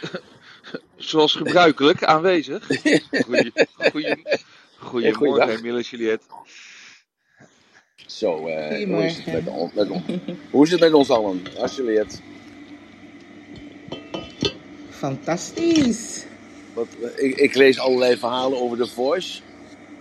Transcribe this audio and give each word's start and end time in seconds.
Zoals 0.96 1.34
gebruikelijk 1.34 2.04
aanwezig. 2.04 2.66
Goeie, 2.70 3.52
goeie, 4.78 5.12
goedemorgen, 5.14 5.62
Mille 5.62 5.80
Juliet. 5.82 6.20
Zo, 8.06 8.46
eh, 8.46 8.86
hoe, 8.88 9.04
is 9.04 9.16
het 9.16 9.32
met, 9.32 9.48
on- 9.48 9.70
met 9.74 9.88
hoe 10.50 10.64
is 10.64 10.70
het 10.70 10.80
met 10.80 10.92
ons 10.92 11.10
allen? 11.10 11.42
Juliet. 11.76 12.22
Fantastisch. 14.90 16.24
Wat, 16.74 16.86
eh, 17.02 17.24
ik, 17.24 17.36
ik 17.36 17.54
lees 17.54 17.78
allerlei 17.78 18.16
verhalen 18.16 18.60
over 18.60 18.76
The 18.76 18.86
Voice. 18.86 19.40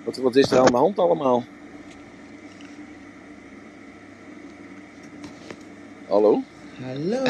Wat, 0.03 0.17
wat 0.17 0.35
is 0.35 0.51
er 0.51 0.59
aan 0.59 0.65
de 0.65 0.77
hand 0.77 0.99
allemaal? 0.99 1.43
Hallo? 6.07 6.43
Hallo. 6.85 7.23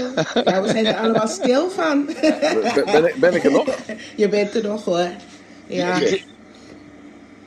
Ja, 0.43 0.61
we 0.61 0.67
zijn 0.69 0.85
er 0.85 0.95
allemaal 0.97 1.27
stil 1.27 1.69
van. 1.69 2.05
Ben, 2.05 2.85
ben 2.85 3.05
ik, 3.05 3.15
ben 3.15 3.33
ik 3.33 3.43
er 3.43 3.51
nog? 3.51 3.77
Je 4.15 4.29
bent 4.29 4.55
er 4.55 4.63
nog 4.63 4.85
hoor. 4.85 5.07
Ja. 5.67 5.99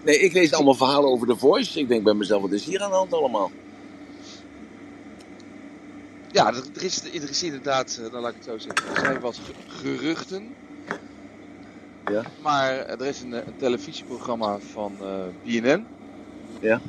Nee, 0.04 0.18
ik 0.18 0.32
lees 0.32 0.52
allemaal 0.52 0.74
verhalen 0.74 1.10
over 1.10 1.26
The 1.26 1.36
Voice. 1.36 1.78
Ik 1.80 1.88
denk 1.88 2.04
bij 2.04 2.14
mezelf, 2.14 2.42
wat 2.42 2.52
is 2.52 2.64
hier 2.64 2.82
aan 2.82 2.90
de 2.90 2.96
hand 2.96 3.12
allemaal? 3.12 3.50
Ja, 6.30 6.46
er, 6.74 6.82
is, 6.84 7.04
er 7.04 7.30
is 7.30 7.42
inderdaad, 7.42 8.00
eh, 8.04 8.12
dan 8.12 8.20
laat 8.20 8.30
ik 8.30 8.36
het 8.36 8.45
zo 8.45 8.59
zeggen, 8.59 8.95
er 8.95 9.00
zijn 9.00 9.20
wat 9.20 9.36
ge- 9.45 9.86
geruchten. 9.86 10.54
Ja. 12.10 12.23
Maar 12.42 12.73
er 12.86 13.06
is 13.06 13.20
een, 13.20 13.32
eh, 13.34 13.46
een 13.46 13.56
televisieprogramma 13.56 14.59
van 14.73 14.96
eh, 15.00 15.09
BNN. 15.42 15.86
Ja. 16.60 16.80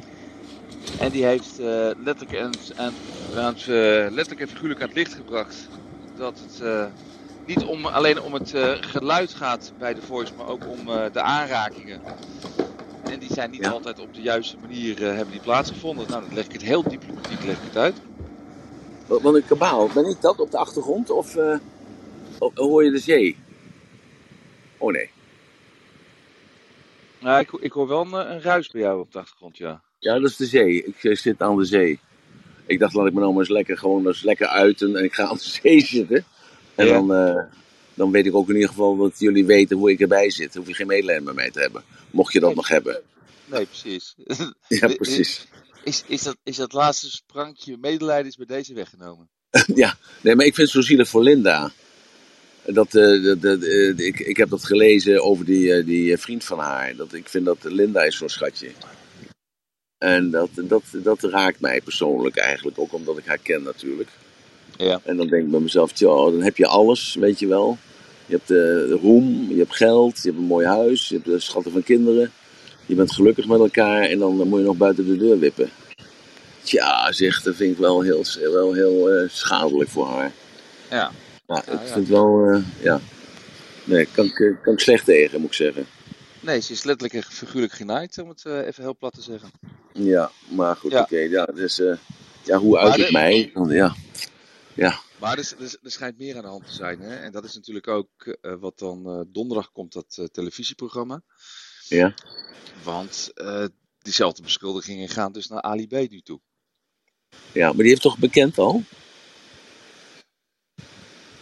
En 1.00 1.10
die 1.12 1.26
heeft 1.26 1.60
eh, 1.60 1.90
letterlijk, 2.04 2.32
en, 2.32 2.52
en, 2.76 2.94
eh, 3.56 4.12
letterlijk 4.12 4.40
en 4.40 4.48
figuurlijk 4.48 4.82
aan 4.82 4.88
het 4.88 4.98
licht 4.98 5.14
gebracht 5.14 5.68
dat 6.18 6.40
het 6.40 6.62
eh, 6.62 6.86
niet 7.46 7.64
om, 7.64 7.86
alleen 7.86 8.22
om 8.22 8.34
het 8.34 8.54
geluid 8.80 9.34
gaat 9.34 9.74
bij 9.78 9.94
de 9.94 10.02
voice, 10.02 10.34
maar 10.38 10.48
ook 10.48 10.68
om 10.68 10.86
de 10.86 11.22
aanrakingen. 11.22 12.02
En 13.04 13.20
die 13.20 13.34
zijn 13.34 13.52
niet 13.52 13.62
Ja. 13.64 13.70
altijd 13.70 14.00
op 14.00 14.14
de 14.14 14.22
juiste 14.22 14.58
manier 14.62 15.00
hebben 15.00 15.32
die 15.32 15.42
plaatsgevonden. 15.42 16.08
Nou, 16.10 16.22
dan 16.26 16.34
leg 16.34 16.46
ik 16.46 16.52
het 16.52 16.62
heel 16.62 16.84
diplomatiek 16.84 17.44
leg 17.44 17.58
ik 17.58 17.64
het 17.64 17.78
uit. 17.78 17.96
Wat 19.08 19.36
een 19.36 19.46
kabaal. 19.46 19.90
Ben 19.94 20.06
ik 20.06 20.22
dat 20.22 20.40
op 20.40 20.52
de 20.52 20.58
achtergrond? 20.58 21.10
Of 21.10 21.34
ho- 22.40 22.52
hoor 22.54 22.84
je 22.84 22.92
de 22.92 23.00
zee? 23.00 23.38
Oh 24.78 24.92
nee. 24.92 25.10
Ja, 27.20 27.40
ik, 27.40 27.52
ik 27.52 27.72
hoor 27.72 27.88
wel 27.88 28.02
een, 28.02 28.32
een 28.32 28.42
ruis 28.42 28.70
bij 28.70 28.82
jou 28.82 29.00
op 29.00 29.12
de 29.12 29.20
achtergrond, 29.20 29.58
ja. 29.58 29.82
Ja, 30.06 30.20
dat 30.20 30.30
is 30.30 30.36
de 30.36 30.46
zee. 30.46 30.84
Ik 30.84 31.04
eh, 31.04 31.16
zit 31.16 31.42
aan 31.42 31.58
de 31.58 31.66
zee. 31.66 32.00
Ik 32.66 32.80
dacht, 32.80 32.94
laat 32.94 33.08
ik 33.08 33.14
me 33.14 33.20
nou 33.20 33.32
maar 33.32 33.42
eens 33.42 33.50
lekker, 33.52 33.78
gewoon 33.78 34.08
eens 34.08 34.24
lekker 34.24 34.48
uiten 34.48 34.96
en 34.96 35.04
ik 35.04 35.14
ga 35.14 35.24
aan 35.30 35.36
de 35.38 35.60
zee 35.62 35.82
zitten. 35.86 36.26
En 36.76 36.86
Ja. 36.88 36.94
dan, 36.94 37.14
eh, 37.14 37.44
dan 37.94 38.12
weet 38.12 38.26
ik 38.26 38.36
ook 38.36 38.50
in 38.50 38.54
ieder 38.56 38.70
geval 38.70 38.98
dat 38.98 39.20
jullie 39.20 39.46
weten 39.46 39.78
hoe 39.78 39.92
ik 39.92 40.00
erbij 40.00 40.30
zit. 40.30 40.54
Dan 40.54 40.62
hoef 40.62 40.68
je 40.72 40.76
geen 40.78 40.88
medelijden 40.88 41.24
met 41.24 41.36
mij 41.36 41.52
te 41.52 41.60
hebben. 41.60 41.84
Mocht 42.12 42.34
je 42.34 42.40
dat 42.40 42.48
Nee. 42.48 42.58
nog 42.58 42.68
hebben. 42.68 43.02
Nee, 43.46 43.66
precies. 43.66 44.16
Ja, 44.68 44.88
precies. 44.88 45.48
Is, 45.84 46.04
is, 46.08 46.24
dat, 46.24 46.38
is 46.44 46.56
dat 46.56 46.74
laatste 46.74 47.10
sprankje 47.12 47.78
medelijden 47.78 48.28
is 48.28 48.36
bij 48.36 48.46
deze 48.46 48.74
weggenomen? 48.74 49.30
ja, 49.76 49.98
nee, 50.22 50.36
maar 50.36 50.46
ik 50.46 50.56
vind 50.56 50.68
het 50.72 50.76
zo 50.78 50.88
zielig 50.88 51.08
voor 51.08 51.24
Linda. 51.24 51.72
Dat, 52.66 52.96
eh, 52.96 53.36
dat, 53.40 53.64
ik, 53.98 54.20
ik 54.20 54.38
heb 54.38 54.50
dat 54.50 54.64
gelezen 54.64 55.24
over 55.24 55.46
die, 55.46 55.84
die 55.84 56.18
vriend 56.18 56.44
van 56.44 56.60
haar. 56.60 56.96
Dat, 56.96 57.14
ik 57.14 57.30
vind 57.30 57.46
dat 57.46 57.58
Linda 57.64 58.04
is 58.04 58.18
zo'n 58.18 58.30
schatje. 58.30 58.72
En 59.98 60.32
dat, 60.32 60.50
dat, 60.56 60.84
dat 60.94 61.24
raakt 61.24 61.60
mij 61.60 61.82
persoonlijk 61.82 62.38
eigenlijk. 62.38 62.80
Ook 62.80 62.94
omdat 62.94 63.18
ik 63.18 63.26
haar 63.26 63.38
ken 63.38 63.64
natuurlijk. 63.64 64.10
Ja. 64.78 65.00
En 65.04 65.18
dan 65.18 65.28
denk 65.28 65.44
ik 65.44 65.52
bij 65.52 65.60
mezelf, 65.60 65.92
tja, 65.92 66.08
dan 66.08 66.42
heb 66.42 66.58
je 66.58 66.68
alles, 66.68 67.16
weet 67.20 67.40
je 67.40 67.48
wel. 67.48 67.78
Je 68.26 68.36
hebt 68.36 68.52
eh, 68.52 69.02
roem, 69.02 69.48
je 69.50 69.58
hebt 69.58 69.76
geld, 69.76 70.22
je 70.22 70.28
hebt 70.30 70.42
een 70.42 70.48
mooi 70.48 70.66
huis, 70.66 71.08
je 71.08 71.16
hebt 71.16 71.28
de 71.28 71.40
schatten 71.40 71.72
van 71.72 71.84
kinderen. 71.84 72.32
Je 72.86 72.96
bent 72.96 73.12
gelukkig 73.12 73.48
met 73.48 73.60
elkaar 73.60 74.02
en 74.02 74.20
dan 74.20 74.48
moet 74.48 74.60
je 74.60 74.66
nog 74.66 74.78
buiten 74.78 75.06
de 75.06 75.18
deur 75.18 75.40
wippen. 75.40 75.70
Tja, 76.64 77.12
zeg, 77.12 77.42
dat 77.42 77.56
vind 77.56 77.72
ik 77.72 77.78
wel 77.78 78.02
heel, 78.02 78.24
wel 78.40 78.74
heel 78.74 79.10
eh, 79.12 79.30
schadelijk 79.30 79.90
voor 79.90 80.08
haar. 80.08 80.32
Ja. 80.90 81.12
Maar 81.48 81.64
Ja, 81.66 81.74
ik 81.74 81.80
ja. 81.80 81.86
vind 81.86 81.96
het 81.96 82.08
wel, 82.08 82.46
eh, 82.46 82.62
ja. 82.82 83.00
Nee, 83.84 84.08
kan 84.12 84.26
ik, 84.26 84.56
kan 84.62 84.74
ik 84.74 84.80
slecht 84.80 85.06
tegen, 85.06 85.40
moet 85.40 85.50
ik 85.50 85.56
zeggen. 85.56 85.86
Nee, 86.40 86.60
ze 86.60 86.72
is 86.72 86.84
letterlijk 86.84 87.26
en 87.26 87.32
figuurlijk 87.32 87.74
genaaid, 87.74 88.18
om 88.18 88.30
het 88.30 88.46
even 88.46 88.84
heel 88.84 88.96
plat 88.96 89.14
te 89.14 89.22
zeggen. 89.22 89.50
Ja, 89.98 90.32
maar 90.50 90.76
goed, 90.76 90.92
Ja. 90.92 91.02
oké. 91.02 91.18
ja, 91.18 91.46
dus, 91.46 91.80
eh, 91.80 91.98
ja, 92.44 92.58
hoe 92.58 92.78
uit 92.78 92.96
het 92.96 93.12
mij? 93.12 93.52
Ja. 93.68 93.96
ja, 94.74 95.00
Maar 95.20 95.38
er, 95.38 95.54
er, 95.60 95.78
er 95.84 95.92
schijnt 95.92 96.18
meer 96.18 96.36
aan 96.36 96.42
de 96.42 96.48
hand 96.48 96.66
te 96.66 96.74
zijn. 96.74 97.00
Hè? 97.00 97.16
En 97.16 97.32
dat 97.32 97.44
is 97.44 97.56
natuurlijk 97.56 97.88
ook 97.88 98.26
eh, 98.26 98.54
wat 98.60 98.80
dan 98.80 99.06
eh, 99.10 99.22
donderdag 99.28 99.72
komt, 99.72 99.94
dat 99.94 100.30
televisieprogramma. 100.32 101.22
ja. 101.88 102.14
Want 102.84 103.34
diezelfde 104.02 104.42
beschuldigingen 104.42 105.10
gaan 105.10 105.32
dus 105.32 105.48
naar 105.48 105.62
Ali 105.62 105.88
B 105.88 105.92
nu 105.92 106.22
toe. 106.22 106.42
ja, 107.54 107.68
maar 107.68 107.78
die 107.78 107.88
heeft 107.88 108.02
toch 108.02 108.18
bekend 108.18 108.58
al? 108.58 108.84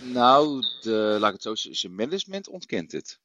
Nou, 0.02 0.64
de, 0.82 1.18
laat 1.20 1.28
ik 1.28 1.34
het 1.34 1.42
zo 1.42 1.56
zeggen, 1.56 1.80
zijn 1.80 1.96
management 1.96 2.48
ontkent 2.48 2.92
het. 2.92 3.20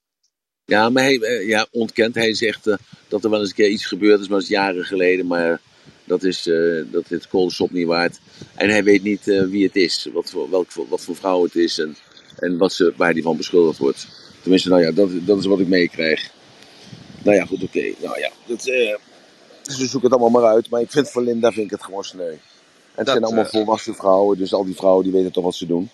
Ja, 0.68 0.88
maar 0.88 1.02
hij 1.02 1.20
eh, 1.20 1.48
ja, 1.48 1.66
ontkent. 1.70 2.14
Hij 2.14 2.34
zegt 2.34 2.66
eh, 2.66 2.76
dat 3.08 3.24
er 3.24 3.30
wel 3.30 3.40
eens 3.40 3.48
een 3.48 3.54
keer 3.54 3.68
iets 3.68 3.86
gebeurd 3.86 4.20
is, 4.20 4.28
maar 4.28 4.38
dat 4.38 4.48
is 4.48 4.54
jaren 4.54 4.84
geleden. 4.84 5.26
Maar 5.26 5.60
dat 6.04 6.22
is, 6.22 6.46
eh 6.46 6.82
dat 6.90 7.10
is 7.10 7.28
koolsop 7.28 7.70
niet 7.70 7.86
waard. 7.86 8.18
En 8.54 8.68
hij 8.68 8.84
weet 8.84 9.02
niet 9.02 9.24
wie 9.24 9.64
het 9.64 9.76
is, 9.76 10.08
wat 10.12 10.30
voor, 10.30 10.50
welk, 10.50 10.72
wat 10.88 11.00
voor 11.00 11.16
vrouw 11.16 11.42
het 11.42 11.54
is 11.54 11.78
en, 11.78 11.96
en 12.38 12.58
wat 12.58 12.72
ze, 12.72 12.92
waar 12.96 13.12
hij 13.12 13.22
van 13.22 13.36
beschuldigd 13.36 13.78
wordt. 13.78 14.06
Tenminste, 14.40 14.68
nou 14.68 14.82
ja, 14.82 14.90
dat, 14.90 15.10
dat 15.26 15.38
is 15.38 15.46
wat 15.46 15.60
ik 15.60 15.68
meekrijg. 15.68 16.30
Nou 17.22 17.36
ja, 17.36 17.44
goed, 17.44 17.62
oké. 17.62 17.92
Nou 18.02 18.18
ja, 18.18 18.30
dat, 18.46 18.62
ze 18.62 19.86
zoeken 19.86 20.10
het 20.10 20.20
allemaal 20.20 20.40
maar 20.40 20.50
uit. 20.50 20.70
Maar 20.70 20.80
ik 20.80 20.90
vind 20.90 21.10
voor 21.10 21.22
Linda 21.22 21.52
vind 21.52 21.64
ik 21.64 21.70
het 21.70 21.82
gewoon 21.82 22.04
sneu. 22.04 22.30
En 22.30 22.38
het 22.94 23.06
Dat, 23.06 23.08
zijn 23.08 23.24
allemaal 23.24 23.44
volwassen 23.44 23.94
vrouwen, 23.94 24.38
dus 24.38 24.52
al 24.52 24.64
die 24.64 24.76
vrouwen 24.76 25.04
die 25.04 25.12
weten 25.12 25.32
toch 25.32 25.44
wat 25.44 25.54
ze 25.54 25.66
doen. 25.66 25.90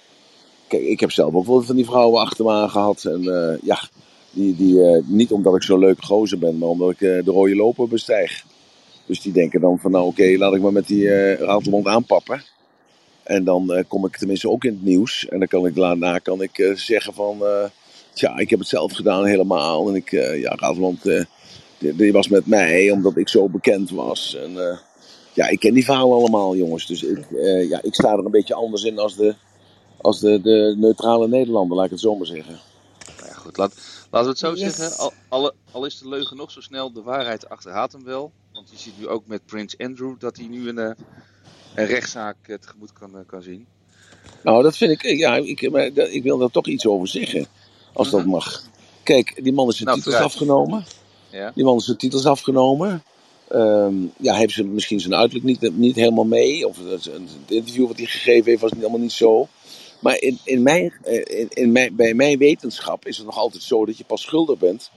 Kijk, 0.68 0.82
ik 0.82 1.00
heb 1.00 1.10
zelf 1.10 1.34
ook 1.34 1.46
wel 1.46 1.62
van 1.62 1.76
die 1.76 1.84
vrouwen 1.84 2.20
achter 2.20 2.44
me 2.44 2.50
aangehad. 2.50 3.04
En 3.04 3.22
eh, 3.22 3.58
ja, 3.62 3.88
die, 4.34 4.56
die, 4.56 4.82
eh, 4.82 5.02
niet 5.04 5.32
omdat 5.32 5.56
ik 5.56 5.62
zo'n 5.62 5.78
leuke 5.78 6.02
gozer 6.02 6.38
ben, 6.38 6.58
maar 6.58 6.68
omdat 6.68 6.90
ik 6.90 7.00
eh, 7.00 7.24
de 7.24 7.30
rode 7.30 7.56
loper 7.56 7.88
bestijg. 7.88 8.44
Dus 9.06 9.20
die 9.20 9.32
denken 9.32 9.60
dan 9.60 9.78
van 9.78 9.90
nou 9.90 10.06
oké, 10.06 10.36
laat 10.38 10.54
ik 10.54 10.62
maar 10.62 10.72
met 10.72 10.86
die 10.86 11.10
eh 11.10 11.38
ratelmond 11.38 11.86
aanpappen. 11.86 12.42
En 13.22 13.44
dan 13.44 13.84
kom 13.88 14.06
ik 14.06 14.16
tenminste 14.16 14.50
ook 14.50 14.64
in 14.64 14.72
het 14.72 14.84
nieuws. 14.84 15.28
En 15.28 15.38
dan 15.38 15.48
kan 15.48 15.66
ik 15.66 15.74
daarna 15.74 16.18
kan 16.18 16.42
ik, 16.42 16.72
zeggen 16.74 17.14
van... 17.14 17.42
tja, 18.12 18.38
ik 18.38 18.50
heb 18.50 18.58
het 18.58 18.68
zelf 18.68 18.92
gedaan 18.92 19.24
helemaal. 19.24 19.88
En 19.88 19.94
ik, 19.94 20.10
ja, 20.10 20.54
Ratelmond, 20.56 21.06
eh 21.06 21.24
die, 21.78 21.94
die 21.96 22.12
was 22.12 22.28
met 22.28 22.46
mij 22.46 22.90
omdat 22.90 23.16
ik 23.16 23.28
zo 23.28 23.48
bekend 23.48 23.90
was. 23.90 24.36
En 24.36 24.78
ja, 25.32 25.48
ik 25.48 25.60
ken 25.60 25.74
die 25.74 25.84
verhalen 25.84 26.16
allemaal 26.16 26.56
jongens. 26.56 26.86
Dus 26.86 27.02
ik, 27.02 27.24
ja, 27.68 27.82
ik 27.82 27.94
sta 27.94 28.12
er 28.12 28.24
een 28.24 28.30
beetje 28.30 28.54
anders 28.54 28.84
in 28.84 28.98
als 28.98 29.16
de, 29.16 29.34
als 30.00 30.20
de, 30.20 30.40
de 30.40 30.74
neutrale 30.78 31.28
Nederlander, 31.28 31.76
laat 31.76 31.84
ik 31.84 31.90
het 31.90 32.00
zo 32.00 32.14
maar 32.16 32.26
zeggen. 32.26 32.58
Nou 33.16 33.28
ja, 33.28 33.34
goed, 33.34 33.56
laat, 33.56 33.74
laten 34.14 34.22
we 34.22 34.28
het 34.48 34.58
zo 34.58 34.64
Yes. 34.64 34.76
zeggen. 34.76 35.12
Al, 35.72 35.84
is 35.86 35.98
de 35.98 36.08
leugen 36.08 36.36
nog 36.36 36.50
zo 36.50 36.60
snel, 36.60 36.92
de 36.92 37.02
waarheid 37.02 37.48
achterhaalt 37.48 37.92
hem 37.92 38.04
wel. 38.04 38.32
Want 38.52 38.70
je 38.70 38.76
ziet 38.78 38.98
nu 38.98 39.08
ook 39.08 39.26
met 39.26 39.47
Prins 39.47 39.78
Andrew 39.78 40.14
dat 40.19 40.36
hij 40.36 40.47
nu 40.47 40.69
een, 40.69 40.78
eh, 40.78 40.91
een 41.75 41.86
rechtszaak 41.86 42.36
eh, 42.42 42.56
tegemoet 42.56 42.92
kan, 42.92 43.19
eh, 43.19 43.26
kan 43.26 43.42
zien. 43.42 43.66
Nou, 44.42 44.62
dat 44.62 44.76
vind 44.76 44.91
ik, 44.91 45.02
ja, 45.02 45.36
ik, 45.36 45.70
maar 45.70 45.84
ik 45.97 46.22
wil 46.22 46.38
daar 46.38 46.50
toch 46.50 46.66
iets 46.66 46.86
over 46.86 47.08
zeggen. 47.08 47.47
Als 47.92 48.10
dat 48.10 48.20
Mhm. 48.20 48.28
mag. 48.30 48.62
Kijk, 49.02 49.41
die 49.42 49.52
man 49.52 49.69
is 49.69 49.75
zijn 49.76 49.88
Nou, 49.88 49.98
titels 50.00 50.14
vooruit. 50.16 50.34
afgenomen. 50.34 50.84
Ja? 51.31 51.52
Die 51.54 51.64
man 51.64 51.76
is 51.76 51.84
zijn 51.84 51.96
titels 51.96 52.26
afgenomen. 52.26 53.02
Ehm, 53.48 53.94
ja, 54.16 54.31
hij 54.31 54.38
heeft 54.41 54.54
ze 54.54 54.64
misschien 54.64 55.00
zijn 55.00 55.14
uiterlijk 55.14 55.46
niet, 55.46 55.76
niet 55.76 55.96
helemaal 55.96 56.25
mee. 56.25 56.69
Of 56.69 56.76
het, 56.88 57.10
interview 57.48 57.86
wat 57.86 57.96
hij 57.96 58.06
gegeven 58.06 58.44
heeft 58.50 58.60
was 58.60 58.70
niet, 58.70 58.81
helemaal 58.81 59.00
niet 59.02 59.12
zo. 59.12 59.48
Maar 60.04 60.20
in, 60.20 60.38
in 60.44 60.62
mijn, 60.62 60.92
eh, 61.03 61.41
in, 61.41 61.48
in 61.50 61.72
mijn, 61.72 61.97
bij 61.97 62.15
mijn 62.15 62.38
wetenschap 62.38 63.06
is 63.06 63.16
het 63.16 63.26
nog 63.26 63.38
altijd 63.38 63.62
zo 63.62 63.87
dat 63.87 63.99
je 63.99 64.05
pas 64.05 64.23
schuldig 64.23 64.58
bent 64.58 64.90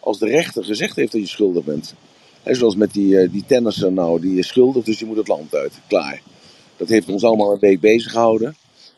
als 0.00 0.18
de 0.18 0.26
rechter 0.26 0.64
gezegd 0.64 0.96
heeft 0.96 1.12
dat 1.12 1.20
je 1.20 1.26
schuldig 1.26 1.64
bent. 1.64 1.94
Hè, 2.42 2.54
zoals 2.54 2.76
met 2.76 2.92
die, 2.92 3.18
eh, 3.18 3.32
die 3.32 3.44
tennisser 3.46 3.92
nou, 3.92 4.20
die 4.20 4.38
is 4.38 4.46
schuldig, 4.46 4.84
dus 4.84 4.98
die 4.98 5.06
moet 5.06 5.16
het 5.16 5.28
land 5.28 5.54
uit. 5.54 5.72
Klaar. 5.88 6.22
Dat 6.76 6.88
heeft 6.88 7.08
ons 7.08 7.24
allemaal 7.24 7.52
een 7.52 7.58
week 7.58 7.80
bezig 7.80 8.12
gehouden. 8.12 8.56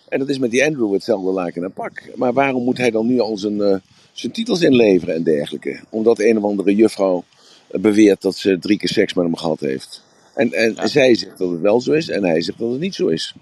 En 0.09 0.19
dat 0.19 0.29
is 0.29 0.39
met 0.39 0.51
die 0.51 0.65
Andrew 0.65 0.93
hetzelfde 0.93 1.31
laken 1.31 1.65
en 1.65 1.73
pak. 1.73 2.03
Maar 2.15 2.33
waarom 2.33 2.65
moet 2.65 2.79
hij 2.79 2.91
dan 2.91 3.07
nu 3.07 3.21
al 3.21 3.37
zijn, 3.37 3.61
eh, 3.61 3.77
zijn 4.13 4.33
titels 4.33 4.61
inleveren 4.61 5.15
en 5.15 5.23
dergelijke? 5.23 5.81
Omdat 5.91 6.19
een 6.19 6.37
of 6.39 6.45
andere 6.45 6.75
juffrouw 6.75 7.25
beweert 7.71 8.23
dat 8.23 8.37
ze 8.37 8.59
drie 8.59 8.79
keer 8.79 8.89
seks 8.89 9.15
met 9.15 9.25
hem 9.25 9.37
gehad 9.37 9.61
heeft. 9.61 10.03
En, 10.35 10.53
en 10.53 10.75
Ja. 10.75 10.87
zij 10.87 11.15
zegt 11.15 11.39
dat 11.39 11.51
het 11.51 11.61
wel 11.61 11.81
zo 11.81 11.93
is 11.93 12.09
en 12.09 12.25
hij 12.25 12.43
zegt 12.43 12.59
dat 12.59 12.71
het 12.71 12.81
niet 12.81 12.95
zo 12.95 13.07
is. 13.07 13.35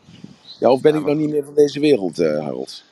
Ja, 0.60 0.70
of 0.70 0.80
ben 0.80 0.92
Ja, 0.92 0.98
ik 0.98 1.04
maar- 1.04 1.14
nou 1.14 1.26
niet 1.26 1.34
meer 1.34 1.44
van 1.44 1.54
deze 1.54 1.80
wereld, 1.80 2.18
eh, 2.18 2.38
Harold? 2.40 2.82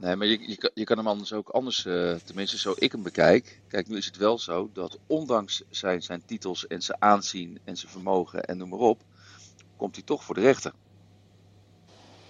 Nee, 0.00 0.16
maar 0.16 0.26
je, 0.26 0.48
je, 0.48 0.56
kan- 0.56 0.70
je 0.74 0.84
kan 0.84 0.96
hem 0.96 1.06
anders 1.08 1.32
ook 1.32 1.48
anders, 1.48 1.86
eh, 1.86 2.14
tenminste 2.24 2.58
zo 2.58 2.74
ik 2.76 2.92
hem 2.92 3.02
bekijk. 3.02 3.60
Kijk, 3.68 3.88
nu 3.88 3.96
is 3.96 4.06
het 4.06 4.16
wel 4.16 4.38
zo 4.38 4.70
dat 4.72 4.98
ondanks 5.06 5.62
zijn, 5.70 6.02
zijn 6.02 6.22
titels 6.26 6.66
en 6.66 6.82
zijn 6.82 7.02
aanzien 7.02 7.58
en 7.64 7.76
zijn 7.76 7.92
vermogen 7.92 8.44
en 8.44 8.56
noem 8.56 8.68
maar 8.68 8.78
op, 8.78 8.98
komt 9.76 9.94
hij 9.94 10.04
toch 10.04 10.24
voor 10.24 10.34
de 10.34 10.40
rechter. 10.40 10.72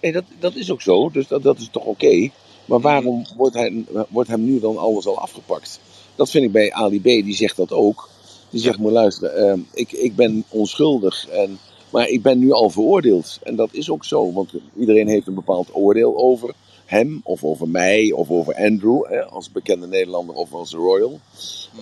Nee, 0.01 0.11
dat, 0.11 0.23
dat 0.39 0.55
is 0.55 0.71
ook 0.71 0.81
zo, 0.81 1.09
dus 1.09 1.27
dat, 1.27 1.43
dat 1.43 1.57
is 1.59 1.69
toch 1.71 1.83
oké. 1.85 2.29
Maar 2.65 2.79
waarom 2.79 3.25
wordt, 3.37 3.55
hij, 3.55 3.85
wordt 4.09 4.29
hem 4.29 4.43
nu 4.45 4.59
dan 4.59 4.77
alles 4.77 5.05
al 5.05 5.19
afgepakt? 5.19 5.79
Dat 6.15 6.29
vind 6.29 6.45
ik 6.45 6.51
bij 6.51 6.71
Ali 6.73 6.99
B, 6.99 7.03
die 7.03 7.35
zegt 7.35 7.55
dat 7.55 7.71
ook. 7.71 8.09
Die 8.49 8.61
zegt, 8.61 8.77
moet 8.77 8.91
luisteren, 8.91 9.51
eh, 9.51 9.59
ik, 9.73 9.91
ik 9.91 10.15
ben 10.15 10.43
onschuldig, 10.49 11.27
en, 11.27 11.59
maar 11.89 12.07
ik 12.07 12.21
ben 12.21 12.39
nu 12.39 12.51
al 12.51 12.69
veroordeeld. 12.69 13.39
En 13.43 13.55
dat 13.55 13.69
is 13.71 13.89
ook 13.89 14.05
zo, 14.05 14.31
want 14.31 14.53
iedereen 14.77 15.07
heeft 15.07 15.27
een 15.27 15.33
bepaald 15.33 15.69
oordeel 15.71 16.17
over 16.17 16.53
hem, 16.85 17.21
of 17.23 17.43
over 17.43 17.69
mij, 17.69 18.11
of 18.11 18.29
over 18.29 18.55
Andrew, 18.55 19.05
hè, 19.07 19.25
als 19.25 19.51
bekende 19.51 19.87
Nederlander 19.87 20.35
of 20.35 20.53
als 20.53 20.73
Royal. 20.73 21.19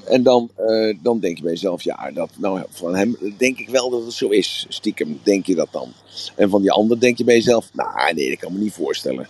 En 0.06 0.24
dan, 0.24 0.50
eh, 0.56 0.98
dan 1.01 1.19
denk 1.19 1.38
je 1.38 1.44
bij 1.44 1.51
jezelf, 1.51 1.81
ja, 1.81 2.12
dat, 2.12 2.30
nou, 2.38 2.62
van 2.69 2.95
hem 2.95 3.18
denk 3.38 3.59
ik 3.59 3.69
wel 3.69 3.89
dat 3.89 4.04
het 4.04 4.13
zo 4.13 4.27
is. 4.27 4.65
Stiekem 4.69 5.19
denk 5.24 5.45
je 5.45 5.56
dat 5.56 5.68
dan. 5.71 5.92
En 6.36 6.50
van 6.50 6.62
die 6.62 6.71
ander 6.71 7.00
denk 7.00 7.18
je 7.18 7.24
bij 7.24 7.36
jezelf, 7.36 7.69
nou 7.74 8.13
nee, 8.13 8.30
dat 8.30 8.39
kan 8.39 8.53
me 8.53 8.60
niet 8.60 8.74
voorstellen. 8.74 9.27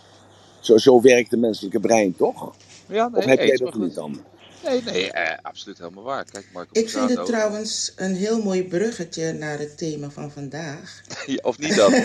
Zo, 0.60 0.78
zo 0.78 1.02
werkt 1.02 1.30
de 1.30 1.38
menselijke 1.38 1.80
brein, 1.80 2.16
toch? 2.16 2.54
Ja, 2.88 3.08
nee, 3.08 3.18
of 3.18 3.26
heb 3.26 3.40
jij 3.40 3.58
dat 3.58 3.78
niet 3.78 3.96
dan? 3.96 4.20
Nee, 4.64 4.82
nee, 4.84 5.12
eh, 5.12 5.38
absoluut 5.42 5.78
helemaal 5.78 6.04
waar. 6.04 6.26
Kijk, 6.32 6.46
Marco 6.54 6.70
Ik 6.72 6.90
vind 6.90 7.10
het 7.10 7.26
trouwens 7.26 7.92
een 7.96 8.16
heel 8.16 8.44
mooi 8.44 8.64
bruggetje 8.64 9.34
naar 9.34 9.60
het 9.60 9.78
thema 9.78 10.10
van 10.10 10.32
vandaag. 10.32 11.02
Of 11.42 11.58
niet 11.58 11.76
dan? 11.76 11.94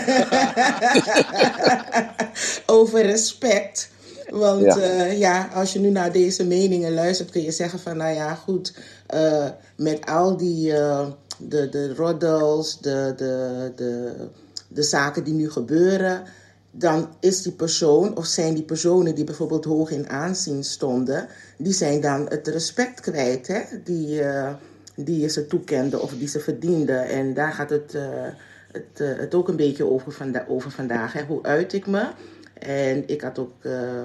Over 2.77 3.01
respect. 3.01 3.89
Want 4.29 4.63
Ja. 4.63 4.77
ja. 4.77 5.03
ja, 5.03 5.49
als 5.53 5.73
je 5.73 5.79
nu 5.79 5.89
naar 5.89 6.11
deze 6.11 6.45
meningen 6.45 6.93
luistert, 6.93 7.29
kun 7.29 7.41
je 7.41 7.51
zeggen 7.51 7.79
van, 7.79 7.97
nou 7.97 8.13
ja, 8.13 8.35
goed, 8.35 8.73
eh, 9.07 9.47
met 9.75 10.05
al 10.05 10.37
die, 10.37 10.73
eh, 10.73 11.07
de, 11.37 11.69
de 11.69 11.93
roddels, 11.95 12.79
de, 12.81 13.13
de, 13.17 13.71
de, 13.75 14.13
de 14.67 14.83
zaken 14.83 15.23
die 15.23 15.33
nu 15.33 15.51
gebeuren, 15.51 16.23
dan 16.75 17.09
is 17.19 17.41
die 17.41 17.51
persoon, 17.51 18.17
of 18.17 18.25
zijn 18.25 18.53
die 18.53 18.63
personen 18.63 19.15
die 19.15 19.23
bijvoorbeeld 19.23 19.65
hoog 19.65 19.91
in 19.91 20.09
aanzien 20.09 20.63
stonden, 20.63 21.27
die 21.57 21.73
zijn 21.73 22.01
dan 22.01 22.25
het 22.29 22.47
respect 22.47 22.99
kwijt, 22.99 23.47
hè? 23.47 23.61
Die, 23.83 24.21
eh, 24.21 24.53
die 24.95 25.19
je 25.19 25.27
ze 25.29 25.47
toekenden 25.47 26.01
of 26.01 26.11
die 26.11 26.27
ze 26.27 26.39
verdienden. 26.39 27.05
En 27.07 27.33
daar 27.33 27.51
gaat 27.53 27.69
het, 27.69 27.95
eh, 27.95 28.03
het, 28.71 28.99
eh, 28.99 29.07
het 29.17 29.35
ook 29.35 29.47
een 29.47 29.55
beetje 29.55 29.85
over, 29.85 30.11
vanda 30.11 30.45
over 30.47 30.71
vandaag. 30.71 31.13
Hè? 31.13 31.23
Hoe 31.25 31.43
uit 31.43 31.73
ik 31.73 31.87
me? 31.87 32.07
En 32.59 33.03
ik 33.07 33.21
had 33.21 33.39
ook 33.39 33.53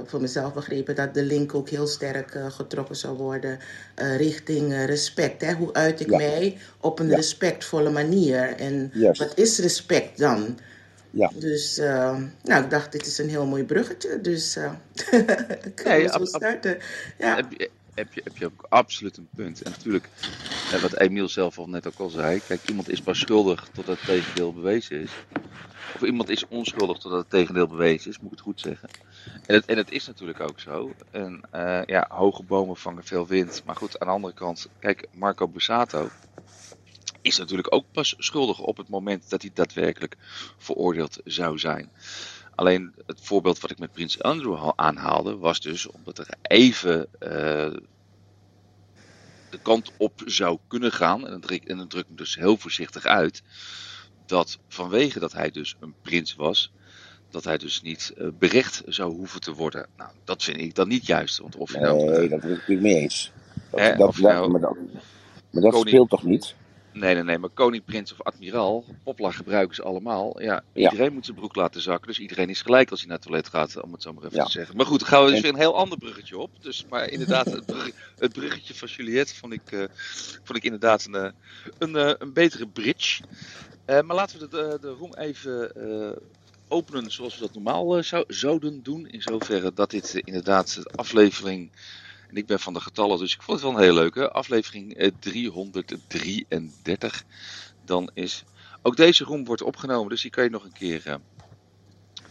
voor 0.04 0.20
mezelf 0.20 0.54
begrepen 0.54 0.94
dat 0.94 1.14
de 1.14 1.22
link 1.22 1.54
ook 1.54 1.68
heel 1.68 1.86
sterk 1.86 2.38
getrokken 2.48 2.96
zou 2.96 3.16
worden 3.16 3.58
richting 3.96 4.84
respect. 4.86 5.40
Hè? 5.40 5.52
Hoe 5.52 5.72
uit 5.72 6.00
ik 6.00 6.10
Ja. 6.10 6.16
mij 6.16 6.58
op 6.80 6.98
een 6.98 7.08
Ja. 7.08 7.16
respectvolle 7.16 7.90
manier? 7.90 8.56
En 8.56 8.92
wat 9.18 9.32
is 9.34 9.58
respect 9.58 10.18
dan? 10.18 10.58
Ja. 11.10 11.30
Dus 11.34 11.78
eh, 11.78 12.16
nou, 12.42 12.64
ik 12.64 12.70
dacht, 12.70 12.92
dit 12.92 13.06
is 13.06 13.18
een 13.18 13.28
heel 13.28 13.46
mooi 13.46 13.64
bruggetje. 13.64 14.20
Dus 14.20 14.56
eh 14.56 14.70
kunnen 15.74 15.98
Nee, 15.98 16.08
we 16.08 16.26
starten. 16.26 16.78
Ja. 17.18 17.36
heb, 17.36 17.52
je, 17.52 17.70
heb, 17.94 18.12
je, 18.12 18.20
heb 18.24 18.36
je 18.36 18.44
ook 18.44 18.66
absoluut 18.68 19.16
een 19.16 19.28
punt. 19.36 19.62
En 19.62 19.70
natuurlijk, 19.70 20.08
wat 20.80 20.96
Emiel 20.96 21.28
zelf 21.28 21.58
al 21.58 21.68
net 21.68 21.86
ook 21.86 21.98
al 21.98 22.08
zei. 22.08 22.40
Kijk, 22.46 22.68
iemand 22.68 22.90
is 22.90 23.00
pas 23.00 23.18
schuldig 23.18 23.68
totdat 23.72 23.96
het 23.96 24.06
tegendeel 24.06 24.52
bewezen 24.52 25.00
is. 25.00 25.10
Of 25.94 26.02
iemand 26.02 26.28
is 26.28 26.48
onschuldig 26.48 26.98
totdat 26.98 27.20
het 27.20 27.30
tegendeel 27.30 27.66
bewezen 27.66 28.10
is, 28.10 28.18
moet 28.18 28.32
ik 28.32 28.36
het 28.36 28.46
goed 28.46 28.60
zeggen. 28.60 28.88
En 29.46 29.54
het, 29.54 29.64
en 29.64 29.76
het 29.76 29.90
is 29.90 30.06
natuurlijk 30.06 30.40
ook 30.40 30.60
zo. 30.60 30.92
En 31.10 31.40
eh, 31.50 31.80
ja, 31.86 32.06
hoge 32.08 32.42
bomen 32.42 32.76
vangen 32.76 33.04
veel 33.04 33.26
wind. 33.26 33.62
Maar 33.64 33.76
goed, 33.76 33.98
aan 33.98 34.06
de 34.06 34.12
andere 34.12 34.34
kant, 34.34 34.68
kijk, 34.78 35.08
Marco 35.12 35.48
Bussato 35.48 36.08
is 37.28 37.38
natuurlijk 37.38 37.74
ook 37.74 37.84
pas 37.92 38.14
schuldig 38.18 38.58
op 38.60 38.76
het 38.76 38.88
moment 38.88 39.30
dat 39.30 39.42
hij 39.42 39.50
daadwerkelijk 39.54 40.16
veroordeeld 40.58 41.18
zou 41.24 41.58
zijn. 41.58 41.90
Alleen 42.54 42.94
het 43.06 43.20
voorbeeld 43.22 43.60
wat 43.60 43.70
ik 43.70 43.78
met 43.78 43.92
Prins 43.92 44.22
Andrew 44.22 44.54
al 44.54 44.78
aanhaalde, 44.78 45.36
was 45.36 45.60
dus 45.60 45.86
omdat 45.86 46.18
er 46.18 46.28
even 46.42 47.06
eh, 47.18 47.30
de 49.50 49.58
kant 49.62 49.92
op 49.96 50.22
zou 50.24 50.58
kunnen 50.68 50.92
gaan, 50.92 51.24
en 51.26 51.30
dat, 51.30 51.42
druk- 51.42 51.64
en 51.64 51.76
dat 51.76 51.90
druk 51.90 52.06
ik 52.08 52.18
dus 52.18 52.34
heel 52.34 52.56
voorzichtig 52.56 53.04
uit, 53.04 53.42
dat 54.26 54.58
vanwege 54.68 55.18
dat 55.18 55.32
hij 55.32 55.50
dus 55.50 55.76
een 55.80 55.94
prins 56.02 56.34
was, 56.34 56.72
dat 57.30 57.44
hij 57.44 57.58
dus 57.58 57.82
niet 57.82 58.12
eh, 58.16 58.26
berecht 58.38 58.82
zou 58.86 59.12
hoeven 59.14 59.40
te 59.40 59.52
worden. 59.54 59.86
Nou, 59.96 60.10
dat 60.24 60.42
vind 60.42 60.60
ik 60.60 60.74
dan 60.74 60.88
niet 60.88 61.06
juist, 61.06 61.38
want 61.38 61.56
of 61.56 61.72
je 61.72 61.78
nou... 61.78 61.96
Nee, 61.96 62.06
eh, 62.08 62.30
dat 62.30 62.40
ben 62.40 62.50
ik 62.50 62.56
natuurlijk 62.56 62.80
mee 62.80 62.94
eens. 62.96 63.32
Dat, 63.70 63.80
Hè, 63.80 63.96
dat, 63.96 64.16
nou- 64.16 64.50
maar 64.50 64.60
dat, 64.60 64.76
maar 65.50 65.62
dat 65.62 65.70
Koning- 65.72 65.88
speelt 65.88 66.08
toch 66.10 66.22
niet? 66.22 66.54
Nee, 66.98 67.14
nee, 67.14 67.22
nee, 67.24 67.38
maar 67.38 67.50
koning, 67.50 67.84
prins 67.84 68.12
of 68.12 68.22
admiraal, 68.22 68.84
popla 69.04 69.30
gebruiken 69.30 69.74
ze 69.74 69.82
allemaal. 69.82 70.42
Ja, 70.42 70.62
Ja. 70.72 70.90
iedereen 70.90 71.12
moet 71.12 71.24
zijn 71.24 71.36
broek 71.36 71.54
laten 71.54 71.80
zakken, 71.80 72.06
dus 72.08 72.18
iedereen 72.18 72.48
is 72.48 72.62
gelijk 72.62 72.90
als 72.90 72.98
hij 73.00 73.08
naar 73.08 73.18
het 73.18 73.26
toilet 73.26 73.48
gaat, 73.48 73.82
om 73.82 73.92
het 73.92 74.02
zo 74.02 74.12
maar 74.12 74.24
even 74.24 74.36
Ja. 74.36 74.44
te 74.44 74.50
zeggen. 74.50 74.76
Maar 74.76 74.86
goed, 74.86 74.98
dan 74.98 75.08
gaan 75.08 75.24
we 75.24 75.30
dus 75.30 75.40
weer 75.40 75.52
een 75.52 75.58
heel 75.58 75.76
ander 75.76 75.98
bruggetje 75.98 76.38
op. 76.38 76.50
Dus, 76.62 76.84
maar 76.88 77.10
inderdaad, 77.10 77.46
het, 77.46 77.66
brug- 77.72 78.14
het 78.18 78.32
bruggetje 78.32 78.74
van 78.74 78.88
Juliette 78.88 79.34
vond 79.34 79.52
ik, 79.52 79.72
eh, 79.72 79.84
vond 80.42 80.58
ik 80.58 80.64
inderdaad 80.64 81.04
een, 81.04 81.14
eh, 81.14 81.30
een, 81.78 81.96
eh, 81.96 82.12
een 82.18 82.32
betere 82.32 82.68
bridge. 82.68 83.22
Maar 83.86 84.16
laten 84.16 84.38
we 84.38 84.48
de, 84.48 84.78
de, 84.80 84.88
room 84.88 85.14
even 85.14 85.72
eh, 85.72 86.16
openen 86.68 87.10
zoals 87.10 87.34
we 87.34 87.40
dat 87.40 87.54
normaal 87.54 88.02
zou, 88.02 88.24
zouden 88.26 88.82
doen. 88.82 89.06
In 89.06 89.22
zoverre 89.22 89.72
dat 89.72 89.90
dit 89.90 90.14
inderdaad 90.14 90.74
de 90.74 90.90
aflevering 90.96 91.72
en 92.28 92.36
ik 92.36 92.46
ben 92.46 92.60
van 92.60 92.72
de 92.72 92.80
getallen, 92.80 93.18
dus 93.18 93.34
ik 93.34 93.42
vond 93.42 93.60
het 93.60 93.68
wel 93.68 93.76
een 93.76 93.84
hele 93.84 94.00
leuke. 94.00 94.30
Aflevering 94.30 94.94
eh, 94.94 95.10
333. 95.18 97.24
Dan 97.84 98.10
is. 98.14 98.44
Ook 98.82 98.96
deze 98.96 99.24
room 99.24 99.44
wordt 99.44 99.62
opgenomen, 99.62 100.08
dus 100.08 100.22
die 100.22 100.30
kan 100.30 100.44
je 100.44 100.50
nog 100.50 100.64
een 100.64 100.72
keer 100.72 101.06
eh, 101.06 101.14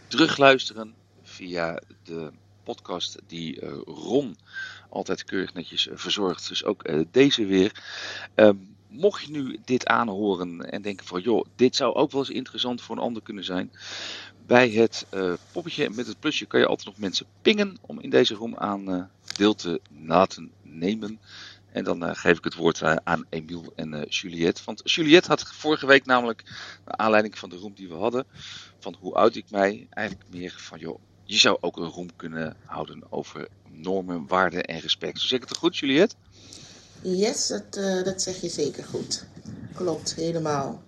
terugluisteren 0.06 0.94
via 1.22 1.82
de 2.02 2.32
podcast 2.68 3.18
die 3.26 3.60
eh, 3.60 3.72
Ron 3.84 4.36
altijd 4.88 5.24
keurig 5.24 5.54
netjes 5.54 5.88
eh, 5.88 5.96
verzorgt. 5.96 6.48
Dus 6.48 6.64
ook 6.64 6.82
eh, 6.82 7.00
deze 7.10 7.44
weer. 7.44 7.82
Ehm, 8.34 8.56
mocht 8.88 9.24
je 9.24 9.30
nu 9.30 9.58
dit 9.64 9.86
aanhoren 9.86 10.70
en 10.70 10.82
denken 10.82 11.06
van 11.06 11.20
joh, 11.20 11.44
dit 11.56 11.76
zou 11.76 11.94
ook 11.94 12.10
wel 12.10 12.20
eens 12.20 12.30
interessant 12.30 12.82
voor 12.82 12.96
een 12.96 13.02
ander 13.02 13.22
kunnen 13.22 13.44
zijn. 13.44 13.72
Bij 14.48 14.70
het 14.70 15.06
eh, 15.10 15.32
poppetje 15.52 15.90
met 15.90 16.06
het 16.06 16.20
plusje 16.20 16.46
kan 16.46 16.60
je 16.60 16.66
altijd 16.66 16.86
nog 16.86 16.98
mensen 16.98 17.26
pingen 17.42 17.76
om 17.80 18.00
in 18.00 18.10
deze 18.10 18.34
room 18.34 18.56
aan 18.56 18.92
eh, 18.92 19.02
deel 19.36 19.54
te 19.54 19.80
laten 20.06 20.50
nemen. 20.62 21.20
En 21.72 21.84
dan 21.84 22.04
eh, 22.04 22.14
geef 22.14 22.38
ik 22.38 22.44
het 22.44 22.54
woord 22.54 22.82
aan 22.82 23.26
Emiel 23.28 23.72
en 23.76 24.04
Juliette. 24.08 24.62
Want 24.64 24.80
Juliette 24.84 25.28
had 25.28 25.42
vorige 25.42 25.86
week 25.86 26.06
namelijk, 26.06 26.42
naar 26.84 26.96
aanleiding 26.96 27.38
van 27.38 27.48
de 27.48 27.56
room 27.56 27.74
die 27.74 27.88
we 27.88 27.94
hadden, 27.94 28.24
van 28.78 28.96
hoe 29.00 29.14
oud 29.14 29.34
ik 29.34 29.50
mij, 29.50 29.86
eigenlijk 29.90 30.30
meer 30.30 30.54
van 30.56 30.78
joh, 30.78 30.98
je 31.24 31.38
zou 31.38 31.56
ook 31.60 31.76
een 31.76 31.90
room 31.90 32.16
kunnen 32.16 32.56
houden 32.64 33.02
over 33.08 33.48
normen, 33.70 34.26
waarden 34.26 34.64
en 34.64 34.80
respect. 34.80 35.20
Zo 35.20 35.26
zeg 35.26 35.40
ik 35.40 35.48
het 35.48 35.58
goed, 35.58 35.76
Juliette? 35.76 36.14
Yes, 37.02 37.46
dat, 37.46 37.72
dat 38.04 38.22
zeg 38.22 38.40
je 38.40 38.48
zeker 38.48 38.84
goed. 38.84 39.26
Klopt, 39.74 40.14
helemaal. 40.14 40.82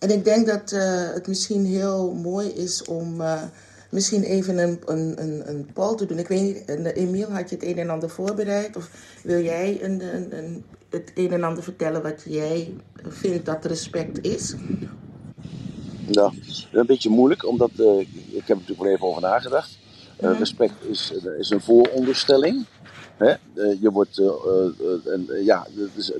En 0.00 0.10
ik 0.10 0.24
denk 0.24 0.46
dat 0.46 0.72
eh, 0.72 1.12
het 1.12 1.26
misschien 1.26 1.64
heel 1.64 2.14
mooi 2.14 2.48
is 2.48 2.84
om 2.84 3.20
eh, 3.20 3.42
misschien 3.90 4.22
even 4.22 4.58
een, 4.58 4.80
een, 4.86 5.22
een, 5.22 5.48
een 5.48 5.70
poll 5.72 5.96
te 5.96 6.06
doen. 6.06 6.18
Ik 6.18 6.28
weet 6.28 6.42
niet, 6.42 6.96
Emiel, 6.96 7.30
had 7.30 7.50
je 7.50 7.56
het 7.56 7.64
een 7.64 7.78
en 7.78 7.90
ander 7.90 8.10
voorbereid? 8.10 8.76
Of 8.76 8.90
wil 9.22 9.42
jij 9.42 9.82
een, 9.82 10.14
een, 10.14 10.38
een, 10.38 10.64
het 10.90 11.12
een 11.14 11.32
en 11.32 11.44
ander 11.44 11.62
vertellen 11.62 12.02
wat 12.02 12.22
jij 12.24 12.74
vindt 13.08 13.46
dat 13.46 13.64
respect 13.64 14.24
is? 14.24 14.54
Ja, 16.06 16.32
een 16.72 16.86
beetje 16.86 17.10
moeilijk, 17.10 17.46
omdat 17.46 17.70
eh, 17.76 17.98
ik 17.98 18.46
heb 18.46 18.48
er 18.48 18.54
natuurlijk 18.54 18.80
wel 18.80 18.92
even 18.92 19.06
over 19.06 19.22
nagedacht. 19.22 19.78
Mhm. 20.20 20.32
Respect 20.32 20.84
is, 20.88 21.12
is 21.38 21.50
een 21.50 21.60
vooronderstelling. 21.60 22.66
Hè? 23.20 23.30
Eh, 23.30 23.80
je 23.80 23.90
wordt, 23.90 24.18
eh, 24.18 24.26
eh, 24.26 25.12
en, 25.12 25.44
ja, 25.44 25.66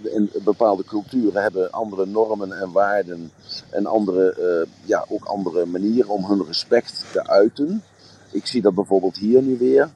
in 0.02 0.30
bepaalde 0.44 0.84
culturen 0.84 1.42
hebben 1.42 1.70
andere 1.70 2.06
normen 2.06 2.52
en 2.52 2.72
waarden 2.72 3.30
en 3.70 3.86
andere, 3.86 4.66
ja, 4.84 5.04
ook 5.08 5.24
andere 5.24 5.66
manieren 5.66 6.08
om 6.08 6.24
hun 6.24 6.44
respect 6.46 7.04
te 7.12 7.26
uiten. 7.26 7.82
Ik 8.30 8.46
zie 8.46 8.62
dat 8.62 8.74
bijvoorbeeld 8.74 9.16
hier 9.16 9.42
nu 9.42 9.58
weer. 9.58 9.90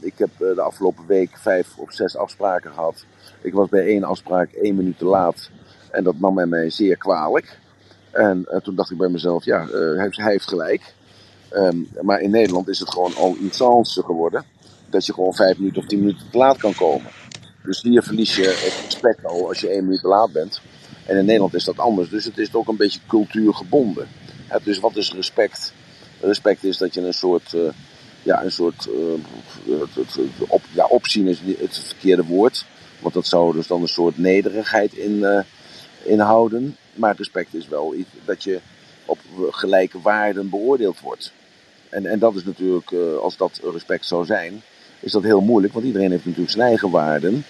Ik 0.00 0.18
heb 0.18 0.30
de 0.38 0.60
afgelopen 0.60 1.06
week 1.06 1.38
vijf 1.38 1.78
of 1.78 1.92
zes 1.92 2.16
afspraken 2.16 2.72
gehad. 2.72 3.04
Ik 3.42 3.52
was 3.52 3.68
bij 3.68 3.86
één 3.86 4.04
afspraak 4.04 4.52
één 4.52 4.74
minuut 4.74 4.98
te 4.98 5.04
laat 5.04 5.50
en 5.90 6.04
dat 6.04 6.18
nam 6.18 6.48
mij 6.48 6.70
zeer 6.70 6.96
kwalijk. 6.96 7.58
En 8.10 8.46
toen 8.62 8.74
dacht 8.74 8.90
ik 8.90 8.98
bij 8.98 9.08
mezelf, 9.08 9.44
ja, 9.44 9.66
hij, 9.66 10.02
heeft- 10.02 10.16
hij 10.16 10.32
heeft 10.32 10.48
gelijk. 10.48 10.94
Ehm, 11.50 11.76
maar 12.00 12.20
in 12.20 12.30
Nederland 12.30 12.68
is 12.68 12.78
het 12.78 12.90
gewoon 12.90 13.14
al 13.16 13.36
iets 13.40 13.62
anders 13.62 14.00
geworden. 14.04 14.44
Dat 14.94 15.06
je 15.06 15.12
gewoon 15.12 15.34
vijf 15.34 15.58
minuten 15.58 15.82
of 15.82 15.88
tien 15.88 15.98
minuten 15.98 16.30
te 16.30 16.38
laat 16.38 16.56
kan 16.56 16.74
komen. 16.74 17.10
Dus 17.62 17.82
hier 17.82 18.02
verlies 18.02 18.36
je 18.36 18.42
het 18.42 18.84
respect 18.84 19.24
al 19.24 19.48
als 19.48 19.60
je 19.60 19.68
één 19.68 19.84
minuut 19.84 20.00
te 20.00 20.08
laat 20.08 20.32
bent. 20.32 20.60
En 21.06 21.16
in 21.16 21.24
Nederland 21.24 21.54
is 21.54 21.64
dat 21.64 21.78
anders. 21.78 22.08
Dus 22.08 22.24
het 22.24 22.38
is 22.38 22.54
ook 22.54 22.68
een 22.68 22.76
beetje 22.76 23.00
cultuurgebonden. 23.06 24.08
Dus 24.62 24.78
wat 24.78 24.96
is 24.96 25.12
respect? 25.12 25.72
Respect 26.20 26.64
is 26.64 26.78
dat 26.78 26.94
je 26.94 27.00
een 27.00 27.14
soort, 27.14 27.54
eh, 27.54 27.60
ja, 28.22 28.44
een 28.44 28.52
soort 28.52 28.88
eh, 28.88 29.78
op, 30.48 30.62
ja, 30.72 30.86
opzien 30.86 31.28
is 31.28 31.40
het 31.58 31.78
verkeerde 31.78 32.24
woord. 32.24 32.64
Want 33.00 33.14
dat 33.14 33.26
zou 33.26 33.52
dus 33.52 33.66
dan 33.66 33.82
een 33.82 33.88
soort 33.88 34.18
nederigheid 34.18 34.92
in, 34.92 35.24
eh, 35.24 35.40
inhouden. 36.02 36.76
Maar 36.94 37.16
respect 37.16 37.54
is 37.54 37.68
wel 37.68 37.94
iets 37.94 38.10
dat 38.24 38.42
je 38.42 38.60
op 39.04 39.18
gelijke 39.50 40.00
waarden 40.00 40.50
beoordeeld 40.50 41.00
wordt. 41.00 41.32
en, 41.88 42.06
en 42.06 42.18
dat 42.18 42.34
is 42.34 42.44
natuurlijk, 42.44 42.92
als 43.20 43.36
dat 43.36 43.60
respect 43.72 44.06
zou 44.06 44.24
zijn, 44.24 44.62
is 45.04 45.12
dat 45.12 45.22
heel 45.22 45.40
moeilijk. 45.40 45.72
Want 45.72 45.86
iedereen 45.86 46.10
heeft 46.10 46.24
natuurlijk 46.24 46.52
zijn 46.52 46.66
eigen 46.66 46.90
waarden. 46.90 47.44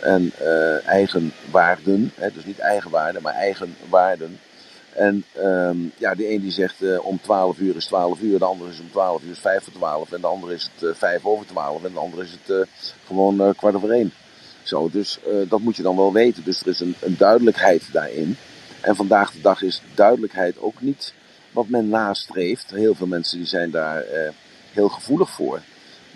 En 0.00 0.32
uh, 0.42 0.86
eigen 0.86 1.32
waarden. 1.50 2.12
Hè, 2.14 2.32
dus 2.32 2.44
niet 2.44 2.58
eigen 2.58 2.90
waarden, 2.90 3.22
maar 3.22 3.34
eigen 3.34 3.76
waarden. 3.88 4.38
En 4.92 5.24
ehm, 5.32 5.76
ja, 5.96 6.14
de 6.14 6.30
een 6.32 6.40
die 6.40 6.50
zegt 6.50 6.82
uh, 6.82 7.06
om 7.06 7.20
12 7.22 7.58
uur 7.58 7.76
is 7.76 7.86
12 7.86 8.20
uur, 8.20 8.38
de 8.38 8.44
ander 8.44 8.68
is 8.68 8.80
om 8.80 8.90
12 8.90 9.22
uur 9.22 9.30
is 9.30 9.38
5 9.38 9.62
voor 9.62 9.72
12 9.72 10.12
en 10.12 10.20
de 10.20 10.26
ander 10.26 10.52
is 10.52 10.70
het 10.74 10.82
uh, 10.82 10.94
5 10.94 11.24
over 11.24 11.46
12 11.46 11.84
en 11.84 11.92
de 11.92 11.98
ander 11.98 12.22
is 12.22 12.38
het 12.42 12.68
gewoon 13.06 13.54
kwart 13.56 13.74
over 13.74 13.90
1. 13.90 14.12
Zo, 14.62 14.90
dus 14.92 15.18
dat 15.48 15.60
moet 15.60 15.76
je 15.76 15.82
dan 15.82 15.96
wel 15.96 16.12
weten. 16.12 16.44
Dus 16.44 16.60
er 16.60 16.66
is 16.66 16.80
een, 16.80 16.94
een, 17.00 17.16
duidelijkheid 17.18 17.82
daarin. 17.92 18.36
En 18.80 18.96
vandaag 18.96 19.32
de 19.32 19.40
dag 19.40 19.62
is 19.62 19.82
duidelijkheid 19.94 20.60
ook 20.60 20.80
niet 20.80 21.14
wat 21.50 21.68
men 21.68 21.88
nastreeft. 21.88 22.70
Heel 22.70 22.94
veel 22.94 23.06
mensen 23.06 23.38
die 23.38 23.46
zijn 23.46 23.70
daar 23.70 24.04
heel 24.72 24.88
gevoelig 24.88 25.30
voor. 25.30 25.60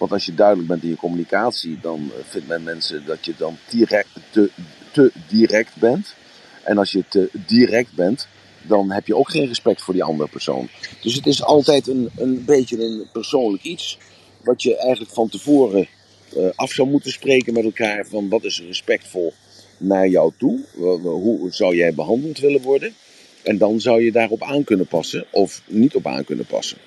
Want 0.00 0.12
als 0.12 0.26
je 0.26 0.34
duidelijk 0.34 0.68
bent 0.68 0.82
in 0.82 0.88
je 0.88 0.96
communicatie, 0.96 1.78
dan 1.80 2.10
vindt 2.28 2.48
men 2.48 2.62
mensen 2.62 3.04
dat 3.06 3.24
je 3.24 3.34
dan 3.36 3.56
direct, 3.68 4.08
te, 4.30 4.50
te 4.92 5.12
direct 5.28 5.76
bent. 5.76 6.14
En 6.62 6.78
als 6.78 6.92
je 6.92 7.04
te 7.08 7.30
direct 7.46 7.94
bent, 7.94 8.28
dan 8.62 8.90
heb 8.90 9.06
je 9.06 9.16
ook 9.16 9.30
geen 9.30 9.46
respect 9.46 9.82
voor 9.82 9.94
die 9.94 10.02
andere 10.02 10.28
persoon. 10.28 10.68
Dus 11.02 11.14
het 11.14 11.26
is 11.26 11.42
altijd 11.42 11.86
een, 11.86 12.10
een 12.16 12.44
beetje 12.44 12.84
een 12.84 13.06
persoonlijk 13.12 13.62
iets. 13.62 13.98
Wat 14.44 14.62
je 14.62 14.76
eigenlijk 14.76 15.12
van 15.12 15.28
tevoren 15.28 15.88
uh, 16.36 16.48
af 16.54 16.72
zou 16.72 16.88
moeten 16.88 17.10
spreken 17.10 17.52
met 17.52 17.64
elkaar. 17.64 18.06
Van 18.06 18.28
wat 18.28 18.44
is 18.44 18.62
respectvol 18.66 19.32
naar 19.76 20.08
jou 20.08 20.32
toe? 20.38 20.60
Hoe 21.02 21.50
zou 21.50 21.76
jij 21.76 21.94
behandeld 21.94 22.38
willen 22.38 22.62
worden? 22.62 22.94
En 23.42 23.58
dan 23.58 23.80
zou 23.80 24.04
je 24.04 24.12
daarop 24.12 24.42
aan 24.42 24.64
kunnen 24.64 24.86
passen 24.86 25.26
of 25.30 25.62
niet 25.66 25.94
op 25.94 26.06
aan 26.06 26.24
kunnen 26.24 26.46
passen. 26.46 26.78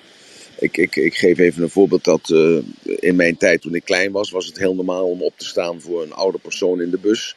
Ik, 0.58 0.76
ik, 0.76 0.96
ik 0.96 1.14
geef 1.14 1.38
even 1.38 1.62
een 1.62 1.70
voorbeeld 1.70 2.04
dat 2.04 2.28
uh, 2.28 2.58
in 2.82 3.16
mijn 3.16 3.36
tijd 3.36 3.60
toen 3.60 3.74
ik 3.74 3.84
klein 3.84 4.12
was, 4.12 4.30
was 4.30 4.46
het 4.46 4.58
heel 4.58 4.74
normaal 4.74 5.10
om 5.10 5.22
op 5.22 5.32
te 5.36 5.44
staan 5.44 5.80
voor 5.80 6.02
een 6.02 6.12
oude 6.12 6.38
persoon 6.38 6.80
in 6.80 6.90
de 6.90 6.98
bus. 6.98 7.36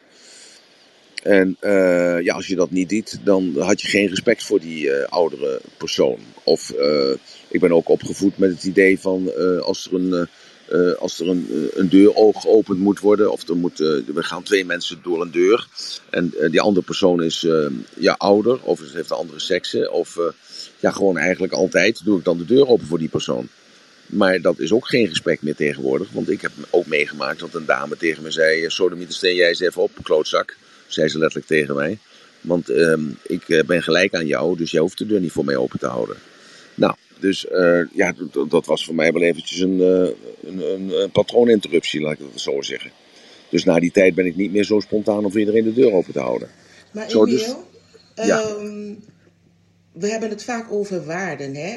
En 1.24 1.58
uh, 1.62 2.22
ja, 2.22 2.34
als 2.34 2.48
je 2.48 2.56
dat 2.56 2.72
niet 2.72 2.90
deed, 2.90 3.20
dan 3.24 3.54
had 3.60 3.82
je 3.82 3.88
geen 3.88 4.08
respect 4.08 4.44
voor 4.44 4.60
die 4.60 4.86
uh, 4.86 5.04
oudere 5.04 5.62
persoon. 5.78 6.18
Of 6.44 6.74
ik 7.48 7.60
ben 7.60 7.72
ook 7.72 7.90
opgevoed 7.90 8.38
met 8.38 8.50
het 8.50 8.64
idee 8.64 9.00
van 9.00 9.32
als 9.62 9.88
er 9.88 9.94
een, 9.94 10.28
als 11.00 11.20
er 11.20 11.30
een, 11.30 11.70
een 11.74 11.90
deur 11.90 12.12
geopend 12.34 12.80
moet 12.80 13.00
worden, 13.00 13.32
of 13.32 13.48
er 13.48 13.56
moet, 13.56 13.78
we 13.78 14.24
gaan 14.24 14.44
twee 14.44 14.66
mensen 14.66 15.00
door 15.04 15.22
een 15.22 15.32
deur. 15.32 15.68
En 16.10 16.34
die 16.52 16.62
andere 16.62 16.86
persoon 16.86 17.24
is 17.24 17.48
ja, 17.94 18.16
ouder, 18.18 18.60
of 18.62 18.80
het 18.80 18.94
heeft 18.94 19.10
een 19.10 19.18
andere 19.18 19.40
sekse, 19.40 19.92
of 19.92 20.18
ja, 20.80 20.92
gewoon 20.92 21.18
eigenlijk 21.18 21.54
altijd 21.54 22.06
doe 22.06 22.18
ik 22.18 22.26
dan 22.26 22.38
de 22.38 22.46
deur 22.46 22.68
open 22.68 22.88
voor 22.88 23.00
die 23.00 23.10
persoon. 23.10 23.48
Maar 24.06 24.42
dat 24.42 24.60
is 24.60 24.72
ook 24.72 24.88
geen 24.88 25.08
respect 25.08 25.42
meer 25.42 25.56
tegenwoordig. 25.56 26.08
Want 26.12 26.30
ik 26.30 26.42
heb 26.42 26.52
ook 26.70 26.86
meegemaakt 26.86 27.40
dat 27.40 27.54
een 27.54 27.66
dame 27.66 27.98
tegen 27.98 28.24
me 28.24 28.32
zei: 28.32 28.70
Sodemieter, 28.70 29.34
jij 29.34 29.48
eens 29.48 29.60
even 29.60 29.82
op, 29.82 29.92
klootzak 30.04 30.58
zei 30.88 31.08
ze 31.08 31.18
letterlijk 31.18 31.48
tegen 31.48 31.76
mij. 31.76 31.98
Want 32.42 32.70
uh, 32.70 32.94
ik 33.22 33.50
eh, 33.50 33.64
ben 33.64 33.84
gelijk 33.84 34.14
aan 34.14 34.26
jou, 34.26 34.58
dus 34.58 34.72
jij 34.72 34.82
hoeft 34.82 34.98
de 34.98 35.06
deur 35.06 35.20
niet 35.20 35.32
voor 35.32 35.46
mij 35.46 35.56
open 35.56 35.80
te 35.80 35.88
houden. 35.88 36.18
Dus 37.20 37.46
uh, 37.52 37.82
ja, 37.94 38.14
dat 38.50 38.66
was 38.66 38.86
voor 38.86 38.96
mij 38.96 39.12
wel 39.12 39.22
eventjes 39.22 39.60
een, 39.60 39.78
uh, 39.78 40.10
een, 40.44 40.74
een, 40.74 41.02
een 41.02 41.12
patrooninterruptie, 41.12 42.02
laat 42.02 42.14
ik 42.14 42.20
dat 42.20 42.42
zo 42.42 42.62
zeggen. 42.62 42.92
Dus 43.50 43.64
na 43.64 43.80
die 43.80 43.92
tijd 43.92 44.16
ben 44.16 44.26
ik 44.26 44.36
niet 44.36 44.52
meer 44.52 44.64
zo 44.64 44.80
spontaan 44.80 45.26
om 45.26 45.32
voor 45.32 45.40
iedereen 45.40 45.64
de 45.64 45.74
deur 45.74 45.92
open 45.92 46.14
te 46.14 46.20
houden. 46.20 46.50
Maar 46.92 47.10
zo, 47.10 47.26
dus, 47.26 47.56
ja. 48.16 48.50
um, 48.50 49.04
we 49.92 50.08
hebben 50.08 50.30
het 50.30 50.44
vaak 50.44 50.72
over 50.72 51.06
waarden, 51.06 51.56
hè? 51.56 51.76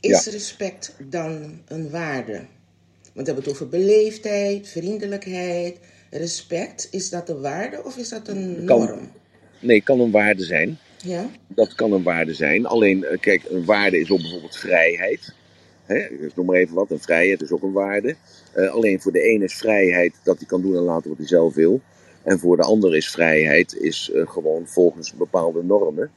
Is 0.00 0.24
ja. 0.24 0.30
respect 0.30 0.94
dan 1.08 1.60
een 1.66 1.90
waarde? 1.90 2.32
Want 3.12 3.26
we 3.26 3.32
hebben 3.32 3.44
het 3.44 3.52
over 3.52 3.68
beleefdheid, 3.68 4.68
vriendelijkheid, 4.68 5.78
respect, 6.10 6.88
is 6.90 7.10
dat 7.10 7.28
een 7.28 7.40
waarde 7.40 7.84
of 7.84 7.96
is 7.96 8.08
dat 8.08 8.28
een 8.28 8.62
kan, 8.64 8.78
norm? 8.78 9.10
Nee, 9.58 9.82
kan 9.82 10.00
een 10.00 10.10
waarde 10.10 10.44
zijn. 10.44 10.78
Ja? 11.02 11.30
Dat 11.48 11.74
kan 11.74 11.92
een 11.92 12.02
waarde 12.02 12.34
zijn. 12.34 12.66
Alleen, 12.66 13.06
kijk, 13.20 13.42
een 13.48 13.64
waarde 13.64 14.00
is 14.00 14.10
ook 14.10 14.20
bijvoorbeeld 14.20 14.56
vrijheid. 14.56 15.34
Dus 16.20 16.34
noem 16.34 16.46
maar 16.46 16.56
even 16.56 16.74
wat, 16.74 16.90
een 16.90 17.00
vrijheid 17.00 17.42
is 17.42 17.50
ook 17.50 17.62
een 17.62 17.72
waarde. 17.72 18.16
Uh, 18.56 18.70
alleen 18.70 19.00
voor 19.00 19.12
de 19.12 19.20
ene 19.20 19.44
is 19.44 19.54
vrijheid 19.54 20.14
dat 20.22 20.38
hij 20.38 20.46
kan 20.46 20.62
doen 20.62 20.76
en 20.76 20.82
laten 20.82 21.08
wat 21.08 21.18
hij 21.18 21.26
zelf 21.26 21.54
wil. 21.54 21.80
En 22.22 22.38
voor 22.38 22.56
de 22.56 22.62
ander 22.62 22.96
is 22.96 23.10
vrijheid 23.10 23.76
is, 23.76 24.10
uh, 24.14 24.28
gewoon 24.28 24.66
volgens 24.66 25.14
bepaalde 25.14 25.62
normen 25.62 26.10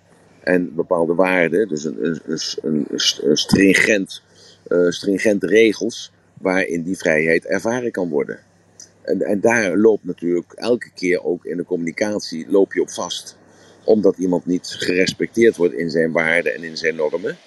en 0.43 0.75
bepaalde 0.75 1.13
waarden. 1.13 1.67
Dus 1.67 1.83
een, 1.83 2.05
een, 2.05 2.21
een, 2.61 2.85
een 3.21 3.37
stringent, 3.37 4.21
stringente 4.89 5.47
regels 5.47 6.11
waarin 6.41 6.83
die 6.83 6.97
vrijheid 6.97 7.45
ervaren 7.45 7.91
kan 7.91 8.09
worden. 8.09 8.39
En, 9.01 9.21
en 9.21 9.39
daar 9.39 9.77
loopt 9.77 10.03
natuurlijk 10.03 10.53
elke 10.53 10.91
keer 10.95 11.23
ook 11.23 11.45
in 11.45 11.57
de 11.57 11.65
communicatie 11.65 12.45
loop 12.49 12.73
je 12.73 12.81
op 12.81 12.89
vast. 12.89 13.37
Omdat 13.85 14.17
iemand 14.17 14.45
niet 14.45 14.75
gerespecteerd 14.79 15.55
wordt 15.55 15.73
in 15.73 15.89
zijn 15.89 16.11
waarden 16.11 16.53
en 16.53 16.63
in 16.63 16.77
zijn 16.77 16.95
normen. 16.95 17.37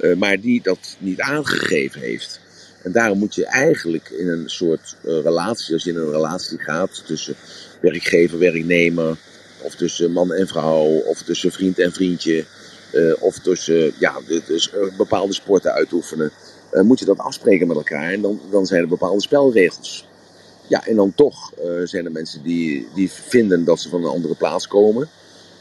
Uh, 0.00 0.16
maar 0.16 0.40
die 0.40 0.62
dat 0.62 0.96
niet 0.98 1.20
aangegeven 1.20 2.00
heeft. 2.00 2.40
En 2.82 2.92
daarom 2.92 3.18
moet 3.18 3.34
je 3.34 3.46
eigenlijk 3.46 4.08
in 4.08 4.28
een 4.28 4.48
soort 4.50 4.96
uh, 5.04 5.20
relatie, 5.22 5.74
als 5.74 5.84
je 5.84 5.90
in 5.90 5.96
een 5.96 6.10
relatie 6.10 6.58
gaat 6.58 7.06
tussen 7.06 7.34
werkgever, 7.80 8.38
werknemer, 8.38 9.16
of 9.62 9.74
tussen 9.74 10.12
man 10.12 10.32
en 10.32 10.48
vrouw, 10.48 10.86
of 10.86 11.22
tussen 11.22 11.52
vriend 11.52 11.78
en 11.78 11.92
vriendje, 11.92 12.44
uh, 12.94 13.12
of 13.18 13.38
tussen 13.38 13.92
ja, 13.98 14.20
dus, 14.46 14.70
bepaalde 14.96 15.32
sporten 15.32 15.72
uitoefenen, 15.72 16.32
moet 16.72 16.98
je 16.98 17.04
dat 17.04 17.18
afspreken 17.18 17.66
met 17.66 17.76
elkaar. 17.76 18.12
En 18.12 18.20
dan, 18.20 18.40
dan 18.50 18.66
zijn 18.66 18.82
er 18.82 18.88
bepaalde 18.88 19.22
spelregels. 19.22 20.08
Ja, 20.66 20.86
en 20.86 20.96
dan 20.96 21.14
toch 21.14 21.52
zijn 21.84 22.04
er 22.04 22.12
mensen 22.12 22.42
die, 22.42 22.86
die 22.94 23.10
vinden 23.10 23.64
dat 23.64 23.80
ze 23.80 23.88
van 23.88 24.04
een 24.04 24.10
andere 24.10 24.34
plaats 24.34 24.68
komen. 24.68 25.08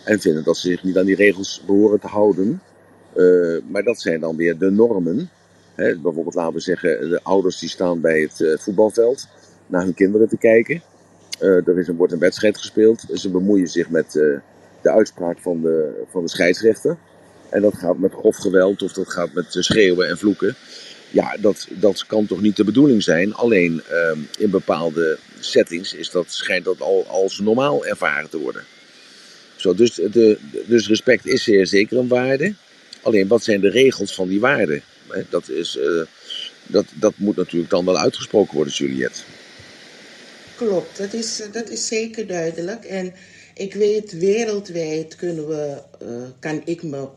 En 0.04 0.20
vinden 0.20 0.44
dat 0.44 0.58
ze 0.58 0.68
zich 0.68 0.84
niet 0.84 0.98
aan 0.98 1.06
die 1.06 1.16
regels 1.16 1.64
behoren 1.66 2.00
te 2.00 2.08
houden. 2.08 2.62
Uh, 3.16 3.58
maar 3.68 3.84
dat 3.84 4.02
zijn 4.02 4.20
dan 4.20 4.36
weer 4.36 4.58
de 4.58 4.72
normen. 4.72 5.30
Hè, 5.76 5.98
bijvoorbeeld 5.98 6.36
laten 6.36 6.54
we 6.54 6.60
zeggen, 6.60 7.10
de 7.10 7.20
ouders 7.24 7.60
die 7.60 7.70
staan 7.70 8.02
bij 8.02 8.22
het 8.22 8.40
uh, 8.40 8.58
voetbalveld 8.58 9.28
naar 9.68 9.84
hun 9.84 9.94
kinderen 9.94 10.30
te 10.30 10.38
kijken. 10.38 10.82
er 11.40 11.80
is 11.80 11.88
een, 11.88 11.96
wordt 11.96 12.14
een 12.14 12.20
wedstrijd 12.20 12.58
gespeeld. 12.58 13.06
Ze 13.14 13.30
bemoeien 13.30 13.68
zich 13.68 13.90
met 13.90 14.12
de 14.82 14.92
uitspraak 14.92 15.40
van 15.40 15.62
de, 15.62 16.04
van 16.12 16.24
de 16.24 16.30
scheidsrechter. 16.30 16.98
En 17.50 17.62
dat 17.62 17.78
gaat 17.78 17.98
met 17.98 18.14
grof 18.14 18.36
geweld 18.36 18.82
of 18.82 18.94
dat 18.94 19.12
gaat 19.12 19.34
met 19.34 19.46
schreeuwen 19.50 20.08
en 20.08 20.18
vloeken. 20.18 20.56
Ja, 21.12 21.38
dat, 21.40 21.68
dat 21.70 22.06
kan 22.06 22.26
toch 22.26 22.42
niet 22.42 22.56
de 22.56 22.64
bedoeling 22.64 23.04
zijn. 23.04 23.34
Alleen 23.34 23.84
uh, 23.92 24.12
in 24.38 24.50
bepaalde 24.50 25.18
settings 25.40 25.94
is 25.94 26.12
dat, 26.12 26.32
schijnt 26.32 26.66
dat 26.66 26.82
al 26.82 27.06
als 27.08 27.40
normaal 27.40 27.86
ervaren 27.86 28.30
te 28.30 28.38
worden. 28.38 28.64
Zo, 29.60 29.74
dus, 29.74 29.94
de, 29.94 30.38
dus 30.68 30.88
respect 30.88 31.26
is 31.26 31.44
zeer 31.44 31.68
zeker 31.68 31.98
een 31.98 32.08
waarde. 32.08 32.54
Alleen 33.02 33.28
wat 33.28 33.44
zijn 33.44 33.62
de 33.62 33.70
regels 33.70 34.14
van 34.14 34.28
die 34.28 34.40
waarde? 34.40 34.82
Dat, 35.30 35.50
is, 35.50 35.76
uh, 35.76 36.02
dat, 36.68 36.86
dat 37.00 37.14
moet 37.16 37.36
natuurlijk 37.36 37.72
dan 37.72 37.86
wel 37.86 37.98
uitgesproken 37.98 38.56
worden, 38.56 38.74
Juliette. 38.74 39.22
Klopt, 40.56 40.98
dat 40.98 41.14
is, 41.14 41.42
dat 41.52 41.70
is 41.70 41.88
zeker 41.88 42.28
duidelijk. 42.28 42.86
En 42.86 43.14
ik 43.54 43.74
weet, 43.74 44.12
wereldwijd 44.12 45.16
kunnen 45.16 45.48
we, 45.48 45.82
uh, 46.04 46.22
kan 46.40 46.62
ik 46.66 46.84
me 46.84 47.08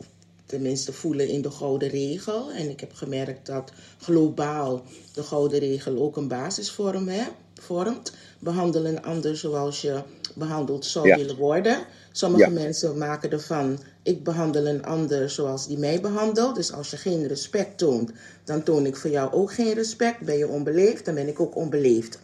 tenminste 0.45 0.93
voelen 0.93 1.27
in 1.27 1.41
de 1.41 1.51
gouden 1.51 1.89
regel. 1.89 2.51
En 2.51 2.69
ik 2.69 2.79
heb 2.79 2.93
gemerkt 2.93 3.45
dat 3.45 3.71
globaal 4.01 4.85
de 5.13 5.23
gouden 5.23 5.59
regel 5.59 6.01
ook 6.01 6.17
een 6.17 6.27
basis 6.27 6.71
vorm, 6.71 7.07
hè, 7.07 7.23
vormt. 7.61 8.13
Behandel 8.39 8.85
een 8.85 9.01
ander 9.01 9.37
zoals 9.37 9.81
je 9.81 10.01
behandeld 10.35 10.85
zou 10.85 11.07
ja. 11.07 11.15
willen 11.15 11.35
worden. 11.35 11.85
Sommige 12.15 12.43
ja. 12.43 12.49
mensen 12.49 12.97
maken 12.97 13.31
ervan, 13.31 13.79
ik 14.03 14.23
behandel 14.23 14.67
een 14.67 14.85
ander 14.85 15.29
zoals 15.29 15.67
die 15.67 15.77
mij 15.77 16.01
behandelt. 16.01 16.55
Dus 16.55 16.71
als 16.73 16.91
je 16.91 16.97
geen 16.97 17.27
respect 17.27 17.77
toont, 17.77 18.11
dan 18.43 18.63
toon 18.63 18.85
ik 18.85 18.95
voor 18.95 19.09
jou 19.09 19.31
ook 19.31 19.53
geen 19.53 19.73
respect. 19.73 20.19
Ben 20.19 20.37
je 20.37 20.47
onbeleefd, 20.47 21.05
dan 21.05 21.15
ben 21.15 21.27
ik 21.27 21.39
ook 21.39 21.55
onbeleefd. 21.55 22.19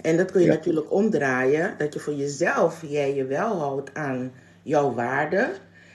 En 0.00 0.16
dat 0.16 0.30
kun 0.30 0.40
je 0.40 0.46
ja. 0.46 0.52
natuurlijk 0.52 0.92
omdraaien, 0.92 1.74
dat 1.78 1.92
je 1.94 2.00
voor 2.00 2.14
jezelf, 2.14 2.82
jij 2.86 3.14
je 3.14 3.24
wel 3.24 3.58
houdt 3.58 3.94
aan 3.94 4.32
jouw 4.62 4.94
waarden. 4.94 5.50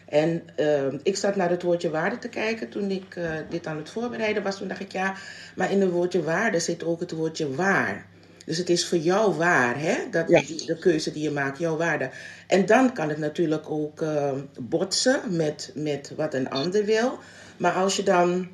En 0.06 0.44
uh, 0.60 0.94
ik 1.04 1.18
zat 1.18 1.36
naar 1.36 1.50
het 1.50 1.64
woordje 1.64 1.90
waarde 1.90 2.18
te 2.18 2.30
kijken 2.30 2.70
toen 2.70 2.92
ik 2.92 3.16
uh, 3.16 3.32
dit 3.50 3.68
aan 3.68 3.78
het 3.78 3.90
voorbereiden 3.90 4.44
was. 4.44 4.58
Toen 4.58 4.68
dacht 4.68 4.80
ik, 4.80 4.92
ja, 4.92 5.16
maar 5.56 5.72
in 5.72 5.82
het 5.82 5.92
woordje 5.92 6.24
waarde 6.24 6.60
zit 6.60 6.84
ook 6.84 7.00
het 7.00 7.12
woordje 7.12 7.56
waar. 7.56 8.06
Dus 8.46 8.58
het 8.58 8.70
is 8.70 8.88
voor 8.88 8.98
jou 8.98 9.34
waar, 9.34 9.80
hè? 9.80 9.96
Dat, 10.12 10.30
ja. 10.30 10.42
die, 10.42 10.66
de 10.66 10.78
keuze 10.78 11.12
die 11.12 11.24
je 11.24 11.32
maakt, 11.32 11.60
jouw 11.60 11.78
waarde. 11.78 12.10
En 12.50 12.66
dan 12.66 12.94
kan 12.94 13.10
het 13.10 13.18
natuurlijk 13.18 13.70
ook 13.70 14.02
uh, 14.02 14.32
botsen 14.60 15.22
met, 15.28 15.72
met 15.76 16.12
wat 16.16 16.34
een 16.34 16.50
ander 16.50 16.86
wil. 16.86 17.18
Maar 17.58 17.74
als 17.74 17.96
je 17.96 18.04
dan 18.04 18.48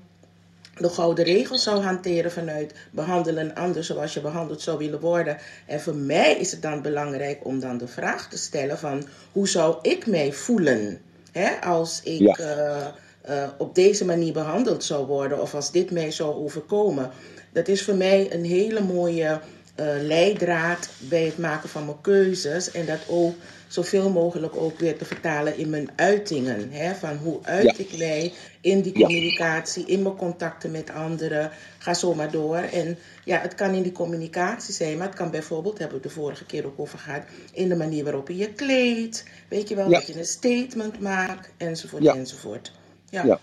de 0.78 0.90
gouden 0.90 1.26
regels 1.26 1.64
zou 1.64 1.82
hanteren 1.82 2.32
vanuit 2.32 2.74
behandelen 2.92 3.46
een 3.46 3.56
ander 3.56 3.84
zoals 3.84 4.14
je 4.14 4.22
behandeld 4.22 4.62
zou 4.62 4.78
willen 4.78 5.00
worden. 5.00 5.38
En 5.66 5.82
voor 5.82 5.96
mij 5.96 6.38
is 6.38 6.52
het 6.52 6.62
dan 6.62 6.82
belangrijk 6.82 7.46
om 7.46 7.60
dan 7.60 7.78
de 7.78 7.88
vraag 7.88 8.30
te 8.30 8.38
stellen 8.38 8.78
van 8.78 9.08
hoe 9.32 9.48
zou 9.48 9.78
ik 9.82 10.08
mij 10.08 10.32
voelen? 10.34 11.02
Hè, 11.32 11.62
als 11.62 12.02
ik 12.04 12.38
ja. 12.38 12.38
uh, 12.40 12.88
uh, 13.30 13.50
op 13.58 13.76
deze 13.76 14.06
manier 14.06 14.34
behandeld 14.34 14.84
zou 14.84 15.06
worden 15.06 15.42
of 15.42 15.54
als 15.54 15.72
dit 15.72 15.92
mij 15.92 16.12
zou 16.12 16.36
overkomen. 16.36 17.12
Dat 17.54 17.68
is 17.68 17.84
voor 17.84 17.96
mij 17.96 18.34
een 18.34 18.46
hele 18.46 18.82
mooie 18.82 19.40
uh, 19.80 19.86
leidraad 20.02 20.90
bij 20.98 21.24
het 21.24 21.38
maken 21.38 21.70
van 21.70 21.86
mijn 21.86 22.02
keuzes. 22.02 22.72
En 22.72 22.86
dat 22.86 23.00
ook 23.08 23.36
zoveel 23.68 24.10
mogelijk 24.10 24.56
ook 24.56 24.80
weer 24.80 24.98
te 24.98 25.06
vertalen 25.06 25.58
in 25.58 25.70
mijn 25.70 25.90
uitingen. 25.96 26.72
Hè? 26.72 26.94
Van 26.96 27.18
hoe 27.18 27.40
uit 27.42 27.80
ik 27.80 27.98
mij 27.98 28.34
in 28.62 28.82
die 28.82 28.94
communicatie, 28.94 29.86
in 29.86 30.02
mijn 30.02 30.16
contacten 30.16 30.72
met 30.72 30.90
anderen. 30.90 31.52
Ga 31.78 31.94
zo 31.94 32.14
maar 32.14 32.32
door. 32.32 32.58
En 32.58 32.98
ja, 33.24 33.40
het 33.40 33.56
kan 33.56 33.74
in 33.74 33.84
die 33.84 33.92
communicatie 33.92 34.74
zijn, 34.74 34.98
maar 34.98 35.08
het 35.08 35.16
kan 35.16 35.32
bijvoorbeeld, 35.32 35.78
hebben 35.78 35.98
we 35.98 36.08
de 36.08 36.14
vorige 36.14 36.46
keer 36.46 36.66
ook 36.66 36.80
over 36.80 37.00
gehad, 37.00 37.24
in 37.54 37.70
de 37.70 37.76
manier 37.76 38.04
waarop 38.04 38.28
je 38.28 38.38
je 38.38 38.54
kleedt. 38.54 39.24
Weet 39.48 39.70
je 39.70 39.76
wel, 39.76 39.90
dat 39.90 40.08
je 40.08 40.18
een 40.18 40.26
statement 40.26 41.00
maakt, 41.00 41.50
enzovoort, 41.58 42.06
enzovoort. 42.06 42.72
Ja. 43.10 43.40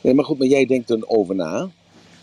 Nee, 0.00 0.14
maar 0.14 0.24
goed, 0.24 0.38
maar 0.38 0.48
jij 0.48 0.66
denkt 0.66 0.90
er 0.90 1.08
over 1.08 1.34
na. 1.34 1.70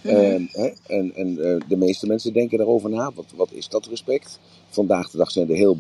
Mhm. 0.02 0.16
Ehm? 0.16 0.44
En, 0.88 1.12
en 1.16 1.38
uh, 1.40 1.56
de 1.68 1.78
meeste 1.78 2.08
mensen 2.08 2.34
denken 2.34 2.58
daarover 2.58 2.90
na. 2.90 3.12
Wat, 3.16 3.26
wat 3.36 3.52
is 3.52 3.68
dat 3.70 3.86
respect? 3.86 4.40
Vandaag 4.70 5.10
de 5.10 5.18
dag 5.18 5.32
zijn 5.32 5.50
er 5.50 5.56
heel, 5.56 5.78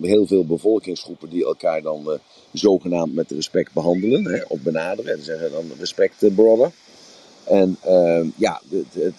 heel 0.00 0.26
veel 0.26 0.46
bevolkingsgroepen 0.46 1.30
die 1.30 1.44
elkaar 1.44 1.82
dan 1.82 2.02
uh, 2.06 2.12
zogenaamd 2.52 3.14
met 3.14 3.30
respect 3.30 3.72
behandelen 3.72 4.24
hè, 4.24 4.42
of 4.48 4.60
benaderen. 4.60 5.12
En 5.12 5.22
zeggen 5.22 5.50
dan 5.50 5.64
respect, 5.78 6.22
uh, 6.22 6.34
brother. 6.34 6.70
En 7.44 7.76
uh, 7.86 8.26
ja, 8.36 8.60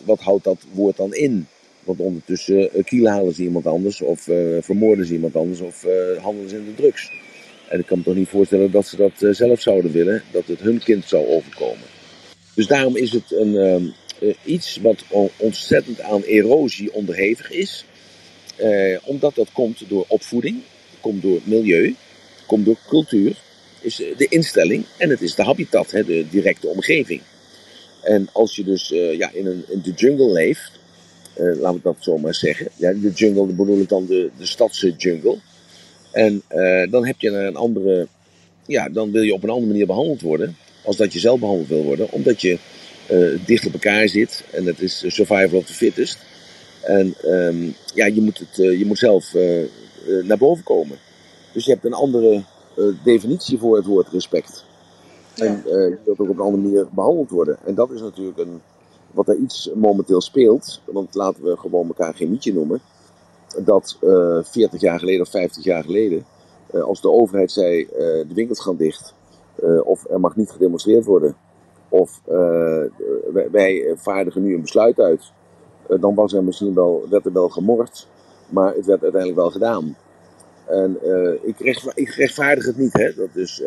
wat 0.03 0.20
houdt 0.20 0.43
dat 0.43 0.58
woord 0.74 0.98
dan 0.98 1.13
in? 1.13 1.48
Want 1.84 2.00
ondertussen 2.00 2.70
uh, 2.89 3.10
halen 3.10 3.34
ze 3.34 3.43
iemand 3.43 3.65
anders, 3.65 4.01
of 4.01 4.22
vermoorden 4.60 5.05
ze 5.05 5.13
iemand 5.13 5.36
anders, 5.36 5.60
of 5.60 5.86
handelen 6.22 6.50
ze 6.50 6.55
in 6.55 6.65
de 6.65 6.75
drugs. 6.75 7.12
En 7.70 7.79
ik 7.79 7.86
kan 7.86 7.98
me 7.98 8.03
toch 8.03 8.15
niet 8.15 8.27
voorstellen 8.27 8.72
dat 8.72 8.86
ze 8.86 8.96
dat 8.96 9.36
zelf 9.36 9.62
zouden 9.62 9.91
willen, 9.91 10.24
dat 10.31 10.46
het 10.46 10.60
hun 10.60 10.79
kind 10.84 11.05
zou 11.05 11.27
overkomen. 11.27 11.88
Dus 12.55 12.67
daarom 12.67 12.96
is 12.96 13.12
het 13.12 13.31
een, 13.31 13.93
uh, 14.21 14.33
iets 14.43 14.77
wat 14.81 15.03
ontzettend 15.37 16.01
aan 16.01 16.23
erosie 16.23 16.93
onderhevig 16.93 17.51
is. 17.51 17.85
Uh, 18.59 18.97
omdat 19.03 19.35
dat 19.35 19.51
komt 19.51 19.89
door 19.89 20.05
opvoeding, 20.07 20.61
komt 20.99 21.21
door 21.21 21.39
milieu, 21.43 21.95
komt 22.45 22.65
door 22.65 22.77
cultuur, 22.87 23.35
is 23.79 23.95
de 23.95 24.27
instelling 24.29 24.85
en 24.97 25.09
het 25.09 25.21
is 25.21 25.35
de 25.35 25.43
habitat, 25.43 25.91
hè, 25.91 26.05
de 26.05 26.25
directe 26.29 26.67
omgeving. 26.67 27.21
En 28.01 28.29
als 28.31 28.55
je 28.55 28.63
dus 28.63 28.91
uh, 28.91 29.17
ja, 29.17 29.31
in, 29.33 29.45
een, 29.45 29.63
in 29.67 29.81
de 29.83 29.91
jungle 29.91 30.31
leeft, 30.31 30.71
laten 31.35 31.73
we 31.73 31.79
dat 31.83 31.95
zo 31.99 32.17
maar 32.17 32.35
zeggen. 32.35 32.67
Ja, 32.75 32.93
de 32.93 33.11
jungle 33.11 33.45
bedoel 33.45 33.79
ik 33.79 33.89
dan 33.89 34.05
de, 34.05 34.29
de 34.37 34.45
stadse 34.45 34.93
jungle. 34.97 35.37
En 36.11 36.43
dan 36.89 37.05
heb 37.05 37.15
je 37.19 37.29
een 37.29 37.55
andere, 37.55 38.07
ja, 38.65 38.89
dan 38.89 39.11
wil 39.11 39.21
je 39.21 39.33
op 39.33 39.43
een 39.43 39.49
andere 39.49 39.71
manier 39.71 39.85
behandeld 39.85 40.21
worden 40.21 40.55
als 40.83 40.97
dat 40.97 41.13
je 41.13 41.19
zelf 41.19 41.39
behandeld 41.39 41.67
wil 41.67 41.83
worden, 41.83 42.11
omdat 42.11 42.41
je 42.41 42.57
dicht 43.46 43.65
op 43.65 43.74
elkaar 43.74 44.08
zit. 44.08 44.43
En 44.51 44.65
het 44.65 44.81
is 44.81 45.03
survival 45.08 45.60
of 45.60 45.65
the 45.65 45.74
fittest. 45.74 46.17
En 46.81 47.15
um, 47.25 47.75
ja, 47.93 48.05
je 48.05 48.22
moet, 48.22 48.38
het, 48.38 48.58
uh, 48.58 48.79
je 48.79 48.86
moet 48.86 48.98
zelf 48.98 49.34
naar 50.24 50.38
boven 50.38 50.63
komen. 50.63 50.98
Dus 51.53 51.65
je 51.65 51.72
hebt 51.72 51.86
een 51.86 51.93
andere 51.93 52.43
definitie 53.03 53.58
voor 53.60 53.75
het 53.75 53.86
woord 53.86 54.08
respect. 54.08 54.65
Ja. 55.36 55.46
En 55.46 55.63
je 55.65 55.98
wilt 56.05 56.20
ook 56.20 56.29
op 56.29 56.38
een 56.38 56.43
andere 56.43 56.63
manier 56.63 56.88
behandeld 56.91 57.29
worden. 57.29 57.58
En 57.65 57.75
dat 57.75 57.91
is 57.91 58.01
natuurlijk 58.01 58.38
een, 58.38 58.62
wat 59.12 59.27
er 59.27 59.36
iets 59.36 59.72
momenteel 59.75 60.22
speelt. 60.22 60.81
Want 60.86 61.15
laten 61.15 61.43
we 61.43 61.58
gewoon 61.58 61.88
elkaar 61.88 62.13
geen 62.13 62.29
mietje 62.29 62.53
noemen. 62.53 62.81
Dat 63.63 63.98
40 64.41 64.81
jaar 64.81 65.00
geleden 65.00 65.22
of 65.22 65.29
50 65.29 65.63
jaar 65.63 65.84
geleden, 65.84 66.25
als 66.72 67.01
de 67.01 67.12
overheid 67.12 67.51
zei: 67.51 67.88
de 68.27 68.34
winkels 68.34 68.60
gaan 68.60 68.75
dicht. 68.75 69.13
of 69.84 70.10
er 70.10 70.20
mag 70.20 70.36
niet 70.36 70.51
gedemonstreerd 70.51 71.05
worden 71.05 71.36
of 71.91 72.21
uh, 72.29 72.83
wij 73.51 73.93
vaardigen 73.95 74.43
nu 74.43 74.53
een 74.53 74.62
besluit 74.62 75.00
uit. 75.00 75.31
Uh, 75.89 76.01
dan 76.01 76.15
was 76.15 76.33
er 76.33 76.43
misschien 76.43 76.74
wel, 76.74 77.07
werd 77.10 77.25
er 77.25 77.33
wel 77.33 77.50
gemord, 77.50 78.07
maar 78.50 78.75
het 78.75 78.86
werd 78.86 79.01
uiteindelijk 79.01 79.41
wel 79.41 79.51
gedaan. 79.51 79.98
En 80.67 80.98
uh, 81.03 81.33
ik, 81.41 81.60
ik 81.93 82.10
rechtvaardig 82.10 82.65
het 82.65 82.77
niet, 82.77 82.93
hè? 82.93 83.13
Dat 83.13 83.36
is, 83.36 83.63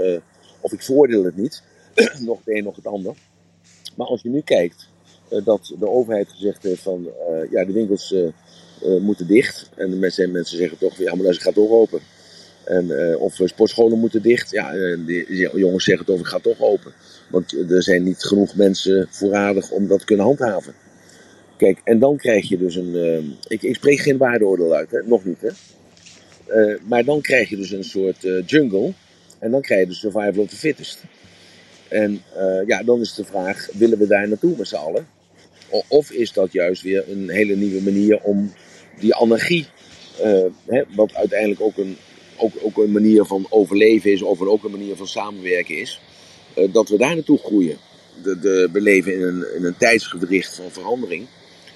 of 0.61 0.73
ik 0.73 0.83
voordeel 0.83 1.25
het 1.25 1.37
niet, 1.37 1.63
nog 2.19 2.39
het 2.45 2.55
een 2.55 2.65
nog 2.65 2.77
het 2.77 2.87
ander. 2.87 3.15
Maar 3.97 4.07
als 4.07 4.23
je 4.23 4.29
nu 4.29 4.41
kijkt 4.41 4.89
dat 5.45 5.75
de 5.79 5.89
overheid 5.89 6.29
gezegd 6.29 6.63
heeft 6.63 6.83
van 6.83 7.09
ja, 7.51 7.65
de 7.65 7.73
winkels 7.73 8.15
moeten 9.01 9.27
dicht. 9.27 9.71
En 9.77 9.91
de 9.91 9.97
mensen, 9.97 10.31
mensen 10.31 10.59
zeggen 10.59 10.79
toch, 10.79 10.97
ja, 10.97 11.15
maar 11.15 11.25
dat 11.25 11.39
gaat 11.39 11.55
toch 11.55 11.71
open. 11.71 12.01
En, 12.65 12.85
uh, 12.85 13.21
of 13.21 13.41
sportscholen 13.45 13.99
moeten 13.99 14.23
dicht. 14.23 14.51
Ja, 14.51 14.73
de 14.73 15.51
jongens 15.55 15.85
zeggen 15.85 16.07
toch, 16.07 16.19
ik 16.19 16.27
ga 16.27 16.39
toch 16.39 16.61
open. 16.61 16.93
Want 17.31 17.71
er 17.71 17.83
zijn 17.83 18.03
niet 18.03 18.23
genoeg 18.23 18.57
mensen 18.57 19.07
voorradig 19.11 19.71
om 19.71 19.87
dat 19.87 19.99
te 19.99 20.05
kunnen 20.05 20.27
handhaven. 20.27 20.75
Kijk, 21.57 21.81
en 21.85 21.99
dan 21.99 22.17
krijg 22.17 22.49
je 22.49 22.59
dus 22.59 22.75
een. 22.75 23.37
Ik, 23.49 23.63
ik, 23.63 23.75
spreek 23.75 23.99
geen 23.99 24.17
waardeoordeel 24.17 24.75
uit, 24.75 24.91
hè? 24.91 25.03
nog 25.05 25.25
niet. 25.25 25.41
Hè? 25.41 25.51
Maar 26.87 27.05
dan 27.05 27.21
krijg 27.21 27.49
je 27.49 27.57
dus 27.57 27.71
een 27.71 27.85
soort 27.85 28.27
jungle. 28.47 28.93
En 29.39 29.51
dan 29.51 29.61
krijg 29.61 29.81
je 29.81 29.87
de 29.87 29.95
survival 29.95 30.43
of 30.43 30.49
the 30.49 30.57
fittest. 30.57 31.03
En 31.89 32.23
ja, 32.67 32.83
dan 32.83 33.01
is 33.01 33.15
de 33.15 33.25
vraag: 33.25 33.69
willen 33.73 33.99
we 33.99 34.07
daar 34.07 34.29
naartoe 34.29 34.57
met 34.57 34.69
z'n 34.69 34.75
allen? 34.75 35.07
Of 35.89 36.11
is 36.11 36.33
dat 36.33 36.53
juist 36.53 36.83
weer 36.83 37.11
een 37.11 37.31
hele 37.31 37.57
nieuwe 37.57 37.83
manier 37.83 38.21
om 38.23 38.53
die 38.99 39.15
anarchie, 39.15 39.67
hè, 40.67 40.83
wat 40.95 41.15
uiteindelijk 41.15 41.61
ook 41.61 41.77
een, 41.77 41.97
ook, 42.37 42.53
ook 42.63 42.77
een 42.77 42.93
manier 42.93 43.25
van 43.25 43.47
overleven 43.49 44.13
is, 44.13 44.23
of 44.23 44.41
ook 44.41 44.65
een 44.65 44.71
manier 44.71 44.97
van 44.97 45.07
samenwerken 45.07 45.79
is, 45.79 46.01
eh, 46.55 46.73
dat 46.73 46.89
we 46.89 46.97
daar 46.97 47.15
naartoe 47.15 47.39
groeien. 47.39 47.77
De, 48.23 48.39
de, 48.39 48.69
we 48.73 48.81
leven 48.81 49.15
in 49.15 49.23
een, 49.23 49.45
in 49.57 49.65
een 49.65 50.01
van 50.43 50.71
verandering. 50.71 51.27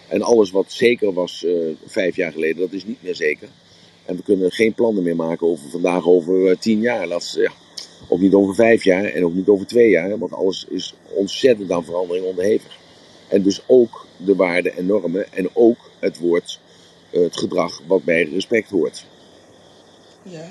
En 0.09 0.23
alles 0.23 0.51
wat 0.51 0.73
zeker 0.73 1.13
was 1.13 1.45
uh, 1.47 1.75
vijf 1.87 2.17
jaar 2.17 2.33
geleden, 2.33 2.61
dat 2.61 2.73
is 2.73 2.85
niet 2.85 3.03
meer 3.03 3.15
zeker. 3.15 3.49
En 4.05 4.17
we 4.17 4.23
kunnen 4.23 4.51
geen 4.51 4.75
plannen 4.75 5.03
meer 5.03 5.17
maken 5.17 5.47
over 5.47 5.71
vandaag 5.71 6.07
over 6.07 6.51
uh, 6.51 6.57
tien 6.57 6.81
jaar. 6.81 7.07
Laat, 7.07 7.35
ja, 7.37 7.53
ook 8.09 8.21
niet 8.21 8.35
over 8.35 8.55
vijf 8.55 8.85
jaar 8.85 9.05
en 9.05 9.25
ook 9.25 9.35
niet 9.35 9.49
over 9.49 9.67
twee 9.67 9.91
jaar. 9.91 10.19
Want 10.19 10.33
alles 10.33 10.67
is 10.69 10.95
ontzettend 11.09 11.71
aan 11.71 11.85
verandering 11.85 12.27
onderhevig. 12.27 12.79
En 13.29 13.43
dus 13.43 13.61
ook 13.67 14.07
de 14.17 14.35
waarden 14.35 14.77
en 14.77 14.87
normen 14.87 15.33
en 15.33 15.51
ook 15.53 15.91
het 15.99 16.19
woord, 16.19 16.61
het 17.11 17.37
gedrag 17.37 17.83
wat 17.87 18.05
bij 18.05 18.23
respect 18.23 18.71
hoort. 18.71 19.07
Ja 20.31 20.49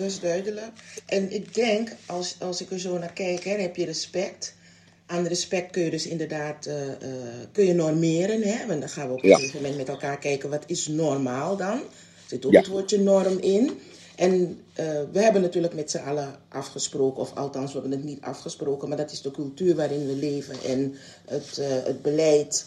dat 0.00 0.10
is 0.10 0.20
duidelijk. 0.20 0.70
En 1.06 1.32
ik 1.32 1.54
denk, 1.54 1.90
als, 2.06 2.36
als 2.38 2.60
ik 2.60 2.70
er 2.70 2.80
zo 2.80 2.98
naar 2.98 3.12
kijk, 3.12 3.44
hè, 3.44 3.56
heb 3.56 3.76
je 3.76 3.84
respect. 3.84 4.54
Aan 5.06 5.26
respect 5.26 5.70
kun 5.70 5.82
je 5.82 5.90
dus 5.90 6.06
inderdaad 6.06 6.66
uh, 6.66 6.86
uh, 6.86 6.92
kun 7.52 7.66
je 7.66 7.74
normeren. 7.74 8.42
Hè? 8.42 8.66
Want 8.66 8.80
dan 8.80 8.88
gaan 8.88 9.08
we 9.08 9.14
op 9.14 9.24
een 9.24 9.34
gegeven 9.34 9.60
moment 9.60 9.76
met 9.76 9.88
elkaar 9.88 10.18
kijken, 10.18 10.50
wat 10.50 10.64
is 10.66 10.86
normaal 10.86 11.56
dan? 11.56 11.76
Er 11.76 11.82
zit 12.26 12.46
ook 12.46 12.52
het 12.52 12.66
woordje 12.66 12.98
norm 12.98 13.38
in. 13.38 13.78
En 14.16 14.32
uh, 14.40 14.86
we 15.12 15.20
hebben 15.20 15.42
natuurlijk 15.42 15.74
met 15.74 15.90
z'n 15.90 15.98
allen 15.98 16.34
afgesproken, 16.48 17.22
of 17.22 17.34
althans, 17.34 17.72
we 17.72 17.80
hebben 17.80 17.98
het 17.98 18.06
niet 18.06 18.20
afgesproken, 18.20 18.88
maar 18.88 18.96
dat 18.96 19.12
is 19.12 19.22
de 19.22 19.30
cultuur 19.30 19.74
waarin 19.74 20.06
we 20.06 20.12
leven 20.12 20.54
en 20.66 20.94
het, 21.24 21.56
het 21.62 22.02
beleid, 22.02 22.66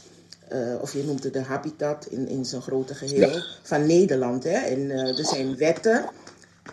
of 0.82 0.94
je 0.94 1.04
noemt 1.04 1.24
het 1.24 1.34
de 1.34 1.42
habitat 1.42 2.06
in, 2.06 2.28
in 2.28 2.46
zijn 2.46 2.62
grote 2.62 2.96
geheel, 2.96 3.44
van 3.62 3.86
Nederland. 3.86 4.44
Hè? 4.44 4.58
En 4.58 4.92
er 4.92 5.26
zijn 5.26 5.58
wetten 5.58 6.10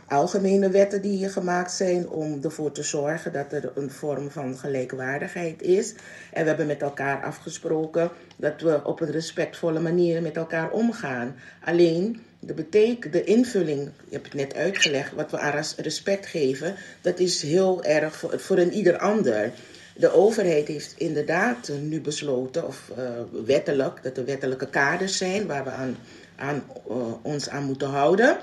algemene 0.07 0.70
wetten 0.70 1.03
die 1.03 1.16
hier 1.16 1.31
gemaakt 1.31 1.72
zijn 1.72 2.09
om 2.09 2.38
ervoor 2.42 2.72
te 2.72 2.83
zorgen 2.83 3.33
dat 3.33 3.53
er 3.53 3.72
een 3.74 3.90
vorm 3.90 4.31
van 4.31 4.59
gelijkwaardigheid 4.59 5.62
is. 5.62 5.94
En 6.33 6.42
we 6.42 6.48
hebben 6.48 6.66
met 6.66 6.83
elkaar 6.83 7.22
afgesproken 7.22 8.11
dat 8.37 8.61
we 8.61 8.81
op 8.85 9.00
een 9.00 9.11
respectvolle 9.11 9.81
manier 9.81 10.22
met 10.22 10.37
elkaar 10.37 10.70
omgaan. 10.70 11.37
Alleen 11.64 12.22
de, 12.38 12.55
beteken, 12.55 13.11
de 13.11 13.24
invulling, 13.24 13.90
je 14.09 14.14
hebt 14.14 14.24
het 14.24 14.35
net 14.35 14.55
uitgelegd, 14.55 15.12
wat 15.12 15.31
we 15.31 15.38
aan 15.38 15.64
respect 15.76 16.26
geven, 16.26 16.74
dat 17.00 17.18
is 17.18 17.42
heel 17.42 17.85
erg 17.85 18.24
voor, 18.37 18.59
een 18.59 18.72
ieder 18.72 18.98
ander. 18.98 19.53
De 19.96 20.12
overheid 20.12 20.68
heeft 20.68 20.94
inderdaad 20.96 21.70
nu 21.83 22.00
besloten, 22.00 22.66
of 22.66 22.90
uh, 22.98 23.05
wettelijk, 23.46 24.03
dat 24.03 24.16
er 24.16 24.24
wettelijke 24.24 24.68
kaders 24.68 25.16
zijn 25.16 25.46
waar 25.46 25.64
we 25.64 25.70
aan, 25.70 25.96
aan, 26.37 26.62
uh, 26.90 26.96
ons 27.22 27.48
aan 27.48 27.64
moeten 27.64 27.88
houden. 27.88 28.37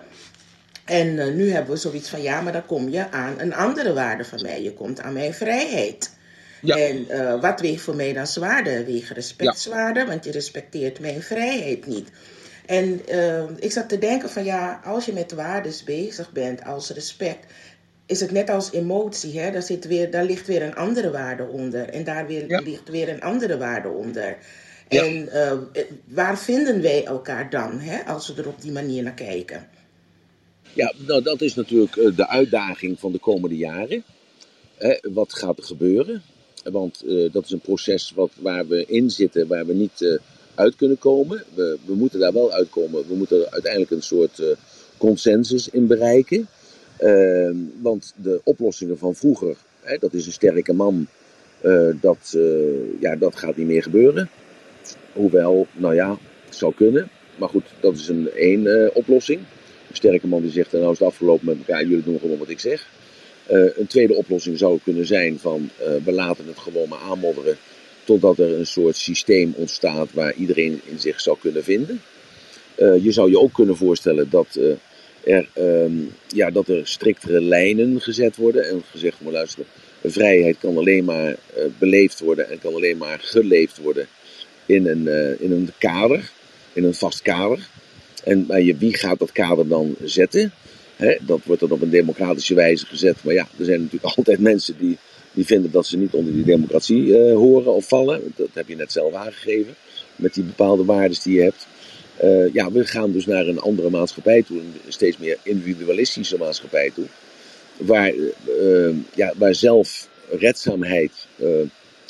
En 0.87 1.07
uh, 1.07 1.27
nu 1.33 1.51
hebben 1.51 1.73
we 1.73 1.79
zoiets 1.79 2.09
van, 2.09 2.21
ja, 2.21 2.41
maar 2.41 2.53
dan 2.53 2.65
kom 2.65 2.89
je 2.89 3.11
aan 3.11 3.39
een 3.39 3.53
andere 3.53 3.93
waarde 3.93 4.25
van 4.25 4.41
mij. 4.41 4.63
Je 4.63 4.73
komt 4.73 5.01
aan 5.01 5.13
mijn 5.13 5.33
vrijheid. 5.33 6.11
Ja. 6.61 6.75
En 6.75 7.05
uh, 7.09 7.41
wat 7.41 7.59
weegt 7.59 7.81
voor 7.81 7.95
mij 7.95 8.13
dan 8.13 8.27
zwaarder? 8.27 8.85
Weegt 8.85 9.09
respect 9.09 9.63
ja. 9.63 9.69
zwaarder, 9.71 10.05
want 10.05 10.25
je 10.25 10.31
respecteert 10.31 10.99
mijn 10.99 11.21
vrijheid 11.21 11.85
niet. 11.85 12.09
En 12.65 13.01
uh, 13.11 13.43
ik 13.59 13.71
zat 13.71 13.89
te 13.89 13.97
denken 13.97 14.29
van, 14.29 14.43
ja, 14.43 14.81
als 14.83 15.05
je 15.05 15.13
met 15.13 15.31
waardes 15.31 15.83
bezig 15.83 16.31
bent, 16.31 16.63
als 16.63 16.89
respect, 16.89 17.45
is 18.05 18.19
het 18.19 18.31
net 18.31 18.49
als 18.49 18.71
emotie. 18.71 19.39
Hè? 19.39 19.51
Daar, 19.51 19.61
zit 19.61 19.85
weer, 19.87 20.11
daar 20.11 20.25
ligt 20.25 20.47
weer 20.47 20.61
een 20.61 20.75
andere 20.75 21.11
waarde 21.11 21.43
onder. 21.43 21.89
En 21.89 22.03
daar 22.03 22.27
weer, 22.27 22.49
ja. 22.49 22.59
ligt 22.59 22.89
weer 22.89 23.09
een 23.09 23.21
andere 23.21 23.57
waarde 23.57 23.89
onder. 23.89 24.37
En 24.87 25.29
waar 26.05 26.37
vinden 26.37 26.81
wij 26.81 27.05
elkaar 27.05 27.49
dan, 27.49 27.79
hè, 27.79 28.03
als 28.05 28.27
we 28.27 28.41
er 28.41 28.47
op 28.47 28.61
die 28.61 28.71
manier 28.71 29.03
naar 29.03 29.13
kijken? 29.13 29.67
Ja, 30.77 30.93
nou 31.07 31.21
dat 31.21 31.41
is 31.41 31.55
natuurlijk 31.55 31.95
eh, 31.95 32.15
de 32.15 32.27
uitdaging 32.27 32.99
van 32.99 33.11
de 33.11 33.19
komende 33.19 33.55
jaren. 33.55 34.03
wat 35.01 35.33
gaat 35.33 35.57
er 35.57 35.63
gebeuren? 35.63 36.21
Want 36.63 37.03
dat 37.31 37.45
is 37.45 37.51
een 37.51 37.59
proces 37.59 38.11
wat, 38.15 38.31
waar 38.39 38.67
we 38.67 38.85
in 38.85 39.09
zitten, 39.11 39.47
waar 39.47 39.65
we 39.65 39.73
niet 39.73 40.19
uit 40.55 40.75
kunnen 40.75 40.97
komen. 40.97 41.43
We, 41.53 41.77
we 41.85 41.93
moeten 41.93 42.19
daar 42.19 42.33
wel 42.33 42.51
uitkomen. 42.51 43.07
We 43.07 43.15
moeten 43.15 43.51
uiteindelijk 43.51 43.91
een 43.91 44.03
soort 44.03 44.41
consensus 44.97 45.69
in 45.69 45.87
bereiken. 45.87 46.47
Ehm, 46.97 47.55
want 47.81 48.13
de 48.15 48.41
oplossingen 48.43 48.97
van 48.97 49.15
vroeger, 49.15 49.55
dat 49.99 50.13
is 50.13 50.25
een 50.25 50.31
sterke 50.31 50.73
man, 50.73 51.07
dat, 52.01 52.37
ja, 52.99 53.15
dat 53.15 53.35
gaat 53.35 53.57
niet 53.57 53.67
meer 53.67 53.83
gebeuren. 53.83 54.29
Hoewel, 55.13 55.67
nou 55.73 55.95
ja, 55.95 56.17
het 56.45 56.55
zou 56.55 56.73
kunnen. 56.73 57.09
Maar 57.37 57.49
goed, 57.49 57.65
dat 57.79 57.95
is 57.95 58.07
een 58.07 58.29
één 58.31 58.95
oplossing. 58.95 59.39
Een 59.89 59.95
sterke 59.95 60.27
man 60.27 60.41
die 60.41 60.51
zegt, 60.51 60.71
nou 60.71 60.91
is 60.91 60.99
het 60.99 61.07
afgelopen 61.07 61.45
met 61.45 61.57
elkaar, 61.57 61.83
jullie 61.83 62.03
doen 62.03 62.19
gewoon 62.19 62.37
wat 62.37 62.49
ik 62.49 62.59
zeg. 62.59 62.87
Uh, 63.51 63.77
een 63.77 63.87
tweede 63.87 64.13
oplossing 64.13 64.57
zou 64.57 64.79
kunnen 64.83 65.05
zijn 65.05 65.39
van 65.39 65.69
uh, 65.81 65.87
we 66.03 66.11
laten 66.11 66.47
het 66.47 66.57
gewoon 66.57 66.89
maar 66.89 66.99
aanmodderen 66.99 67.57
totdat 68.03 68.39
er 68.39 68.53
een 68.53 68.67
soort 68.67 68.95
systeem 68.95 69.53
ontstaat 69.55 70.13
waar 70.13 70.33
iedereen 70.33 70.81
in 70.85 70.99
zich 70.99 71.21
zou 71.21 71.37
kunnen 71.39 71.63
vinden. 71.63 72.01
Je 72.77 73.11
zou 73.11 73.29
je 73.29 73.39
ook 73.39 73.53
kunnen 73.53 73.75
voorstellen 73.77 74.29
dat, 74.29 74.59
er, 75.23 75.49
um, 75.57 76.13
ja, 76.27 76.51
dat 76.51 76.67
er 76.67 76.87
striktere 76.87 77.41
lijnen 77.41 78.01
gezet 78.01 78.35
worden 78.35 78.69
en 78.69 78.83
gezegd 78.91 79.17
wordt 79.19 79.37
luister, 79.37 79.65
vrijheid 80.03 80.57
kan 80.57 80.77
alleen 80.77 81.05
maar 81.05 81.35
beleefd 81.77 82.19
worden 82.19 82.49
en 82.49 82.59
kan 82.59 82.73
alleen 82.73 82.97
maar 82.97 83.19
geleefd 83.19 83.77
worden 83.77 84.07
in 84.65 84.87
een, 84.87 85.07
in 85.39 85.51
een 85.51 85.69
kader, 85.77 86.31
in 86.73 86.83
een 86.83 86.93
vast 86.93 87.21
kader. 87.21 87.67
En 88.27 88.45
maar 88.47 88.61
wie 88.77 88.97
gaat 88.97 89.19
dat 89.19 89.31
kader 89.31 89.67
dan 89.67 89.95
zetten? 90.03 90.51
dat 91.21 91.39
wordt 91.43 91.61
dan 91.61 91.71
op 91.71 91.81
een 91.81 91.89
democratische 91.89 92.53
wijze 92.53 92.85
gezet. 92.85 93.23
Maar 93.23 93.33
ja, 93.33 93.47
er 93.57 93.65
zijn 93.65 93.81
natuurlijk 93.81 94.13
altijd 94.17 94.39
mensen 94.39 94.77
die, 94.77 94.97
die 95.33 95.45
vinden 95.45 95.71
dat 95.71 95.85
ze 95.85 95.97
niet 95.97 96.13
onder 96.13 96.33
die 96.33 96.43
democratie 96.43 97.03
uh, 97.03 97.33
horen 97.33 97.73
of 97.73 97.87
vallen. 97.87 98.33
Dat 98.35 98.47
heb 98.53 98.67
je 98.67 98.75
net 98.75 98.91
zelf 98.91 99.13
aangegeven. 99.13 99.75
Met 100.15 100.33
die 100.33 100.43
bepaalde 100.43 100.85
waarden 100.85 101.17
die 101.23 101.35
je 101.35 101.41
hebt. 101.41 101.67
Uh, 102.23 102.53
ja, 102.53 102.71
we 102.71 102.85
gaan 102.85 103.11
dus 103.11 103.25
naar 103.25 103.47
een 103.47 103.59
andere 103.59 103.89
maatschappij 103.89 104.43
toe. 104.43 104.59
Een 104.59 104.73
steeds 104.87 105.17
meer 105.17 105.37
individualistische 105.43 106.37
maatschappij 106.37 106.91
toe. 106.95 107.05
Waar, 107.77 108.13
uh, 108.13 108.95
ja, 109.15 109.33
waar 109.37 109.55
zelfredzaamheid 109.55 111.11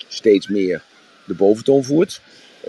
steeds 0.07 0.47
meer 0.47 0.83
de 1.25 1.33
boventoon 1.33 1.83
voert 1.83 2.21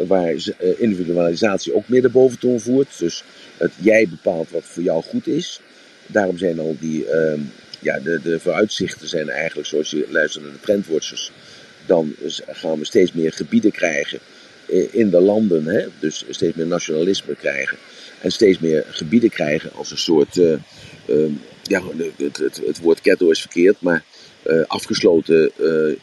waar 0.06 0.34
individualisatie 0.78 1.74
ook 1.74 1.88
meer 1.88 2.02
de 2.02 2.08
boventoon 2.08 2.60
voert. 2.60 2.98
Dus 2.98 3.24
het 3.58 3.72
jij 3.80 4.08
bepaalt 4.08 4.50
wat 4.50 4.64
voor 4.64 4.82
jou 4.82 5.02
goed 5.02 5.26
is. 5.26 5.60
Daarom 6.06 6.38
zijn 6.38 6.58
al 6.58 6.76
die, 6.80 7.04
uh, 7.04 7.32
ja, 7.80 7.98
de, 7.98 8.20
de 8.22 8.40
vooruitzichten 8.40 9.08
zijn 9.08 9.28
eigenlijk, 9.28 9.68
zoals 9.68 9.90
je 9.90 10.06
luistert 10.10 10.44
naar 10.44 10.52
de 10.52 10.60
trendwatchers, 10.60 11.32
dan 11.86 12.14
gaan 12.46 12.78
we 12.78 12.84
steeds 12.84 13.12
meer 13.12 13.32
gebieden 13.32 13.70
krijgen 13.70 14.18
in 14.90 15.10
de 15.10 15.20
landen. 15.20 15.64
Hè? 15.64 15.86
Dus 15.98 16.24
steeds 16.30 16.56
meer 16.56 16.66
nationalisme 16.66 17.34
krijgen. 17.34 17.76
En 18.20 18.32
steeds 18.32 18.58
meer 18.58 18.84
gebieden 18.88 19.30
krijgen 19.30 19.72
als 19.72 19.90
een 19.90 19.98
soort, 19.98 20.36
uh, 20.36 20.52
uh, 21.06 21.32
ja, 21.62 21.82
het, 22.16 22.36
het, 22.36 22.60
het, 22.66 22.80
woord 22.80 23.00
ghetto 23.02 23.30
is 23.30 23.40
verkeerd, 23.40 23.80
maar 23.80 24.04
uh, 24.46 24.62
afgesloten 24.66 25.52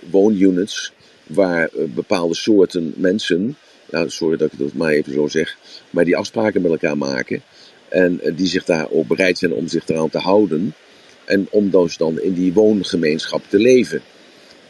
woonunits 0.10 0.92
waar 1.28 1.70
bepaalde 1.74 2.36
soorten 2.36 2.94
mensen 2.96 3.58
ja, 3.86 4.08
sorry 4.08 4.38
dat 4.38 4.52
ik 4.52 4.60
dat 4.60 4.74
maar 4.74 4.92
even 4.92 5.14
zo 5.14 5.28
zeg, 5.28 5.58
maar 5.90 6.06
die 6.06 6.18
afspraken 6.18 6.62
met 6.62 6.72
elkaar 6.72 6.98
maken. 6.98 7.42
En 7.90 8.22
eh, 8.22 8.38
die 8.38 8.48
zich 8.48 8.64
daar 8.66 8.92
ook 8.92 9.08
bereid 9.08 9.38
zijn 9.38 9.54
om 9.54 9.68
zich 9.68 9.88
eraan 9.88 10.10
te 10.10 10.20
houden. 10.20 10.74
En 11.26 11.48
om 11.50 11.70
dus 11.70 11.98
dan 11.98 12.22
in 12.22 12.34
die 12.34 12.54
woongemeenschap 12.54 13.42
te 13.50 13.58
leven. 13.58 14.02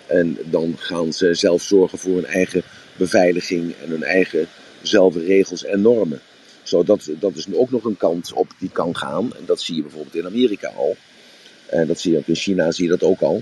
En 0.07 0.37
dan 0.45 0.75
gaan 0.77 1.13
ze 1.13 1.33
zelf 1.33 1.61
zorgen 1.61 1.97
voor 1.97 2.13
hun 2.13 2.25
eigen 2.25 2.63
beveiliging 2.97 3.73
en 3.83 3.89
hun 3.89 4.03
eigen 4.03 4.47
zelfde 4.81 5.23
regels 5.25 5.63
en 5.63 5.81
normen. 5.81 6.21
Zo, 6.63 6.83
dat, 6.83 7.09
dat 7.19 7.35
is 7.35 7.47
ook 7.53 7.71
nog 7.71 7.83
een 7.83 7.97
kant 7.97 8.33
op 8.33 8.47
die 8.59 8.69
kan 8.69 8.95
gaan. 8.95 9.35
En 9.35 9.43
dat 9.45 9.61
zie 9.61 9.75
je 9.75 9.81
bijvoorbeeld 9.81 10.15
in 10.15 10.25
Amerika 10.25 10.67
al. 10.67 10.97
En 11.65 11.87
dat 11.87 11.99
zie 11.99 12.11
je 12.11 12.17
ook 12.17 12.27
in 12.27 12.35
China, 12.35 12.71
zie 12.71 12.83
je 12.83 12.89
dat 12.89 13.03
ook 13.03 13.21
al. 13.21 13.41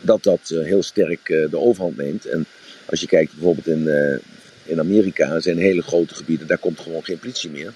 Dat 0.00 0.22
dat 0.22 0.50
eh, 0.50 0.62
heel 0.62 0.82
sterk 0.82 1.28
eh, 1.28 1.50
de 1.50 1.58
overhand 1.58 1.96
neemt. 1.96 2.26
En 2.26 2.46
als 2.86 3.00
je 3.00 3.06
kijkt 3.06 3.32
bijvoorbeeld 3.32 3.66
in 3.66 3.88
in 4.64 4.78
Amerika 4.78 5.40
zijn 5.40 5.58
hele 5.58 5.82
grote 5.82 6.14
gebieden, 6.14 6.46
daar 6.46 6.58
komt 6.58 6.80
gewoon 6.80 7.04
geen 7.04 7.18
politie 7.18 7.50
meer. 7.50 7.72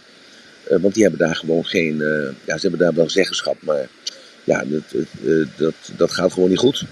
Uh, 0.71 0.79
want 0.81 0.95
die 0.95 1.03
hebben 1.03 1.27
daar 1.27 1.37
gewoon 1.37 1.65
geen, 1.65 1.97
uh, 1.97 2.29
ja, 2.45 2.59
ze 2.59 2.69
hebben 2.69 2.79
daar 2.79 2.95
wel 2.95 3.11
zeggenschap, 3.11 3.57
maar 3.61 3.89
ja, 4.45 4.65
dat, 4.65 4.83
uh, 5.23 5.47
dat, 5.57 5.75
dat 5.97 6.13
gaat 6.13 6.33
gewoon 6.33 6.49
niet 6.49 6.59
goed. 6.59 6.85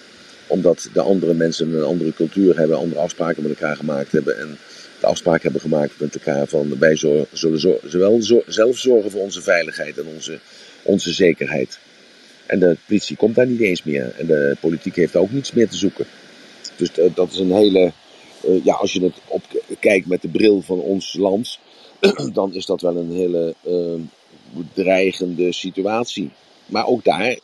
Omdat 0.46 0.88
de 0.92 1.00
andere 1.00 1.34
mensen 1.34 1.74
een 1.74 1.82
andere 1.82 2.12
cultuur 2.12 2.58
hebben, 2.58 2.76
andere 2.76 3.00
afspraken 3.00 3.42
met 3.42 3.50
elkaar 3.50 3.76
gemaakt 3.76 4.12
hebben. 4.12 4.38
En 4.38 4.58
de 5.00 5.06
afspraak 5.06 5.42
hebben 5.42 5.60
gemaakt 5.60 5.92
met 6.00 6.14
elkaar 6.14 6.46
van 6.46 6.78
wij 6.78 6.96
zullen 6.96 7.60
zo, 7.60 7.78
zowel 7.84 8.22
zo, 8.22 8.42
zelf 8.46 8.78
zorgen 8.78 9.10
voor 9.10 9.20
onze 9.20 9.42
veiligheid 9.42 9.98
en 9.98 10.06
onze, 10.14 10.38
onze 10.82 11.12
zekerheid. 11.12 11.78
En 12.46 12.58
de 12.58 12.76
politie 12.86 13.16
komt 13.16 13.34
daar 13.34 13.46
niet 13.46 13.60
eens 13.60 13.82
meer. 13.82 14.12
En 14.18 14.26
de 14.26 14.56
politiek 14.60 14.96
heeft 14.96 15.12
daar 15.12 15.22
ook 15.22 15.32
niets 15.32 15.52
meer 15.52 15.68
te 15.68 15.76
zoeken. 15.76 16.06
Dus 16.76 16.88
dat 17.14 17.32
is 17.32 17.38
een 17.38 17.52
hele 17.52 17.92
ja, 18.64 18.74
als 18.74 18.92
je 18.92 19.02
het 19.02 19.14
op 19.26 19.42
kijkt 19.80 20.06
met 20.06 20.22
de 20.22 20.28
bril 20.28 20.62
van 20.62 20.78
ons 20.78 21.14
land, 21.18 21.58
dan 22.32 22.54
is 22.54 22.66
dat 22.66 22.80
wel 22.80 22.96
een 22.96 23.12
hele 23.12 23.54
uh, 23.66 24.00
dreigende 24.72 25.52
situatie. 25.52 26.30
Maar 26.66 26.86
ook 26.86 27.04
daar, 27.04 27.38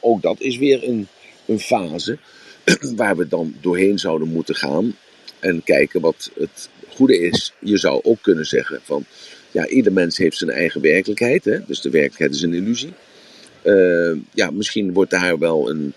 ook 0.00 0.22
dat 0.22 0.40
is 0.40 0.56
weer 0.56 0.88
een, 0.88 1.06
een 1.46 1.60
fase 1.60 2.18
waar 2.96 3.16
we 3.16 3.28
dan 3.28 3.54
doorheen 3.60 3.98
zouden 3.98 4.28
moeten 4.28 4.54
gaan 4.54 4.96
en 5.38 5.62
kijken 5.64 6.00
wat 6.00 6.30
het 6.34 6.68
goede 6.88 7.18
is. 7.18 7.52
Je 7.60 7.78
zou 7.78 8.00
ook 8.02 8.22
kunnen 8.22 8.46
zeggen 8.46 8.80
van, 8.82 9.04
ja, 9.50 9.66
ieder 9.66 9.92
mens 9.92 10.18
heeft 10.18 10.36
zijn 10.36 10.50
eigen 10.50 10.80
werkelijkheid, 10.80 11.44
hè? 11.44 11.58
dus 11.66 11.80
de 11.80 11.90
werkelijkheid 11.90 12.34
is 12.34 12.42
een 12.42 12.54
illusie. 12.54 12.92
Uh, 13.62 14.16
ja, 14.34 14.50
misschien 14.50 14.92
wordt 14.92 15.10
daar 15.10 15.38
wel 15.38 15.70
een, 15.70 15.94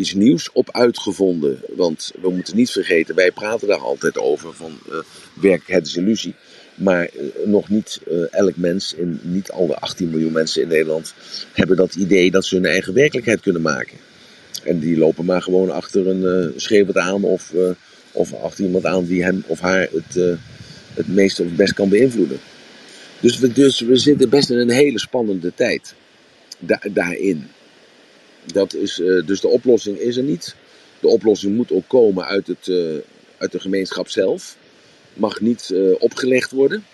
iets 0.00 0.14
nieuws 0.14 0.52
op 0.52 0.68
uitgevonden. 0.72 1.60
Want 1.76 2.12
we 2.20 2.30
moeten 2.30 2.56
niet 2.56 2.70
vergeten, 2.70 3.14
wij 3.14 3.30
praten 3.30 3.68
daar 3.68 3.80
altijd 3.80 4.18
over 4.18 4.54
van 4.54 4.78
uh, 4.88 4.96
werk, 5.40 5.62
het 5.66 5.86
is 5.86 5.96
illusie. 5.96 6.34
Maar 6.74 7.10
uh, 7.14 7.22
nog 7.44 7.68
niet 7.68 8.00
uh, 8.10 8.24
elk 8.30 8.56
mens, 8.56 8.94
in, 8.94 9.20
niet 9.22 9.50
alle 9.50 9.76
18 9.76 10.10
miljoen 10.10 10.32
mensen 10.32 10.62
in 10.62 10.68
Nederland, 10.68 11.14
hebben 11.52 11.76
dat 11.76 11.94
idee 11.94 12.30
dat 12.30 12.44
ze 12.44 12.54
hun 12.54 12.66
eigen 12.66 12.94
werkelijkheid 12.94 13.40
kunnen 13.40 13.62
maken. 13.62 13.98
En 14.64 14.78
die 14.78 14.98
lopen 14.98 15.24
maar 15.24 15.42
gewoon 15.42 15.70
achter 15.70 16.08
een 16.08 16.52
schreeuwend 16.56 16.96
aan 16.96 17.24
of, 17.24 17.52
of 18.12 18.34
achter 18.34 18.64
iemand 18.64 18.86
aan 18.86 19.04
die 19.04 19.24
hem 19.24 19.44
of 19.46 19.60
haar 19.60 19.88
het, 19.92 20.38
het 20.94 21.08
meest 21.08 21.40
of 21.40 21.46
het 21.46 21.56
best 21.56 21.72
kan 21.72 21.88
beïnvloeden. 21.88 22.38
Dus 23.20 23.38
we, 23.38 23.52
dus 23.52 23.80
we 23.80 23.96
zitten 23.96 24.28
best 24.28 24.50
in 24.50 24.58
een 24.58 24.70
hele 24.70 24.98
spannende 24.98 25.52
tijd 25.54 25.94
da 26.58 26.80
daarin. 26.92 27.48
Dat 28.44 28.74
is, 28.74 28.98
uh, 28.98 29.26
dus 29.26 29.40
de 29.40 29.48
oplossing 29.48 29.98
is 29.98 30.16
er 30.16 30.22
niet. 30.22 30.54
De 31.00 31.08
oplossing 31.08 31.56
moet 31.56 31.72
ook 31.72 31.88
komen 31.88 32.24
uit, 32.24 32.46
het, 32.46 32.66
uh, 32.66 32.96
uit 33.36 33.52
de 33.52 33.60
gemeenschap 33.60 34.08
zelf. 34.08 34.56
Mag 35.14 35.40
niet 35.40 35.70
uh, 35.72 35.94
opgelegd 35.98 36.50
worden. 36.50 36.84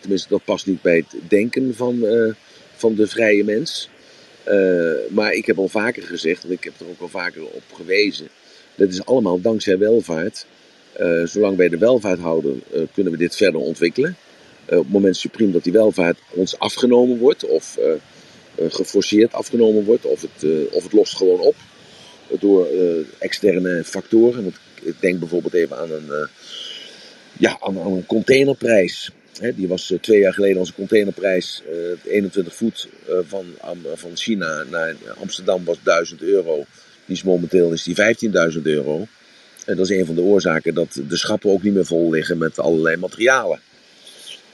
Tenminste, 0.00 0.28
dat 0.28 0.44
past 0.44 0.66
niet 0.66 0.82
bij 0.82 0.96
het 0.96 1.20
denken 1.28 1.74
van, 1.74 2.06
van 2.74 2.94
de 2.94 3.06
vrije 3.06 3.44
mens. 3.44 3.88
maar 5.08 5.32
ik 5.32 5.46
heb 5.46 5.58
al 5.58 5.68
vaker 5.68 6.02
gezegd, 6.02 6.44
en 6.44 6.50
ik 6.50 6.64
heb 6.64 6.72
er 6.80 6.86
ook 6.88 7.00
al 7.00 7.08
vaker 7.08 7.44
op 7.44 7.62
gewezen. 7.72 8.28
Dat 8.74 8.88
is 8.88 9.04
allemaal 9.04 9.40
dankzij 9.40 9.78
welvaart. 9.78 10.46
zolang 11.24 11.56
wij 11.56 11.68
de 11.68 11.78
welvaart 11.78 12.18
houden, 12.18 12.62
kunnen 12.94 13.12
we 13.12 13.18
dit 13.18 13.36
verder 13.36 13.60
ontwikkelen. 13.60 14.16
op 14.64 14.76
het 14.76 14.92
moment 14.92 15.16
supreme 15.16 15.52
dat 15.52 15.64
die 15.64 15.72
welvaart 15.72 16.18
ons 16.30 16.58
afgenomen 16.58 17.18
wordt, 17.18 17.46
of 17.46 17.76
eh, 17.76 17.92
geforceerd 18.58 19.32
afgenomen 19.32 19.84
wordt. 19.84 20.06
Of 20.06 20.20
het, 20.20 20.42
eh, 20.42 20.50
of 20.70 20.82
het 20.82 20.92
lost 20.92 21.16
gewoon 21.16 21.40
op 21.40 21.54
door 22.40 22.66
eh, 22.66 22.96
externe 23.18 23.84
factoren. 23.84 24.42
Want 24.42 24.56
ik 24.82 24.94
denk 25.00 25.18
bijvoorbeeld 25.18 25.54
even 25.54 25.78
aan 25.78 25.90
een, 25.90 26.28
ja, 27.38 27.56
aan, 27.60 27.80
aan 27.80 27.92
een 27.92 28.06
containerprijs. 28.06 29.10
die 29.54 29.68
was 29.68 29.92
twee 30.00 30.18
jaar 30.18 30.32
geleden 30.32 30.58
onze 30.58 30.74
containerprijs, 30.74 31.62
21 32.04 32.54
voet 32.54 32.88
van, 33.26 33.44
van 33.94 34.16
China 34.16 34.64
naar 34.70 34.94
Amsterdam 35.20 35.64
was 35.64 35.76
1000 35.82 36.22
euro. 36.22 36.64
Die 37.06 37.16
is 37.16 37.22
momenteel 37.22 37.72
is 37.72 37.82
die 37.82 37.96
15.000 38.54 38.62
euro. 38.62 39.06
En 39.66 39.76
dat 39.76 39.90
is 39.90 39.96
een 39.98 40.06
van 40.06 40.14
de 40.14 40.20
oorzaken 40.20 40.74
dat 40.74 41.00
de 41.08 41.16
schappen 41.16 41.50
ook 41.50 41.62
niet 41.62 41.74
meer 41.74 41.86
vol 41.86 42.10
liggen 42.10 42.38
met 42.38 42.58
allerlei 42.58 42.96
materialen. 42.96 43.60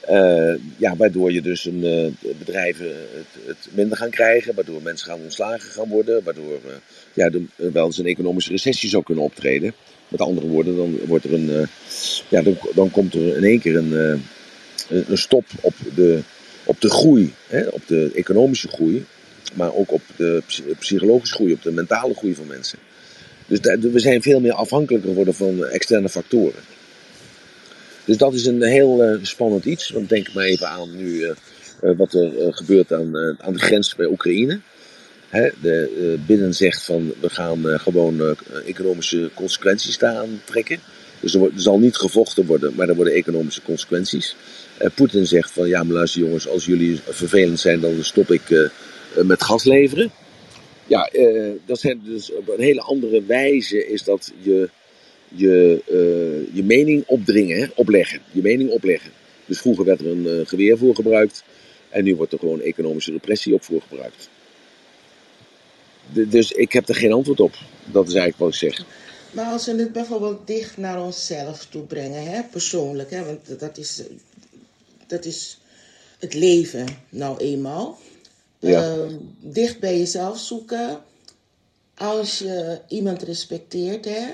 Uh, 0.09 0.55
ja, 0.77 0.95
waardoor 0.95 1.31
je 1.31 1.41
dus 1.41 1.65
een, 1.65 1.83
uh, 1.83 2.31
bedrijven 2.37 2.85
het, 2.85 3.45
het, 3.45 3.67
minder 3.71 3.97
gaan 3.97 4.09
krijgen, 4.09 4.55
waardoor 4.55 4.81
mensen 4.81 5.07
gaan 5.07 5.19
ontslagen 5.23 5.71
gaan 5.71 5.87
worden, 5.87 6.23
waardoor 6.23 6.59
uh, 6.65 6.71
ja, 7.13 7.29
de, 7.29 7.43
wel 7.55 7.85
eens 7.85 7.97
een 7.97 8.05
economische 8.05 8.51
recessie 8.51 8.89
zou 8.89 9.03
kunnen 9.03 9.23
optreden. 9.23 9.73
Met 10.07 10.21
andere 10.21 10.47
woorden, 10.47 10.75
dan, 10.75 10.99
wordt 11.05 11.25
er 11.25 11.33
een, 11.33 11.67
ja, 12.27 12.41
dan, 12.41 12.57
dan, 12.75 12.91
komt 12.91 13.13
er 13.13 13.37
in 13.37 13.43
één 13.43 13.59
keer 13.59 13.75
een, 13.75 14.21
een 14.89 15.17
stop 15.17 15.45
op 15.61 15.73
de, 15.95 16.19
op 16.63 16.81
de 16.81 16.89
groei, 16.89 17.33
hè, 17.47 17.67
op 17.67 17.81
de 17.87 18.11
economische 18.15 18.67
groei, 18.67 19.05
maar 19.53 19.73
ook 19.73 19.91
op 19.91 20.01
de 20.15 20.43
psychologische 20.79 21.35
groei, 21.35 21.53
op 21.53 21.63
de 21.63 21.71
mentale 21.71 22.13
groei 22.13 22.35
van 22.35 22.47
mensen. 22.47 22.79
Dus 23.47 23.59
we 23.79 23.99
zijn 23.99 24.21
veel 24.21 24.39
meer 24.39 24.53
afhankelijker 24.53 25.09
geworden 25.09 25.33
van 25.33 25.65
externe 25.65 26.09
factoren. 26.09 26.61
Dus 28.05 28.17
dat 28.17 28.33
is 28.33 28.45
een 28.45 28.63
heel 28.63 29.03
eh, 29.03 29.17
spannend 29.21 29.65
iets. 29.65 29.89
Want 29.89 30.09
denk 30.09 30.33
maar 30.33 30.43
even 30.43 30.67
aan 30.67 30.95
nu 30.95 31.23
eh, 31.23 31.29
eh, 31.81 31.97
wat 31.97 32.13
er 32.13 32.53
gebeurt 32.53 32.93
aan, 32.93 33.17
aan 33.39 33.53
de 33.53 33.59
grens 33.59 33.95
bij 33.95 34.05
Oekraïne. 34.05 34.59
Hè, 35.29 35.49
de 35.61 36.17
Binnen 36.25 36.53
zegt 36.53 36.83
van 36.83 37.13
we 37.19 37.29
gaan 37.29 37.79
gewoon 37.79 38.35
economische 38.65 39.29
consequenties 39.33 39.97
daaraan 39.97 40.41
trekken. 40.45 40.79
Dus 41.19 41.33
er, 41.33 41.39
wordt, 41.39 41.55
er 41.55 41.61
zal 41.61 41.79
niet 41.79 41.95
gevochten 41.95 42.45
worden, 42.45 42.75
maar 42.75 42.89
er 42.89 42.95
worden 42.95 43.13
economische 43.13 43.61
consequenties. 43.61 44.35
Poetin 44.95 45.25
zegt 45.25 45.51
van 45.51 45.67
ja, 45.67 45.83
maar 45.83 45.93
luister 45.93 46.21
jongens, 46.21 46.47
als 46.47 46.65
jullie 46.65 46.99
vervelend 47.09 47.59
zijn, 47.59 47.79
dan 47.79 48.03
stop 48.03 48.31
ik 48.31 48.69
met 49.23 49.43
gas 49.43 49.63
leveren. 49.63 50.11
Ja, 50.87 51.09
dat 51.65 51.79
zijn 51.79 52.01
dus 52.03 52.31
op 52.31 52.49
een 52.49 52.63
hele 52.63 52.81
andere 52.81 53.23
wijze 53.23 53.87
is 53.87 54.03
dat 54.03 54.31
je 54.41 54.69
je, 55.35 55.81
eh, 55.87 56.55
je 56.55 56.63
mening 56.63 57.03
opdringen, 57.07 57.59
hè, 57.59 57.67
opleggen. 57.75 58.21
Je 58.31 58.41
mening 58.41 58.69
opleggen. 58.69 59.11
Dus 59.45 59.59
vroeger 59.59 59.85
werd 59.85 59.99
er 59.99 60.07
een 60.07 60.27
eh, 60.27 60.47
geweer 60.47 60.77
voor 60.77 60.95
gebruikt 60.95 61.43
en 61.89 62.03
nu 62.03 62.15
wordt 62.15 62.33
er 62.33 62.39
gewoon 62.39 62.61
economische 62.61 63.11
repressie 63.11 63.53
op 63.53 63.63
voor 63.63 63.81
gebruikt. 63.81 64.29
De- 66.13 66.27
dus 66.27 66.51
ik 66.51 66.71
heb 66.71 66.87
er 66.89 66.95
geen 66.95 67.13
antwoord 67.13 67.39
op. 67.39 67.53
Dat 67.91 68.07
is 68.07 68.13
eigenlijk 68.13 68.37
wat 68.37 68.49
ik 68.49 68.69
zeg. 68.69 68.85
Maar 69.31 69.45
als 69.51 69.65
we 69.65 69.75
het 69.75 69.91
bijvoorbeeld 69.91 70.47
dicht 70.47 70.77
naar 70.77 71.03
onszelf 71.03 71.65
toe 71.65 71.83
brengen, 71.83 72.23
hè, 72.23 72.41
persoonlijk, 72.51 73.11
hè, 73.11 73.25
want 73.25 73.59
dat 73.59 73.77
is, 73.77 74.01
dat 75.07 75.25
is 75.25 75.59
het 76.19 76.33
leven 76.33 76.85
nou 77.09 77.37
eenmaal. 77.37 77.99
Ja. 78.59 78.81
Ehm, 78.83 79.15
dicht 79.39 79.79
bij 79.79 79.97
jezelf 79.97 80.39
zoeken. 80.39 81.01
Als 81.95 82.39
je 82.39 82.79
iemand 82.87 83.23
respecteert, 83.23 84.05
hè, 84.05 84.27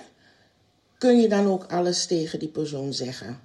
kun 0.97 1.19
je 1.19 1.27
dan 1.27 1.47
ook 1.47 1.63
alles 1.63 2.05
tegen 2.05 2.39
die 2.39 2.47
persoon 2.47 2.93
zeggen? 2.93 3.39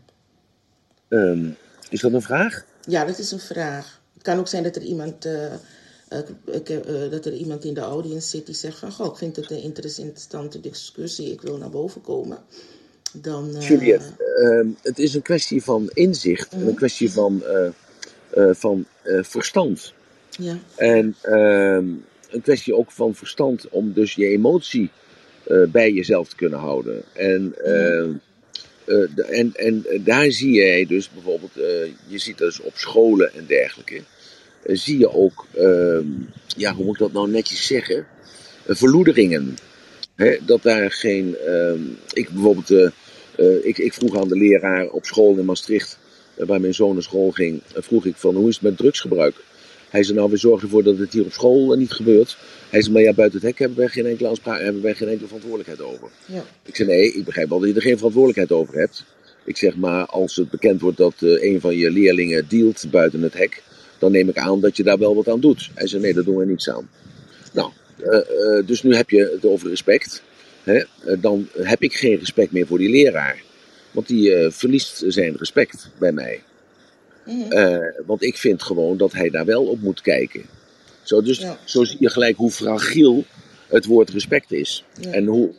Ehm, 1.09 1.51
is 1.91 2.01
dat 2.01 2.12
een 2.12 2.23
vraag? 2.23 2.65
Ja, 2.88 3.05
dat 3.05 3.19
is 3.19 3.31
een 3.31 3.41
vraag. 3.41 4.01
Het 4.15 4.23
kan 4.23 4.38
ook 4.38 4.49
zijn 4.49 4.62
dat 4.62 4.77
er 4.77 4.83
iemand, 4.83 5.25
eh, 5.25 5.45
eh, 5.45 6.19
eh, 6.49 7.11
dat 7.11 7.27
er 7.27 7.33
iemand 7.33 7.65
in 7.65 7.75
de 7.75 7.81
audience 7.81 8.29
zit 8.29 8.47
die 8.47 8.55
zegt 8.55 8.79
van... 8.79 8.93
Goh, 8.93 9.07
ik 9.07 9.17
vind 9.17 9.37
het 9.37 9.51
een 9.51 9.62
interessante 9.62 10.61
discussie, 10.61 11.33
ik 11.33 11.41
wil 11.41 11.57
naar 11.57 11.71
boven 11.71 12.01
komen. 12.01 12.38
Dan, 13.12 13.57
Juliette, 13.59 14.07
ehm, 14.37 14.69
het 14.83 14.99
is 14.99 15.15
een 15.15 15.23
kwestie 15.23 15.62
van 15.62 15.91
inzicht 15.93 16.53
en 16.53 16.67
een 16.67 16.75
kwestie 16.75 17.12
van, 17.12 17.43
van 18.35 18.87
verstand. 19.23 19.93
Ja, 20.31 20.59
En 20.77 21.17
ehm, 21.23 21.87
een 22.29 22.43
kwestie 22.43 22.75
ook 22.75 22.91
van 22.91 23.15
verstand 23.15 23.69
om 23.69 23.93
dus 23.93 24.15
je 24.15 24.27
emotie 24.27 24.91
bij 25.73 25.93
jezelf 25.93 26.29
te 26.29 26.37
kunnen 26.37 26.59
houden. 26.59 27.03
En, 27.12 27.55
ehm, 27.65 28.11
eh, 28.85 29.38
en, 29.38 29.53
en 29.55 29.85
daar 30.05 30.31
zie 30.31 30.53
jij 30.53 30.87
dus 30.87 31.11
bijvoorbeeld, 31.11 31.57
eh, 31.57 31.85
je 32.07 32.19
ziet 32.19 32.38
dus 32.38 32.61
op 32.61 32.77
scholen 32.77 33.35
en 33.35 33.45
dergelijke, 33.47 34.01
eh, 34.62 34.77
zie 34.77 34.99
je 34.99 35.12
ook, 35.12 35.47
ehm, 35.55 36.07
ja, 36.57 36.75
hoe 36.75 36.85
moet 36.85 36.95
ik 36.95 37.01
dat 37.01 37.12
nou 37.12 37.31
netjes 37.31 37.67
zeggen, 37.67 38.07
Eh, 38.67 38.77
verloederingen. 38.77 39.57
Hè, 40.15 40.37
dat 40.47 40.62
daar 40.62 40.91
geen, 40.93 41.37
ehm, 41.47 41.81
ik 42.12 42.29
bijvoorbeeld, 42.29 42.71
eh, 42.71 42.88
eh, 43.37 43.65
ik, 43.65 43.79
ik 43.79 43.93
vroeg 43.93 44.17
aan 44.17 44.29
de 44.29 44.37
leraar 44.37 44.88
op 44.88 45.05
school 45.05 45.37
in 45.38 45.45
Maastricht, 45.45 45.99
eh, 46.37 46.47
waar 46.47 46.61
mijn 46.61 46.75
zoon 46.75 46.93
naar 46.93 47.03
school 47.03 47.31
ging, 47.31 47.62
eh, 47.75 47.83
vroeg 47.83 48.07
ik 48.07 48.17
van 48.17 48.35
hoe 48.35 48.49
is 48.49 48.55
het 48.55 48.65
met 48.65 48.77
drugsgebruik? 48.77 49.35
Hij 49.92 50.02
zei, 50.02 50.18
nou, 50.18 50.31
we 50.31 50.37
zorgen 50.37 50.62
ervoor 50.62 50.83
dat 50.83 50.98
het 50.98 51.12
hier 51.12 51.24
op 51.24 51.33
school 51.33 51.72
eh, 51.72 51.78
niet 51.78 51.92
gebeurt. 51.92 52.37
Hij 52.70 52.83
zei, 52.83 52.92
maar 52.92 53.02
ja, 53.02 53.12
buiten 53.12 53.38
het 53.38 53.48
hek 53.48 53.59
hebben 53.59 53.78
wij 53.78 53.88
geen 53.88 54.07
enkele 54.07 54.28
aanspraak, 54.28 54.61
hebben 54.61 54.83
wij 54.83 54.94
geen 54.94 55.09
enkele 55.09 55.26
verantwoordelijkheid 55.26 55.83
over. 55.83 56.09
ja, 56.26 56.44
Ik 56.64 56.76
zei, 56.76 56.88
nee, 56.88 57.12
ik 57.12 57.24
begrijp 57.24 57.48
wel 57.48 57.59
dat 57.59 57.68
je 57.68 57.74
er 57.74 57.83
geen 57.83 57.96
verantwoordelijkheid 57.96 58.61
over 58.61 58.78
hebt. 58.78 59.05
Ik 59.44 59.57
zeg, 59.57 59.76
maar 59.76 60.07
als 60.07 60.37
het 60.37 60.50
bekend 60.50 60.81
wordt 60.81 60.96
dat 60.96 61.14
eh, 61.18 61.42
een 61.42 61.61
van 61.61 61.76
je 61.76 61.90
leerlingen 61.90 62.48
dealt 62.48 62.85
buiten 62.90 63.22
het 63.22 63.35
hek, 63.35 63.62
dan 63.98 64.12
neem 64.12 64.28
ik 64.28 64.37
aan 64.37 64.61
dat 64.61 64.76
je 64.76 64.83
daar 64.83 64.98
wel 64.98 65.14
wat 65.14 65.28
aan 65.28 65.40
doet. 65.40 65.70
Hij 65.74 65.87
zei, 65.87 66.02
nee, 66.02 66.14
daar 66.14 66.24
doen 66.24 66.37
we 66.37 66.44
niets 66.44 66.70
aan. 66.70 66.88
Nou, 67.52 67.70
eh, 67.96 68.66
dus 68.66 68.83
nu 68.83 68.94
heb 68.94 69.11
je 69.11 69.31
het 69.33 69.46
over 69.46 69.68
respect. 69.68 70.22
Hè? 70.62 70.83
Dan 71.20 71.48
heb 71.59 71.83
ik 71.83 71.94
geen 71.94 72.18
respect 72.18 72.52
meer 72.52 72.66
voor 72.66 72.78
die 72.78 72.90
leraar. 72.90 73.42
Want 73.90 74.09
die 74.09 74.50
verliest 74.50 75.05
zijn 75.07 75.37
respect 75.37 75.90
bij 75.98 76.12
mij. 76.12 76.42
Mhm. 77.27 77.53
Eh, 77.53 77.79
want 78.07 78.23
ik 78.23 78.37
vind 78.37 78.63
gewoon 78.63 78.97
dat 78.97 79.13
hij 79.13 79.31
daar 79.31 79.45
wel 79.45 79.65
op 79.65 79.81
moet 79.81 80.01
kijken. 80.01 80.43
Zo, 81.03 81.23
dus 81.23 81.39
Ja. 81.39 81.59
zo 81.65 81.85
zie 81.85 81.97
je 82.01 82.09
gelijk 82.11 82.37
hoe 82.37 82.51
fragiel 82.51 83.25
het 83.69 83.85
woord 83.85 84.11
respect 84.11 84.53
is. 84.53 84.85
Ja. 85.01 85.11
En 85.11 85.27
hoe, 85.27 85.51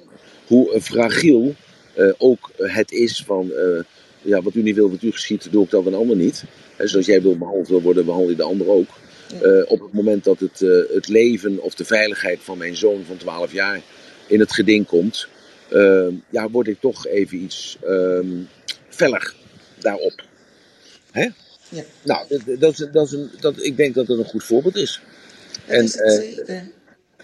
hoe 0.47 0.81
fragiel 0.81 1.55
eh, 1.93 2.11
ook 2.17 2.51
het 2.57 2.91
is 2.91 3.23
van... 3.25 3.51
eh, 3.51 3.83
ja, 4.21 4.41
wat 4.41 4.55
u 4.55 4.61
niet 4.61 4.75
wil, 4.75 4.89
wat 4.91 5.01
u 5.01 5.11
geschiet, 5.11 5.47
doe 5.51 5.63
ik 5.63 5.69
dat 5.69 5.85
een 5.85 5.93
ander 5.93 6.15
niet. 6.15 6.43
En 6.75 6.89
zoals 6.89 7.05
jij 7.05 7.21
wil 7.21 7.37
behandeld 7.37 7.67
wil 7.67 7.81
worden, 7.81 8.05
behandel 8.05 8.29
je 8.29 8.35
de 8.35 8.43
ander 8.43 8.67
ook. 8.69 8.87
Ja. 9.41 9.61
Op 9.63 9.79
het 9.79 9.93
moment 9.93 10.23
dat 10.23 10.39
het, 10.39 10.59
het 10.93 11.07
leven 11.07 11.61
of 11.61 11.75
de 11.75 11.85
veiligheid 11.85 12.39
van 12.41 12.57
mijn 12.57 12.75
zoon 12.75 13.03
van 13.07 13.17
12 13.17 13.51
jaar 13.53 13.81
in 14.27 14.39
het 14.39 14.51
geding 14.53 14.85
komt... 14.85 15.27
eh, 15.69 16.07
ja, 16.29 16.49
word 16.49 16.67
ik 16.67 16.79
toch 16.79 17.07
even 17.07 17.37
iets 17.43 17.77
ehm 17.85 18.27
feller 18.89 19.33
daarop. 19.79 20.23
Hè? 21.11 21.27
Ja. 21.73 21.83
Nou, 22.03 22.27
dat, 22.29 22.59
dat, 22.59 22.79
is- 22.79 22.87
dat 22.91 23.05
is 23.05 23.11
een, 23.11 23.31
dat, 23.39 23.63
ik 23.63 23.77
denk 23.77 23.95
dat 23.95 24.07
dat 24.07 24.17
een 24.17 24.25
goed 24.25 24.43
voorbeeld 24.43 24.75
is. 24.75 25.01
Dat 25.65 25.75
En, 25.77 25.83
is 25.83 25.95
eh. 25.95 26.61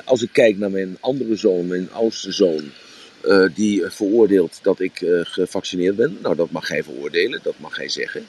Als 0.05 0.21
ik 0.21 0.29
kijk 0.33 0.57
naar 0.57 0.71
mijn 0.71 0.97
andere 0.99 1.35
zoon, 1.35 1.67
mijn 1.67 1.91
oudste 1.91 2.31
zoon, 2.31 2.71
eh, 3.23 3.45
die 3.55 3.85
veroordeelt 3.85 4.59
dat 4.63 4.79
ik 4.79 5.01
eh, 5.01 5.19
gevaccineerd 5.23 5.95
ben. 5.95 6.17
Nou, 6.21 6.35
dat 6.35 6.51
mag 6.51 6.67
hij 6.67 6.83
veroordelen, 6.83 7.39
dat 7.43 7.59
mag 7.59 7.77
hij 7.77 7.89
zeggen. 7.89 8.25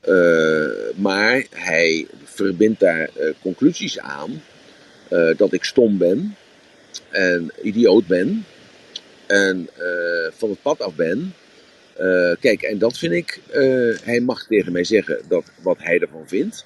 Eh, 0.00 0.70
maar 0.96 1.46
hij 1.50 2.06
verbindt 2.24 2.80
daar 2.80 3.10
eh, 3.16 3.30
conclusies 3.42 3.98
aan 3.98 4.42
eh, 5.08 5.36
dat 5.36 5.52
ik 5.52 5.64
stom 5.64 5.98
ben 5.98 6.36
en 7.10 7.52
idioot 7.62 8.06
ben 8.06 8.44
en 9.26 9.68
eh, 9.78 10.32
van 10.32 10.50
het 10.50 10.62
pad 10.62 10.80
af 10.80 10.94
ben. 10.94 11.34
Eh, 11.96 12.32
kijk, 12.40 12.62
en 12.62 12.78
dat 12.78 12.98
vind 12.98 13.12
ik, 13.12 13.40
eh, 13.50 13.62
hij 14.04 14.20
mag 14.20 14.46
tegen 14.46 14.72
mij 14.72 14.84
zeggen 14.84 15.20
dat, 15.28 15.44
wat 15.62 15.76
hij 15.78 15.98
ervan 15.98 16.28
vindt. 16.28 16.64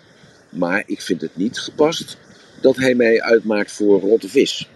Maar 0.48 0.82
ik 0.86 1.00
vind 1.00 1.20
het 1.20 1.36
niet 1.36 1.58
gepast 1.58 2.18
dat 2.60 2.76
hij 2.76 2.94
mij 2.94 3.22
uitmaakt 3.22 3.72
voor 3.72 4.00
rotte 4.00 4.28
vis. 4.28 4.70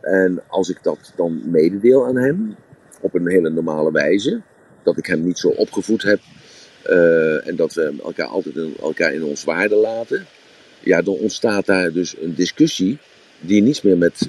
En 0.00 0.42
als 0.48 0.68
ik 0.68 0.78
dat 0.82 1.12
dan 1.16 1.42
mededeel 1.50 2.06
aan 2.06 2.16
hem, 2.16 2.56
op 3.00 3.14
een 3.14 3.28
hele 3.28 3.50
normale 3.50 3.92
wijze, 3.92 4.40
dat 4.82 4.96
ik 4.96 5.06
hem 5.06 5.24
niet 5.24 5.38
zo 5.38 5.48
opgevoed 5.48 6.02
heb 6.02 6.20
eh, 6.82 7.46
en 7.46 7.56
dat 7.56 7.74
we 7.74 7.94
elkaar 8.02 8.26
altijd 8.26 8.56
in, 8.56 8.74
elkaar 8.80 9.14
in 9.14 9.24
ons 9.24 9.44
waarde 9.44 9.74
laten, 9.74 10.26
ja, 10.80 11.02
dan 11.02 11.14
ontstaat 11.14 11.66
daar 11.66 11.92
dus 11.92 12.16
een 12.20 12.34
discussie 12.34 12.98
die 13.40 13.62
niets 13.62 13.82
meer 13.82 13.98
met, 13.98 14.28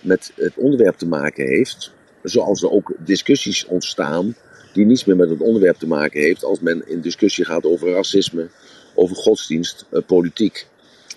met 0.00 0.32
het 0.34 0.52
onderwerp 0.56 0.96
te 0.96 1.06
maken 1.06 1.46
heeft. 1.46 1.92
Zoals 2.22 2.62
er 2.62 2.70
ook 2.70 2.92
discussies 2.98 3.64
ontstaan 3.66 4.34
die 4.72 4.86
niets 4.86 5.04
meer 5.04 5.16
met 5.16 5.30
het 5.30 5.40
onderwerp 5.40 5.76
te 5.76 5.86
maken 5.86 6.20
heeft 6.20 6.44
als 6.44 6.60
men 6.60 6.88
in 6.88 7.00
discussie 7.00 7.44
gaat 7.44 7.64
over 7.64 7.92
racisme, 7.92 8.48
over 8.94 9.16
godsdienst, 9.16 9.84
eh, 9.90 10.00
politiek. 10.06 10.66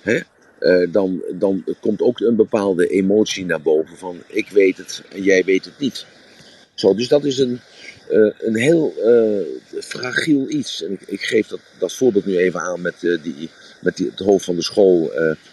Hè? 0.02 0.20
Eh, 0.64 0.88
dan, 0.92 1.24
dan 1.34 1.64
komt 1.80 2.02
ook 2.02 2.20
een 2.20 2.36
bepaalde 2.36 2.88
emotie 2.88 3.46
naar 3.46 3.62
boven 3.62 3.98
van 3.98 4.22
ik 4.28 4.50
weet 4.50 4.78
het 4.78 5.04
en 5.10 5.24
jij 5.24 5.44
weet 5.44 5.66
het 5.66 5.80
niet. 5.80 6.06
Zo, 6.74 6.96
dus 6.96 7.08
dat 7.08 7.26
is 7.26 7.38
een, 7.38 7.60
eh, 8.10 8.32
een 8.40 8.56
heel 8.56 8.94
eh, 8.98 9.82
fragiel 9.82 10.50
iets. 10.50 10.84
En 10.84 11.00
ik, 11.06 11.22
geef 11.22 11.48
dat, 11.48 11.60
dat 11.80 11.94
voorbeeld 11.94 12.26
nu 12.26 12.38
even 12.38 12.60
aan 12.60 12.82
met, 12.82 13.00
die, 13.00 13.50
met 13.82 13.98
die, 13.98 14.10
het 14.10 14.20
hoofd 14.20 14.46
van 14.46 14.56
de 14.56 14.64
school, 14.64 15.12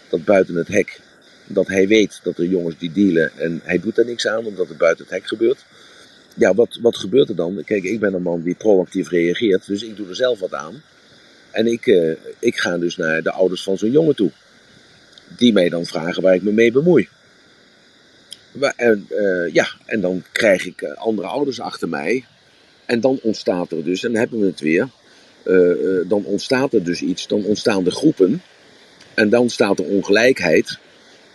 dat 0.09 0.25
buiten 0.25 0.55
het 0.55 0.67
hek. 0.67 0.99
Dat 1.53 1.67
hij 1.67 1.87
weet 1.87 2.19
dat 2.23 2.37
er 2.37 2.45
jongens 2.45 2.77
die 2.77 2.91
dealen 2.91 3.31
en 3.37 3.61
hij 3.63 3.79
doet 3.79 3.97
er 3.97 4.05
niks 4.05 4.27
aan 4.27 4.45
omdat 4.45 4.67
het 4.67 4.77
buiten 4.77 5.05
het 5.05 5.13
hek 5.13 5.27
gebeurt. 5.27 5.65
Ja, 6.35 6.53
wat, 6.53 6.79
wat 6.81 6.97
gebeurt 6.97 7.29
er 7.29 7.35
dan? 7.35 7.63
Kijk, 7.65 7.83
ik 7.83 7.99
ben 7.99 8.13
een 8.13 8.21
man 8.21 8.41
die 8.41 8.55
proactief 8.55 9.09
reageert, 9.09 9.67
dus 9.67 9.83
ik 9.83 9.95
doe 9.95 10.07
er 10.07 10.15
zelf 10.15 10.39
wat 10.39 10.53
aan. 10.53 10.81
En 11.51 11.67
ik, 11.67 11.87
eh, 11.87 12.11
ik 12.39 12.57
ga 12.57 12.77
dus 12.77 12.97
naar 12.97 13.21
de 13.21 13.31
ouders 13.31 13.63
van 13.63 13.77
zo'n 13.77 13.91
jongen 13.91 14.15
toe. 14.15 14.31
Die 15.37 15.53
mij 15.53 15.69
dan 15.69 15.85
vragen 15.85 16.23
waar 16.23 16.35
ik 16.35 16.43
me 16.43 16.51
mee 16.51 16.71
bemoei. 16.71 17.07
En, 18.75 19.05
eh, 19.09 19.53
ja, 19.53 19.67
en 19.85 20.01
dan 20.01 20.23
krijg 20.31 20.65
ik 20.65 20.81
eh, 20.81 20.97
andere 20.97 21.27
ouders 21.27 21.59
achter 21.59 21.89
mij. 21.89 22.25
En 22.85 22.99
dan 22.99 23.19
ontstaat 23.21 23.71
er 23.71 23.83
dus, 23.83 24.03
en 24.03 24.11
dan 24.11 24.21
hebben 24.21 24.39
we 24.39 24.45
het 24.45 24.59
weer. 24.59 24.89
dan 26.07 26.25
ontstaat 26.25 26.73
er 26.73 26.83
dus 26.83 27.01
iets, 27.01 27.27
dan 27.27 27.43
ontstaan 27.43 27.83
de 27.83 27.91
groepen. 27.91 28.41
En 29.13 29.29
dan 29.29 29.49
staat 29.49 29.79
er 29.79 29.85
ongelijkheid. 29.85 30.77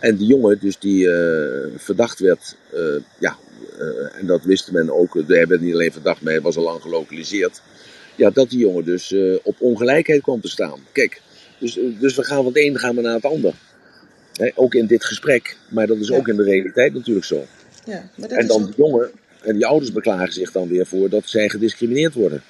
En 0.07 0.15
die 0.15 0.27
jongen, 0.27 0.59
dus 0.59 0.79
die 0.79 1.11
eh, 1.11 1.67
verdacht 1.75 2.19
werd, 2.19 2.55
eh, 2.73 2.79
ja, 3.19 3.37
eh, 3.79 4.19
en 4.19 4.25
dat 4.25 4.43
wist 4.43 4.71
men 4.71 4.89
ook, 4.89 5.23
hij 5.27 5.47
werd 5.47 5.61
niet 5.61 5.73
alleen 5.73 5.91
verdacht, 5.91 6.21
maar 6.21 6.33
hij 6.33 6.41
was 6.41 6.55
al 6.57 6.63
lang 6.63 6.81
gelokaliseerd. 6.81 7.61
Ja, 8.15 8.29
dat 8.29 8.49
die 8.49 8.59
jongen 8.59 8.85
dus 8.85 9.15
op 9.43 9.55
ongelijkheid 9.59 10.21
kwam 10.21 10.41
te 10.41 10.47
staan. 10.47 10.79
Kijk, 10.91 11.21
dus, 11.59 11.79
dus 11.99 12.15
we 12.15 12.23
gaan 12.23 12.43
van 12.43 12.45
het 12.45 12.57
een 12.57 12.77
gaan 12.77 12.95
we 12.95 13.01
naar 13.01 13.13
het 13.13 13.25
ander. 13.25 13.53
Ook 14.55 14.73
in 14.75 14.85
dit 14.85 15.05
gesprek, 15.05 15.57
maar 15.69 15.87
dat 15.87 15.97
is 15.97 16.07
Ja. 16.07 16.15
ook 16.15 16.27
in 16.27 16.35
de 16.35 16.43
realiteit 16.43 16.93
natuurlijk 16.93 17.25
zo. 17.25 17.45
Ja, 17.85 18.09
maar 18.15 18.29
dat 18.29 18.37
En 18.37 18.43
is 18.43 18.47
dan 18.47 18.61
ook... 18.61 18.65
die 18.65 18.75
jongen 18.77 19.09
en 19.41 19.53
die 19.55 19.65
ouders 19.65 19.91
beklagen 19.91 20.33
zich 20.33 20.51
dan 20.51 20.67
weer 20.67 20.85
voor 20.85 21.09
dat 21.09 21.23
zij 21.25 21.49
gediscrimineerd 21.49 22.13
worden. 22.13 22.43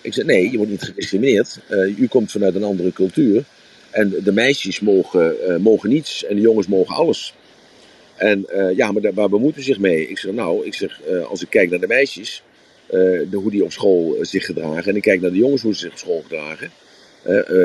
Ik 0.00 0.14
zeg 0.14 0.24
nee, 0.24 0.50
je 0.50 0.56
wordt 0.56 0.72
niet 0.72 0.82
gediscrimineerd. 0.82 1.58
U 1.96 2.06
komt 2.06 2.30
vanuit 2.30 2.54
een 2.54 2.64
andere 2.64 2.92
cultuur. 2.92 3.44
En 3.90 4.14
de 4.24 4.32
meisjes 4.32 4.80
mogen, 4.80 5.46
eh, 5.46 5.56
mogen 5.56 5.88
niets 5.88 6.24
en 6.24 6.34
de 6.36 6.40
jongens 6.40 6.66
mogen 6.66 6.94
alles. 6.94 7.34
En 8.16 8.46
eh, 8.48 8.76
ja, 8.76 8.92
maar 8.92 9.02
daar, 9.02 9.14
waar 9.14 9.28
bemoeit 9.28 9.56
u 9.56 9.62
zich 9.62 9.78
mee? 9.78 10.08
Ik 10.08 10.18
zeg 10.18 10.32
nou, 10.32 10.66
ik 10.66 10.74
zeg, 10.74 11.00
eh, 11.02 11.26
als 11.26 11.42
ik 11.42 11.50
kijk 11.50 11.70
naar 11.70 11.80
de 11.80 11.86
meisjes, 11.86 12.42
de, 12.90 13.28
hoe 13.32 13.50
die 13.50 13.64
op 13.64 13.72
school 13.72 14.16
zich 14.20 14.44
gedragen. 14.44 14.90
En 14.90 14.96
ik 14.96 15.02
kijk 15.02 15.20
naar 15.20 15.30
de 15.30 15.36
jongens 15.36 15.62
hoe 15.62 15.74
ze 15.74 15.80
zich 15.80 15.90
op 15.90 15.98
school 15.98 16.22
gedragen. 16.22 16.70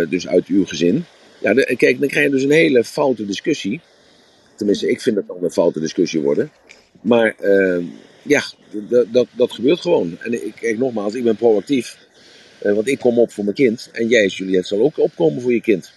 dus 0.09 0.27
uit 0.27 0.45
uw 0.47 0.65
gezin. 0.65 1.05
Ja, 1.41 1.53
kijk, 1.53 1.99
dan 1.99 2.07
krijg 2.07 2.25
je 2.25 2.31
dus 2.31 2.43
een 2.43 2.51
hele 2.51 2.83
foute 2.83 3.25
discussie. 3.25 3.81
Tenminste, 4.55 4.89
ik 4.89 5.01
vind 5.01 5.15
dat 5.15 5.27
dan 5.27 5.43
een 5.43 5.51
foute 5.51 5.79
discussie 5.79 6.19
worden. 6.19 6.51
Maar 7.01 7.35
eh, 7.39 7.83
ja, 8.21 8.43
dat, 9.11 9.27
dat 9.35 9.51
gebeurt 9.51 9.79
gewoon. 9.79 10.17
En 10.19 10.33
ik, 10.45 10.53
kijk, 10.59 10.77
nogmaals, 10.77 11.13
ik 11.13 11.23
ben 11.23 11.35
proactief. 11.35 11.97
Want 12.59 12.87
ik 12.87 12.99
kom 12.99 13.19
op 13.19 13.31
voor 13.31 13.43
mijn 13.43 13.55
kind. 13.55 13.89
En 13.91 14.07
jij, 14.07 14.27
Juliette, 14.27 14.67
zal 14.67 14.79
ook 14.79 14.99
opkomen 14.99 15.41
voor 15.41 15.53
je 15.53 15.61
kind. 15.61 15.91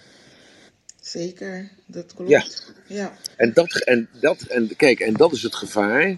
Zeker, 1.07 1.69
dat 1.85 2.13
klopt. 2.13 2.29
Ja. 2.29 2.45
Ja. 2.87 3.17
En 3.35 3.53
dat, 3.53 3.75
en 3.75 4.09
dat, 4.19 4.41
en 4.41 4.75
kijk, 4.75 4.99
en 4.99 5.13
dat 5.13 5.31
is 5.31 5.43
het 5.43 5.55
gevaar 5.55 6.17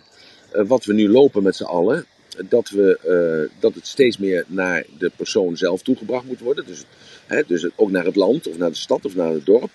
eh, 0.51 0.67
wat 0.67 0.85
we 0.85 0.93
nu 0.93 1.09
lopen 1.09 1.43
met 1.43 1.55
z'n 1.55 1.63
allen. 1.63 2.05
Dat, 2.49 2.69
we, 2.69 2.97
eh, 2.97 3.59
dat 3.59 3.73
het 3.73 3.87
steeds 3.87 4.17
meer 4.17 4.45
naar 4.47 4.85
de 4.97 5.11
persoon 5.15 5.57
zelf 5.57 5.81
toegebracht 5.81 6.25
moet 6.25 6.39
worden. 6.39 6.65
Dus, 6.65 6.83
hè, 7.27 7.43
dus 7.47 7.67
ook 7.75 7.91
naar 7.91 8.05
het 8.05 8.15
land, 8.15 8.47
of 8.47 8.57
naar 8.57 8.69
de 8.69 8.75
stad, 8.75 9.05
of 9.05 9.15
naar 9.15 9.31
het 9.31 9.45
dorp. 9.45 9.69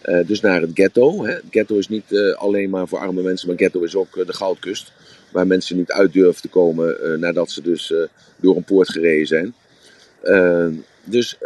Eh, 0.00 0.26
dus 0.26 0.40
naar 0.40 0.60
het 0.60 0.70
ghetto. 0.74 1.24
Hè. 1.24 1.32
Het 1.32 1.44
ghetto 1.50 1.76
is 1.76 1.88
niet 1.88 2.34
alleen 2.36 2.70
maar 2.70 2.88
voor 2.88 2.98
arme 2.98 3.22
mensen, 3.22 3.48
maar 3.48 3.56
ghetto 3.56 3.82
is 3.82 3.94
ook 3.94 4.26
de 4.26 4.32
goudkust. 4.32 4.92
Waar 5.32 5.46
mensen 5.46 5.76
niet 5.76 5.92
uit 5.92 6.12
durven 6.12 6.42
te 6.42 6.48
komen 6.48 7.20
nadat 7.20 7.50
ze 7.50 7.62
dus 7.62 7.92
door 8.36 8.56
een 8.56 8.64
poort 8.64 8.88
gereden 8.88 9.26
zijn. 9.26 9.54
Dus, 11.04 11.38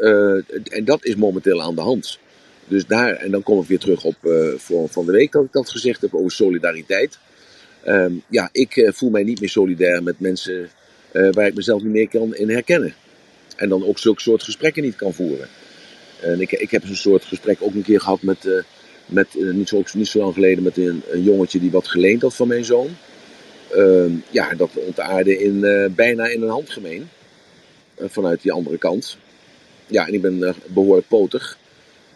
en 0.64 0.84
dat 0.84 1.04
is 1.04 1.16
momenteel 1.16 1.62
aan 1.62 1.74
de 1.74 1.80
hand. 1.80 2.18
Dus 2.68 2.86
daar, 2.86 3.14
en 3.14 3.30
dan 3.30 3.42
kom 3.42 3.60
ik 3.60 3.68
weer 3.68 3.78
terug 3.78 4.04
op 4.04 4.14
eh, 4.20 4.48
voor 4.56 4.88
van 4.88 5.06
de 5.06 5.12
week 5.12 5.32
dat 5.32 5.44
ik 5.44 5.52
dat 5.52 5.70
gezegd 5.70 6.00
heb 6.00 6.14
over 6.14 6.30
solidariteit. 6.30 7.18
Ehm, 7.84 8.12
ja, 8.28 8.48
ik 8.52 8.76
eh, 8.76 8.92
voel 8.92 9.10
mij 9.10 9.22
niet 9.22 9.40
meer 9.40 9.48
solidair 9.48 10.02
met 10.02 10.20
mensen 10.20 10.70
eh, 11.12 11.28
waar 11.32 11.46
ik 11.46 11.54
mezelf 11.54 11.82
niet 11.82 11.92
meer 11.92 12.08
kan 12.08 12.34
in 12.34 12.50
herkennen. 12.50 12.94
En 13.56 13.68
dan 13.68 13.84
ook 13.84 13.98
zulke 13.98 14.20
soort 14.20 14.42
gesprekken 14.42 14.82
niet 14.82 14.96
kan 14.96 15.14
voeren. 15.14 15.48
En 16.20 16.40
ik, 16.40 16.52
ik 16.52 16.70
heb 16.70 16.86
zo'n 16.86 16.94
soort 16.94 17.24
gesprek 17.24 17.58
ook 17.60 17.74
een 17.74 17.82
keer 17.82 18.00
gehad 18.00 18.22
met, 18.22 18.64
met 19.06 19.28
niet, 19.34 19.68
zo, 19.68 19.82
niet 19.92 20.14
lang 20.14 20.34
geleden, 20.34 20.62
met 20.62 20.76
een, 20.76 21.02
jongetje 21.22 21.60
die 21.60 21.70
wat 21.70 21.88
geleend 21.88 22.22
had 22.22 22.34
van 22.34 22.48
mijn 22.48 22.64
zoon. 22.64 22.96
Ehm, 23.70 24.10
ja, 24.30 24.54
dat 24.54 24.70
ontaarde 24.74 25.38
in, 25.38 25.60
bijna 25.94 26.26
in 26.26 26.42
een 26.42 26.48
handgemeen. 26.48 27.08
vanuit 27.96 28.42
die 28.42 28.52
andere 28.52 28.78
kant. 28.78 29.18
Ja, 29.92 30.06
en 30.06 30.14
ik 30.14 30.20
ben 30.20 30.42
eh, 30.42 30.54
behoorlijk 30.66 31.08
potig. 31.08 31.58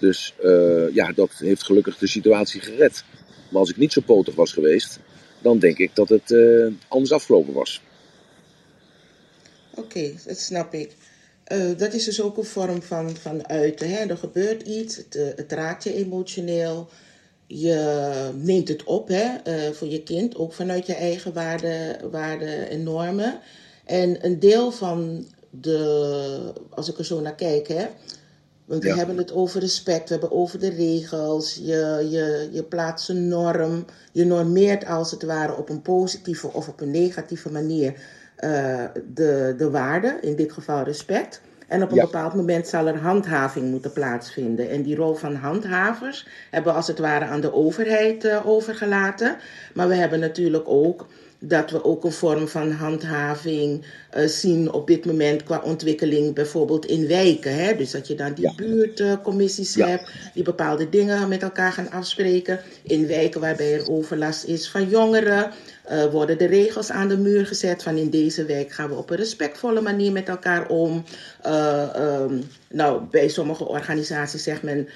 Dus 0.07 0.35
eh, 0.43 0.95
ja, 0.95 1.13
dat 1.13 1.31
heeft 1.39 1.63
gelukkig 1.63 1.99
de 1.99 2.07
situatie 2.07 2.61
gered. 2.61 3.05
Maar 3.49 3.61
als 3.61 3.71
ik 3.71 3.77
niet 3.77 3.93
zo 3.93 4.01
potig 4.01 4.35
was 4.35 4.53
geweest, 4.53 4.99
dan 5.43 5.59
denk 5.59 5.79
ik 5.79 5.95
dat 5.95 6.09
het 6.09 6.31
eh, 6.31 6.67
anders 6.89 7.13
afgelopen 7.13 7.53
was. 7.53 7.81
Oké, 9.75 10.13
dat 10.27 10.39
snap 10.39 10.75
ik. 10.75 10.93
Eh, 11.45 11.71
dat 11.77 11.95
is 11.95 12.05
dus 12.05 12.23
ook 12.23 12.37
een 12.37 12.45
vorm 12.45 12.83
van, 12.83 13.17
van 13.17 13.49
uiten. 13.49 13.91
Hè? 13.91 13.97
Er 13.97 14.17
gebeurt 14.17 14.63
iets, 14.63 14.97
het, 14.97 15.53
raakt 15.53 15.85
je 15.85 15.95
emotioneel. 15.95 16.89
Je 17.47 18.31
neemt 18.35 18.69
het 18.69 18.85
op 18.85 19.09
hè, 19.09 19.29
voor 19.75 19.89
je 19.89 20.03
kind, 20.03 20.37
ook 20.37 20.53
vanuit 20.53 20.87
je 20.87 20.95
eigen 20.95 21.33
waarden 21.33 22.11
waarde 22.11 22.51
en 22.51 22.83
normen. 22.83 23.41
En 23.85 24.25
een 24.25 24.39
deel 24.39 24.73
van 24.73 25.27
de, 25.51 26.53
als 26.71 26.89
ik 26.89 26.99
er 26.99 27.05
zo 27.05 27.21
naar 27.21 27.35
kijk, 27.35 27.69
hè, 27.69 27.87
want 28.67 28.83
we 28.83 28.89
Ja. 28.89 28.95
hebben 28.97 29.17
het 29.17 29.33
over 29.33 29.61
respect, 29.61 30.09
we 30.09 30.15
hebben 30.15 30.33
over 30.39 30.59
de 30.59 30.69
regels. 30.71 31.55
Je, 31.55 32.07
je, 32.11 32.49
je 32.53 32.63
plaatst 32.63 33.09
een 33.09 33.29
norm. 33.29 33.85
Je 34.13 34.25
normeert 34.25 34.87
als 34.87 35.11
het 35.11 35.23
ware 35.23 35.57
op 35.57 35.69
een 35.69 35.83
positieve 35.83 36.53
of 36.53 36.69
op 36.69 36.81
een 36.81 36.91
negatieve 36.91 37.51
manier 37.51 37.95
eh, 38.37 38.85
de, 39.15 39.55
de 39.59 39.71
waarde, 39.71 40.19
in 40.21 40.37
dit 40.37 40.53
geval 40.53 40.83
respect. 40.83 41.41
En 41.69 41.83
op 41.83 41.89
een 41.91 41.97
Ja. 41.97 42.05
bepaald 42.05 42.35
moment 42.35 42.67
zal 42.69 42.87
er 42.87 42.99
handhaving 42.99 43.71
moeten 43.71 43.93
plaatsvinden. 43.93 44.71
En 44.71 44.83
die 44.83 44.97
rol 44.97 45.15
van 45.15 45.35
handhavers 45.35 46.27
hebben 46.51 46.71
we 46.73 46.77
als 46.79 46.87
het 46.87 46.99
ware 46.99 47.25
aan 47.25 47.41
de 47.41 47.53
overheid 47.53 48.25
eh, 48.25 48.47
overgelaten. 48.47 49.37
Maar 49.75 49.89
we 49.89 49.95
hebben 49.95 50.21
natuurlijk 50.21 50.69
ook 50.69 51.07
dat 51.39 51.71
we 51.71 51.85
ook 51.85 52.05
een 52.05 52.13
vorm 52.13 52.49
van 52.49 52.71
handhaving 52.71 53.85
eh, 54.11 54.27
zien 54.27 54.73
op 54.73 54.87
dit 54.87 55.05
moment 55.05 55.43
qua 55.43 55.61
ontwikkeling, 55.65 56.35
bijvoorbeeld 56.35 56.87
in 56.87 57.07
wijken. 57.09 57.55
Hè? 57.55 57.77
Dus 57.77 57.91
dat 57.91 58.07
je 58.07 58.15
dan 58.15 58.33
die 58.35 58.45
Ja. 58.45 58.53
buurtcommissies 58.57 59.75
Ja. 59.75 59.87
hebt 59.87 60.11
die 60.35 60.43
bepaalde 60.43 60.89
dingen 60.89 61.29
met 61.29 61.43
elkaar 61.43 61.73
gaan 61.73 61.91
afspreken. 61.91 62.61
In 62.83 63.07
wijken 63.07 63.41
waarbij 63.41 63.75
er 63.75 63.91
overlast 63.91 64.45
is 64.45 64.69
van 64.69 64.89
jongeren, 64.89 65.51
eh, 65.85 66.05
worden 66.05 66.39
de 66.39 66.47
regels 66.47 66.91
aan 66.91 67.09
de 67.09 67.19
muur 67.19 67.47
gezet 67.47 67.83
van 67.83 67.97
in 67.97 68.11
deze 68.11 68.45
wijk 68.45 68.73
gaan 68.73 68.89
we 68.89 68.95
op 68.95 69.11
een 69.11 69.17
respectvolle 69.17 69.81
manier 69.81 70.13
met 70.13 70.29
elkaar 70.29 70.69
om. 70.69 71.05
Eh, 71.43 71.95
ehm, 71.95 72.35
nou, 72.71 73.03
bij 73.11 73.29
sommige 73.29 73.69
organisaties 73.69 74.43
zegt 74.43 74.63
men, 74.63 74.89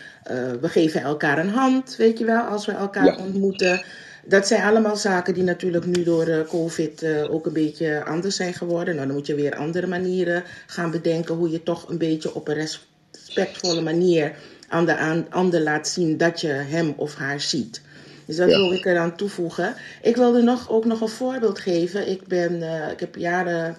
we 0.60 0.68
geven 0.68 1.02
elkaar 1.02 1.38
een 1.38 1.48
hand, 1.48 1.96
weet 1.96 2.18
je 2.18 2.24
wel, 2.24 2.40
als 2.42 2.66
we 2.66 2.72
elkaar 2.72 3.04
Ja. 3.04 3.16
ontmoeten. 3.16 3.82
Dat 4.30 4.46
zijn 4.46 4.62
allemaal 4.62 4.96
zaken 4.96 5.34
die 5.34 5.42
natuurlijk 5.42 5.86
nu 5.86 6.02
door 6.02 6.26
eh, 6.26 6.48
COVID 6.48 7.02
eh, 7.02 7.32
ook 7.32 7.46
een 7.46 7.52
beetje 7.52 8.04
anders 8.04 8.36
zijn 8.36 8.54
geworden. 8.54 8.94
Nou, 8.94 9.06
dan 9.06 9.16
moet 9.16 9.26
je 9.26 9.34
weer 9.34 9.56
andere 9.56 9.86
manieren 9.86 10.42
gaan 10.66 10.90
bedenken 10.90 11.34
hoe 11.34 11.50
je 11.50 11.62
toch 11.62 11.88
een 11.88 11.98
beetje 11.98 12.34
op 12.34 12.48
een 12.48 12.54
respectvolle 12.54 13.80
manier 13.80 14.32
aan 14.68 14.86
de 14.86 14.96
aan, 14.96 15.26
ander 15.30 15.60
laat 15.60 15.88
zien 15.88 16.16
dat 16.16 16.40
je 16.40 16.48
hem 16.48 16.94
of 16.96 17.14
haar 17.14 17.40
ziet. 17.40 17.80
Dus 18.24 18.36
dat 18.36 18.50
Ja. 18.50 18.56
wil 18.56 18.72
ik 18.72 18.84
eraan 18.84 19.16
toevoegen. 19.16 19.74
Ik 20.02 20.16
wilde 20.16 20.42
nog, 20.42 20.70
ook 20.70 20.84
nog 20.84 21.00
een 21.00 21.08
voorbeeld 21.08 21.58
geven. 21.58 22.08
Ik, 22.08 22.26
ben, 22.26 22.62
eh, 22.62 22.90
ik 22.92 23.00
heb 23.00 23.14
jaren, 23.14 23.76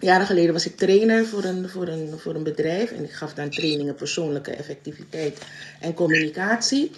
jaren 0.00 0.26
geleden 0.26 0.52
was 0.52 0.66
ik 0.66 0.76
trainer 0.76 1.26
voor 1.26 1.44
een, 1.44 1.68
voor, 1.68 1.88
een, 1.88 2.18
voor 2.18 2.34
een 2.34 2.42
bedrijf. 2.42 2.90
En 2.92 3.04
ik 3.04 3.12
gaf 3.12 3.34
dan 3.34 3.50
trainingen 3.50 3.94
persoonlijke 3.94 4.50
effectiviteit 4.50 5.38
en 5.80 5.94
communicatie. 5.94 6.90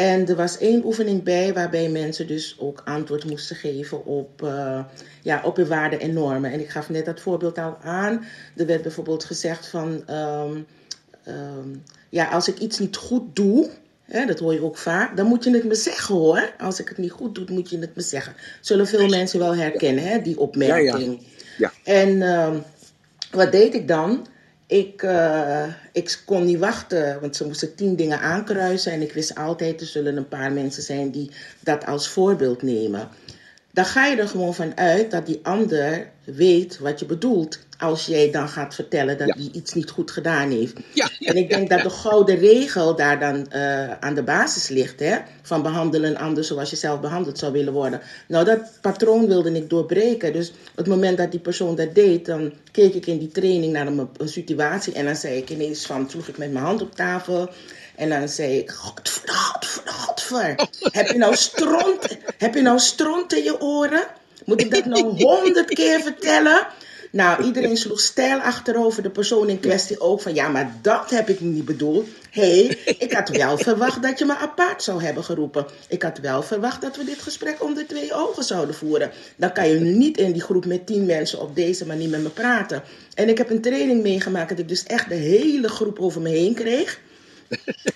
En 0.00 0.28
er 0.28 0.36
was 0.36 0.58
één 0.58 0.84
oefening 0.84 1.22
bij 1.22 1.52
waarbij 1.52 1.88
mensen 1.88 2.26
dus 2.26 2.56
ook 2.58 2.82
antwoord 2.84 3.24
moesten 3.24 3.56
geven 3.56 4.04
op, 4.04 4.42
eh, 4.42 4.84
ja, 5.22 5.40
op 5.44 5.56
hun 5.56 5.66
waarden 5.66 6.00
en 6.00 6.12
normen. 6.12 6.52
En 6.52 6.60
ik 6.60 6.68
gaf 6.68 6.88
net 6.88 7.04
dat 7.04 7.20
voorbeeld 7.20 7.58
al 7.58 7.76
aan. 7.82 8.24
Er 8.56 8.66
werd 8.66 8.82
bijvoorbeeld 8.82 9.24
gezegd 9.24 9.66
van, 9.66 10.02
ehm, 10.06 10.58
ehm, 11.24 11.68
ja, 12.08 12.28
als 12.28 12.48
ik 12.48 12.58
iets 12.58 12.78
niet 12.78 12.96
goed 12.96 13.36
doe, 13.36 13.70
hè, 14.04 14.26
dat 14.26 14.38
hoor 14.38 14.52
je 14.52 14.64
ook 14.64 14.76
vaak, 14.76 15.16
dan 15.16 15.26
moet 15.26 15.44
je 15.44 15.50
het 15.50 15.64
me 15.64 15.74
zeggen 15.74 16.14
hoor. 16.14 16.52
Als 16.58 16.80
ik 16.80 16.88
het 16.88 16.98
niet 16.98 17.10
goed 17.10 17.34
doe, 17.34 17.44
moet 17.48 17.70
je 17.70 17.78
het 17.78 17.96
me 17.96 18.02
zeggen. 18.02 18.34
Zullen 18.60 18.86
veel 18.86 19.08
mensen 19.08 19.38
wel 19.38 19.56
herkennen, 19.56 20.04
hè, 20.04 20.22
die 20.22 20.38
opmerking. 20.38 21.26
Ja. 21.58 21.72
En 21.84 22.22
ehm, 22.22 22.56
wat 23.30 23.52
deed 23.52 23.74
ik 23.74 23.88
dan? 23.88 24.26
Ik, 24.70 25.02
eh, 25.02 25.64
ik 25.92 26.22
kon 26.24 26.44
niet 26.44 26.58
wachten, 26.58 27.20
want 27.20 27.36
ze 27.36 27.46
moesten 27.46 27.74
tien 27.74 27.96
dingen 27.96 28.20
aankruisen. 28.20 28.92
En 28.92 29.02
ik 29.02 29.12
wist 29.12 29.34
altijd, 29.34 29.80
er 29.80 29.86
zullen 29.86 30.16
een 30.16 30.28
paar 30.28 30.52
mensen 30.52 30.82
zijn 30.82 31.10
die 31.10 31.30
dat 31.60 31.86
als 31.86 32.08
voorbeeld 32.08 32.62
nemen. 32.62 33.08
Dan 33.72 33.84
ga 33.84 34.06
je 34.06 34.16
er 34.16 34.28
gewoon 34.28 34.54
van 34.54 34.76
uit 34.76 35.10
dat 35.10 35.26
die 35.26 35.40
ander 35.42 36.10
weet 36.24 36.78
wat 36.78 37.00
je 37.00 37.06
bedoelt. 37.06 37.58
Als 37.78 38.06
jij 38.06 38.30
dan 38.30 38.48
gaat 38.48 38.74
vertellen 38.74 39.18
dat 39.18 39.26
Ja. 39.28 39.34
hij 39.34 39.48
iets 39.52 39.72
niet 39.74 39.90
goed 39.90 40.10
gedaan 40.10 40.50
heeft. 40.50 40.76
Ja, 40.92 41.08
ja, 41.18 41.28
En 41.30 41.36
ik 41.36 41.48
denk 41.48 41.68
dat 41.70 41.82
de 41.82 41.90
gouden 41.90 42.38
regel 42.38 42.96
daar 42.96 43.18
dan 43.20 43.50
eh, 43.50 43.90
aan 43.98 44.14
de 44.14 44.22
basis 44.22 44.68
ligt. 44.68 45.00
Hè? 45.00 45.16
Van 45.42 45.62
behandelen 45.62 46.10
een 46.10 46.18
ander 46.18 46.44
zoals 46.44 46.70
je 46.70 46.76
zelf 46.76 47.00
behandeld 47.00 47.38
zou 47.38 47.52
willen 47.52 47.72
worden. 47.72 48.00
Nou, 48.28 48.44
dat 48.44 48.60
patroon 48.80 49.26
wilde 49.26 49.52
ik 49.52 49.70
doorbreken. 49.70 50.32
Dus 50.32 50.48
op 50.50 50.76
het 50.76 50.86
moment 50.86 51.18
dat 51.18 51.30
die 51.30 51.40
persoon 51.40 51.74
dat 51.76 51.94
deed, 51.94 52.26
dan 52.26 52.52
keek 52.72 52.94
ik 52.94 53.06
in 53.06 53.18
die 53.18 53.30
training 53.32 53.72
naar 53.72 53.86
een, 53.86 54.08
een 54.16 54.28
situatie. 54.28 54.92
En 54.92 55.04
dan 55.04 55.16
zei 55.16 55.36
ik 55.36 55.50
ineens 55.50 55.86
van, 55.86 56.10
sloeg 56.10 56.28
ik 56.28 56.38
met 56.38 56.52
mijn 56.52 56.64
hand 56.64 56.82
op 56.82 56.94
tafel. 56.94 57.50
En 58.00 58.08
dan 58.08 58.28
zei 58.28 58.58
ik, 58.58 58.70
godver, 58.70 59.22
godver. 59.84 60.68
Heb 60.92 61.08
je 61.08 61.18
nou 61.18 61.36
stront, 61.36 62.18
heb 62.38 62.54
je 62.54 62.60
nou 62.60 62.78
stront 62.78 63.32
in 63.32 63.42
je 63.42 63.60
oren? 63.60 64.06
Moet 64.44 64.60
ik 64.60 64.70
dat 64.70 64.84
nou 64.84 65.22
honderd 65.22 65.74
keer 65.74 66.00
vertellen? 66.00 66.66
Nou, 67.10 67.44
iedereen 67.44 67.76
sloeg 67.76 68.00
stijl 68.00 68.38
achterover. 68.38 69.02
De 69.02 69.10
persoon 69.10 69.48
in 69.48 69.60
kwestie 69.60 70.00
ook 70.00 70.20
van, 70.20 70.34
ja, 70.34 70.48
maar 70.48 70.72
dat 70.82 71.10
heb 71.10 71.28
ik 71.28 71.40
niet 71.40 71.64
bedoeld. 71.64 72.08
Hé, 72.30 72.66
hey, 72.66 72.94
ik 72.98 73.12
had 73.12 73.28
wel 73.28 73.58
verwacht 73.58 74.02
dat 74.02 74.18
je 74.18 74.24
me 74.24 74.36
apart 74.36 74.82
zou 74.82 75.02
hebben 75.02 75.24
geroepen. 75.24 75.66
Ik 75.88 76.02
had 76.02 76.18
wel 76.18 76.42
verwacht 76.42 76.80
dat 76.80 76.96
we 76.96 77.04
dit 77.04 77.22
gesprek 77.22 77.62
onder 77.62 77.86
twee 77.86 78.14
ogen 78.14 78.44
zouden 78.44 78.74
voeren. 78.74 79.10
Dan 79.36 79.52
kan 79.52 79.68
je 79.68 79.80
niet 79.80 80.18
in 80.18 80.32
die 80.32 80.42
groep 80.42 80.66
met 80.66 80.86
tien 80.86 81.06
mensen 81.06 81.40
op 81.40 81.56
deze 81.56 81.86
manier 81.86 82.08
met 82.08 82.22
me 82.22 82.30
praten. 82.30 82.82
En 83.14 83.28
ik 83.28 83.38
heb 83.38 83.50
een 83.50 83.62
training 83.62 84.02
meegemaakt 84.02 84.48
dat 84.48 84.58
ik 84.58 84.68
dus 84.68 84.84
echt 84.84 85.08
de 85.08 85.14
hele 85.14 85.68
groep 85.68 85.98
over 85.98 86.20
me 86.20 86.28
heen 86.28 86.54
kreeg. 86.54 87.00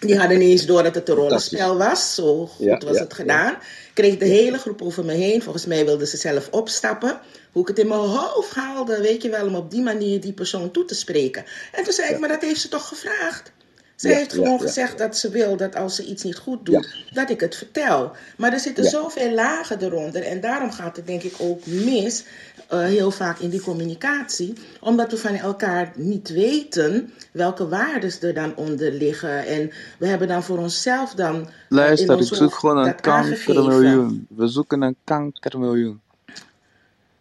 Die 0.01 0.19
hadden 0.19 0.39
niet 0.39 0.51
eens 0.51 0.67
door 0.67 0.83
dat 0.83 0.95
het 0.95 1.09
een 1.09 1.15
rollenspel 1.15 1.77
was. 1.77 2.15
Zo 2.15 2.47
goed 2.47 2.67
Ja, 2.67 2.79
was 2.79 2.97
ja, 2.97 3.03
het 3.03 3.15
gedaan. 3.15 3.59
Kreeg 3.95 4.17
de 4.17 4.25
hele 4.25 4.59
groep 4.59 4.83
over 4.83 5.05
me 5.05 5.13
heen. 5.13 5.43
Volgens 5.43 5.67
mij 5.67 5.85
wilden 5.85 6.07
ze 6.07 6.17
zelf 6.17 6.49
opstappen. 6.51 7.21
Hoe 7.53 7.63
ik 7.63 7.69
het 7.69 7.79
in 7.79 7.89
mijn 7.89 8.01
hoofd 8.01 8.55
haalde, 8.55 9.01
weet 9.01 9.23
je 9.23 9.31
wel, 9.31 9.47
om 9.47 9.55
op 9.55 9.71
die 9.71 9.83
manier 9.83 10.21
die 10.21 10.33
persoon 10.33 10.71
toe 10.71 10.85
te 10.85 10.95
spreken. 10.95 11.45
En 11.73 11.85
toen 11.85 11.93
zei 11.93 12.13
ik, 12.13 12.19
maar 12.19 12.29
dat 12.29 12.41
heeft 12.41 12.61
ze 12.61 12.69
toch 12.69 12.89
gevraagd? 12.89 13.53
Ze 13.97 14.09
Ja, 14.09 14.15
heeft 14.15 14.33
gewoon 14.33 14.53
ja, 14.53 14.59
gezegd 14.59 14.99
dat 14.99 15.17
ze 15.17 15.31
wil 15.31 15.57
dat 15.57 15.77
als 15.77 15.95
ze 15.95 16.05
iets 16.05 16.23
niet 16.23 16.37
goed 16.37 16.67
doet, 16.67 16.95
dat 17.13 17.31
ik 17.31 17.41
het 17.41 17.57
vertel. 17.57 18.13
Maar 18.37 18.53
er 18.53 18.61
zitten 18.61 18.85
zoveel 18.85 19.31
lagen 19.31 19.83
eronder. 19.83 20.23
En 20.23 20.41
daarom 20.41 20.71
gaat 20.71 20.97
het 20.97 21.07
denk 21.07 21.23
ik 21.23 21.35
ook 21.39 21.67
mis, 21.67 22.25
eh, 22.69 22.79
heel 22.79 23.11
vaak 23.11 23.39
in 23.39 23.51
die 23.51 23.61
communicatie. 23.61 24.53
Omdat 24.81 25.11
we 25.11 25.17
van 25.17 25.35
elkaar 25.35 25.93
niet 25.97 26.29
weten 26.29 27.13
welke 27.33 27.69
waarden 27.69 28.13
er 28.21 28.35
dan 28.35 28.57
onder 28.57 28.93
liggen. 28.93 29.47
En 29.47 29.71
we 29.99 30.07
hebben 30.07 30.29
dan 30.29 30.43
voor 30.43 30.59
onszelf 30.59 31.15
dan 31.15 31.41
eh, 31.41 31.53
Luister, 31.69 32.21
ik 32.21 32.35
zoek 32.35 32.55
gewoon 32.55 32.87
een 32.87 33.01
kankermiljoen. 33.01 34.27
We 34.37 34.49
zoeken 34.49 34.83
een 34.83 34.97
kankermiljoen. 35.05 36.03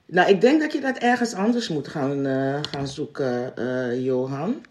Nou, 0.05 0.30
ik 0.30 0.41
denk 0.41 0.61
dat 0.61 0.74
je 0.74 0.82
dat 0.82 0.97
ergens 0.97 1.34
anders 1.34 1.67
moet 1.67 1.88
gaan, 1.88 2.26
eh, 2.26 2.59
gaan 2.71 2.88
zoeken, 2.88 3.57
eh, 3.57 4.03
Johan. 4.03 4.61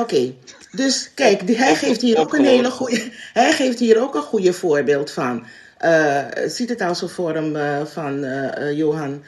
Oké, 0.00 0.34
dus 0.72 1.10
kijk, 1.14 1.46
die, 1.46 1.56
hij 1.56 1.74
geeft 1.74 2.00
hier 2.00 2.18
ook 2.18 2.34
een 2.34 2.44
hele 2.44 2.70
goede, 2.70 3.10
hij 3.32 3.52
geeft 3.52 3.78
hier 3.78 4.00
ook 4.02 4.14
een 4.14 4.22
goede 4.22 4.52
voorbeeld 4.52 5.10
van. 5.10 5.46
Eh, 5.78 6.24
ziet 6.46 6.68
het 6.68 6.80
als 6.80 7.02
een 7.02 7.08
vorm 7.08 7.56
eh, 7.56 7.84
van 7.84 8.24
eh, 8.24 8.76
Johan 8.76 9.24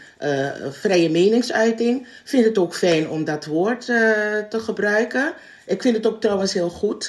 vrije 0.71 1.11
meningsuiting. 1.11 2.07
Vind 2.25 2.45
het 2.45 2.59
ook 2.59 2.75
fijn 2.75 3.09
om 3.09 3.25
dat 3.25 3.47
woord 3.47 3.85
te 3.85 4.61
gebruiken. 4.61 5.33
Ik 5.67 5.83
vind 5.83 5.97
het 5.97 6.07
ook 6.07 6.21
trouwens 6.21 6.53
heel 6.53 6.71
goed, 6.71 7.09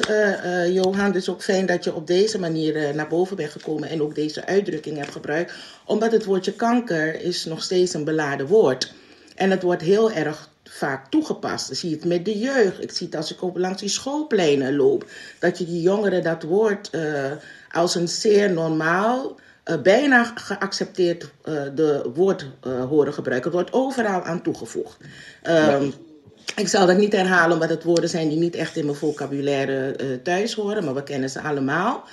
Johan. 0.68 1.12
Dus 1.12 1.30
ook 1.30 1.43
fijn 1.43 1.66
dat 1.66 1.84
je 1.84 1.93
op 1.93 2.07
deze 2.07 2.39
manier 2.39 2.95
naar 2.95 3.07
boven 3.07 3.36
bent 3.36 3.51
gekomen 3.51 3.89
en 3.89 4.01
ook 4.01 4.16
deze 4.16 4.45
uitdrukking 4.45 4.97
hebt 4.97 5.12
gebruikt. 5.12 5.53
Omdat 5.86 6.12
het 6.12 6.26
woordje 6.26 6.53
kanker 6.53 7.22
is 7.22 7.45
nog 7.45 7.64
steeds 7.64 7.93
een 7.93 8.03
beladen 8.03 8.47
woord. 8.47 8.93
En 9.36 9.51
het 9.51 9.64
wordt 9.64 9.82
heel 9.82 10.12
erg 10.12 10.50
vaak 10.72 11.09
toegepast. 11.09 11.72
Ik 11.72 11.78
zie 11.78 11.91
het 11.91 12.05
met 12.05 12.26
de 12.26 12.39
jeugd. 12.39 12.84
Ik 12.84 12.91
zie 12.91 13.05
het 13.05 13.15
als 13.15 13.32
ik 13.32 13.41
op 13.41 13.57
langs 13.57 13.82
die 13.82 13.89
schoolpleinen 13.89 14.76
loop. 14.76 15.05
Dat 15.39 15.57
je 15.57 15.65
die 15.65 15.82
jongeren 15.82 16.24
dat 16.24 16.43
woord 16.43 16.89
eh, 16.89 17.32
als 17.72 17.95
een 17.95 18.07
zeer 18.07 18.51
normaal, 18.51 19.39
eh, 19.63 19.82
bijna 19.82 20.32
geaccepteerd 20.36 21.30
eh, 21.43 21.53
de 21.76 22.09
woord 22.13 22.45
horen 22.89 23.13
gebruiken. 23.13 23.51
Het 23.51 23.59
wordt 23.59 23.74
overal 23.74 24.22
aan 24.24 24.41
toegevoegd. 24.41 24.97
Ehm, 25.41 25.89
ik 26.55 26.67
zal 26.67 26.86
dat 26.86 26.97
niet 26.97 27.13
herhalen, 27.13 27.53
omdat 27.53 27.69
het 27.69 27.84
woorden 27.84 28.09
zijn 28.09 28.30
die 28.30 28.38
niet 28.38 28.55
echt 28.55 28.76
in 28.76 28.86
mijn 28.86 28.97
vocabulaire 28.97 29.95
thuis 30.24 30.53
horen, 30.53 30.84
maar 30.84 30.93
we 30.93 31.03
kennen 31.03 31.30
ze 31.30 31.41
allemaal. 31.41 32.03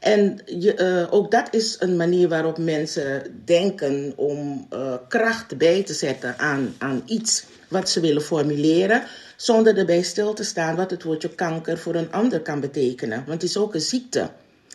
En 0.00 0.38
je, 0.44 1.06
ook 1.10 1.30
dat 1.30 1.48
is 1.50 1.76
een 1.78 1.96
manier 1.96 2.28
waarop 2.28 2.58
mensen 2.58 3.40
denken 3.44 4.12
om 4.16 4.68
kracht 5.08 5.58
bij 5.58 5.82
te 5.82 5.94
zetten 5.94 6.38
aan, 6.38 6.74
aan 6.78 7.02
iets 7.06 7.44
wat 7.74 7.88
ze 7.88 8.00
willen 8.00 8.22
formuleren, 8.22 9.02
zonder 9.36 9.78
erbij 9.78 10.02
stil 10.02 10.32
te 10.32 10.44
staan 10.44 10.76
wat 10.76 10.90
het 10.90 11.02
woordje 11.02 11.34
kanker 11.34 11.78
voor 11.78 11.94
een 11.94 12.12
ander 12.12 12.40
kan 12.40 12.60
betekenen. 12.60 13.18
Want 13.26 13.42
het 13.42 13.50
is 13.50 13.56
ook 13.56 13.74
een 13.74 13.80
ziekte. 13.80 14.30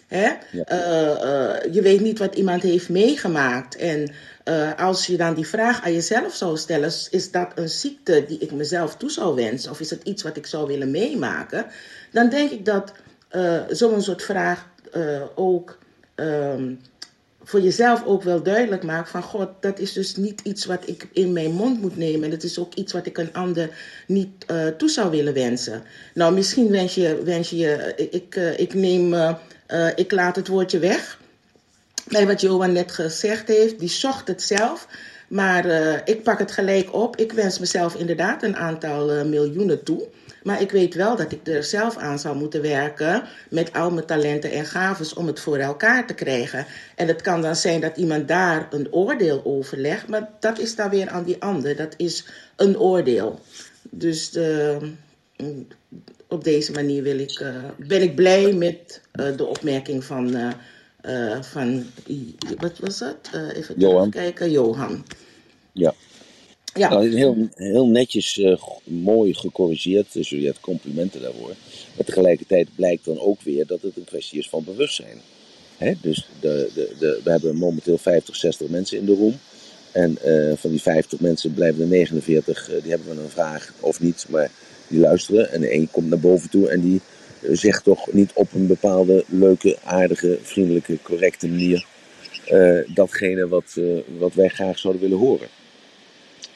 Hè? 0.07 0.27
Eh, 0.65 1.11
eh, 1.11 1.73
je 1.73 1.81
weet 1.81 2.01
niet 2.01 2.19
wat 2.19 2.35
iemand 2.35 2.61
heeft 2.61 2.89
meegemaakt. 2.89 3.75
En 3.75 4.11
eh, 4.43 4.77
als 4.77 5.05
je 5.05 5.17
dan 5.17 5.33
die 5.33 5.47
vraag 5.47 5.81
aan 5.83 5.93
jezelf 5.93 6.35
zou 6.35 6.57
stellen, 6.57 6.91
is 7.09 7.31
dat 7.31 7.51
een 7.55 7.69
ziekte 7.69 8.25
die 8.27 8.37
ik 8.37 8.51
mezelf 8.51 8.95
toe 8.95 9.11
zou 9.11 9.35
wensen? 9.35 9.71
Of 9.71 9.79
is 9.79 9.89
het 9.89 10.03
iets 10.03 10.23
wat 10.23 10.37
ik 10.37 10.45
zou 10.45 10.67
willen 10.67 10.91
meemaken? 10.91 11.65
Dan 12.11 12.29
denk 12.29 12.51
ik 12.51 12.65
dat 12.65 12.93
zo'n 13.69 14.01
soort 14.01 14.23
vraag 14.23 14.67
ook 15.35 15.77
ehm, 16.15 16.73
voor 17.49 17.61
jezelf 17.61 18.05
ook 18.05 18.23
wel 18.23 18.43
duidelijk 18.43 18.83
maakt 18.83 19.09
van 19.09 19.23
God, 19.23 19.49
dat 19.59 19.79
is 19.79 19.93
dus 19.93 20.15
niet 20.15 20.41
iets 20.41 20.65
wat 20.65 20.87
ik 20.87 21.07
in 21.13 21.33
mijn 21.33 21.51
mond 21.51 21.81
moet 21.81 21.97
nemen. 21.97 22.23
En 22.23 22.31
het 22.31 22.43
is 22.43 22.59
ook 22.59 22.73
iets 22.73 22.93
wat 22.93 23.05
ik 23.05 23.17
een 23.17 23.33
ander 23.33 23.69
niet 24.07 24.45
eh, 24.47 24.67
toe 24.67 24.89
zou 24.89 25.09
willen 25.09 25.33
wensen. 25.33 25.83
Nou, 26.13 26.33
misschien 26.33 26.69
wens 26.71 26.95
je, 26.95 27.21
wens 27.23 27.49
je, 27.49 27.57
je 27.57 27.93
ik, 28.11 28.35
eh, 28.35 28.59
ik 28.59 28.73
neem, 28.73 29.13
eh, 29.13 29.35
eh, 29.65 29.87
ik 29.95 30.11
laat 30.11 30.35
het 30.35 30.47
woordje 30.47 30.79
weg 30.79 31.19
bij 32.07 32.27
wat 32.27 32.41
Johan 32.41 32.71
net 32.71 32.91
gezegd 32.91 33.47
heeft. 33.47 33.79
Die 33.79 33.89
zocht 33.89 34.27
het 34.27 34.41
zelf. 34.41 34.87
Maar 35.29 35.65
eh, 35.65 35.99
ik 36.05 36.23
pak 36.23 36.39
het 36.39 36.51
gelijk 36.51 36.93
op. 36.93 37.15
Ik 37.15 37.31
wens 37.31 37.59
mezelf 37.59 37.95
inderdaad 37.95 38.43
een 38.43 38.55
aantal 38.55 39.11
eh, 39.11 39.23
miljoenen 39.25 39.83
toe. 39.83 40.03
Maar 40.43 40.61
ik 40.61 40.71
weet 40.71 40.93
wel 40.95 41.15
dat 41.15 41.31
ik 41.31 41.47
er 41.47 41.63
zelf 41.63 41.97
aan 41.97 42.19
zou 42.19 42.35
moeten 42.37 42.61
werken 42.61 43.23
met 43.49 43.73
al 43.73 43.91
mijn 43.91 44.05
talenten 44.05 44.51
en 44.51 44.65
gaves 44.65 45.13
om 45.13 45.27
het 45.27 45.39
voor 45.39 45.57
elkaar 45.57 46.07
te 46.07 46.13
krijgen. 46.13 46.65
En 46.95 47.07
het 47.07 47.21
kan 47.21 47.41
dan 47.41 47.55
zijn 47.55 47.81
dat 47.81 47.97
iemand 47.97 48.27
daar 48.27 48.67
een 48.69 48.93
oordeel 48.93 49.41
over 49.45 49.77
legt, 49.77 50.07
maar 50.07 50.29
dat 50.39 50.59
is 50.59 50.75
dan 50.75 50.89
weer 50.89 51.09
aan 51.09 51.23
die 51.23 51.41
ander. 51.41 51.75
Dat 51.75 51.93
is 51.97 52.25
een 52.55 52.79
oordeel. 52.79 53.39
Dus 53.89 54.35
eh, 54.35 54.77
op 56.27 56.43
deze 56.43 56.71
manier 56.71 57.03
wil 57.03 57.19
ik, 57.19 57.39
eh, 57.39 57.55
ben 57.77 58.01
ik 58.01 58.15
blij 58.15 58.53
met 58.53 59.01
eh, 59.11 59.37
de 59.37 59.45
opmerking 59.45 60.03
van, 60.03 60.35
eh, 61.01 61.41
van 61.41 61.85
wat 62.57 62.79
was? 62.79 63.01
Eh, 63.01 63.55
even 63.55 63.75
Johan. 63.77 64.09
kijken, 64.09 64.51
Johan. 64.51 65.05
Ja. 65.71 65.93
Ja. 66.79 66.89
Nou, 66.89 67.15
heel, 67.15 67.47
heel 67.55 67.87
netjes, 67.87 68.37
eh, 68.37 68.61
mooi 68.83 69.33
gecorrigeerd, 69.33 70.13
dus 70.13 70.29
Juliette, 70.29 70.61
complimenten 70.61 71.21
daarvoor. 71.21 71.55
Maar 71.95 72.05
tegelijkertijd 72.05 72.67
blijkt 72.75 73.05
dan 73.05 73.19
ook 73.19 73.41
weer 73.41 73.65
dat 73.67 73.81
het 73.81 73.97
een 73.97 74.03
kwestie 74.03 74.39
is 74.39 74.49
van 74.49 74.63
bewustzijn. 74.63 75.21
Hè? 75.77 75.93
Dus 76.01 76.27
de, 76.39 76.69
de, 76.73 76.95
de, 76.99 77.21
we 77.23 77.31
hebben 77.31 77.55
momenteel 77.55 77.97
50, 77.97 78.35
60 78.35 78.69
mensen 78.69 78.97
in 78.97 79.05
de 79.05 79.15
room. 79.15 79.39
En 79.91 80.17
eh, 80.21 80.57
van 80.57 80.69
die 80.69 80.81
50 80.81 81.19
mensen 81.19 81.53
blijven 81.53 81.81
er 81.81 81.87
49, 81.87 82.69
eh, 82.69 82.81
die 82.81 82.91
hebben 82.91 83.15
we 83.15 83.21
een 83.21 83.29
vraag 83.29 83.73
of 83.79 83.99
niet, 83.99 84.25
maar 84.29 84.51
die 84.87 84.99
luisteren. 84.99 85.51
En 85.51 85.73
een 85.73 85.89
komt 85.91 86.09
naar 86.09 86.19
boven 86.19 86.49
toe 86.49 86.69
en 86.69 86.81
die 86.81 87.01
zegt 87.51 87.83
toch 87.83 88.13
niet 88.13 88.31
op 88.33 88.53
een 88.53 88.67
bepaalde 88.67 89.23
leuke, 89.27 89.77
aardige, 89.83 90.37
vriendelijke, 90.41 90.97
correcte 91.01 91.47
manier 91.47 91.85
datgene 92.93 93.47
wat, 93.47 93.75
wat 94.17 94.33
wij 94.33 94.49
graag 94.49 94.79
zouden 94.79 95.01
willen 95.01 95.17
horen. 95.17 95.47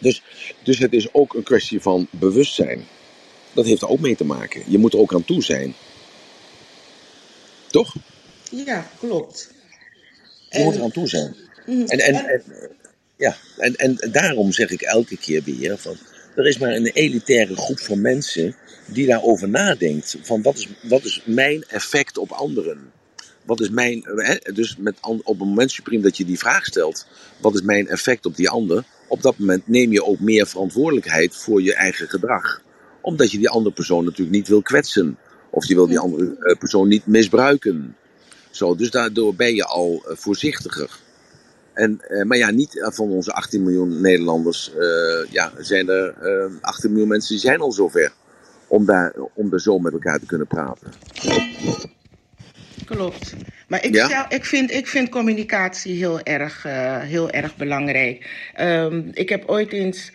Dus, 0.04 0.22
dus 0.64 0.78
het 0.78 0.94
is 0.94 1.14
ook 1.14 1.34
een 1.34 1.44
kwestie 1.44 1.82
van 1.82 2.08
bewustzijn. 2.10 2.86
Dat 3.54 3.66
heeft 3.66 3.82
er 3.82 3.90
ook 3.90 4.00
mee 4.00 4.16
te 4.16 4.26
maken. 4.26 4.64
Je 4.68 4.78
moet 4.78 4.94
er 4.94 5.00
ook 5.00 5.14
aan 5.14 5.26
toe 5.26 5.44
zijn. 5.44 5.74
Toch? 7.68 7.96
Ja, 8.52 8.90
klopt. 9.00 9.54
Je 10.50 10.64
moet 10.64 10.76
er 10.76 10.82
aan 10.82 10.92
toe 10.92 11.08
zijn. 11.08 11.36
Mhm. 11.66 11.82
En, 11.82 12.00
en, 12.00 12.16
en 12.16 12.26
en, 12.26 12.44
ja, 13.18 13.38
en, 13.58 13.76
en 13.76 14.12
daarom 14.12 14.52
zeg 14.52 14.70
ik 14.70 14.82
elke 14.82 15.18
keer 15.18 15.44
weer 15.44 15.78
van, 15.78 15.98
er 16.36 16.48
is 16.48 16.58
maar 16.58 16.72
een 16.72 16.86
elitaire 16.86 17.56
groep 17.56 17.80
van 17.80 18.02
mensen 18.02 18.56
die 18.88 19.08
daarover 19.08 19.50
nadenkt. 19.50 20.18
Van 20.22 20.42
wat 20.42 20.58
is, 20.58 20.68
wat 20.82 21.04
is 21.04 21.22
mijn 21.26 21.64
effect 21.68 22.18
op 22.18 22.32
anderen? 22.32 22.92
Wat 23.46 23.60
is 23.60 23.70
mijn, 23.70 24.04
dus 24.54 24.78
met, 24.78 24.98
op 25.02 25.40
het 25.40 25.48
moment 25.48 25.72
supreme 25.72 26.04
dat 26.04 26.18
je 26.18 26.26
die 26.26 26.40
vraag 26.40 26.66
stelt, 26.66 27.08
wat 27.42 27.54
is 27.54 27.62
mijn 27.62 27.88
effect 27.88 28.26
op 28.26 28.36
die 28.36 28.50
ander? 28.50 28.84
Op 29.08 29.22
dat 29.22 29.38
moment 29.38 29.68
neem 29.68 29.92
je 29.92 30.06
ook 30.06 30.20
meer 30.20 30.48
verantwoordelijkheid 30.48 31.36
voor 31.36 31.62
je 31.62 31.74
eigen 31.74 32.10
gedrag. 32.10 32.62
Omdat 33.02 33.32
je 33.32 33.38
die 33.38 33.50
andere 33.50 33.76
persoon 33.76 34.06
natuurlijk 34.06 34.36
niet 34.36 34.48
wil 34.48 34.62
kwetsen. 34.62 35.18
Of 35.50 35.66
je 35.66 35.76
wil 35.76 35.88
die 35.88 36.00
andere 36.00 36.36
eh, 36.40 36.58
persoon 36.58 36.88
niet 36.88 37.06
misbruiken. 37.06 37.96
Zo, 38.52 38.76
dus 38.76 38.92
daardoor 38.92 39.36
ben 39.36 39.56
je 39.56 39.66
al 39.66 40.04
eh, 40.08 40.16
voorzichtiger. 40.16 41.00
En, 41.74 42.02
eh, 42.02 42.24
maar 42.24 42.38
ja, 42.38 42.52
niet 42.52 42.90
van 42.94 43.10
onze 43.10 43.32
18 43.32 43.64
miljoen 43.64 44.02
Nederlanders 44.02 44.72
ja, 45.32 45.52
zijn 45.58 45.90
er 45.90 46.14
eh 46.22 46.52
18 46.62 46.90
miljoen 46.90 47.08
mensen 47.08 47.32
die 47.32 47.40
zijn 47.40 47.60
al 47.60 47.72
zover. 47.72 48.12
Om 48.68 48.86
daar, 48.86 49.16
om 49.34 49.54
er 49.54 49.62
zo 49.62 49.80
met 49.80 49.94
elkaar 49.94 50.20
te 50.20 50.26
kunnen 50.26 50.48
praten. 50.48 50.92
Klopt. 52.86 53.34
Maar 53.68 53.86
ik, 53.86 53.94
Ja? 53.94 54.06
stel, 54.06 54.26
ik, 54.30 54.46
vind, 54.46 54.72
ik 54.72 54.88
vind 54.88 55.10
communicatie 55.10 55.96
heel 55.96 56.22
erg, 56.22 56.66
eh, 56.66 57.00
heel 57.00 57.30
erg 57.30 57.56
belangrijk. 57.56 58.50
Ehm, 58.54 59.02
ik 59.14 59.30
heb 59.30 59.44
ooit 59.50 59.72
eens 59.72 60.12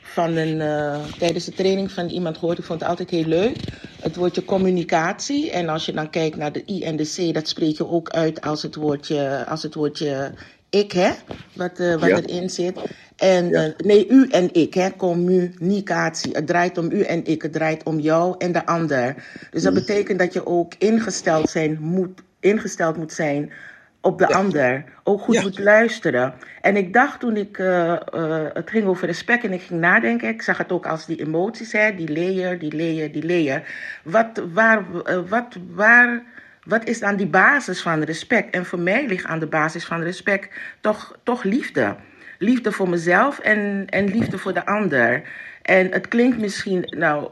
van 0.00 0.36
een, 0.36 0.60
eh, 0.60 1.04
tijdens 1.18 1.44
de 1.44 1.52
training 1.52 1.92
van 1.92 2.08
iemand 2.08 2.38
gehoord, 2.38 2.58
ik 2.58 2.64
vond 2.64 2.80
het 2.80 2.88
altijd 2.88 3.10
heel 3.10 3.24
leuk, 3.24 3.56
het 4.00 4.16
woordje 4.16 4.44
communicatie. 4.44 5.50
En 5.50 5.68
als 5.68 5.86
je 5.86 5.92
dan 5.92 6.10
kijkt 6.10 6.36
naar 6.36 6.52
de 6.52 6.62
I 6.66 6.82
en 6.82 6.96
de 6.96 7.28
C, 7.30 7.34
dat 7.34 7.48
spreek 7.48 7.76
je 7.76 7.88
ook 7.88 8.10
uit 8.10 8.40
als 8.40 8.62
het 8.62 8.74
woordje, 8.74 9.44
als 9.48 9.62
het 9.62 9.74
woordje 9.74 10.32
ik, 10.70 10.92
hè, 10.92 11.10
wat, 11.52 11.78
eh, 11.78 11.94
wat 11.96 12.08
Ja. 12.08 12.16
erin 12.16 12.50
zit. 12.50 12.80
En 13.16 13.48
Ja. 13.48 13.64
eh, 13.64 13.72
nee, 13.76 14.08
u 14.08 14.26
en 14.28 14.54
ik, 14.54 14.74
hè, 14.74 14.96
communicatie. 14.96 16.32
Het 16.34 16.46
draait 16.46 16.78
om 16.78 16.90
u 16.92 17.00
en 17.02 17.24
ik, 17.24 17.42
het 17.42 17.52
draait 17.52 17.82
om 17.82 17.98
jou 17.98 18.34
en 18.38 18.52
de 18.52 18.66
ander. 18.66 19.14
Dus 19.50 19.62
dat 19.62 19.74
betekent 19.74 20.18
dat 20.18 20.32
je 20.32 20.46
ook 20.46 20.72
ingesteld, 20.78 21.48
zijn 21.48 21.78
moet, 21.80 22.22
ingesteld 22.40 22.96
moet 22.96 23.12
zijn 23.12 23.52
op 24.00 24.18
de 24.18 24.28
Ja. 24.28 24.34
ander. 24.36 24.84
Ook 25.04 25.20
goed 25.20 25.40
moet 25.42 25.58
luisteren. 25.58 26.34
En 26.60 26.76
ik 26.76 26.92
dacht 26.92 27.20
toen 27.20 27.36
ik, 27.36 27.58
eh, 27.58 27.96
het 28.52 28.70
ging 28.70 28.86
over 28.86 29.06
respect 29.06 29.44
en 29.44 29.52
ik 29.52 29.62
ging 29.62 29.80
nadenken, 29.80 30.28
ik 30.28 30.42
zag 30.42 30.58
het 30.58 30.72
ook 30.72 30.86
als 30.86 31.06
die 31.06 31.20
emoties, 31.20 31.72
hè, 31.72 31.94
die 31.94 32.12
layer, 32.12 32.58
die 32.58 32.76
layer, 32.76 33.12
die 33.12 33.26
layer. 33.26 33.62
Wat, 34.04 34.42
waar, 34.52 34.84
wat, 35.28 35.56
waar, 35.74 36.22
wat 36.70 36.84
is 36.88 37.00
dan 37.00 37.16
die 37.16 37.26
basis 37.26 37.82
van 37.82 38.02
respect? 38.02 38.54
En 38.54 38.66
voor 38.66 38.78
mij 38.78 39.06
ligt 39.06 39.24
aan 39.24 39.38
de 39.38 39.46
basis 39.46 39.84
van 39.84 40.02
respect 40.02 40.54
toch, 40.80 41.18
toch 41.22 41.42
liefde. 41.42 41.96
Liefde 42.38 42.72
voor 42.72 42.88
mezelf 42.88 43.38
en, 43.38 43.86
en 43.86 44.04
liefde 44.04 44.38
voor 44.38 44.54
de 44.54 44.66
ander. 44.66 45.22
En 45.70 45.92
het 45.92 46.08
klinkt 46.08 46.38
misschien, 46.38 46.84
nou, 46.98 47.28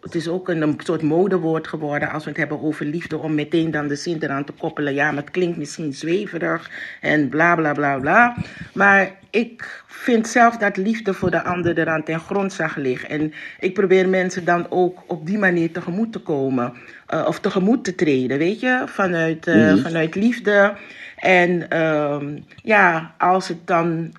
het 0.00 0.14
is 0.14 0.28
ook 0.28 0.48
een, 0.48 0.74
soort 0.84 1.02
modewoord 1.02 1.68
geworden 1.68 2.10
als 2.10 2.24
we 2.24 2.30
het 2.30 2.38
hebben 2.38 2.62
over 2.62 2.86
liefde, 2.86 3.18
om 3.18 3.34
meteen 3.34 3.70
dan 3.70 3.88
de 3.88 3.96
zin 3.96 4.16
eraan 4.20 4.44
te 4.44 4.52
koppelen. 4.52 4.94
Ja, 4.94 5.10
maar 5.12 5.22
het 5.22 5.30
klinkt 5.32 5.56
misschien 5.56 5.92
zweverig 5.92 6.70
en 7.00 7.28
bla 7.28 7.54
bla 7.54 7.72
bla 7.72 7.98
bla. 7.98 8.36
Maar 8.74 9.10
ik 9.30 9.82
vind 9.86 10.28
zelf 10.28 10.56
dat 10.56 10.76
liefde 10.76 11.14
voor 11.14 11.30
de 11.30 11.42
ander 11.42 11.78
eraan 11.78 12.02
ten 12.04 12.20
grondslag 12.20 12.76
ligt. 12.76 13.06
En 13.06 13.32
ik 13.60 13.74
probeer 13.74 14.08
mensen 14.08 14.44
dan 14.44 14.66
ook 14.70 15.02
op 15.06 15.26
die 15.26 15.38
manier 15.38 15.72
tegemoet 15.72 16.12
te 16.12 16.18
komen. 16.20 16.72
eh, 17.06 17.24
of 17.26 17.40
tegemoet 17.40 17.84
te 17.84 17.94
treden, 17.94 18.38
weet 18.38 18.60
je, 18.60 18.82
vanuit, 18.86 19.46
eh, 19.46 19.54
Mhm. 19.72 19.78
vanuit 19.78 20.14
liefde. 20.14 20.74
En 21.16 21.70
ehm, 21.70 22.38
ja, 22.62 23.14
als 23.18 23.48
het 23.48 23.66
dan 23.66 24.12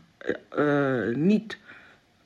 eh, 0.57 1.15
niet 1.15 1.57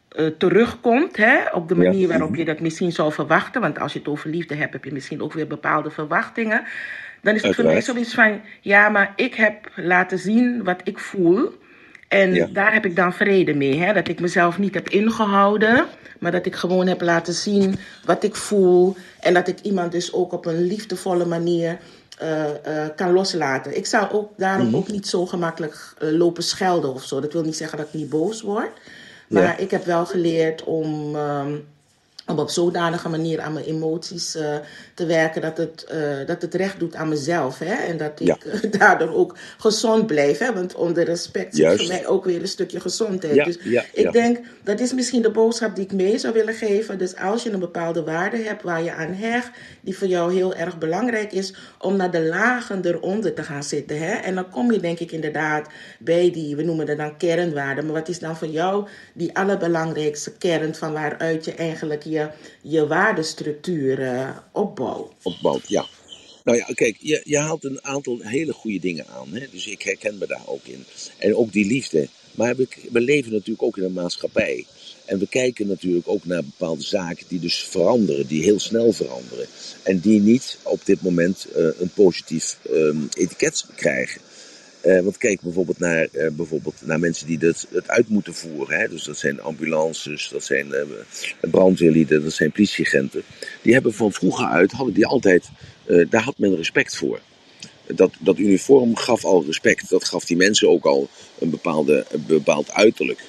eh, 0.10 0.26
terugkomt 0.38 1.18
hè, 1.18 1.38
op 1.53 1.68
de 1.68 1.76
manier 1.76 2.07
waarop 2.07 2.36
je 2.36 2.45
dat 2.45 2.60
misschien 2.60 2.91
zou 2.91 3.12
verwachten. 3.14 3.62
Want 3.62 3.80
als 3.80 3.93
je 3.93 3.99
het 3.99 4.07
over 4.07 4.30
liefde 4.30 4.55
hebt, 4.55 4.74
heb 4.74 4.84
je 4.84 4.91
misschien 4.93 5.22
ook 5.22 5.34
weer 5.34 5.47
bepaalde 5.47 5.89
verwachtingen. 5.91 6.64
Dan 7.22 7.36
is 7.36 7.41
het 7.43 7.55
voor 7.55 7.64
mij 7.64 7.82
zoiets 7.82 8.14
van, 8.14 8.41
ja, 8.62 8.89
maar 8.89 9.14
ik 9.16 9.34
heb 9.36 9.70
laten 9.76 10.20
zien 10.20 10.64
wat 10.64 10.82
ik 10.84 10.99
voel. 10.99 11.57
En 12.07 12.34
Ja. 12.34 12.47
daar 12.53 12.74
heb 12.74 12.86
ik 12.86 12.95
dan 12.95 13.14
vrede 13.14 13.53
mee. 13.53 13.80
Hè? 13.80 13.93
Dat 13.93 14.07
ik 14.07 14.20
mezelf 14.20 14.57
niet 14.57 14.74
heb 14.74 14.89
ingehouden, 14.89 15.86
maar 16.20 16.32
dat 16.32 16.45
ik 16.45 16.55
gewoon 16.55 16.88
heb 16.88 17.01
laten 17.01 17.34
zien 17.34 17.76
wat 18.05 18.24
ik 18.24 18.36
voel. 18.36 18.95
En 19.20 19.34
dat 19.34 19.47
ik 19.47 19.60
iemand 19.60 19.91
dus 19.91 20.14
ook 20.14 20.32
op 20.34 20.45
een 20.45 20.64
liefdevolle 20.64 21.26
manier 21.26 21.78
eh, 22.18 22.43
eh, 22.84 22.89
kan 22.95 23.14
loslaten. 23.14 23.78
Ik 23.78 23.86
zou 23.86 24.12
ook 24.12 24.32
daarom 24.38 24.66
Mhm. 24.68 24.76
ook 24.76 24.88
niet 24.91 25.07
zo 25.07 25.26
gemakkelijk 25.26 25.93
lopen 25.99 26.43
schelden 26.43 26.93
of 26.93 27.03
zo. 27.03 27.20
Dat 27.20 27.34
wil 27.34 27.43
niet 27.43 27.57
zeggen 27.57 27.78
dat 27.78 27.88
ik 27.88 27.93
niet 27.93 28.10
boos 28.10 28.41
word. 28.41 28.70
Maar 29.30 29.43
Ja. 29.43 29.57
ik 29.57 29.71
heb 29.71 29.86
wel 29.86 30.05
geleerd 30.05 30.63
om, 30.63 31.15
ehm, 31.15 31.55
om 32.30 32.39
op 32.39 32.49
zodanige 32.49 33.09
manier 33.09 33.39
aan 33.41 33.53
mijn 33.53 33.65
emoties 33.65 34.36
eh, 34.36 34.55
te 34.93 35.05
werken 35.05 35.41
dat 35.41 35.57
het, 35.57 35.84
eh, 35.84 35.99
dat 36.25 36.41
het 36.41 36.53
recht 36.53 36.80
doet 36.80 36.95
aan 36.95 37.09
mezelf. 37.09 37.59
Hè? 37.59 37.73
En 37.73 37.97
dat 37.97 38.19
ik 38.19 38.27
Ja. 38.27 38.38
eh, 38.61 38.71
daardoor 38.80 39.13
ook 39.15 39.36
gezond 39.57 40.07
blijf. 40.07 40.38
Hè? 40.38 40.53
Want 40.53 40.75
onder 40.75 41.03
respect 41.03 41.55
zit 41.55 41.63
Juist. 41.65 41.80
voor 41.86 41.93
mij 41.95 42.07
ook 42.07 42.25
weer 42.25 42.41
een 42.41 42.47
stukje 42.47 42.80
gezondheid. 42.80 43.36
Ja, 43.36 43.43
dus 43.43 43.57
ja, 43.63 43.84
ik 43.93 44.11
denk, 44.11 44.38
dat 44.63 44.80
is 44.80 44.93
misschien 44.93 45.21
de 45.21 45.32
boodschap 45.32 45.75
die 45.75 45.84
ik 45.84 45.91
mee 45.91 46.17
zou 46.17 46.34
willen 46.34 46.53
geven. 46.53 46.97
Dus 46.97 47.15
als 47.15 47.43
je 47.43 47.51
een 47.51 47.59
bepaalde 47.59 48.03
waarde 48.03 48.38
hebt 48.38 48.63
waar 48.63 48.84
je 48.84 48.93
aan 48.93 49.13
hecht, 49.13 49.49
die 49.82 49.97
voor 49.97 50.07
jou 50.07 50.34
heel 50.34 50.55
erg 50.55 50.77
belangrijk 50.77 51.32
is, 51.32 51.53
om 51.80 51.95
naar 51.95 52.11
de 52.11 52.21
lagen 52.23 52.86
eronder 52.86 53.34
te 53.34 53.43
gaan 53.43 53.63
zitten. 53.63 53.97
Hè? 53.99 54.13
En 54.13 54.36
dan 54.36 54.49
kom 54.49 54.71
je 54.71 54.80
denk 54.80 54.99
ik 54.99 55.11
inderdaad 55.11 55.67
bij 55.99 56.32
die, 56.32 56.55
we 56.55 56.63
noemen 56.63 56.86
dat 56.86 56.97
dan 56.97 57.17
kernwaarden. 57.17 57.86
Maar 57.86 57.93
wat 57.93 58.07
is 58.09 58.19
dan 58.19 58.38
voor 58.38 58.47
jou 58.47 58.88
die 59.13 59.36
allerbelangrijkste 59.38 60.32
kern 60.38 60.75
van 60.75 60.93
waaruit 60.93 61.45
je 61.45 61.53
eigenlijk 61.53 62.03
je, 62.03 62.18
je 62.61 62.88
waardestructuur 62.88 64.01
eh, 64.01 64.38
opbouwt? 64.51 65.11
opbouwt. 65.24 65.67
Ja. 65.67 65.86
Nou 66.43 66.57
ja, 66.57 66.65
kijk, 66.74 66.97
je, 66.99 67.22
je 67.24 67.38
haalt 67.38 67.63
een 67.63 67.86
aantal 67.86 68.20
hele 68.20 68.53
goede 68.53 68.80
dingen 68.80 69.07
aan. 69.07 69.34
Hè? 69.34 69.45
Dus 69.51 69.67
ik 69.67 69.82
herken 69.82 70.17
me 70.17 70.28
daar 70.28 70.47
ook 70.47 70.65
in. 70.65 70.86
En 71.17 71.36
ook 71.36 71.51
die 71.51 71.65
liefde. 71.65 72.07
Maar 72.36 72.55
we, 72.55 72.67
we 72.91 73.01
leven 73.01 73.32
natuurlijk 73.32 73.63
ook 73.63 73.78
in 73.78 73.84
een 73.84 73.93
maatschappij. 73.93 74.65
En 75.05 75.20
we 75.20 75.28
kijken 75.28 75.67
natuurlijk 75.67 76.07
ook 76.07 76.26
naar 76.26 76.43
bepaalde 76.43 76.84
zaken 76.84 77.26
die 77.28 77.39
dus 77.39 77.57
veranderen, 77.57 78.28
die 78.28 78.43
heel 78.43 78.59
snel 78.59 78.91
veranderen. 78.91 79.47
En 79.84 79.99
die 79.99 80.22
niet 80.22 80.57
op 80.63 80.86
dit 80.86 81.01
moment 81.01 81.47
eh, 81.55 81.63
een 81.80 81.91
positief 81.93 82.57
ehm, 82.72 82.97
etiket 83.13 83.65
krijgen. 83.76 84.22
Eh, 84.82 84.99
want 84.99 85.17
kijk 85.17 85.41
bijvoorbeeld 85.41 85.80
naar, 85.80 86.07
eh, 86.11 86.32
bijvoorbeeld 86.32 86.75
naar 86.84 86.99
mensen 86.99 87.27
die 87.27 87.38
dat, 87.38 87.67
het 87.71 87.88
uit 87.88 88.09
moeten 88.09 88.34
voeren. 88.34 88.80
Hè? 88.80 88.88
Dus 88.88 89.03
dat 89.03 89.17
zijn 89.17 89.41
ambulances, 89.41 90.30
dat 90.32 90.43
zijn 90.43 90.73
eh, 90.73 90.82
brandweerlieden, 91.39 92.23
dat 92.23 92.34
zijn 92.34 92.51
politieagenten. 92.51 93.23
Die 93.61 93.73
hebben 93.73 93.93
van 93.93 94.11
vroeger 94.11 94.45
uit, 94.45 94.71
hadden 94.71 94.93
die 94.93 95.05
altijd, 95.05 95.49
daar 96.09 96.23
had 96.23 96.38
men 96.38 96.55
respect 96.55 96.97
voor. 96.97 97.19
Dat, 97.86 98.11
dat 98.19 98.38
uniform 98.38 98.95
gaf 98.95 99.25
al 99.25 99.45
respect. 99.45 99.89
Dat 99.89 100.03
gaf 100.03 100.25
die 100.25 100.38
mensen 100.38 100.69
ook 100.69 100.86
al 100.86 101.09
een, 101.39 101.49
bepaalde, 101.49 102.05
bepaald 102.27 102.71
uiterlijk. 102.71 103.19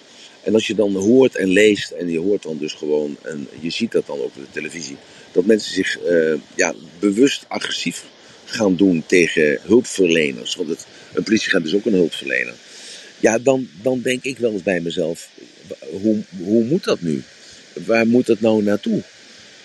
En 0.43 0.55
als 0.55 0.67
je 0.67 0.75
dan 0.75 0.95
hoort 0.95 1.37
en 1.37 1.49
leest, 1.49 1.91
en 1.91 2.11
je 2.11 2.19
hoort 2.19 2.43
dan 2.43 2.59
dus 2.59 2.73
gewoon, 2.73 3.17
en 3.23 3.49
je 3.61 3.71
ziet 3.71 3.93
dat 3.93 4.07
dan 4.07 4.19
ook 4.19 4.25
op 4.25 4.35
de 4.35 4.51
televisie, 4.51 4.97
dat 5.33 5.45
mensen 5.45 5.75
zich 5.75 5.99
ja, 6.55 6.75
bewust 6.99 7.45
agressief 7.49 8.05
gaan 8.51 8.77
doen 8.77 9.05
tegen 9.07 9.59
hulpverleners. 9.63 10.55
Want 10.55 10.69
het, 10.69 10.87
een 11.15 11.23
politieagent 11.23 11.67
is 11.67 11.75
ook 11.75 11.87
een 11.87 11.93
hulpverlener. 11.93 12.55
Ja, 13.19 13.39
dan, 13.39 13.69
dan 13.83 14.01
denk 14.01 14.25
ik 14.25 14.39
wel 14.39 14.53
eens 14.53 14.63
bij 14.63 14.81
mezelf, 14.81 15.29
hoe, 15.91 16.23
hoe 16.39 16.65
moet 16.65 16.85
dat 16.85 17.01
nu? 17.01 17.23
Waar 17.73 18.07
moet 18.07 18.27
dat 18.27 18.41
nou 18.41 18.63
naartoe? 18.63 19.03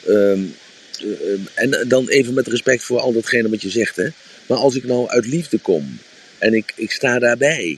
Ehm, 0.08 0.40
eh, 1.00 1.40
en 1.54 1.88
dan 1.88 2.10
even 2.10 2.34
met 2.34 2.48
respect 2.48 2.84
voor 2.84 3.00
al 3.00 3.14
datgene 3.14 3.50
wat 3.50 3.62
je 3.62 3.70
zegt. 3.70 3.96
Hè? 3.96 4.08
Maar 4.46 4.58
als 4.58 4.76
ik 4.76 4.84
nou 4.84 5.08
uit 5.08 5.26
liefde 5.26 5.58
kom 5.58 5.98
en 6.38 6.54
ik, 6.54 6.74
ik 6.76 6.92
sta 6.92 7.20
daarbij. 7.20 7.78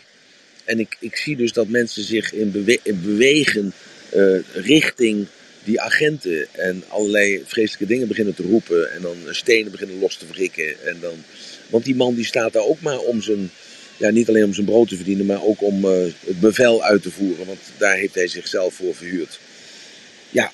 En 0.64 0.80
ik, 0.80 0.98
ik 1.00 1.16
zie 1.16 1.36
dus 1.36 1.54
dat 1.54 1.68
mensen 1.68 2.04
zich 2.04 2.34
in 2.34 2.52
bewegen 2.84 3.74
eh, 4.10 4.38
richting 4.54 5.28
die 5.68 5.82
agenten. 5.82 6.48
En 6.52 6.84
allerlei 6.88 7.44
vreselijke 7.46 7.86
dingen 7.86 8.08
beginnen 8.08 8.36
te 8.36 8.44
roepen. 8.44 8.92
En 8.92 9.02
dan 9.02 9.16
stenen 9.30 9.72
beginnen 9.72 10.00
los 10.00 10.16
te 10.16 10.26
wrikken. 10.32 10.86
En 10.86 10.98
dan, 11.02 11.24
want 11.70 11.86
die 11.86 11.96
man 11.96 12.16
die 12.16 12.26
staat 12.26 12.54
daar 12.54 12.64
ook 12.64 12.82
maar 12.82 13.00
om 13.00 13.22
zijn. 13.22 13.52
Ja, 13.98 14.10
niet 14.10 14.30
alleen 14.30 14.44
om 14.44 14.54
zijn 14.54 14.66
brood 14.66 14.90
te 14.90 14.96
verdienen, 14.96 15.26
maar 15.26 15.44
ook 15.44 15.62
om 15.62 15.86
eh, 15.86 15.92
het 16.26 16.40
bevel 16.40 16.84
uit 16.84 17.02
te 17.02 17.12
voeren. 17.12 17.46
Want 17.46 17.60
daar 17.78 17.96
heeft 17.96 18.16
hij 18.16 18.28
zichzelf 18.28 18.74
voor 18.74 18.96
verhuurd. 18.96 19.40
Ja, 20.30 20.52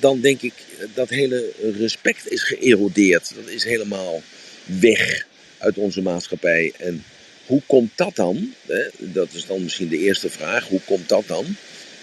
dan 0.00 0.20
denk 0.20 0.42
ik 0.42 0.52
dat 0.94 1.08
hele 1.08 1.50
respect 1.78 2.30
is 2.30 2.42
geërodeerd. 2.42 3.32
Dat 3.34 3.48
is 3.48 3.64
helemaal 3.64 4.22
weg 4.64 5.26
uit 5.58 5.76
onze 5.76 6.02
maatschappij. 6.02 6.72
En 6.78 7.04
hoe 7.46 7.62
komt 7.66 7.90
dat 7.94 8.16
dan? 8.16 8.54
Dat 8.98 9.28
is 9.32 9.46
dan 9.46 9.62
misschien 9.62 9.88
de 9.88 9.98
eerste 9.98 10.30
vraag. 10.30 10.68
Hoe 10.68 10.80
komt 10.84 11.08
dat 11.08 11.24
dan? 11.26 11.56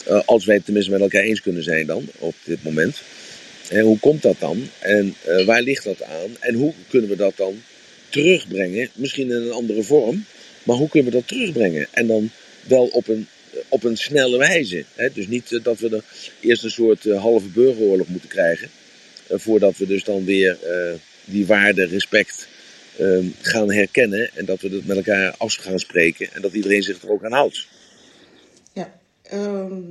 Eh, 0.10 0.22
als 0.26 0.46
wij 0.46 0.56
het 0.56 0.66
tenminste 0.66 0.92
met 0.92 1.02
elkaar 1.02 1.24
eens 1.24 1.42
kunnen 1.42 1.64
zijn 1.64 1.86
dan, 1.86 2.10
op 2.20 2.36
dit 2.44 2.64
moment. 2.64 3.02
En 3.70 3.82
hoe 3.82 4.00
komt 4.00 4.22
dat 4.22 4.36
dan? 4.40 4.70
En 4.80 5.16
eh, 5.26 5.46
waar 5.46 5.62
ligt 5.62 5.84
dat 5.84 6.04
aan? 6.04 6.30
En 6.40 6.54
hoe 6.56 6.74
kunnen 6.90 7.10
we 7.10 7.16
dat 7.16 7.38
dan 7.38 7.62
terugbrengen? 8.10 8.90
Misschien 8.94 9.30
in 9.32 9.36
een 9.36 9.52
andere 9.52 9.84
vorm. 9.84 10.26
Maar 10.64 10.76
hoe 10.76 10.90
kunnen 10.90 11.12
we 11.12 11.18
dat 11.18 11.28
terugbrengen? 11.28 11.88
En 11.92 12.08
dan 12.08 12.32
wel 12.68 12.86
op 12.86 13.08
een, 13.08 13.28
op 13.70 13.84
een 13.84 13.98
snelle 13.98 14.38
wijze. 14.38 14.86
Hè? 14.96 15.08
Dus 15.14 15.28
niet 15.28 15.52
eh, 15.52 15.64
dat 15.64 15.80
we 15.80 15.90
er 15.90 16.04
eerst 16.40 16.64
een 16.64 16.72
soort 16.72 17.06
eh, 17.06 17.22
halve 17.22 17.48
burgeroorlog 17.48 18.08
moeten 18.08 18.30
krijgen. 18.30 18.70
eh, 19.28 19.38
voordat 19.40 19.78
we 19.78 19.86
dus 19.88 20.04
dan 20.04 20.26
weer 20.26 20.58
eh, 20.64 20.94
die 21.26 21.46
waarde, 21.46 21.86
respect 21.86 22.48
eh, 22.98 23.18
gaan 23.42 23.72
herkennen. 23.72 24.30
En 24.34 24.46
dat 24.46 24.62
we 24.62 24.70
het 24.70 24.86
met 24.88 24.98
elkaar 24.98 25.36
af 25.38 25.56
gaan 25.56 25.80
spreken. 25.80 26.34
En 26.34 26.42
dat 26.42 26.54
iedereen 26.54 26.84
zich 26.84 27.02
er 27.02 27.10
ook 27.12 27.24
aan 27.26 27.32
houdt. 27.32 27.68
Ehm, 29.30 29.82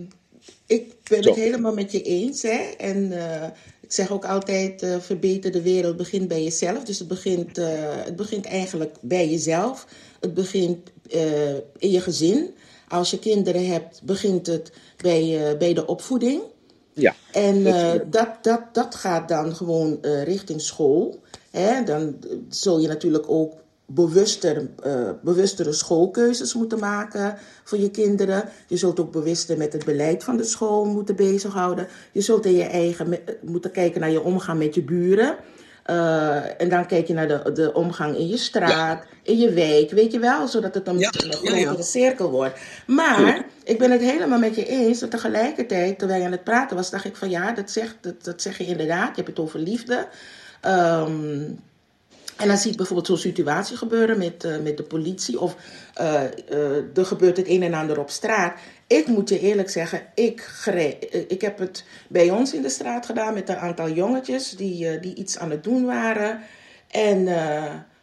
ik 0.67 0.95
ben 1.09 1.23
Zo. 1.23 1.29
het 1.31 1.39
helemaal 1.39 1.75
met 1.75 1.93
je 1.93 2.03
eens. 2.03 2.43
Hè? 2.43 2.59
En 2.79 3.13
eh, 3.13 3.49
ik 3.81 3.93
zeg 3.93 4.13
ook 4.13 4.25
altijd, 4.25 4.83
eh, 4.83 4.99
verbeter 5.01 5.51
de 5.53 5.63
wereld 5.63 5.97
begint 5.97 6.29
bij 6.29 6.43
jezelf. 6.43 6.85
Dus 6.85 6.99
het 6.99 7.09
begint, 7.09 7.59
eh, 7.59 7.67
het 7.81 8.17
begint 8.17 8.47
eigenlijk 8.47 8.97
bij 9.01 9.29
jezelf. 9.29 9.87
Het 10.21 10.35
begint 10.35 10.89
in 11.79 11.91
je 11.91 12.01
gezin. 12.01 12.51
Als 12.89 13.11
je 13.11 13.19
kinderen 13.19 13.67
hebt, 13.67 14.03
begint 14.03 14.47
het 14.47 14.73
bij, 14.97 15.57
bij 15.59 15.75
de 15.75 15.87
opvoeding. 15.87 16.41
Ja, 16.93 17.15
En 17.33 17.65
dat- 17.65 18.13
dat, 18.13 18.29
dat, 18.43 18.61
dat 18.73 18.95
gaat 18.95 19.29
dan 19.29 19.57
gewoon 19.57 19.99
richting 20.25 20.61
school. 20.61 21.21
Hè? 21.51 21.83
Dan 21.85 22.17
zul 22.49 22.81
je 22.81 22.89
natuurlijk 22.89 23.25
ook 23.31 23.53
bewuster, 23.91 24.69
eh, 24.83 25.11
bewustere 25.23 25.73
schoolkeuzes 25.73 26.55
moeten 26.55 26.79
maken 26.79 27.37
voor 27.65 27.79
je 27.79 27.91
kinderen. 27.91 28.45
Je 28.67 28.77
zult 28.77 29.01
ook 29.01 29.13
bewuster 29.13 29.57
met 29.57 29.73
het 29.73 29.85
beleid 29.85 30.25
van 30.25 30.37
de 30.37 30.45
school 30.45 30.85
moeten 30.85 31.17
bezighouden. 31.17 31.89
Je 32.13 32.21
zult 32.21 32.47
in 32.47 32.57
je 32.57 32.65
eigen 32.65 33.19
moeten 33.41 33.71
kijken 33.71 34.01
naar 34.01 34.11
je 34.11 34.23
omgang 34.23 34.59
met 34.59 34.75
je 34.75 34.83
buren. 34.83 35.37
Eh, 35.83 36.61
en 36.61 36.69
dan 36.69 36.87
kijk 36.87 37.07
je 37.07 37.15
naar 37.15 37.29
de, 37.29 37.53
de 37.53 37.73
omgang 37.73 38.17
in 38.17 38.29
je 38.29 38.37
straat, 38.37 39.05
in 39.23 39.39
je 39.39 39.53
wijk, 39.53 39.91
weet 39.91 40.13
je 40.13 40.19
wel, 40.19 40.49
zodat 40.49 40.75
het 40.75 40.89
een, 40.89 40.99
Ja, 40.99 41.11
een 41.13 41.33
grotere 41.33 41.77
ja. 41.77 41.83
cirkel 41.83 42.31
wordt. 42.31 42.61
Maar 42.87 43.45
ik 43.65 43.79
ben 43.79 43.91
het 43.91 44.01
helemaal 44.01 44.39
met 44.39 44.55
je 44.55 44.67
eens. 44.67 44.99
Dat 44.99 45.11
tegelijkertijd, 45.11 45.99
terwijl 45.99 46.21
je 46.21 46.27
aan 46.27 46.33
het 46.33 46.45
praten 46.45 46.77
was, 46.77 46.91
dacht 46.91 47.05
ik 47.05 47.17
van 47.17 47.31
ja, 47.31 47.53
dat 47.53 47.71
zeg, 47.71 47.97
dat, 48.01 48.25
dat 48.25 48.43
zeg 48.43 48.59
je 48.59 48.67
inderdaad. 48.67 49.09
Je 49.09 49.23
hebt 49.23 49.37
het 49.37 49.47
over 49.47 49.59
liefde. 49.59 50.09
Ehm, 50.61 51.41
En 52.39 52.49
dan 52.49 52.57
zie 52.57 52.71
ik 52.71 52.77
bijvoorbeeld 52.77 53.07
zo'n 53.07 53.17
situatie 53.17 53.77
gebeuren 53.77 54.19
met, 54.19 54.45
uh, 54.45 54.59
met 54.59 54.77
de 54.77 54.83
politie 54.83 55.41
of 55.41 55.57
uh, 56.01 56.23
uh, 56.53 56.97
er 56.97 57.07
gebeurt 57.07 57.37
het 57.37 57.49
een 57.49 57.63
en 57.63 57.75
ander 57.75 57.99
op 57.99 58.11
straat. 58.11 58.59
Ik 58.87 59.07
moet 59.07 59.29
je 59.29 59.41
eerlijk 59.41 59.71
zeggen, 59.71 60.03
ik, 60.15 60.67
ik 61.29 61.41
heb 61.41 61.59
het 61.59 61.85
bij 62.09 62.31
ons 62.31 62.55
in 62.55 62.63
de 62.63 62.69
straat 62.69 63.07
gedaan 63.07 63.35
met 63.35 63.49
een 63.49 63.57
aantal 63.57 63.91
jongetjes 63.91 64.51
die, 64.51 65.01
die 65.01 65.15
iets 65.15 65.39
aan 65.39 65.51
het 65.51 65.65
doen 65.65 65.85
waren. 65.85 66.41
En 66.91 67.25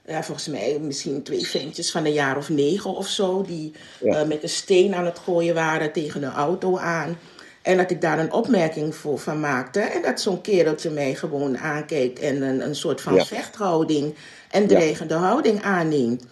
ja, 0.06 0.24
volgens 0.24 0.48
mij 0.48 0.78
misschien 0.82 1.24
twee 1.24 1.48
ventjes 1.48 1.92
van 1.92 2.06
een 2.06 2.14
jaar 2.14 2.38
of 2.38 2.50
negen 2.50 2.96
of 2.96 3.08
zo, 3.08 3.42
die 3.42 3.74
ja. 4.02 4.24
met 4.24 4.44
een 4.44 4.50
steen 4.50 4.96
aan 4.96 5.06
het 5.06 5.20
gooien 5.20 5.54
waren 5.54 5.92
tegen 5.92 6.24
een 6.24 6.34
auto 6.34 6.78
aan. 6.78 7.18
En 7.66 7.78
dat 7.78 7.92
ik 7.92 8.02
daar 8.02 8.20
een 8.20 8.34
opmerking 8.34 8.96
voor 8.96 9.20
van 9.20 9.40
maakte. 9.40 9.80
En 9.80 10.02
dat 10.02 10.22
zo'n 10.22 10.42
kereltje 10.42 10.90
mij 10.90 11.16
gewoon 11.16 11.58
aankeek 11.58 12.20
en 12.20 12.42
een, 12.42 12.66
een 12.66 12.76
soort 12.76 13.02
van 13.02 13.14
ja. 13.14 13.26
vechthouding 13.26 14.16
en 14.52 14.68
dreigende 14.68 15.14
ja. 15.14 15.20
houding 15.20 15.62
aanneemt. 15.62 16.24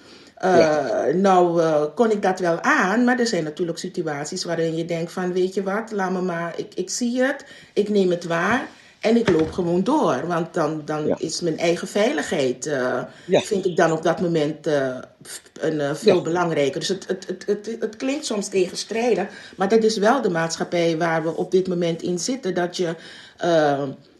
Uh, 0.44 0.58
ja. 0.58 1.06
Nou 1.14 1.62
uh, 1.62 1.84
kon 1.96 2.12
ik 2.12 2.22
dat 2.22 2.40
wel 2.40 2.62
aan, 2.62 3.04
maar 3.04 3.20
er 3.20 3.28
zijn 3.28 3.44
natuurlijk 3.44 3.78
situaties 3.78 4.44
waarin 4.44 4.76
je 4.76 4.86
denkt 4.86 5.12
van 5.12 5.34
weet 5.34 5.54
je 5.54 5.64
wat, 5.64 5.92
laat 5.92 6.12
me 6.12 6.22
maar, 6.22 6.54
ik, 6.56 6.74
ik 6.76 6.90
zie 6.90 7.22
het, 7.22 7.46
ik 7.74 7.90
neem 7.90 8.10
het 8.10 8.24
waar. 8.24 8.68
En 9.04 9.18
ik 9.18 9.30
loop 9.30 9.52
gewoon 9.52 9.84
door, 9.84 10.28
want 10.28 10.54
dan, 10.54 10.82
dan 10.86 11.08
ja. 11.08 11.16
is 11.20 11.42
mijn 11.42 11.58
eigen 11.58 11.88
veiligheid, 11.88 12.66
uh, 12.66 13.02
ja. 13.26 13.42
vind 13.42 13.66
ik 13.66 13.76
dan 13.76 13.92
op 13.92 14.04
dat 14.04 14.22
moment 14.22 14.68
uh, 14.68 14.98
een, 15.60 15.76
uh, 15.76 15.94
veel 15.94 16.16
ja. 16.16 16.22
belangrijker. 16.22 16.80
Dus 16.80 16.90
het, 16.90 17.08
het, 17.08 17.28
het, 17.28 17.46
het, 17.46 17.76
het 17.80 17.96
klinkt 17.96 18.26
soms 18.26 18.48
tegenstrijdig, 18.48 19.28
maar 19.58 19.70
dat 19.70 19.84
is 19.84 19.98
wel 19.98 20.22
de 20.22 20.30
maatschappij 20.30 20.98
waar 20.98 21.24
we 21.24 21.36
op 21.36 21.52
dit 21.52 21.68
moment 21.68 22.02
in 22.02 22.20
zitten. 22.20 22.54
Dat 22.54 22.78
je, 22.78 22.96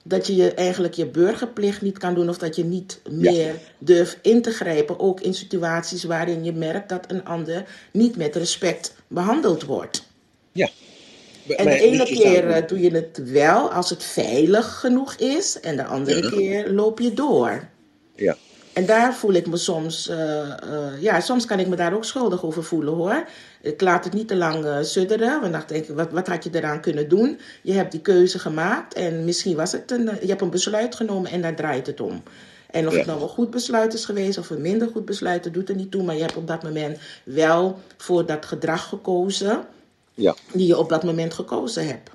dat 0.04 0.28
je, 0.28 0.36
je 0.36 0.54
eigenlijk 0.54 0.94
je 0.94 1.06
burgerplicht 1.06 1.82
niet 1.82 1.98
kan 1.98 2.14
doen 2.14 2.30
of 2.30 2.38
dat 2.38 2.56
je 2.56 2.64
niet 2.64 3.00
meer 3.10 3.56
durft 3.78 4.18
in 4.22 4.42
te 4.42 4.52
grijpen. 4.52 5.00
Ook 5.00 5.22
in 5.22 5.34
situaties 5.34 6.04
waarin 6.04 6.44
je 6.44 6.54
merkt 6.54 6.90
dat 6.90 7.06
een 7.08 7.26
ander 7.26 7.66
niet 7.92 8.16
met 8.16 8.36
respect 8.36 8.96
behandeld 9.08 9.64
wordt. 9.64 10.04
Ja, 10.52 10.70
en 11.48 11.66
de 11.66 11.80
ene 11.80 12.04
keer 12.04 12.48
uh, 12.48 12.68
doe 12.68 12.80
je 12.80 12.92
het 12.92 13.32
wel 13.32 13.72
als 13.72 13.90
het 13.90 14.04
veilig 14.04 14.80
genoeg 14.80 15.16
is, 15.16 15.60
en 15.60 15.76
de 15.76 15.86
andere 15.86 16.24
ja. 16.24 16.30
keer 16.30 16.70
loop 16.70 17.00
je 17.00 17.14
door. 17.14 17.68
Ja. 18.16 18.36
En 18.74 18.86
daar 18.86 19.16
voel 19.16 19.34
ik 19.34 19.48
me 19.48 19.58
soms, 19.58 20.10
uh, 20.10 20.18
uh, 20.18 20.54
ja, 21.00 21.20
soms 21.20 21.46
kan 21.46 21.60
ik 21.60 21.68
me 21.68 21.76
daar 21.76 21.94
ook 21.94 22.06
schuldig 22.06 22.44
over 22.44 22.64
voelen 22.64 22.94
hoor. 22.94 23.28
Ik 23.62 23.82
laat 23.82 24.04
het 24.04 24.14
niet 24.14 24.28
te 24.28 24.36
lang 24.36 24.66
sudderen, 24.82 25.42
want 25.42 25.54
dan 25.54 25.64
denk 25.68 25.88
ik, 25.88 25.96
wat, 25.96 26.12
wat 26.12 26.28
had 26.28 26.44
je 26.44 26.50
eraan 26.54 26.82
kunnen 26.82 27.10
doen? 27.10 27.40
Je 27.62 27.74
hebt 27.74 27.92
die 27.92 28.02
keuze 28.02 28.40
gemaakt 28.40 28.94
en 28.94 29.26
misschien 29.26 29.56
was 29.56 29.72
het 29.72 29.92
een, 29.92 30.10
je 30.22 30.28
hebt 30.28 30.42
een 30.42 30.50
besluit 30.50 30.96
genomen 30.96 31.32
en 31.32 31.42
daar 31.42 31.56
draait 31.56 31.88
het 31.88 32.02
om. 32.02 32.24
En 32.72 32.88
of 32.88 32.96
het 32.96 33.06
nou 33.06 33.22
een 33.22 33.28
goed 33.28 33.50
besluit 33.50 33.94
is 33.94 34.06
geweest 34.06 34.38
of 34.38 34.50
een 34.50 34.62
minder 34.62 34.88
goed 34.88 35.06
besluit, 35.06 35.44
dat 35.44 35.54
doet 35.54 35.70
er 35.70 35.76
niet 35.76 35.92
toe. 35.92 36.04
Maar 36.04 36.16
je 36.16 36.22
hebt 36.22 36.36
op 36.36 36.48
dat 36.48 36.64
moment 36.64 36.98
wel 37.24 37.80
voor 37.98 38.26
dat 38.26 38.46
gedrag 38.46 38.90
gekozen 38.90 39.66
ja. 40.14 40.36
die 40.54 40.68
je 40.68 40.78
op 40.78 40.90
dat 40.90 41.04
moment 41.04 41.34
gekozen 41.34 41.88
hebt. 41.88 42.10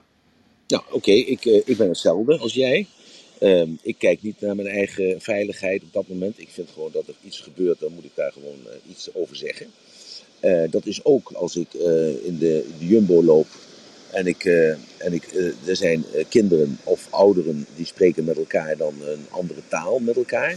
Ja, 0.66 0.82
oké. 0.86 0.94
Okay. 0.94 1.14
Ik, 1.14 1.44
uh, 1.44 1.62
ik 1.64 1.76
ben 1.76 1.88
hetzelfde 1.88 2.38
als 2.38 2.54
jij. 2.54 2.86
Uh, 3.40 3.62
ik 3.82 3.98
kijk 3.98 4.22
niet 4.22 4.40
naar 4.40 4.56
mijn 4.56 4.68
eigen 4.68 5.20
veiligheid 5.20 5.82
op 5.82 5.92
dat 5.92 6.08
moment. 6.08 6.38
Ik 6.38 6.48
vind 6.48 6.70
gewoon 6.70 6.90
dat 6.92 7.08
er 7.08 7.14
iets 7.24 7.40
gebeurt, 7.40 7.80
dan 7.80 7.92
moet 7.92 8.04
ik 8.04 8.14
daar 8.14 8.32
gewoon 8.32 8.58
uh, 8.66 8.90
iets 8.90 9.14
over 9.14 9.36
zeggen. 9.36 9.66
Uh, 10.40 10.70
dat 10.70 10.86
is 10.86 11.04
ook 11.04 11.32
als 11.32 11.56
ik 11.56 11.74
in 12.22 12.38
de, 12.38 12.64
de, 12.78 12.86
Jumbo 12.86 13.22
loop 13.22 13.46
en, 14.10 14.26
ik, 14.26 14.44
en 14.98 15.12
ik, 15.12 15.54
er 15.66 15.76
zijn 15.76 16.04
kinderen 16.28 16.78
of 16.84 17.06
ouderen 17.10 17.66
die 17.76 17.86
spreken 17.86 18.24
met 18.24 18.36
elkaar 18.36 18.76
dan 18.76 18.94
een 19.02 19.26
andere 19.30 19.60
taal 19.68 19.98
met 19.98 20.16
elkaar. 20.16 20.56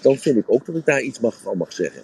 Dan 0.00 0.18
vind 0.18 0.36
ik 0.36 0.44
ook 0.46 0.66
dat 0.66 0.76
ik 0.76 0.84
daar 0.84 1.02
iets 1.02 1.20
mag, 1.20 1.40
van 1.42 1.56
mag 1.56 1.72
zeggen. 1.72 2.02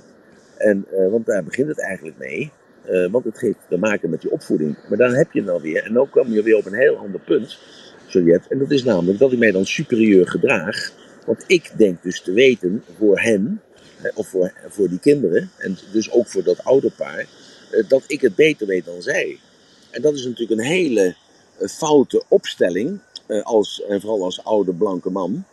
En, 0.56 0.86
want 1.10 1.26
daar 1.26 1.44
begint 1.44 1.68
het 1.68 1.80
eigenlijk 1.80 2.18
mee. 2.18 2.50
Uh, 2.90 3.10
want 3.10 3.24
het 3.24 3.40
heeft 3.40 3.58
te 3.68 3.76
maken 3.76 4.10
met 4.10 4.22
je 4.22 4.30
opvoeding. 4.30 4.76
Maar 4.88 4.98
dan 4.98 5.14
heb 5.14 5.32
je 5.32 5.44
dan 5.44 5.60
weer, 5.60 5.84
en 5.84 5.92
dan 5.92 6.10
kom 6.10 6.32
je 6.32 6.42
weer 6.42 6.56
op 6.56 6.66
een 6.66 6.74
heel 6.74 6.96
ander 6.96 7.20
punt, 7.20 7.58
Juliette. 8.06 8.48
En 8.48 8.58
dat 8.58 8.70
is 8.70 8.84
namelijk 8.84 9.18
dat 9.18 9.32
ik 9.32 9.38
mij 9.38 9.50
dan 9.50 9.66
superieur 9.66 10.28
gedraag. 10.28 10.92
Want 11.26 11.44
ik 11.46 11.72
denk 11.76 12.02
dus 12.02 12.20
te 12.20 12.32
weten 12.32 12.84
voor 12.98 13.20
hen, 13.20 13.62
of 14.14 14.28
voor, 14.28 14.52
voor 14.68 14.88
die 14.88 14.98
kinderen, 14.98 15.50
en 15.56 15.78
dus 15.92 16.10
ook 16.10 16.26
voor 16.26 16.42
dat 16.42 16.64
ouderpaar, 16.64 17.26
uh, 17.72 17.88
dat 17.88 18.04
ik 18.06 18.20
het 18.20 18.34
beter 18.34 18.66
weet 18.66 18.84
dan 18.84 19.02
zij. 19.02 19.38
En 19.90 20.02
dat 20.02 20.14
is 20.14 20.24
natuurlijk 20.24 20.60
een 20.60 20.66
hele 20.66 21.14
foute 21.58 22.22
opstelling, 22.28 23.00
als, 23.42 23.82
en 23.88 24.00
vooral 24.00 24.24
als 24.24 24.44
oude 24.44 24.72
blanke 24.72 25.10
man. 25.10 25.44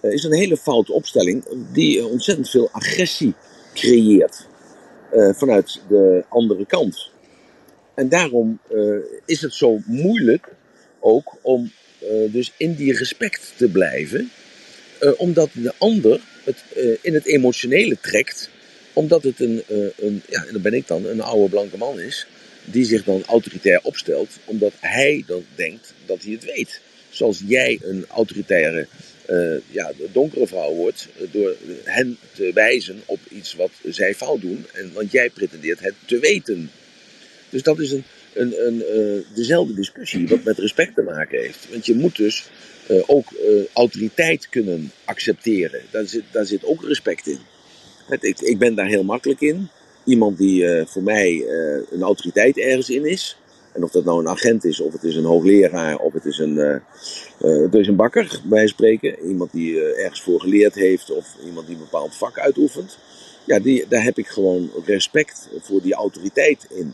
is 0.00 0.24
een 0.24 0.34
hele 0.34 0.56
foute 0.56 0.92
opstelling 0.92 1.44
die 1.72 2.06
ontzettend 2.06 2.50
veel 2.50 2.68
agressie 2.72 3.34
creëert. 3.74 4.48
Uh, 5.14 5.34
vanuit 5.34 5.80
de 5.88 6.24
andere 6.28 6.66
kant. 6.66 7.10
En 7.94 8.08
daarom 8.08 8.58
uh, 8.72 8.96
is 9.24 9.40
het 9.40 9.54
zo 9.54 9.80
moeilijk 9.86 10.48
ook 11.00 11.36
om 11.42 11.70
uh, 12.02 12.32
dus 12.32 12.52
in 12.56 12.74
die 12.74 12.96
respect 12.96 13.52
te 13.56 13.68
blijven, 13.68 14.30
omdat 15.16 15.48
de 15.52 15.72
ander 15.78 16.20
het 16.44 16.64
in 17.00 17.14
het 17.14 17.26
emotionele 17.26 17.98
trekt, 18.00 18.50
omdat 18.92 19.22
het 19.22 19.40
een, 19.40 19.62
een, 19.96 20.22
ja, 20.28 20.44
en 20.46 20.52
dan 20.52 20.62
ben 20.62 20.74
ik 20.74 20.86
dan, 20.86 21.06
een 21.06 21.20
oude 21.20 21.48
blanke 21.48 21.76
man 21.76 22.00
is, 22.00 22.26
die 22.64 22.84
zich 22.84 23.04
dan 23.04 23.24
autoritair 23.24 23.80
opstelt, 23.82 24.38
omdat 24.44 24.72
hij 24.80 25.24
dan 25.26 25.44
denkt 25.54 25.94
dat 26.06 26.22
hij 26.22 26.32
het 26.32 26.44
weet. 26.44 26.80
Zoals 27.10 27.42
jij 27.46 27.78
een 27.82 28.04
autoritaire 28.08 28.86
uh, 29.30 29.56
ja, 29.70 29.92
donkere 30.12 30.46
vrouw 30.46 30.74
wordt 30.74 31.08
door 31.30 31.56
hen 31.84 32.18
te 32.34 32.50
wijzen 32.54 33.02
op 33.06 33.18
iets 33.28 33.54
wat 33.54 33.70
zij 33.84 34.14
fout 34.14 34.40
doen. 34.40 34.66
En, 34.72 34.92
want 34.92 35.12
jij 35.12 35.30
pretendeert 35.30 35.80
het 35.80 35.94
te 36.06 36.18
weten. 36.18 36.70
Dus 37.48 37.62
dat 37.62 37.78
is 37.78 37.90
een, 37.92 38.04
een, 38.34 38.66
een, 38.66 38.82
uh, 38.96 39.22
dezelfde 39.34 39.74
discussie 39.74 40.28
wat 40.28 40.44
met 40.44 40.58
respect 40.58 40.94
te 40.94 41.02
maken 41.02 41.40
heeft. 41.40 41.66
Want 41.70 41.86
je 41.86 41.94
moet 41.94 42.16
dus 42.16 42.50
uh, 42.90 43.02
ook 43.06 43.32
autoriteit 43.72 44.48
kunnen 44.48 44.92
accepteren. 45.04 45.80
Daar 45.90 46.06
zit, 46.06 46.24
daar 46.30 46.46
zit 46.46 46.64
ook 46.64 46.84
respect 46.84 47.26
in. 47.26 47.38
Het, 48.06 48.24
ik, 48.24 48.40
ik 48.40 48.58
ben 48.58 48.74
daar 48.74 48.88
heel 48.88 49.04
makkelijk 49.04 49.40
in. 49.40 49.68
Iemand 50.04 50.38
die 50.38 50.84
voor 50.86 51.02
mij 51.02 51.44
een 51.90 52.02
autoriteit 52.02 52.58
ergens 52.58 52.90
in 52.90 53.06
is, 53.06 53.36
en 53.72 53.84
of 53.84 53.90
dat 53.90 54.04
nou 54.04 54.18
een 54.18 54.28
agent 54.28 54.64
is, 54.64 54.80
of 54.80 54.92
het 54.92 55.04
is 55.04 55.16
een 55.16 55.24
hoogleraar, 55.24 55.96
of 55.96 56.12
het 56.12 56.24
is 56.24 56.38
een, 56.38 56.54
uh, 56.54 56.74
uh, 57.40 57.62
het 57.62 57.74
is 57.74 57.86
een 57.86 57.96
bakker, 57.96 58.40
bij 58.44 58.66
spreken. 58.66 59.26
Iemand 59.26 59.52
die 59.52 59.72
uh, 59.72 60.02
ergens 60.02 60.22
voor 60.22 60.40
geleerd 60.40 60.74
heeft, 60.74 61.10
of 61.10 61.36
iemand 61.44 61.66
die 61.66 61.76
een 61.76 61.82
bepaald 61.82 62.14
vak 62.14 62.38
uitoefent. 62.38 62.98
Ja, 63.44 63.58
die, 63.58 63.86
daar 63.88 64.02
heb 64.02 64.18
ik 64.18 64.26
gewoon 64.26 64.70
respect 64.84 65.48
voor 65.60 65.82
die 65.82 65.94
autoriteit 65.94 66.66
in. 66.68 66.92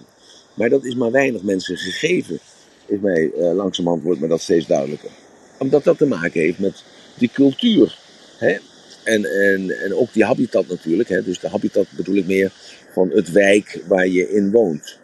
Maar 0.54 0.68
dat 0.68 0.84
is 0.84 0.94
maar 0.94 1.10
weinig 1.10 1.42
mensen 1.42 1.76
gegeven, 1.76 2.38
is 2.86 2.98
mij 3.00 3.30
langzamerhand 3.34 4.02
wordt 4.02 4.20
me 4.20 4.28
dat 4.28 4.40
steeds 4.40 4.66
duidelijker. 4.66 5.10
Omdat 5.58 5.84
dat 5.84 5.98
te 5.98 6.06
maken 6.06 6.40
heeft 6.40 6.58
met 6.58 6.84
die 7.18 7.30
cultuur. 7.32 7.98
Hè? 8.36 8.56
En, 9.04 9.24
en, 9.24 9.70
en 9.70 9.94
ook 9.94 10.12
die 10.12 10.24
habitat 10.24 10.68
natuurlijk. 10.68 11.08
Hè? 11.08 11.22
Dus 11.22 11.40
de 11.40 11.48
habitat 11.48 11.86
bedoel 11.96 12.16
ik 12.16 12.26
meer 12.26 12.52
van 12.92 13.10
het 13.10 13.32
wijk 13.32 13.82
waar 13.86 14.08
je 14.08 14.30
in 14.30 14.50
woont 14.50 14.98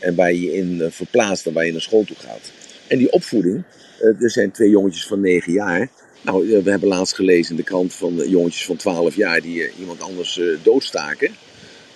en 0.00 0.14
waar 0.14 0.32
je 0.32 0.52
in 0.52 0.74
uh, 0.74 0.86
verplaatst 0.90 1.46
en 1.46 1.52
waar 1.52 1.66
je 1.66 1.72
naar 1.72 1.80
school 1.80 2.04
toe 2.04 2.16
gaat. 2.16 2.52
En 2.86 2.98
die 2.98 3.12
opvoeding, 3.12 3.62
uh, 4.00 4.22
er 4.22 4.30
zijn 4.30 4.50
twee 4.50 4.70
jongetjes 4.70 5.06
van 5.06 5.20
9 5.20 5.52
jaar. 5.52 5.88
Nou, 6.20 6.46
uh, 6.46 6.62
we 6.62 6.70
hebben 6.70 6.88
laatst 6.88 7.14
gelezen 7.14 7.50
in 7.50 7.56
de 7.56 7.62
krant 7.62 7.94
van 7.94 8.28
jongetjes 8.28 8.64
van 8.64 8.76
12 8.76 9.16
jaar 9.16 9.40
die 9.40 9.70
iemand 9.78 10.00
anders 10.00 10.40
doodstaken. 10.62 11.30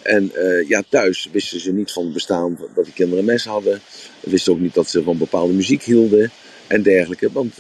En 0.03 0.33
ja, 0.69 0.83
thuis 0.89 1.29
wisten 1.33 1.61
ze 1.61 1.73
niet 1.73 1.93
van 1.93 2.05
het 2.05 2.13
bestaan 2.13 2.59
dat 2.75 2.85
die 2.85 2.95
kinderen 2.95 3.19
een 3.19 3.31
mes 3.31 3.45
hadden. 3.45 3.81
Wisten 4.21 4.53
ook 4.53 4.61
niet 4.61 4.75
dat 4.75 4.89
ze 4.89 5.03
van 5.03 5.19
bepaalde 5.19 5.53
muziek 5.53 5.83
hielden 5.83 6.31
en 6.67 6.83
dergelijke. 6.83 7.33
Want 7.33 7.59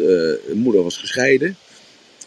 moeder 0.55 0.83
was 0.83 0.97
gescheiden. 0.97 1.57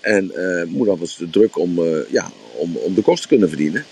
En 0.01 0.31
moeder 0.67 0.97
was 0.97 1.15
te 1.15 1.29
druk 1.29 1.57
om, 1.57 1.81
ja, 2.09 2.31
om, 2.55 2.77
om 2.77 2.93
de 2.93 3.01
kost 3.01 3.21
te 3.21 3.27
kunnen 3.27 3.49
verdienen. 3.49 3.85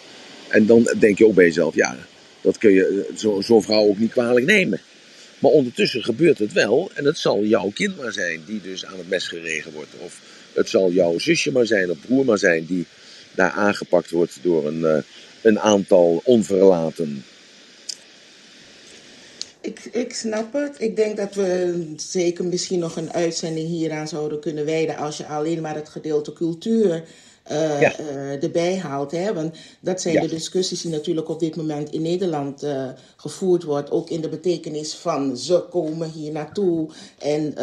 En 0.47 0.65
dan 0.65 0.95
denk 0.99 1.17
je 1.17 1.25
ook 1.25 1.35
bij 1.35 1.45
jezelf, 1.45 1.75
ja, 1.75 1.97
dat 2.41 2.57
kun 2.57 2.71
je 2.71 3.09
zo'n 3.15 3.43
zo 3.43 3.61
vrouw 3.61 3.87
ook 3.87 3.97
niet 3.97 4.11
kwalijk 4.11 4.45
nemen. 4.45 4.81
Maar 5.39 5.51
ondertussen 5.51 6.03
gebeurt 6.03 6.37
het 6.37 6.53
wel 6.53 6.91
en 6.93 7.05
het 7.05 7.17
zal 7.17 7.43
jouw 7.43 7.71
kind 7.73 7.97
maar 7.97 8.11
zijn 8.11 8.41
die 8.45 8.61
dus 8.61 8.85
aan 8.85 8.97
het 8.97 9.09
mes 9.09 9.27
geregen 9.27 9.71
wordt. 9.71 9.91
Of 9.97 10.19
het 10.53 10.69
zal 10.69 10.91
jouw 10.91 11.19
zusje 11.19 11.51
maar 11.51 11.65
zijn 11.65 11.91
of 11.91 11.97
broer 12.05 12.25
maar 12.25 12.37
zijn 12.37 12.65
die 12.65 12.85
daar 13.35 13.51
aangepakt 13.51 14.09
wordt 14.09 14.37
door 14.41 14.67
een, 14.67 14.79
uh, 14.79 14.97
een 15.41 15.59
aantal 15.59 16.21
onverlaten. 16.23 17.23
Ik, 19.61 19.79
ik 19.91 20.13
snap 20.13 20.53
het. 20.53 20.75
Ik 20.79 20.95
denk 20.95 21.17
dat 21.17 21.35
we 21.35 21.83
zeker 21.95 22.45
misschien 22.45 22.79
nog 22.79 22.95
een 22.95 23.13
uitzending 23.13 23.67
hieraan 23.67 24.07
zouden 24.07 24.39
kunnen 24.39 24.65
wijden 24.65 24.97
als 24.97 25.17
je 25.17 25.25
alleen 25.25 25.61
maar 25.61 25.75
het 25.75 25.89
gedeelte 25.89 26.33
cultuur 26.33 27.03
Ja. 27.79 27.97
eh, 27.97 28.43
erbij 28.43 28.77
haalt. 28.77 29.11
Hè? 29.11 29.33
Want 29.33 29.55
dat 29.79 30.01
zijn 30.01 30.13
Ja. 30.13 30.21
de 30.21 30.27
discussies 30.27 30.81
die 30.81 30.91
natuurlijk 30.91 31.29
op 31.29 31.39
dit 31.39 31.55
moment 31.55 31.89
in 31.89 32.01
Nederland 32.01 32.63
eh, 32.63 32.85
gevoerd 33.15 33.63
wordt. 33.63 33.91
Ook 33.91 34.09
in 34.09 34.21
de 34.21 34.29
betekenis 34.29 34.95
van 34.95 35.37
ze 35.37 35.63
komen 35.69 36.09
hier 36.09 36.31
naartoe 36.31 36.89
en 37.19 37.53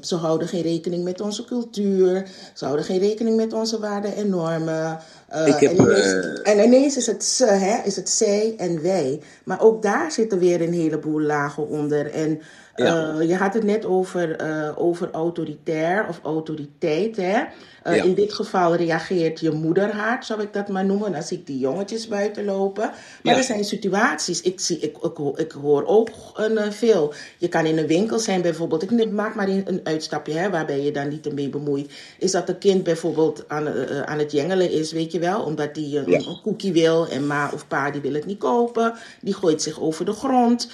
ze 0.00 0.16
houden 0.16 0.48
geen 0.48 0.62
rekening 0.62 1.04
met 1.04 1.20
onze 1.20 1.44
cultuur. 1.44 2.28
Ze 2.54 2.64
houden 2.64 2.84
geen 2.86 2.98
rekening 2.98 3.36
met 3.36 3.52
onze 3.52 3.78
waarden 3.80 4.14
en 4.14 4.28
normen. 4.28 4.98
Heb, 5.28 5.60
en, 5.60 5.76
ineens, 5.76 6.40
en 6.42 6.58
ineens 6.64 6.96
is 6.96 7.06
het 7.06 7.24
ze, 7.24 7.46
hè? 7.46 7.86
is 7.86 7.96
het 7.96 8.08
zij 8.08 8.54
en 8.56 8.82
wij. 8.82 9.20
Maar 9.44 9.60
ook 9.60 9.82
daar 9.82 10.12
zitten 10.12 10.38
weer 10.38 10.60
een 10.62 10.72
heleboel 10.72 11.20
lagen 11.20 11.68
onder. 11.68 12.10
En 12.10 12.40
Ja. 12.76 13.14
eh, 13.18 13.28
je 13.28 13.36
had 13.36 13.54
het 13.54 13.64
net 13.64 13.84
over, 13.84 14.36
eh, 14.36 14.70
over 14.76 15.08
autoritair 15.10 16.06
of 16.08 16.20
autoriteit. 16.22 17.16
Hè? 17.16 17.40
Eh, 17.82 17.96
Ja. 17.96 18.02
In 18.02 18.14
dit 18.14 18.32
geval 18.32 18.74
reageert 18.74 19.40
je 19.40 19.50
moederhart, 19.50 20.26
zou 20.26 20.42
ik 20.42 20.52
dat 20.52 20.68
maar 20.68 20.84
noemen. 20.84 21.12
Dan 21.12 21.22
zie 21.22 21.38
ik 21.38 21.46
die 21.46 21.58
jongetjes 21.58 22.08
buiten 22.08 22.44
lopen. 22.44 22.90
Maar 23.22 23.32
Ja. 23.32 23.36
er 23.38 23.44
zijn 23.44 23.64
situaties, 23.64 24.40
ik, 24.40 24.60
zie, 24.60 24.78
ik, 24.78 24.96
ik, 25.02 25.16
hoor- 25.16 25.38
ik 25.38 25.52
hoor 25.52 25.86
ook 25.86 26.08
een, 26.34 26.72
veel. 26.72 27.12
Je 27.38 27.48
kan 27.48 27.64
in 27.66 27.78
een 27.78 27.86
winkel 27.86 28.18
zijn 28.18 28.42
bijvoorbeeld. 28.42 28.82
Ik 28.90 29.10
maak 29.12 29.34
maar 29.34 29.48
een, 29.48 29.80
uitstapje, 29.84 30.32
hè, 30.32 30.50
waarbij 30.50 30.80
je 30.82 30.90
dan 30.92 31.08
niet 31.08 31.32
mee 31.34 31.48
bemoeit. 31.48 31.92
Is 32.18 32.30
dat 32.30 32.48
een 32.48 32.58
kind 32.58 32.82
bijvoorbeeld 32.82 33.44
aan, 33.48 33.68
aan 34.06 34.18
het 34.18 34.32
jengelen 34.32 34.70
is, 34.70 34.92
weet 34.92 35.12
je 35.12 35.18
wel. 35.18 35.40
Omdat 35.42 35.74
die 35.74 35.98
een, 35.98 36.12
een 36.14 36.40
koekie 36.42 36.72
wil 36.72 37.08
en 37.08 37.26
ma 37.26 37.50
of 37.54 37.68
pa 37.68 37.90
die 37.90 38.00
wil 38.00 38.14
het 38.14 38.26
niet 38.26 38.38
kopen. 38.38 38.94
Die 39.20 39.34
gooit 39.34 39.62
zich 39.62 39.80
over 39.80 40.04
de 40.04 40.12
grond. 40.12 40.68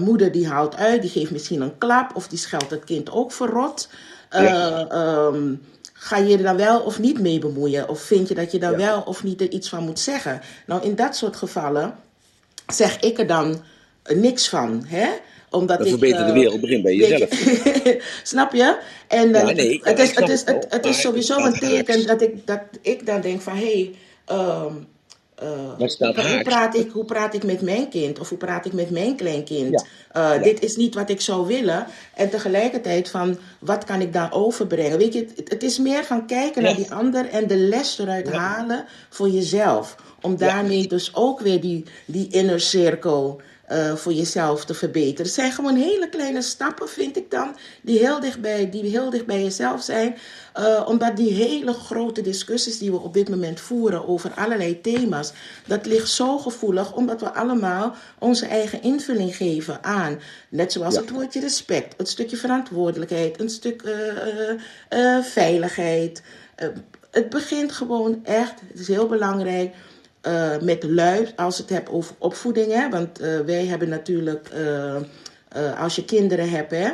Moeder 0.00 0.32
die 0.32 0.48
haalt 0.48 0.76
uit, 0.76 0.83
die 1.00 1.10
geeft 1.10 1.30
misschien 1.30 1.60
een 1.60 1.78
klap. 1.78 2.10
Of 2.16 2.28
die 2.28 2.38
scheldt 2.38 2.70
het 2.70 2.84
kind 2.84 3.10
ook 3.10 3.32
verrot. 3.32 3.88
Eh, 4.28 4.90
ehm, 4.90 5.54
Ga 5.96 6.16
je 6.16 6.36
er 6.36 6.42
dan 6.42 6.56
wel 6.56 6.80
of 6.80 6.98
niet 6.98 7.20
mee 7.20 7.38
bemoeien? 7.38 7.88
Of 7.88 8.00
vind 8.00 8.28
je 8.28 8.34
dat 8.34 8.52
je 8.52 8.58
daar 8.58 8.70
Ja. 8.70 8.76
wel 8.76 9.00
of 9.00 9.22
niet 9.22 9.40
er 9.40 9.50
iets 9.50 9.68
van 9.68 9.82
moet 9.84 9.98
zeggen? 10.00 10.40
Nou, 10.66 10.82
in 10.84 10.94
dat 10.94 11.16
soort 11.16 11.36
gevallen 11.36 11.94
zeg 12.72 13.00
ik 13.00 13.18
er 13.18 13.26
dan 13.26 13.62
niks 14.14 14.48
van. 14.48 14.84
Hè? 14.86 15.08
Omdat 15.50 15.78
Een 15.80 15.84
ik, 15.84 15.90
verbeterde 15.90 16.32
eh, 16.32 16.38
wereld 16.38 16.60
begint 16.60 16.82
bij 16.82 16.94
jezelf. 16.94 17.44
je- 17.44 18.02
Snap 18.22 18.52
je? 18.52 18.78
En 19.08 19.28
Ja, 19.28 19.42
nee, 19.42 19.80
het, 19.82 19.98
is, 19.98 20.10
ik 20.10 20.18
het, 20.18 20.28
is, 20.28 20.38
het 20.40 20.48
wel, 20.48 20.54
het, 20.54 20.66
het 20.72 20.84
is 20.86 21.00
sowieso 21.00 21.36
een 21.38 21.52
teken 21.58 22.06
dat 22.06 22.22
ik, 22.22 22.46
dat 22.46 22.60
ik 22.82 23.06
dan 23.06 23.20
denk 23.20 23.40
van... 23.40 23.56
hé, 23.56 23.62
hey, 23.64 23.94
ehm, 24.24 24.74
eh, 25.44 26.32
hoe, 26.34 26.42
praat 26.42 26.76
ik, 26.76 26.90
hoe 26.90 27.04
praat 27.04 27.34
ik 27.34 27.44
met 27.44 27.60
mijn 27.60 27.88
kind? 27.88 28.18
Of 28.18 28.28
hoe 28.28 28.38
praat 28.38 28.66
ik 28.66 28.72
met 28.72 28.90
mijn 28.90 29.16
kleinkind? 29.16 29.70
Ja. 29.70 30.30
Eh, 30.30 30.36
Ja. 30.36 30.42
Dit 30.42 30.62
is 30.62 30.76
niet 30.76 30.94
wat 30.94 31.10
ik 31.10 31.20
zou 31.20 31.46
willen. 31.46 31.86
En 32.14 32.30
tegelijkertijd 32.30 33.10
van, 33.10 33.38
wat 33.58 33.84
kan 33.84 34.00
ik 34.00 34.12
daar 34.12 34.32
overbrengen? 34.32 34.98
Weet 34.98 35.12
je, 35.12 35.26
het, 35.36 35.50
het 35.50 35.62
is 35.62 35.78
meer 35.78 36.04
van 36.04 36.26
kijken 36.26 36.62
Ja. 36.62 36.68
naar 36.68 36.76
die 36.76 36.92
ander 36.92 37.28
en 37.28 37.46
de 37.46 37.56
les 37.56 37.98
eruit 37.98 38.32
halen 38.32 38.84
voor 39.08 39.28
jezelf. 39.28 39.96
Om 40.22 40.36
daarmee 40.36 40.86
dus 40.88 41.14
ook 41.14 41.40
weer 41.40 41.60
die, 41.60 41.84
die 42.06 42.28
inner 42.30 42.60
cirkel 42.60 43.40
eh, 43.74 43.94
voor 43.94 44.12
jezelf 44.12 44.64
te 44.64 44.74
verbeteren. 44.74 45.24
Het 45.24 45.34
zijn 45.34 45.52
gewoon 45.52 45.76
hele 45.76 46.08
kleine 46.08 46.42
stappen, 46.42 46.88
vind 46.88 47.16
ik 47.16 47.30
dan, 47.30 47.56
die 47.82 47.98
heel 47.98 48.20
dicht 48.20 48.40
bij, 48.40 48.70
die 48.70 48.84
heel 48.84 49.10
dicht 49.10 49.26
bij 49.26 49.42
jezelf 49.42 49.82
zijn. 49.82 50.16
Eh, 50.52 50.84
omdat 50.88 51.16
die 51.16 51.32
hele 51.32 51.72
grote 51.72 52.20
discussies 52.20 52.78
die 52.78 52.90
we 52.90 53.00
op 53.00 53.14
dit 53.14 53.28
moment 53.28 53.60
voeren 53.60 54.08
over 54.08 54.32
allerlei 54.34 54.80
thema's, 54.80 55.32
dat 55.66 55.86
ligt 55.86 56.08
zo 56.08 56.38
gevoelig, 56.38 56.92
omdat 56.94 57.20
we 57.20 57.32
allemaal 57.32 57.94
onze 58.18 58.46
eigen 58.46 58.82
invulling 58.82 59.36
geven 59.36 59.84
aan. 59.84 60.20
Net 60.48 60.72
zoals 60.72 60.94
Ja. 60.94 61.00
het 61.00 61.10
woordje 61.10 61.40
respect, 61.40 61.94
het 61.96 62.08
stukje 62.08 62.36
verantwoordelijkheid, 62.36 63.40
een 63.40 63.50
stuk 63.50 63.82
eh, 64.88 65.18
veiligheid. 65.22 66.22
Het 67.10 67.28
begint 67.30 67.72
gewoon 67.72 68.20
echt, 68.24 68.60
het 68.70 68.80
is 68.80 68.88
heel 68.88 69.06
belangrijk 69.06 69.74
eh, 70.24 70.58
met 70.60 70.82
lui, 70.82 71.28
als 71.36 71.58
het 71.58 71.68
hebt 71.68 71.88
over 71.88 72.14
opvoeding. 72.18 72.72
Hè? 72.72 72.88
Want 72.88 73.18
eh, 73.18 73.40
wij 73.40 73.66
hebben 73.66 73.88
natuurlijk, 73.88 74.48
eh, 74.48 75.80
als 75.80 75.96
je 75.96 76.04
kinderen 76.04 76.50
hebt, 76.50 76.70
hè, 76.70 76.90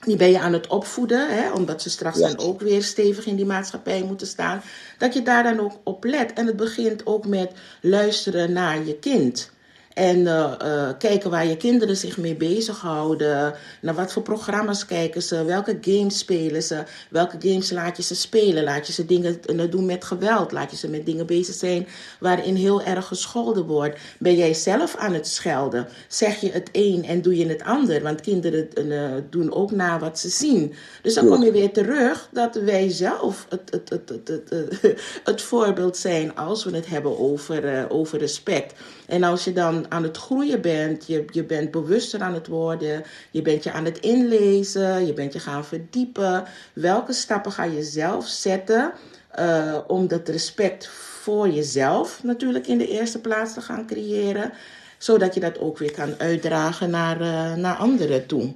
die 0.00 0.16
ben 0.16 0.30
je 0.30 0.38
aan 0.40 0.52
het 0.52 0.66
opvoeden, 0.66 1.28
hè, 1.36 1.50
omdat 1.52 1.82
ze 1.82 1.90
straks 1.90 2.18
Ja. 2.18 2.28
dan 2.28 2.38
ook 2.38 2.60
weer 2.60 2.82
stevig 2.82 3.26
in 3.26 3.36
die 3.36 3.46
maatschappij 3.46 4.02
moeten 4.02 4.26
staan. 4.26 4.62
Dat 4.98 5.14
je 5.14 5.22
daar 5.22 5.42
dan 5.42 5.60
ook 5.60 5.72
op 5.84 6.04
let. 6.04 6.32
En 6.32 6.46
het 6.46 6.56
begint 6.56 7.06
ook 7.06 7.26
met 7.26 7.52
luisteren 7.80 8.52
naar 8.52 8.86
je 8.86 8.94
kind. 8.98 9.50
En 9.94 10.26
eh, 10.26 10.52
eh, 10.58 10.96
kijken 10.98 11.30
waar 11.30 11.46
je 11.46 11.56
kinderen 11.56 11.96
zich 11.96 12.16
mee 12.16 12.34
bezighouden. 12.34 13.54
Naar 13.80 13.94
wat 13.94 14.12
voor 14.12 14.22
programma's 14.22 14.86
kijken 14.86 15.22
ze. 15.22 15.44
Welke 15.44 15.78
games 15.80 16.18
spelen 16.18 16.62
ze. 16.62 16.82
Welke 17.10 17.36
games 17.38 17.70
laat 17.70 17.96
je 17.96 18.02
ze 18.02 18.14
spelen. 18.14 18.64
Laat 18.64 18.86
je 18.86 18.92
ze 18.92 19.06
dingen 19.06 19.40
eh, 19.44 19.70
doen 19.70 19.86
met 19.86 20.04
geweld. 20.04 20.52
Laat 20.52 20.70
je 20.70 20.76
ze 20.76 20.88
met 20.88 21.06
dingen 21.06 21.26
bezig 21.26 21.54
zijn 21.54 21.86
waarin 22.20 22.54
heel 22.54 22.82
erg 22.82 23.06
gescholden 23.06 23.66
wordt. 23.66 23.98
Ben 24.18 24.36
jij 24.36 24.54
zelf 24.54 24.96
aan 24.96 25.12
het 25.12 25.26
schelden? 25.26 25.88
Zeg 26.08 26.40
je 26.40 26.50
het 26.50 26.68
een 26.72 27.04
en 27.04 27.22
doe 27.22 27.36
je 27.36 27.46
het 27.46 27.62
ander? 27.62 28.02
Want 28.02 28.20
kinderen 28.20 28.72
eh, 28.74 29.22
doen 29.30 29.52
ook 29.52 29.70
na 29.70 29.98
wat 29.98 30.18
ze 30.18 30.28
zien. 30.28 30.74
Dus 31.02 31.14
dan 31.14 31.26
kom 31.26 31.42
je 31.44 31.52
weer 31.52 31.72
terug 31.72 32.28
dat 32.32 32.54
wij 32.54 32.88
zelf 32.88 33.46
het, 33.48 33.70
het, 33.70 33.88
het, 33.88 34.08
het, 34.08 34.28
het, 34.28 34.50
het, 34.80 35.00
het 35.24 35.42
voorbeeld 35.42 35.96
zijn 35.96 36.36
als 36.36 36.64
we 36.64 36.76
het 36.76 36.86
hebben 36.86 37.18
over, 37.18 37.86
over 37.90 38.18
respect. 38.18 38.74
En 39.06 39.22
als 39.22 39.44
je 39.44 39.52
dan 39.52 39.81
aan 39.90 40.02
het 40.02 40.16
groeien 40.16 40.60
bent, 40.60 41.06
je, 41.06 41.24
je 41.30 41.44
bent 41.44 41.70
bewuster 41.70 42.20
aan 42.20 42.34
het 42.34 42.46
worden, 42.46 43.04
je 43.30 43.42
bent 43.42 43.64
je 43.64 43.72
aan 43.72 43.84
het 43.84 43.98
inlezen, 43.98 45.06
je 45.06 45.12
bent 45.12 45.32
je 45.32 45.38
gaan 45.38 45.64
verdiepen. 45.64 46.44
Welke 46.72 47.12
stappen 47.12 47.52
ga 47.52 47.64
je 47.64 47.82
zelf 47.82 48.26
zetten 48.26 48.92
eh, 49.30 49.78
om 49.86 50.08
dat 50.08 50.28
respect 50.28 50.88
voor 51.22 51.48
jezelf 51.48 52.20
natuurlijk 52.22 52.66
in 52.66 52.78
de 52.78 52.88
eerste 52.88 53.20
plaats 53.20 53.54
te 53.54 53.60
gaan 53.60 53.86
creëren, 53.86 54.52
zodat 54.98 55.34
je 55.34 55.40
dat 55.40 55.58
ook 55.58 55.78
weer 55.78 55.92
kan 55.92 56.14
uitdragen 56.18 56.90
naar, 56.90 57.20
eh, 57.20 57.54
naar 57.54 57.76
anderen 57.76 58.26
toe. 58.26 58.52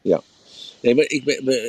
Ja. 0.00 0.22
Nee, 0.80 0.94
maar 0.94 1.04
ik, 1.08 1.24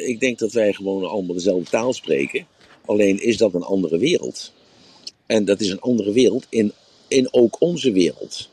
ik 0.06 0.20
denk 0.20 0.40
dat 0.40 0.52
wij 0.52 0.74
gewoon 0.74 1.06
allemaal 1.06 1.36
dezelfde 1.36 1.70
taal 1.70 1.94
spreken. 1.94 2.46
Alleen 2.86 3.24
is 3.24 3.38
dat 3.38 3.54
een 3.54 3.64
andere 3.64 3.98
wereld. 3.98 4.52
En 5.26 5.46
dat 5.46 5.60
is 5.60 5.70
een 5.70 5.80
andere 5.80 6.12
wereld 6.12 6.46
in, 6.50 6.72
in 7.08 7.28
ook 7.32 7.56
onze 7.60 7.92
wereld. 7.92 8.50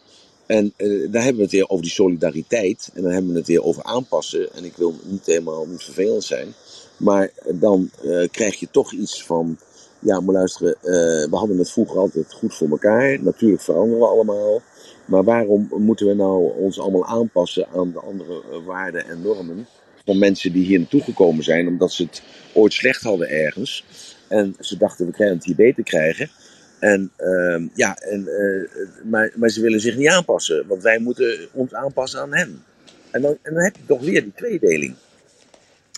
En 0.50 0.72
eh, 0.76 0.88
daar 1.10 1.22
hebben 1.22 1.36
we 1.36 1.42
het 1.42 1.52
weer 1.52 1.68
over 1.68 1.84
die 1.84 1.92
solidariteit. 1.92 2.90
En 2.94 3.02
dan 3.02 3.12
hebben 3.12 3.32
we 3.32 3.38
het 3.38 3.46
weer 3.46 3.62
over 3.62 3.82
aanpassen. 3.82 4.52
En 4.54 4.64
ik 4.64 4.76
wil 4.76 4.94
niet 5.04 5.26
helemaal 5.26 5.66
niet 5.66 5.82
vervelend 5.82 6.24
zijn. 6.24 6.54
Maar 6.96 7.30
dan 7.54 7.90
eh, 8.02 8.28
krijg 8.30 8.60
je 8.60 8.68
toch 8.70 8.92
iets 8.92 9.24
van. 9.24 9.58
Ja, 9.98 10.20
maar 10.20 10.34
luisteren, 10.34 10.74
eh, 10.74 11.30
we 11.30 11.36
hadden 11.36 11.58
het 11.58 11.70
vroeger 11.70 11.98
altijd 11.98 12.32
goed 12.32 12.54
voor 12.54 12.70
elkaar. 12.70 13.22
Natuurlijk 13.22 13.62
veranderen 13.62 13.98
we 13.98 14.06
allemaal. 14.06 14.62
Maar 15.04 15.24
waarom 15.24 15.68
moeten 15.76 16.06
we 16.06 16.14
nou 16.14 16.52
ons 16.56 16.80
allemaal 16.80 17.06
aanpassen 17.06 17.68
aan 17.74 17.92
de 17.92 18.00
andere 18.00 18.42
waarden 18.64 19.06
en 19.06 19.22
normen 19.22 19.66
van 20.04 20.18
mensen 20.18 20.52
die 20.52 20.64
hier 20.64 20.78
naartoe 20.78 21.02
gekomen 21.02 21.44
zijn, 21.44 21.68
omdat 21.68 21.92
ze 21.92 22.02
het 22.02 22.22
ooit 22.54 22.72
slecht 22.72 23.02
hadden 23.02 23.28
ergens. 23.28 23.84
En 24.28 24.56
ze 24.60 24.76
dachten, 24.76 25.06
we 25.06 25.12
krijgen 25.12 25.36
het 25.36 25.44
hier 25.46 25.56
beter 25.56 25.82
krijgen. 25.82 26.30
En, 26.80 27.10
ehm, 27.16 27.66
ja, 27.74 27.98
en, 27.98 28.28
eh, 28.28 28.78
maar, 29.04 29.32
maar 29.34 29.48
ze 29.48 29.60
willen 29.60 29.80
zich 29.80 29.96
niet 29.96 30.08
aanpassen, 30.08 30.66
want 30.66 30.82
wij 30.82 30.98
moeten 30.98 31.48
ons 31.52 31.74
aanpassen 31.74 32.20
aan 32.20 32.34
hen. 32.34 32.64
En 33.10 33.22
dan, 33.22 33.38
en 33.42 33.54
dan 33.54 33.62
heb 33.62 33.76
je 33.76 33.82
toch 33.86 34.00
weer 34.00 34.22
die 34.22 34.32
tweedeling. 34.34 34.94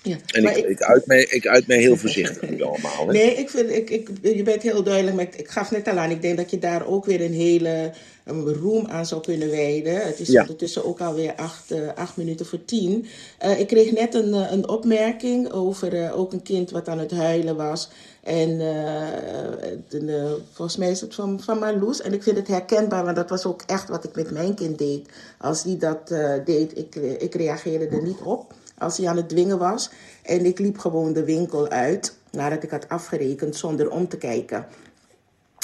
Ja, 0.03 0.17
En 0.27 0.45
ik, 0.45 0.57
ik, 0.57 0.83
uit 0.83 1.07
mij, 1.07 1.23
ik 1.23 1.47
uit 1.47 1.67
mij 1.67 1.79
heel 1.79 1.97
voorzichtig 1.97 2.51
nu 2.51 2.63
allemaal. 2.63 3.07
Hè? 3.07 3.13
Nee, 3.13 3.35
ik 3.35 3.51
vind, 3.51 3.71
ik, 3.71 3.91
ik, 3.91 4.09
je 4.23 4.43
bent 4.43 4.63
heel 4.63 4.83
duidelijk, 4.83 5.17
maar 5.17 5.25
ik, 5.25 5.35
ik 5.35 5.49
gaf 5.49 5.71
net 5.71 5.89
al 5.89 5.99
aan. 5.99 6.11
Ik 6.11 6.23
denk 6.23 6.37
dat 6.37 6.51
je 6.51 6.59
daar 6.59 6.87
ook 6.87 7.05
weer 7.05 7.21
een 7.21 7.33
hele 7.33 7.93
een 8.25 8.55
roem 8.55 8.87
aan 8.87 9.07
zou 9.07 9.21
kunnen 9.21 9.51
wijden. 9.51 10.07
Het 10.07 10.21
is 10.21 10.29
Ja. 10.29 10.41
ondertussen 10.41 10.85
ook 10.85 11.01
alweer 11.01 11.35
acht, 11.35 11.71
eh, 11.71 11.89
acht 11.95 12.17
minuten 12.17 12.47
voor 12.47 12.65
tien. 12.65 13.07
Eh, 13.39 13.61
ik 13.61 13.67
kreeg 13.67 13.93
net 13.93 14.15
een, 14.15 14.33
een 14.33 14.69
opmerking 14.69 15.53
over 15.53 16.13
ook 16.13 16.33
een 16.33 16.43
kind 16.43 16.71
wat 16.71 16.89
aan 16.89 16.99
het 16.99 17.11
huilen 17.11 17.57
was. 17.57 17.89
En 18.23 18.51
eh, 18.51 19.69
de- 19.89 20.05
de- 20.05 20.39
volgens 20.53 20.77
mij 20.77 20.91
is 20.91 21.01
het 21.01 21.15
van, 21.15 21.41
van 21.41 21.59
Marloes. 21.59 22.01
En 22.01 22.13
ik 22.13 22.23
vind 22.23 22.37
het 22.37 22.49
herkenbaar, 22.49 23.05
want 23.05 23.17
dat 23.17 23.31
was 23.31 23.47
ook 23.47 23.63
echt 23.67 23.89
wat 23.89 24.05
ik 24.05 24.15
met 24.15 24.31
mijn 24.31 24.55
kind 24.55 24.79
deed. 24.79 25.09
Als 25.39 25.63
die 25.63 25.77
dat 25.77 26.11
eh, 26.11 26.33
deed, 26.45 26.79
ik, 26.79 26.95
ik 26.95 27.35
reageerde 27.35 27.87
er 27.97 28.03
niet 28.03 28.21
op. 28.23 28.53
Als 28.79 28.97
hij 28.97 29.09
aan 29.09 29.17
het 29.17 29.29
dwingen 29.29 29.59
was. 29.59 29.91
En 30.23 30.45
ik 30.45 30.59
liep 30.59 30.79
gewoon 30.79 31.13
de 31.13 31.25
winkel 31.25 31.69
uit, 31.69 32.17
nadat 32.31 32.63
ik 32.63 32.71
had 32.71 32.89
afgerekend, 32.89 33.57
zonder 33.57 33.91
om 33.91 34.09
te 34.09 34.17
kijken. 34.17 34.67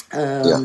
Ehm, 0.09 0.47
Ja. 0.47 0.61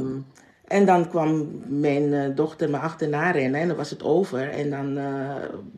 En 0.65 0.87
dan 0.87 1.09
kwam 1.09 1.51
mijn 1.67 2.13
eh, 2.15 2.37
dochter 2.37 2.71
me 2.71 2.79
achterna 2.79 3.31
rennen 3.31 3.61
en 3.61 3.69
dan 3.69 3.77
was 3.77 3.91
het 3.91 4.03
over. 4.03 4.51
En 4.51 4.71
dan 4.71 4.97
eh, 4.99 5.35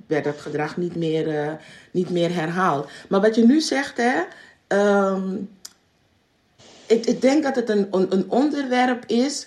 werd 0.07 0.25
dat 0.25 0.37
gedrag 0.41 0.77
niet 0.77 0.97
meer, 0.97 1.39
eh, 1.41 1.53
niet 1.91 2.11
meer 2.11 2.35
herhaald. 2.35 2.89
Maar 3.09 3.21
wat 3.21 3.35
je 3.35 3.47
nu 3.47 3.61
zegt, 3.61 3.97
hè. 3.97 4.23
ehm, 4.67 5.37
ik, 6.87 7.07
ik 7.07 7.21
denk 7.21 7.43
dat 7.43 7.57
het 7.57 7.69
een, 7.69 7.87
een, 7.91 8.25
onderwerp 8.31 9.05
is. 9.07 9.47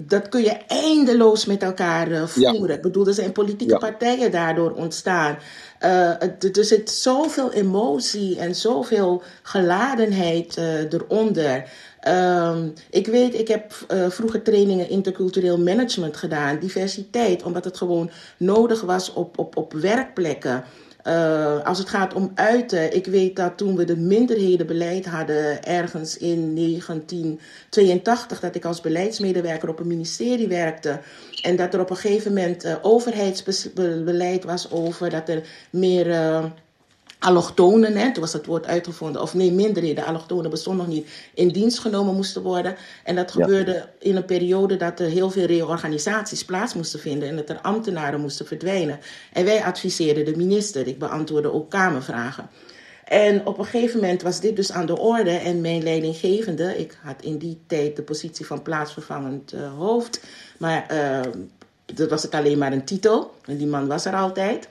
Dat 0.00 0.28
kun 0.28 0.42
je 0.42 0.56
eindeloos 0.66 1.44
met 1.46 1.62
elkaar 1.62 2.10
eh, 2.10 2.26
voeren. 2.26 2.76
Ik 2.76 2.82
bedoel, 2.82 3.06
er 3.06 3.14
zijn 3.14 3.32
politieke 3.32 3.72
Ja. 3.72 3.78
partijen 3.78 4.30
daardoor 4.30 4.70
ontstaan. 4.72 5.38
Eh, 5.78 6.10
het- 6.18 6.56
er 6.56 6.64
zit 6.64 6.90
zoveel 6.90 7.52
emotie 7.52 8.38
en 8.38 8.54
zoveel 8.54 9.22
geladenheid 9.42 10.56
eh, 10.56 10.92
eronder. 10.92 11.64
Ehm, 12.00 12.68
ik 12.90 13.06
weet, 13.06 13.34
ik 13.34 13.48
heb 13.48 13.72
uh, 13.92 14.10
vroeger 14.10 14.42
trainingen 14.42 14.88
intercultureel 14.88 15.58
management 15.58 16.16
gedaan, 16.16 16.58
diversiteit, 16.58 17.42
omdat 17.42 17.64
het 17.64 17.76
gewoon 17.76 18.10
nodig 18.36 18.80
was 18.80 19.12
op, 19.12 19.38
op, 19.38 19.56
op 19.56 19.72
werkplekken. 19.72 20.64
Uh, 21.04 21.64
als 21.64 21.78
het 21.78 21.88
gaat 21.88 22.14
om 22.14 22.30
uiten, 22.34 22.94
ik 22.94 23.06
weet 23.06 23.36
dat 23.36 23.56
toen 23.56 23.76
we 23.76 23.84
de 23.84 23.96
minderhedenbeleid 23.96 25.06
hadden, 25.06 25.64
ergens 25.64 26.18
in 26.18 26.54
1982, 26.54 28.40
dat 28.40 28.54
ik 28.54 28.64
als 28.64 28.80
beleidsmedewerker 28.80 29.68
op 29.68 29.80
een 29.80 29.86
ministerie 29.86 30.48
werkte. 30.48 31.00
En 31.42 31.56
dat 31.56 31.74
er 31.74 31.80
op 31.80 31.90
een 31.90 31.96
gegeven 31.96 32.32
moment 32.32 32.64
uh, 32.64 32.74
overheidsbeleid 32.82 34.44
was 34.44 34.70
over 34.70 35.10
dat 35.10 35.28
er 35.28 35.42
meer. 35.70 36.06
Allochtonen, 37.24 37.96
hè, 37.96 38.12
toen 38.12 38.22
was 38.22 38.32
het 38.32 38.46
woord 38.46 38.66
uitgevonden, 38.66 39.22
of 39.22 39.34
nee, 39.34 39.52
minderheden, 39.52 40.04
allochtonen 40.04 40.50
bestonden 40.50 40.86
nog 40.86 40.94
niet, 40.94 41.08
in 41.34 41.48
dienst 41.48 41.78
genomen 41.78 42.14
moesten 42.14 42.42
worden. 42.42 42.76
En 43.04 43.14
dat 43.14 43.30
gebeurde 43.30 43.88
in 43.98 44.16
een 44.16 44.24
periode 44.24 44.76
dat 44.76 45.00
er 45.00 45.08
heel 45.08 45.30
veel 45.30 45.46
reorganisaties 45.46 46.44
plaats 46.44 46.74
moesten 46.74 47.00
vinden 47.00 47.28
en 47.28 47.36
dat 47.36 47.48
er 47.48 47.60
ambtenaren 47.60 48.20
moesten 48.20 48.46
verdwijnen. 48.46 48.98
En 49.32 49.44
wij 49.44 49.64
adviseerden 49.64 50.24
de 50.24 50.36
minister, 50.36 50.86
ik 50.86 50.98
beantwoordde 50.98 51.52
ook 51.52 51.70
Kamervragen. 51.70 52.48
En 53.04 53.46
op 53.46 53.58
een 53.58 53.64
gegeven 53.64 54.00
moment 54.00 54.22
was 54.22 54.40
dit 54.40 54.56
dus 54.56 54.72
aan 54.72 54.86
de 54.86 54.98
orde 54.98 55.30
en 55.30 55.60
mijn 55.60 55.82
leidinggevende, 55.82 56.78
ik 56.78 56.98
had 57.02 57.22
in 57.22 57.38
die 57.38 57.60
tijd 57.66 57.96
de 57.96 58.02
positie 58.02 58.46
van 58.46 58.62
plaatsvervangend 58.62 59.52
uh, 59.52 59.74
hoofd, 59.78 60.20
maar 60.58 60.86
uh, 60.92 61.32
dat 61.84 62.10
was 62.10 62.22
het 62.22 62.34
alleen 62.34 62.58
maar 62.58 62.72
een 62.72 62.84
titel, 62.84 63.34
en 63.44 63.56
die 63.56 63.66
man 63.66 63.86
was 63.86 64.04
er 64.04 64.14
altijd. 64.14 64.68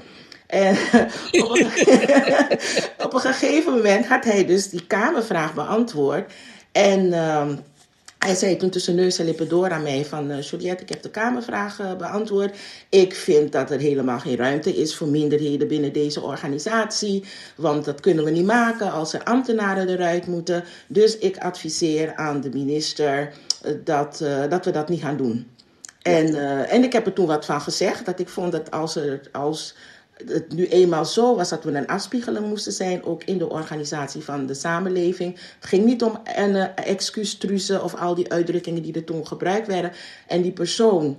En 0.53 0.77
op 1.43 1.49
een, 1.49 1.65
op 3.05 3.13
een 3.13 3.19
gegeven 3.19 3.73
moment 3.73 4.05
had 4.05 4.23
hij 4.23 4.45
dus 4.45 4.69
die 4.69 4.87
Kamervraag 4.87 5.53
beantwoord. 5.53 6.31
En 6.71 7.05
uh, 7.05 7.49
hij 8.19 8.35
zei 8.35 8.57
toen 8.57 8.69
tussen 8.69 8.95
neus 8.95 9.19
en 9.19 9.25
lippen 9.25 9.49
door 9.49 9.71
aan 9.71 9.83
mij 9.83 10.05
van... 10.05 10.31
Uh, 10.31 10.41
Juliette, 10.41 10.83
ik 10.83 10.89
heb 10.89 11.01
de 11.01 11.09
Kamervraag 11.09 11.79
uh, 11.79 11.95
beantwoord. 11.95 12.55
Ik 12.89 13.15
vind 13.15 13.51
dat 13.51 13.71
er 13.71 13.79
helemaal 13.79 14.19
geen 14.19 14.35
ruimte 14.35 14.75
is 14.75 14.95
voor 14.95 15.07
minderheden 15.07 15.67
binnen 15.67 15.93
deze 15.93 16.21
organisatie. 16.21 17.23
Want 17.55 17.85
dat 17.85 17.99
kunnen 17.99 18.23
we 18.23 18.31
niet 18.31 18.45
maken 18.45 18.91
als 18.91 19.13
er 19.13 19.23
ambtenaren 19.23 19.89
eruit 19.89 20.27
moeten. 20.27 20.63
Dus 20.87 21.17
ik 21.17 21.37
adviseer 21.37 22.15
aan 22.15 22.41
de 22.41 22.49
minister 22.49 23.33
uh, 23.65 23.71
dat, 23.83 24.23
dat 24.49 24.65
we 24.65 24.71
dat 24.71 24.89
niet 24.89 25.01
gaan 25.01 25.17
doen. 25.17 25.47
En, 26.01 26.35
en 26.69 26.83
ik 26.83 26.93
heb 26.93 27.05
er 27.05 27.13
toen 27.13 27.27
wat 27.27 27.45
van 27.45 27.61
gezegd. 27.61 28.05
Dat 28.05 28.19
ik 28.19 28.29
vond 28.29 28.51
dat 28.51 28.71
als 28.71 28.95
er... 28.95 29.21
Als, 29.31 29.75
het 30.27 30.53
nu 30.53 30.67
eenmaal 30.67 31.05
zo 31.05 31.35
was 31.35 31.49
dat 31.49 31.63
we 31.63 31.71
een 31.71 31.87
afspiegeling 31.87 32.47
moesten 32.47 32.71
zijn, 32.71 33.03
ook 33.03 33.23
in 33.23 33.37
de 33.37 33.49
organisatie 33.49 34.23
van 34.23 34.45
de 34.45 34.53
samenleving. 34.53 35.35
Het 35.59 35.69
ging 35.69 35.85
niet 35.85 36.03
om 36.03 36.19
een 36.35 36.55
uh, 36.55 36.65
excuustruzen 36.75 37.83
of 37.83 37.95
al 37.95 38.15
die 38.15 38.31
uitdrukkingen 38.31 38.81
die 38.81 38.93
er 38.93 39.03
toen 39.03 39.27
gebruikt 39.27 39.67
werden. 39.67 39.91
En 40.27 40.41
die 40.41 40.51
persoon, 40.51 41.17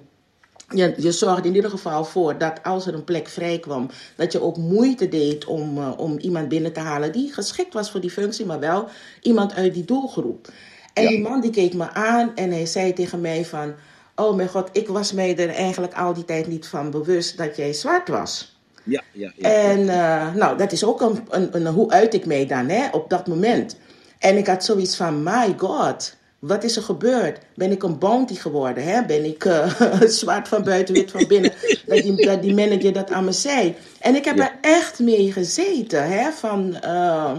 je, 0.68 0.94
je 0.96 1.12
zorgde 1.12 1.48
in 1.48 1.54
ieder 1.54 1.70
geval 1.70 2.04
voor 2.04 2.38
dat 2.38 2.62
als 2.62 2.86
er 2.86 2.94
een 2.94 3.04
plek 3.04 3.28
vrij 3.28 3.58
kwam, 3.58 3.90
dat 4.16 4.32
je 4.32 4.42
ook 4.42 4.56
moeite 4.56 5.08
deed 5.08 5.44
om, 5.44 5.78
uh, 5.78 5.92
om 5.96 6.18
iemand 6.18 6.48
binnen 6.48 6.72
te 6.72 6.80
halen 6.80 7.12
die 7.12 7.32
geschikt 7.32 7.74
was 7.74 7.90
voor 7.90 8.00
die 8.00 8.10
functie, 8.10 8.46
maar 8.46 8.60
wel 8.60 8.88
iemand 9.20 9.54
uit 9.54 9.74
die 9.74 9.84
doelgroep. 9.84 10.52
En 10.94 11.02
ja. 11.02 11.08
die 11.08 11.20
man 11.20 11.40
die 11.40 11.50
keek 11.50 11.74
me 11.74 11.90
aan 11.90 12.32
en 12.34 12.50
hij 12.50 12.66
zei 12.66 12.92
tegen 12.92 13.20
mij 13.20 13.44
van, 13.44 13.74
oh 14.14 14.36
mijn 14.36 14.48
god, 14.48 14.68
ik 14.72 14.88
was 14.88 15.12
mij 15.12 15.36
er 15.38 15.48
eigenlijk 15.48 15.94
al 15.94 16.14
die 16.14 16.24
tijd 16.24 16.46
niet 16.46 16.66
van 16.66 16.90
bewust 16.90 17.36
dat 17.36 17.56
jij 17.56 17.72
zwart 17.72 18.08
was. 18.08 18.53
Ja, 18.84 19.02
ja, 19.12 19.32
ja. 19.36 19.48
En 19.48 19.80
uh, 19.80 20.34
nou, 20.34 20.58
dat 20.58 20.72
is 20.72 20.84
ook 20.84 21.00
een, 21.00 21.26
een, 21.30 21.48
een, 21.52 21.66
hoe 21.66 21.90
uit 21.90 22.14
ik 22.14 22.26
mij 22.26 22.46
dan 22.46 22.68
hè, 22.68 22.88
op 22.90 23.10
dat 23.10 23.26
moment. 23.26 23.76
En 24.18 24.36
ik 24.36 24.46
had 24.46 24.64
zoiets 24.64 24.96
van, 24.96 25.22
my 25.22 25.54
god, 25.56 26.16
wat 26.38 26.64
is 26.64 26.76
er 26.76 26.82
gebeurd? 26.82 27.38
Ben 27.54 27.70
ik 27.70 27.82
een 27.82 27.98
bounty 27.98 28.34
geworden? 28.34 28.84
Hè? 28.84 29.04
Ben 29.04 29.24
ik 29.24 29.44
uh, 29.44 30.00
zwart 30.20 30.48
van 30.48 30.62
buiten, 30.62 30.94
wit 30.94 31.10
van 31.10 31.26
binnen? 31.26 31.52
dat, 31.86 32.02
die, 32.02 32.26
dat 32.26 32.42
die 32.42 32.54
manager 32.54 32.92
dat 32.92 33.10
aan 33.10 33.24
me 33.24 33.32
zei. 33.32 33.74
En 34.00 34.14
ik 34.14 34.24
heb 34.24 34.36
ja. 34.36 34.50
er 34.50 34.58
echt 34.60 34.98
mee 34.98 35.32
gezeten. 35.32 36.08
Hè? 36.08 36.30
Van, 36.30 36.76
uh, 36.84 37.36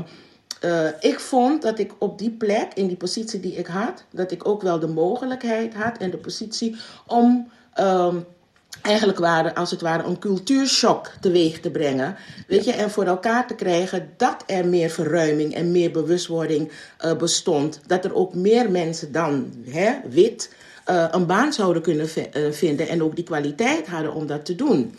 uh, 0.66 0.88
ik 1.00 1.20
vond 1.20 1.62
dat 1.62 1.80
ik 1.80 1.92
op 1.98 2.20
die 2.20 2.32
plek, 2.32 2.68
in 2.74 2.88
die 2.88 2.98
positie 2.98 3.40
die 3.40 3.56
ik 3.56 3.68
had, 3.68 4.04
dat 4.12 4.32
ik 4.32 4.48
ook 4.48 4.62
wel 4.62 4.80
de 4.80 4.88
mogelijkheid 4.88 5.74
had 5.74 5.98
en 5.98 6.12
de 6.12 6.18
positie 6.18 6.76
om 7.08 7.48
eigenlijk 8.86 9.20
waren, 9.20 9.54
als 9.54 9.72
het 9.72 9.82
ware 9.82 10.04
een 10.04 10.20
cultuurshock 10.20 11.12
teweeg 11.22 11.60
te 11.60 11.72
brengen. 11.72 12.16
Weet 12.48 12.66
je, 12.66 12.72
en 12.72 12.92
voor 12.92 13.06
elkaar 13.06 13.48
te 13.48 13.56
krijgen 13.56 14.10
dat 14.18 14.44
er 14.46 14.66
meer 14.68 14.90
verruiming 14.90 15.54
en 15.54 15.72
meer 15.72 15.92
bewustwording 15.92 16.72
uh, 17.06 17.16
bestond. 17.16 17.80
Dat 17.88 18.06
er 18.06 18.16
ook 18.16 18.34
meer 18.34 18.72
mensen 18.72 19.12
dan 19.12 19.54
hè, 19.70 19.94
wit 20.10 20.54
uh, 20.90 21.06
een 21.12 21.26
baan 21.26 21.54
zouden 21.54 21.82
kunnen 21.82 22.08
uh, 22.16 22.52
vinden 22.52 22.88
en 22.88 23.04
ook 23.04 23.16
die 23.16 23.24
kwaliteit 23.24 23.88
hadden 23.88 24.14
om 24.14 24.28
dat 24.28 24.46
te 24.46 24.56
doen. 24.56 24.98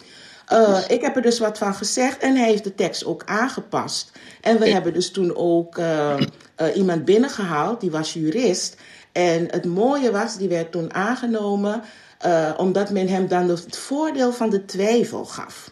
Ik 0.88 1.00
heb 1.00 1.16
er 1.16 1.22
dus 1.22 1.38
wat 1.38 1.58
van 1.58 1.74
gezegd 1.74 2.18
en 2.18 2.36
hij 2.36 2.48
heeft 2.48 2.64
de 2.64 2.74
tekst 2.74 3.04
ook 3.04 3.22
aangepast. 3.24 4.12
En 4.40 4.58
we 4.58 4.68
hebben 4.68 4.92
dus 4.92 5.10
toen 5.10 5.36
ook 5.36 5.80
iemand 6.74 7.04
binnengehaald, 7.04 7.80
die 7.80 7.90
was 7.90 8.12
jurist. 8.12 8.76
En 9.12 9.46
het 9.50 9.64
mooie 9.64 10.10
was, 10.10 10.36
die 10.36 10.48
werd 10.48 10.72
toen 10.72 10.94
aangenomen 10.94 11.82
uh, 12.26 12.52
omdat 12.56 12.90
men 12.90 13.08
hem 13.08 13.28
dan 13.28 13.48
het 13.48 13.76
voordeel 13.76 14.32
van 14.32 14.50
de 14.50 14.64
twijfel 14.64 15.24
gaf. 15.24 15.70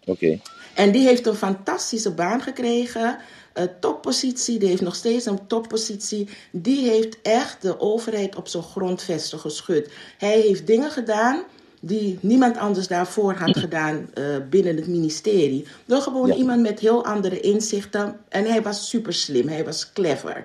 Oké. 0.00 0.10
Okay. 0.10 0.40
En 0.74 0.92
die 0.92 1.06
heeft 1.06 1.26
een 1.26 1.34
fantastische 1.34 2.10
baan 2.10 2.40
gekregen. 2.40 3.18
Een 3.52 3.70
toppositie, 3.80 4.58
die 4.58 4.68
heeft 4.68 4.82
nog 4.82 4.94
steeds 4.94 5.26
een 5.26 5.46
toppositie. 5.46 6.28
Die 6.50 6.88
heeft 6.88 7.18
echt 7.22 7.62
de 7.62 7.80
overheid 7.80 8.36
op 8.36 8.48
zijn 8.48 8.62
grondvesten 8.62 9.38
geschud. 9.38 9.90
Hij 10.18 10.40
heeft 10.40 10.66
dingen 10.66 10.90
gedaan 10.90 11.42
die 11.80 12.18
niemand 12.20 12.56
anders 12.56 12.88
daarvoor 12.88 13.34
had 13.34 13.58
gedaan 13.58 14.10
uh, 14.14 14.24
binnen 14.50 14.76
het 14.76 14.86
ministerie. 14.86 15.66
Door 15.84 16.00
gewoon 16.00 16.28
ja. 16.28 16.34
iemand 16.34 16.60
met 16.62 16.78
heel 16.78 17.04
andere 17.04 17.40
inzichten. 17.40 18.20
En 18.28 18.44
hij 18.44 18.62
was 18.62 18.88
super 18.88 19.12
slim, 19.12 19.48
hij 19.48 19.64
was 19.64 19.92
clever. 19.92 20.44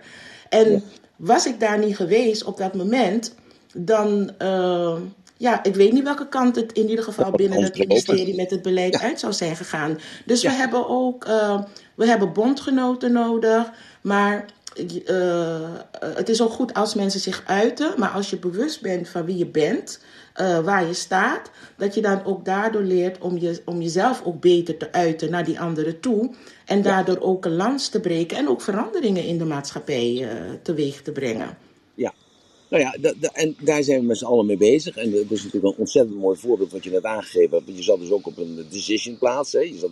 En 0.49 0.71
ja. 0.71 0.79
was 1.15 1.45
ik 1.45 1.59
daar 1.59 1.79
niet 1.79 1.95
geweest 1.95 2.43
op 2.43 2.57
dat 2.57 2.73
moment, 2.73 3.33
dan. 3.73 4.31
Uh, 4.41 4.95
ja, 5.37 5.63
ik 5.63 5.75
weet 5.75 5.91
niet 5.91 6.03
welke 6.03 6.27
kant 6.27 6.55
het 6.55 6.71
in 6.71 6.89
ieder 6.89 7.03
geval 7.03 7.31
binnen 7.31 7.63
het 7.63 7.77
ministerie 7.77 8.35
met 8.35 8.49
het 8.49 8.61
beleid 8.61 8.93
ja. 8.93 9.01
uit 9.01 9.19
zou 9.19 9.33
zijn 9.33 9.55
gegaan. 9.55 9.99
Dus 10.25 10.41
ja. 10.41 10.49
we 10.49 10.55
hebben 10.55 10.89
ook 10.89 11.27
uh, 11.27 11.61
we 11.95 12.07
hebben 12.07 12.33
bondgenoten 12.33 13.11
nodig, 13.11 13.71
maar 14.01 14.45
uh, 15.09 15.69
het 15.99 16.29
is 16.29 16.41
ook 16.41 16.51
goed 16.51 16.73
als 16.73 16.93
mensen 16.93 17.19
zich 17.19 17.43
uiten, 17.45 17.93
maar 17.97 18.09
als 18.09 18.29
je 18.29 18.37
bewust 18.37 18.81
bent 18.81 19.09
van 19.09 19.25
wie 19.25 19.37
je 19.37 19.45
bent, 19.45 20.03
uh, 20.41 20.59
waar 20.59 20.85
je 20.85 20.93
staat, 20.93 21.51
dat 21.77 21.95
je 21.95 22.01
dan 22.01 22.25
ook 22.25 22.45
daardoor 22.45 22.81
leert 22.81 23.17
om, 23.19 23.37
je, 23.37 23.61
om 23.65 23.81
jezelf 23.81 24.21
ook 24.25 24.39
beter 24.41 24.77
te 24.77 24.91
uiten 24.91 25.31
naar 25.31 25.45
die 25.45 25.59
anderen 25.59 25.99
toe. 25.99 26.33
En 26.65 26.81
daardoor 26.81 27.19
ook 27.19 27.45
een 27.45 27.55
lans 27.55 27.87
te 27.89 27.99
breken 27.99 28.37
en 28.37 28.49
ook 28.49 28.61
veranderingen 28.61 29.23
in 29.23 29.37
de 29.37 29.45
maatschappij 29.45 30.27
teweeg 30.61 31.01
te 31.01 31.11
brengen. 31.11 31.57
Ja, 31.93 32.13
nou 32.69 32.83
ja, 32.83 33.13
en 33.33 33.55
daar 33.59 33.83
zijn 33.83 33.99
we 33.99 34.05
met 34.05 34.17
z'n 34.17 34.25
allen 34.25 34.45
mee 34.45 34.57
bezig. 34.57 34.97
En 34.97 35.11
dat 35.11 35.21
is 35.29 35.43
natuurlijk 35.43 35.73
een 35.73 35.79
ontzettend 35.79 36.19
mooi 36.19 36.37
voorbeeld 36.37 36.71
wat 36.71 36.83
je 36.83 36.89
net 36.89 37.03
aangegeven 37.03 37.51
hebt. 37.51 37.65
Want 37.65 37.77
je 37.77 37.83
zat 37.83 37.99
dus 37.99 38.11
ook 38.11 38.27
op 38.27 38.37
een 38.37 38.65
decision 38.69 39.17
plaats. 39.17 39.51
Hè? 39.51 39.59
Je 39.59 39.77
zat 39.77 39.89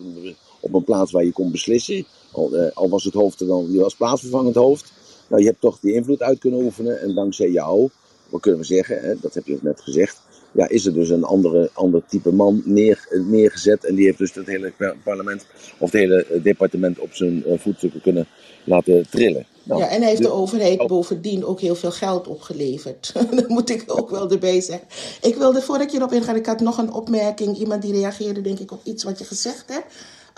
op 0.60 0.74
een 0.74 0.84
plaats 0.84 1.12
waar 1.12 1.26
je 1.26 1.32
kon 1.32 1.52
beslissen. 1.52 2.06
Al, 2.32 2.56
uh, 2.56 2.72
al 2.74 2.90
was 2.90 3.04
het 3.04 3.14
hoofd 3.14 3.42
er 3.42 3.48
dan, 3.48 3.72
je 3.72 3.80
was 3.80 3.96
plaatsvervangend 3.96 4.56
hoofd. 4.56 4.94
Nou, 5.30 5.42
je 5.42 5.48
hebt 5.48 5.62
toch 5.62 5.80
die 5.80 5.94
invloed 5.94 6.22
uit 6.22 6.40
kunnen 6.40 6.64
oefenen. 6.64 7.02
En 7.02 7.16
dankzij 7.16 7.50
jou, 7.50 7.90
wat 8.30 8.42
kunnen 8.42 8.60
we 8.60 8.66
zeggen, 8.66 9.02
hè? 9.02 9.14
dat 9.22 9.34
heb 9.34 9.46
je 9.46 9.54
ook 9.54 9.62
net 9.62 9.82
gezegd. 9.82 10.22
Ja, 10.52 10.70
is 10.70 10.86
er 10.86 10.94
dus 10.94 11.10
een 11.10 11.24
andere, 11.24 11.70
ander 11.74 12.04
type 12.08 12.32
man 12.32 12.62
neer, 12.66 13.08
neergezet. 13.30 13.86
En 13.86 13.96
die 13.96 14.06
heeft 14.06 14.18
dus 14.18 14.34
het 14.34 14.48
hele 14.48 14.74
parlement 15.04 15.46
of 15.78 15.92
het 15.92 16.02
hele 16.02 16.26
departement 16.44 17.00
op 17.00 17.14
zijn 17.14 17.44
uh, 17.48 17.54
voetstuk 17.58 17.92
kunnen 18.02 18.28
laten 18.64 19.10
trillen. 19.10 19.46
Ja, 19.64 19.88
en 19.88 20.00
hij 20.00 20.10
heeft 20.10 20.22
de, 20.22 20.28
de 20.28 20.34
overheid 20.34 20.80
oh. 20.80 20.88
bovendien 20.88 21.46
ook 21.46 21.60
heel 21.60 21.76
veel 21.76 21.92
geld 21.92 22.28
opgeleverd. 22.28 23.14
dat 23.36 23.48
moet 23.48 23.70
ik 23.70 23.84
ook 23.86 24.10
wel 24.10 24.32
erbij 24.32 24.62
zeggen. 24.62 24.88
Ik 25.22 25.36
wilde, 25.36 25.62
voordat 25.62 25.86
ik 25.86 25.92
hierop 25.92 26.12
inga, 26.12 26.34
ik 26.34 26.46
had 26.46 26.60
nog 26.60 26.78
een 26.78 26.94
opmerking. 26.94 27.58
Iemand 27.58 27.82
die 27.82 27.94
reageerde, 27.94 28.42
denk 28.42 28.60
ik, 28.60 28.72
op 28.72 28.80
iets 28.84 29.04
wat 29.04 29.20
je 29.20 29.26
gezegd 29.26 29.64
hebt. 29.68 29.86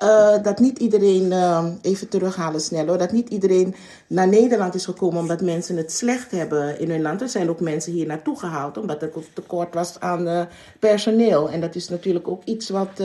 Uh, 0.03 0.43
dat 0.43 0.59
niet 0.59 0.79
iedereen, 0.79 1.25
uh, 1.31 1.65
even 1.81 2.07
terughalen 2.07 2.61
snel 2.61 2.85
hoor, 2.85 2.97
dat 2.97 3.11
niet 3.11 3.29
iedereen 3.29 3.75
naar 4.07 4.27
Nederland 4.27 4.75
is 4.75 4.85
gekomen 4.85 5.19
omdat 5.19 5.41
mensen 5.41 5.77
het 5.77 5.91
slecht 5.91 6.31
hebben 6.31 6.79
in 6.79 6.89
hun 6.89 7.01
land. 7.01 7.21
Er 7.21 7.29
zijn 7.29 7.49
ook 7.49 7.59
mensen 7.59 7.91
hier 7.91 8.05
naartoe 8.05 8.39
gehaald 8.39 8.77
omdat 8.77 9.01
er 9.01 9.11
tekort 9.33 9.73
was 9.73 9.99
aan 9.99 10.27
uh, 10.27 10.41
personeel. 10.79 11.49
En 11.49 11.61
dat 11.61 11.75
is 11.75 11.89
natuurlijk 11.89 12.27
ook 12.27 12.43
iets 12.43 12.69
wat 12.69 13.01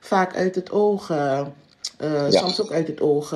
vaak 0.00 0.36
uit 0.36 0.54
het 0.54 0.70
oog, 0.70 1.08
ja. 1.08 2.30
soms 2.30 2.60
ook 2.60 2.72
uit 2.72 2.86
het 2.86 3.00
oog 3.00 3.34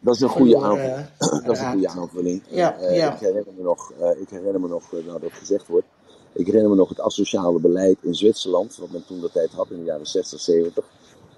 dat 0.00 0.14
is 0.14 0.20
een 0.20 0.28
goede 0.28 0.60
aanvulling. 0.60 1.06
dat 1.46 1.56
is 1.56 1.60
een 1.60 1.70
goede 1.70 1.88
aanvulling. 1.88 2.42
Ja, 2.48 2.80
uh, 2.80 2.96
ja. 2.96 3.12
Ik 3.12 3.20
herinner 3.20 3.52
me 3.56 3.62
nog, 3.62 3.92
uh, 4.00 4.20
ik 4.20 4.28
herinner 4.30 4.60
me 4.60 4.68
nog 4.68 4.92
nou, 4.92 5.20
dat 5.20 5.32
gezegd 5.32 5.66
wordt. 5.66 5.86
Ik 6.32 6.46
herinner 6.46 6.70
me 6.70 6.76
nog 6.76 6.88
het 6.88 7.00
asociale 7.00 7.60
beleid 7.60 7.96
in 8.00 8.14
Zwitserland, 8.14 8.76
wat 8.76 8.90
men 8.90 9.04
toen 9.06 9.20
de 9.20 9.30
tijd 9.32 9.50
had 9.50 9.70
in 9.70 9.78
de 9.78 9.84
jaren 9.84 10.06
60, 10.06 10.40
70. 10.40 10.84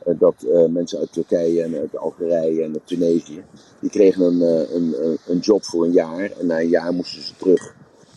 eh, 0.05 0.15
dat 0.19 0.35
eh, 0.43 0.65
mensen 0.67 0.99
uit 0.99 1.13
Turkije 1.13 1.63
en 1.63 1.77
uit 1.77 1.97
Algerije 1.97 2.63
en 2.63 2.73
uit 2.73 2.87
Tunesië, 2.87 3.45
die 3.81 3.91
kregen 3.91 4.25
een, 4.25 4.43
eh, 4.43 4.75
een, 4.75 5.19
een, 5.27 5.39
job 5.39 5.65
voor 5.65 5.85
een 5.85 5.93
jaar 5.93 6.31
en 6.41 6.47
na 6.47 6.61
een 6.61 6.69
jaar 6.69 6.93
moesten 6.93 7.23
ze 7.23 7.37
terug. 7.37 7.75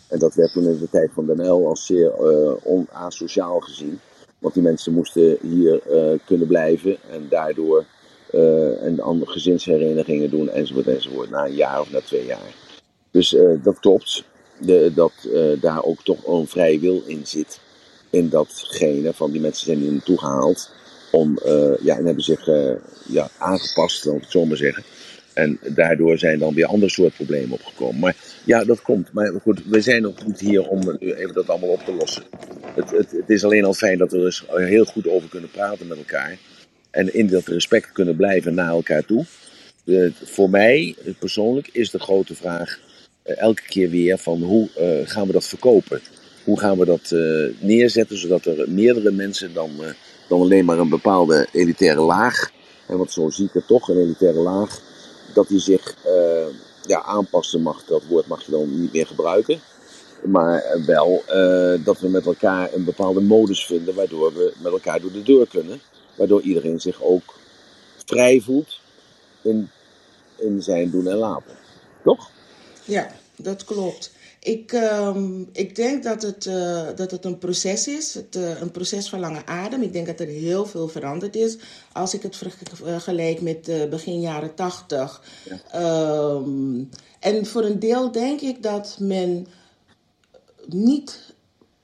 En 0.08 0.18
dat 0.18 0.34
werd 0.34 0.52
toen 0.52 0.64
in 0.64 0.78
de 0.78 0.90
tijd 0.90 1.10
van 1.12 1.26
Den 1.26 1.40
als 1.40 1.86
zeer 1.86 2.12
uh, 2.20 2.52
onasociaal 2.64 3.60
gezien. 3.60 4.00
Want 4.38 4.54
die 4.54 4.62
mensen 4.62 4.92
moesten 4.92 5.38
hier 5.40 5.82
kunnen 6.24 6.46
blijven 6.46 6.96
en 7.10 7.28
daardoor 7.28 7.84
uh, 8.32 8.82
en 8.82 9.00
andere 9.00 9.30
gezinsherenigingen 9.30 10.30
doen 10.30 10.50
enzovoort 10.50 10.86
enzovoort. 10.86 11.30
Na 11.30 11.44
een 11.44 11.54
jaar 11.54 11.80
of 11.80 11.90
na 11.90 12.00
twee 12.00 12.26
jaar. 12.26 12.54
Dus 13.10 13.36
dat 13.62 13.78
klopt. 13.78 14.24
De, 14.58 14.92
dat 14.94 15.12
daar 15.60 15.82
ook 15.82 16.02
toch 16.02 16.26
een 16.26 16.46
vrije 16.46 16.80
wil 16.80 17.02
in 17.06 17.26
zit. 17.26 17.60
In 18.10 18.28
datgene 18.28 19.12
van 19.12 19.30
die 19.30 19.40
mensen 19.40 19.66
zijn 19.66 19.78
hier 19.78 19.92
naartoe 19.92 20.18
gehaald. 20.18 20.70
Om, 21.12 21.38
ja, 21.80 21.96
en 21.96 22.06
hebben 22.06 22.24
zich 22.24 22.46
ja, 23.06 23.28
aangepast, 23.38 24.04
laat 24.04 24.14
ik 24.14 24.20
het 24.20 24.30
zo 24.30 24.44
maar 24.44 24.56
zeggen. 24.56 24.84
En 25.32 25.58
daardoor 25.74 26.18
zijn 26.18 26.38
dan 26.38 26.54
weer 26.54 26.66
andere 26.66 26.90
soort 26.90 27.14
problemen 27.14 27.52
opgekomen. 27.52 28.00
Maar 28.00 28.16
ja, 28.44 28.64
dat 28.64 28.82
komt. 28.82 29.12
Maar 29.12 29.32
goed, 29.42 29.62
we 29.66 29.80
zijn 29.80 30.06
ook 30.06 30.26
niet 30.26 30.40
hier 30.40 30.68
om 30.68 30.90
even 31.00 31.34
dat 31.34 31.48
allemaal 31.48 31.68
op 31.68 31.84
te 31.84 31.94
lossen. 31.94 32.22
Het, 32.74 32.90
het, 32.90 33.10
het 33.10 33.30
is 33.30 33.44
alleen 33.44 33.64
al 33.64 33.74
fijn 33.74 33.98
dat 33.98 34.12
we 34.12 34.42
er 34.48 34.66
heel 34.66 34.84
goed 34.84 35.08
over 35.08 35.28
kunnen 35.28 35.50
praten 35.50 35.86
met 35.86 35.98
elkaar. 35.98 36.38
En 36.96 37.14
in 37.14 37.26
dat 37.26 37.46
respect 37.46 37.92
kunnen 37.92 38.16
blijven 38.16 38.54
naar 38.54 38.68
elkaar 38.68 39.04
toe. 39.04 39.24
Voor 40.24 40.50
mij 40.50 40.96
persoonlijk 41.18 41.68
is 41.72 41.90
de 41.90 41.98
grote 41.98 42.34
vraag 42.34 42.78
uh, 43.26 43.38
elke 43.38 43.62
keer 43.62 43.90
weer 43.90 44.18
van 44.18 44.42
hoe 44.42 44.68
uh, 44.78 45.08
gaan 45.08 45.26
we 45.26 45.32
dat 45.32 45.46
verkopen? 45.46 46.00
Hoe 46.44 46.58
gaan 46.58 46.78
we 46.78 46.84
dat 46.84 47.10
uh, 47.10 47.48
neerzetten 47.58 48.18
zodat 48.18 48.44
er 48.44 48.70
meerdere 48.70 49.10
mensen 49.10 49.54
dan, 49.54 49.70
dan 50.28 50.40
alleen 50.40 50.64
maar 50.64 50.78
een 50.78 50.88
bepaalde 50.88 51.46
elitaire 51.52 52.00
laag, 52.00 52.50
en 52.88 52.96
want 52.98 53.12
zo 53.12 53.30
zie 53.30 53.46
ik 53.46 53.52
het 53.52 53.66
toch, 53.66 53.88
een 53.88 54.00
elitaire 54.00 54.38
laag, 54.38 54.80
dat 55.34 55.48
die 55.48 55.60
zich 55.60 55.96
ja, 56.86 57.02
aanpassen 57.02 57.62
mag. 57.62 57.84
Dat 57.84 58.02
woord 58.08 58.26
mag 58.26 58.44
je 58.44 58.50
dan 58.50 58.80
niet 58.80 58.92
meer 58.92 59.06
gebruiken. 59.06 59.60
Maar 60.24 60.82
wel 60.86 61.22
dat 61.84 62.00
we 62.00 62.08
met 62.08 62.26
elkaar 62.26 62.74
een 62.74 62.84
bepaalde 62.84 63.20
modus 63.20 63.66
vinden 63.66 63.94
waardoor 63.94 64.34
we 64.34 64.52
met 64.62 64.72
elkaar 64.72 65.00
door 65.00 65.12
de 65.12 65.22
deur 65.22 65.46
kunnen. 65.46 65.80
Waardoor 66.16 66.42
iedereen 66.42 66.80
zich 66.80 67.02
ook 67.02 67.38
vrij 68.06 68.40
voelt 68.40 68.80
in, 69.42 69.70
in 70.36 70.62
zijn 70.62 70.90
doen 70.90 71.08
en 71.08 71.16
laten. 71.16 71.56
Toch? 72.04 72.30
Ja, 72.84 73.10
dat 73.36 73.64
klopt. 73.64 74.10
Ik, 74.40 74.72
uh, 74.72 75.16
ik 75.52 75.74
denk 75.74 76.02
dat 76.02 76.22
het, 76.22 76.46
uh, 76.46 76.86
dat 76.96 77.10
het 77.10 77.24
een 77.24 77.38
proces 77.38 77.88
is, 77.88 78.14
het, 78.14 78.36
uh, 78.36 78.60
een 78.60 78.70
proces 78.70 79.08
van 79.08 79.20
lange 79.20 79.46
adem. 79.46 79.82
Ik 79.82 79.92
denk 79.92 80.06
dat 80.06 80.20
er 80.20 80.26
heel 80.26 80.66
veel 80.66 80.88
veranderd 80.88 81.36
is. 81.36 81.58
Als 81.92 82.14
ik 82.14 82.22
het 82.22 82.36
vergelijk 82.72 83.40
met 83.40 83.68
uh, 83.68 83.84
begin 83.84 84.20
jaren 84.20 84.54
tachtig. 84.54 85.22
Ja. 85.70 86.30
Um, 86.34 86.88
en 87.20 87.46
voor 87.46 87.64
een 87.64 87.78
deel 87.78 88.12
denk 88.12 88.40
ik 88.40 88.62
dat 88.62 88.96
men 89.00 89.46
niet 90.66 91.25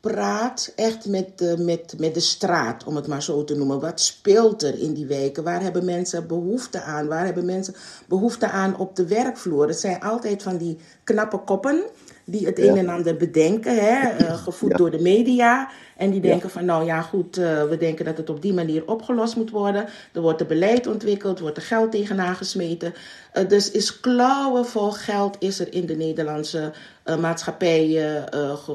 praat 0.02 0.72
echt 0.76 1.06
met 1.06 1.38
de, 1.38 1.56
met, 1.58 1.94
met 1.98 2.14
de 2.14 2.20
straat, 2.20 2.84
om 2.84 2.96
het 2.96 3.06
maar 3.06 3.22
zo 3.22 3.44
te 3.44 3.56
noemen. 3.56 3.80
Wat 3.80 4.00
speelt 4.00 4.62
er 4.62 4.78
in 4.78 4.92
die 4.92 5.06
weken? 5.06 5.44
Waar 5.44 5.62
hebben 5.62 5.84
mensen 5.84 6.26
behoefte 6.26 6.82
aan? 6.82 7.06
Waar 7.08 7.24
hebben 7.24 7.44
mensen 7.44 7.74
behoefte 8.08 8.48
aan 8.48 8.78
op 8.78 8.96
de 8.96 9.06
werkvloer? 9.06 9.66
Het 9.66 9.80
zijn 9.80 10.00
altijd 10.00 10.42
van 10.42 10.56
die 10.56 10.78
knappe 11.04 11.38
koppen 11.38 11.84
die 12.24 12.46
het 12.46 12.58
ja. 12.58 12.64
een 12.64 12.76
en 12.76 12.88
ander 12.88 13.16
bedenken, 13.16 13.74
hè, 13.74 14.20
uh, 14.20 14.36
gevoed 14.36 14.70
ja. 14.70 14.76
door 14.76 14.90
de 14.90 15.00
media. 15.00 15.70
En 15.96 16.10
die 16.10 16.20
denken 16.20 16.48
ja. 16.48 16.52
van, 16.54 16.64
nou 16.64 16.84
ja, 16.84 17.02
goed, 17.02 17.38
uh, 17.38 17.62
we 17.64 17.76
denken 17.76 18.04
dat 18.04 18.16
het 18.16 18.30
op 18.30 18.42
die 18.42 18.52
manier 18.52 18.82
opgelost 18.86 19.36
moet 19.36 19.50
worden. 19.50 19.86
Er 20.12 20.20
wordt 20.20 20.40
er 20.40 20.46
beleid 20.46 20.86
ontwikkeld, 20.86 21.40
wordt 21.40 21.56
er 21.56 21.62
geld 21.62 21.90
tegenaan 21.90 22.36
gesmeten. 22.36 22.94
Uh, 23.34 23.48
dus 23.48 23.70
is 23.70 24.00
klauwenvol 24.00 24.90
geld 24.90 25.36
is 25.38 25.58
er 25.60 25.72
in 25.72 25.86
de 25.86 25.96
Nederlandse 25.96 26.72
uh, 27.04 27.16
maatschappij 27.16 28.00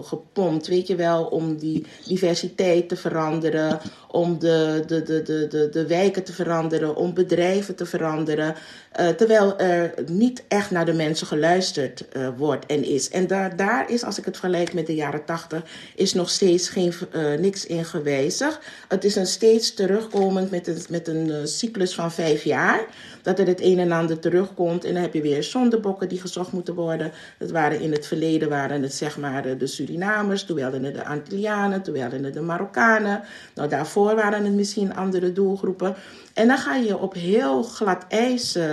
gepompt, 0.04 0.68
weet 0.68 0.88
je 0.88 0.96
wel, 0.96 1.26
om 1.26 1.58
die 1.58 1.86
diversiteit 2.06 2.90
te 2.90 2.96
veranderen, 2.96 3.80
om 4.08 4.40
de, 4.40 4.84
de, 4.88 5.04
de, 5.04 5.22
de, 5.22 5.48
de, 5.48 5.70
de 5.70 5.88
wijken 5.88 6.24
te 6.24 6.34
veranderen, 6.34 6.96
om 6.96 7.14
bedrijven 7.14 7.76
te 7.76 7.86
veranderen. 7.86 8.56
terwijl 9.18 9.60
er 9.60 9.94
niet 10.06 10.44
echt 10.48 10.72
naar 10.72 10.86
de 10.86 10.94
mensen 10.94 11.28
geluisterd 11.28 12.06
wordt 12.38 12.66
en 12.66 12.84
is. 12.84 13.10
En 13.10 13.28
daar, 13.28 13.56
daar 13.56 13.92
is, 13.92 14.04
als 14.04 14.18
ik 14.18 14.26
het 14.26 14.38
vergelijk 14.38 14.74
met 14.74 14.88
de 14.88 14.96
jaren 14.96 15.26
tachtig, 15.26 15.64
is 15.96 16.14
nog 16.14 16.30
steeds 16.30 16.70
geen 16.70 16.94
niks 17.40 17.66
in 17.66 17.86
gewijzigd. 17.86 18.60
Het 18.88 19.04
is 19.04 19.16
een 19.16 19.28
steeds 19.28 19.74
terugkomend 19.74 20.52
met 20.52 20.68
een, 20.68 20.82
met 20.90 21.08
een 21.08 21.48
cyclus 21.48 21.96
van 21.96 22.12
vijf 22.12 22.44
jaar. 22.44 22.86
Dat 23.22 23.40
er 23.40 23.48
het 23.48 23.62
een 23.62 23.80
en 23.80 23.92
ander 23.92 24.20
terugkomt. 24.48 24.86
En 24.86 24.94
dan 24.94 25.02
heb 25.02 25.14
je 25.14 25.22
weer 25.22 25.44
zondebokken 25.44 26.10
die 26.10 26.20
gezocht 26.20 26.52
moeten 26.52 26.76
worden. 26.76 27.12
Dat 27.38 27.52
waren 27.52 27.80
in 27.80 27.92
het 27.92 28.08
verleden 28.08 28.50
waren 28.50 28.82
het 28.82 28.94
zeg 28.94 29.18
maar 29.18 29.58
de 29.58 29.68
Surinamers. 29.68 30.44
Toen 30.44 30.56
werden 30.56 30.84
het 30.84 30.96
de 30.96 31.06
Antillianen. 31.06 31.82
Toen 31.82 31.94
werden 31.94 32.24
het 32.24 32.34
de 32.34 32.42
Marokkanen. 32.42 33.22
Nou, 33.56 33.70
daarvoor 33.70 34.16
waren 34.16 34.44
het 34.44 34.54
misschien 34.54 34.96
andere 34.96 35.34
doelgroepen. 35.34 35.96
En 36.34 36.48
dan 36.48 36.58
ga 36.58 36.76
je 36.76 36.98
op 36.98 37.14
heel 37.14 37.64
glad 37.64 38.06
ijs 38.08 38.56
uh, 38.56 38.66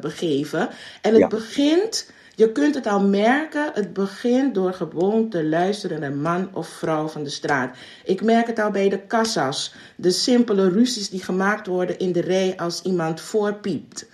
begeven. 0.00 0.68
En 1.00 1.12
het 1.12 1.20
ja. 1.20 1.26
begint 1.26 2.06
je 2.38 2.52
kunt 2.52 2.74
het 2.74 2.86
al 2.86 3.00
merken, 3.00 3.70
het 3.74 3.92
begint 3.92 4.54
door 4.54 4.72
gewoon 4.72 5.28
te 5.28 5.44
luisteren 5.44 6.00
naar 6.00 6.12
man 6.12 6.48
of 6.52 6.68
vrouw 6.68 7.08
van 7.08 7.24
de 7.24 7.30
straat. 7.30 7.76
Ik 8.04 8.22
merk 8.22 8.46
het 8.46 8.58
al 8.58 8.70
bij 8.70 8.88
de 8.88 8.98
kassas. 8.98 9.74
De 9.96 10.10
simpele 10.10 10.68
ruzies 10.68 11.10
die 11.10 11.22
gemaakt 11.22 11.66
worden 11.66 11.98
in 11.98 12.12
de 12.12 12.20
rij 12.20 12.56
als 12.56 12.82
iemand 12.82 13.20
voorpiept. 13.20 14.06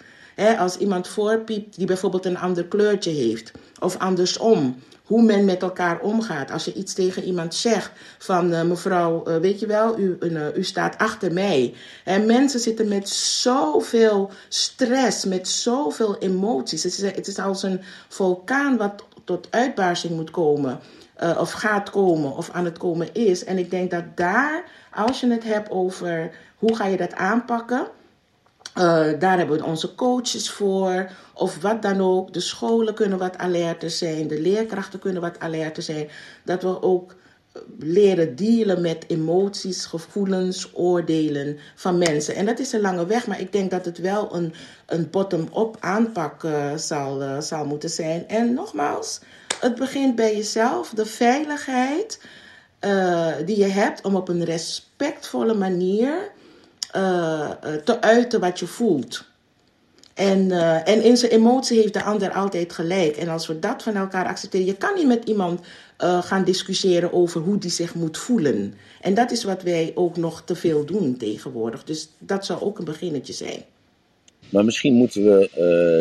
Als 0.59 0.77
iemand 0.77 1.09
voorpiept 1.09 1.77
die 1.77 1.87
bijvoorbeeld 1.87 2.25
een 2.25 2.39
ander 2.39 2.65
kleurtje 2.65 3.11
heeft. 3.11 3.51
Of 3.81 3.99
andersom 3.99 4.77
hoe 5.05 5.23
men 5.23 5.45
met 5.45 5.63
elkaar 5.63 6.01
omgaat. 6.01 6.51
Als 6.51 6.65
je 6.65 6.73
iets 6.73 6.95
tegen 6.95 7.25
iemand 7.25 7.55
zegt 7.55 7.91
van 8.19 8.53
uh, 8.53 8.63
mevrouw, 8.63 9.29
uh, 9.29 9.37
weet 9.37 9.61
je 9.61 9.67
wel, 9.67 9.99
u, 9.99 10.17
uh, 10.21 10.57
u 10.57 10.65
staat 10.65 10.99
achter 10.99 11.33
mij. 11.33 11.75
En 12.05 12.27
mensen 12.27 12.61
zitten 12.61 12.89
met 12.89 13.09
zoveel 13.09 14.31
stress, 14.49 15.25
met 15.25 15.49
zoveel 15.49 16.19
emoties. 16.19 16.83
Het 16.83 16.93
is, 16.93 17.03
het 17.03 17.27
is 17.27 17.39
als 17.39 17.63
een 17.63 17.81
vulkaan 18.09 18.77
wat 18.77 19.05
tot 19.25 19.49
uitbarsting 19.51 20.15
moet 20.15 20.31
komen. 20.31 20.81
of 21.39 21.53
gaat 21.53 21.91
komen 21.91 22.37
of 22.37 22.51
aan 22.51 22.65
het 22.65 22.79
komen 22.79 23.15
is. 23.15 23.45
En 23.45 23.59
ik 23.59 23.71
denk 23.71 23.91
dat 23.91 24.05
daar, 24.15 24.65
als 24.95 25.21
je 25.21 25.31
het 25.31 25.45
hebt 25.45 25.71
over 25.71 26.31
hoe 26.57 26.77
ga 26.77 26.87
je 26.87 26.97
dat 26.97 27.15
aanpakken 27.15 27.87
daar 29.19 29.39
hebben 29.39 29.59
we 29.59 29.65
onze 29.65 29.95
coaches 29.95 30.51
voor, 30.51 31.11
of 31.35 31.61
wat 31.61 31.83
dan 31.83 32.01
ook. 32.01 32.33
De 32.33 32.41
scholen 32.41 32.95
kunnen 32.95 33.19
wat 33.19 33.39
alerter 33.39 33.91
zijn, 33.91 34.29
de 34.29 34.41
leerkrachten 34.41 34.99
kunnen 34.99 35.23
wat 35.23 35.39
alerter 35.39 35.83
zijn. 35.83 36.09
Dat 36.45 36.63
we 36.63 36.83
ook 36.83 37.15
eh, 37.53 37.63
leren 37.79 38.37
dealen 38.37 38.81
met 38.81 39.05
emoties, 39.09 39.85
gevoelens, 39.85 40.71
oordelen 40.73 41.59
van 41.75 41.99
mensen. 41.99 42.35
En 42.35 42.47
dat 42.47 42.59
is 42.59 42.73
een 42.73 42.81
lange 42.81 43.07
weg, 43.07 43.27
maar 43.27 43.41
ik 43.41 43.53
denk 43.53 43.71
dat 43.71 43.85
het 43.85 43.99
wel 43.99 44.35
een, 44.35 44.55
een 44.87 45.11
bottom-up 45.11 45.77
aanpak 45.81 46.43
uh, 46.43 46.77
zal, 46.77 47.43
zal 47.43 47.67
moeten 47.67 47.91
zijn. 47.91 48.29
En 48.29 48.55
nogmaals, 48.55 49.21
het 49.61 49.75
begint 49.75 50.15
bij 50.15 50.37
jezelf, 50.37 50.89
de 50.89 51.07
veiligheid 51.07 52.21
die 53.45 53.59
je 53.59 53.67
hebt 53.67 54.03
om 54.03 54.17
op 54.17 54.29
een 54.29 54.45
respectvolle 54.45 55.55
manier 55.55 56.33
uh, 56.97 57.51
te 57.85 58.01
uiten 58.01 58.41
wat 58.41 58.59
je 58.59 58.67
voelt. 58.67 59.25
En, 60.15 60.39
uh, 60.39 60.89
en 60.89 61.03
in 61.03 61.17
zijn 61.17 61.33
emotie 61.33 61.81
heeft 61.81 61.93
de 61.93 62.03
ander 62.03 62.33
altijd 62.33 62.73
gelijk. 62.73 63.17
En 63.17 63.29
als 63.29 63.47
we 63.47 63.59
dat 63.59 63.83
van 63.83 63.97
elkaar 63.97 64.27
accepteren, 64.27 64.67
je 64.67 64.77
kan 64.77 64.95
niet 64.95 65.07
met 65.07 65.29
iemand 65.29 65.61
uh, 65.61 66.23
gaan 66.23 66.45
discussiëren 66.45 67.13
over 67.13 67.41
hoe 67.41 67.59
die 67.59 67.71
zich 67.71 67.95
moet 67.95 68.19
voelen. 68.19 68.75
En 69.01 69.15
dat 69.15 69.31
is 69.31 69.45
wat 69.45 69.63
wij 69.63 69.93
ook 69.95 70.17
nog 70.17 70.43
te 70.45 70.55
veel 70.55 70.85
doen 70.85 71.17
tegenwoordig. 71.17 71.85
Dus 71.85 72.09
dat 72.19 72.45
zou 72.45 72.61
ook 72.61 72.79
een 72.79 72.85
beginnetje 72.85 73.33
zijn. 73.33 73.63
Maar 74.49 74.65
misschien 74.65 74.95
moeten 74.95 75.25
we 75.25 75.51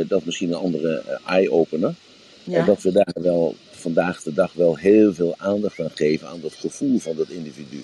uh, 0.04 0.10
dat 0.10 0.26
misschien 0.26 0.50
een 0.50 0.60
andere 0.60 1.20
eye-opener. 1.26 1.96
Ja. 2.44 2.60
En 2.60 2.66
dat 2.66 2.82
we 2.82 2.92
daar 2.92 3.14
wel 3.14 3.56
vandaag 3.72 4.22
de 4.22 4.34
dag 4.34 4.54
wel 4.54 4.76
heel 4.76 5.14
veel 5.14 5.36
aandacht 5.38 5.80
aan 5.80 5.92
geven 5.94 6.28
aan 6.28 6.42
dat 6.42 6.54
gevoel 6.54 7.00
van 7.00 7.16
dat 7.16 7.30
individu. 7.30 7.84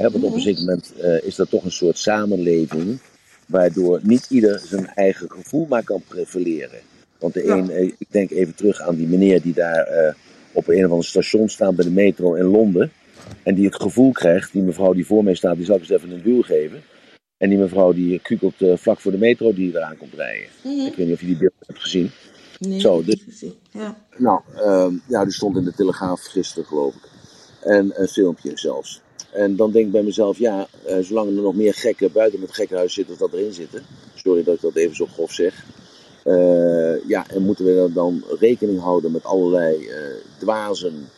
Hè, 0.00 0.10
want 0.10 0.24
op 0.24 0.34
een 0.34 0.40
zeker 0.40 0.64
moment 0.64 0.92
uh, 1.00 1.22
is 1.22 1.34
dat 1.34 1.50
toch 1.50 1.64
een 1.64 1.72
soort 1.72 1.98
samenleving. 1.98 2.98
Waardoor 3.46 4.00
niet 4.02 4.26
ieder 4.28 4.60
zijn 4.64 4.86
eigen 4.86 5.30
gevoel 5.30 5.66
maar 5.68 5.84
kan 5.84 6.02
prevaleren. 6.08 6.80
Want 7.18 7.34
de 7.34 7.42
ja. 7.44 7.56
een, 7.56 7.70
uh, 7.70 7.82
ik 7.82 8.06
denk 8.10 8.30
even 8.30 8.54
terug 8.54 8.80
aan 8.80 8.94
die 8.96 9.06
meneer 9.06 9.42
die 9.42 9.54
daar 9.54 9.88
uh, 9.92 10.12
op 10.52 10.68
een 10.68 10.84
of 10.84 10.90
ander 10.90 11.06
station 11.06 11.48
staat 11.48 11.76
bij 11.76 11.84
de 11.84 11.90
metro 11.90 12.34
in 12.34 12.44
Londen. 12.44 12.92
En 13.42 13.54
die 13.54 13.66
het 13.66 13.74
gevoel 13.74 14.12
krijgt, 14.12 14.52
die 14.52 14.62
mevrouw 14.62 14.92
die 14.92 15.06
voor 15.06 15.24
mij 15.24 15.34
staat, 15.34 15.56
die 15.56 15.64
zal 15.64 15.74
ik 15.74 15.80
eens 15.80 15.90
even 15.90 16.10
een 16.10 16.22
duw 16.22 16.42
geven. 16.42 16.82
En 17.36 17.48
die 17.48 17.58
mevrouw 17.58 17.92
die 17.92 18.20
kukelt 18.20 18.54
vlak 18.74 19.00
voor 19.00 19.12
de 19.12 19.18
metro 19.18 19.54
die 19.54 19.76
eraan 19.76 19.96
komt 19.96 20.14
rijden. 20.14 20.48
Mm 20.62 20.78
-hmm. 20.78 20.86
Ik 20.86 20.94
weet 20.94 21.06
niet 21.06 21.14
of 21.14 21.20
je 21.20 21.26
die 21.26 21.36
beeld 21.36 21.52
hebt 21.66 21.80
gezien. 21.80 22.10
Nee, 22.58 22.80
Zo, 22.80 23.04
dus, 23.04 23.44
ja. 23.70 23.96
Nou, 24.16 24.40
ja, 25.08 25.24
die 25.24 25.32
stond 25.32 25.56
in 25.56 25.64
de 25.64 25.74
Telegraaf 25.74 26.20
gisteren 26.20 26.64
geloof 26.64 26.94
ik. 26.94 27.08
En 27.62 27.92
een 27.94 28.08
filmpje 28.08 28.50
zelfs. 28.54 29.02
En 29.32 29.56
dan 29.56 29.70
denk 29.70 29.86
ik 29.86 29.92
bij 29.92 30.02
mezelf, 30.02 30.38
ja, 30.38 30.66
eh, 30.84 30.98
zolang 30.98 31.28
er 31.28 31.42
nog 31.42 31.54
meer 31.54 31.74
gekken 31.74 32.12
buiten 32.12 32.40
het 32.40 32.52
gekkenhuis 32.52 32.94
zitten 32.94 33.18
dat 33.18 33.32
erin 33.32 33.52
zitten. 33.52 33.82
Sorry 34.14 34.42
dat 34.44 34.54
ik 34.54 34.60
dat 34.60 34.74
even 34.74 34.96
zo 34.96 35.06
grof 35.06 35.32
zeg. 35.32 35.64
Eh, 36.24 37.08
ja, 37.08 37.28
en 37.28 37.42
moeten 37.42 37.64
we 37.64 37.90
dan 37.94 38.24
rekening 38.38 38.80
houden 38.80 39.12
met 39.12 39.24
allerlei 39.24 39.86
eh, 39.86 39.96
dwazen. 40.38 41.08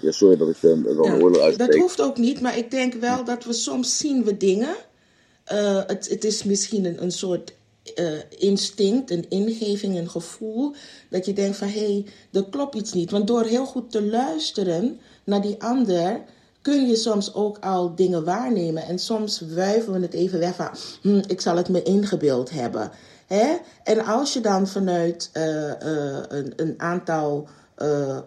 Ja, 0.00 0.10
sorry 0.10 0.36
dat 0.36 0.48
ik 0.48 0.56
dan 0.60 0.86
Ja, 1.02 1.18
dat 1.18 1.38
uitspreek. 1.40 1.74
hoeft 1.74 2.00
ook 2.00 2.18
niet, 2.18 2.40
maar 2.40 2.58
ik 2.58 2.70
denk 2.70 2.94
wel 2.94 3.24
dat 3.24 3.44
we 3.44 3.52
soms 3.52 3.98
zien 3.98 4.24
we 4.24 4.36
dingen. 4.36 4.74
Het, 5.86 6.08
het 6.08 6.24
is 6.24 6.42
misschien 6.44 6.84
een, 6.84 7.02
een 7.02 7.12
soort 7.12 7.52
instinct, 8.38 9.10
een 9.10 9.26
ingeving, 9.28 9.98
een 9.98 10.10
gevoel. 10.10 10.74
Dat 11.10 11.26
je 11.26 11.32
denkt 11.32 11.56
van 11.56 11.68
hé, 11.68 11.80
hey, 11.80 12.06
er 12.32 12.44
klopt 12.50 12.74
iets 12.74 12.92
niet. 12.92 13.10
Want 13.10 13.26
door 13.26 13.44
heel 13.44 13.66
goed 13.66 13.90
te 13.90 14.02
luisteren 14.02 15.00
naar 15.24 15.42
die 15.42 15.62
ander. 15.62 16.20
Kun 16.62 16.86
je 16.88 16.96
soms 16.96 17.34
ook 17.34 17.58
al 17.58 17.94
dingen 17.94 18.24
waarnemen. 18.24 18.82
En 18.82 18.98
soms 18.98 19.40
wuiven 19.40 19.92
we 19.92 20.00
het 20.00 20.14
even 20.14 20.38
weg 20.38 20.54
van. 20.54 20.70
Hm, 21.02 21.22
ik 21.26 21.40
zal 21.40 21.56
het 21.56 21.68
me 21.68 21.82
ingebeeld 21.82 22.50
hebben. 22.50 22.90
Hè? 23.26 23.56
En 23.84 24.04
als 24.04 24.32
je 24.32 24.40
dan 24.40 24.66
vanuit 24.68 25.30
eh, 25.32 25.70
eh, 25.70 26.22
een, 26.28 26.52
een 26.56 26.74
aantal 26.76 27.48
eh, 27.74 28.18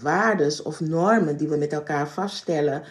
waardes 0.00 0.62
of 0.62 0.80
normen 0.80 1.36
die 1.36 1.48
we 1.48 1.56
met 1.56 1.72
elkaar 1.72 2.08
vaststellen. 2.08 2.82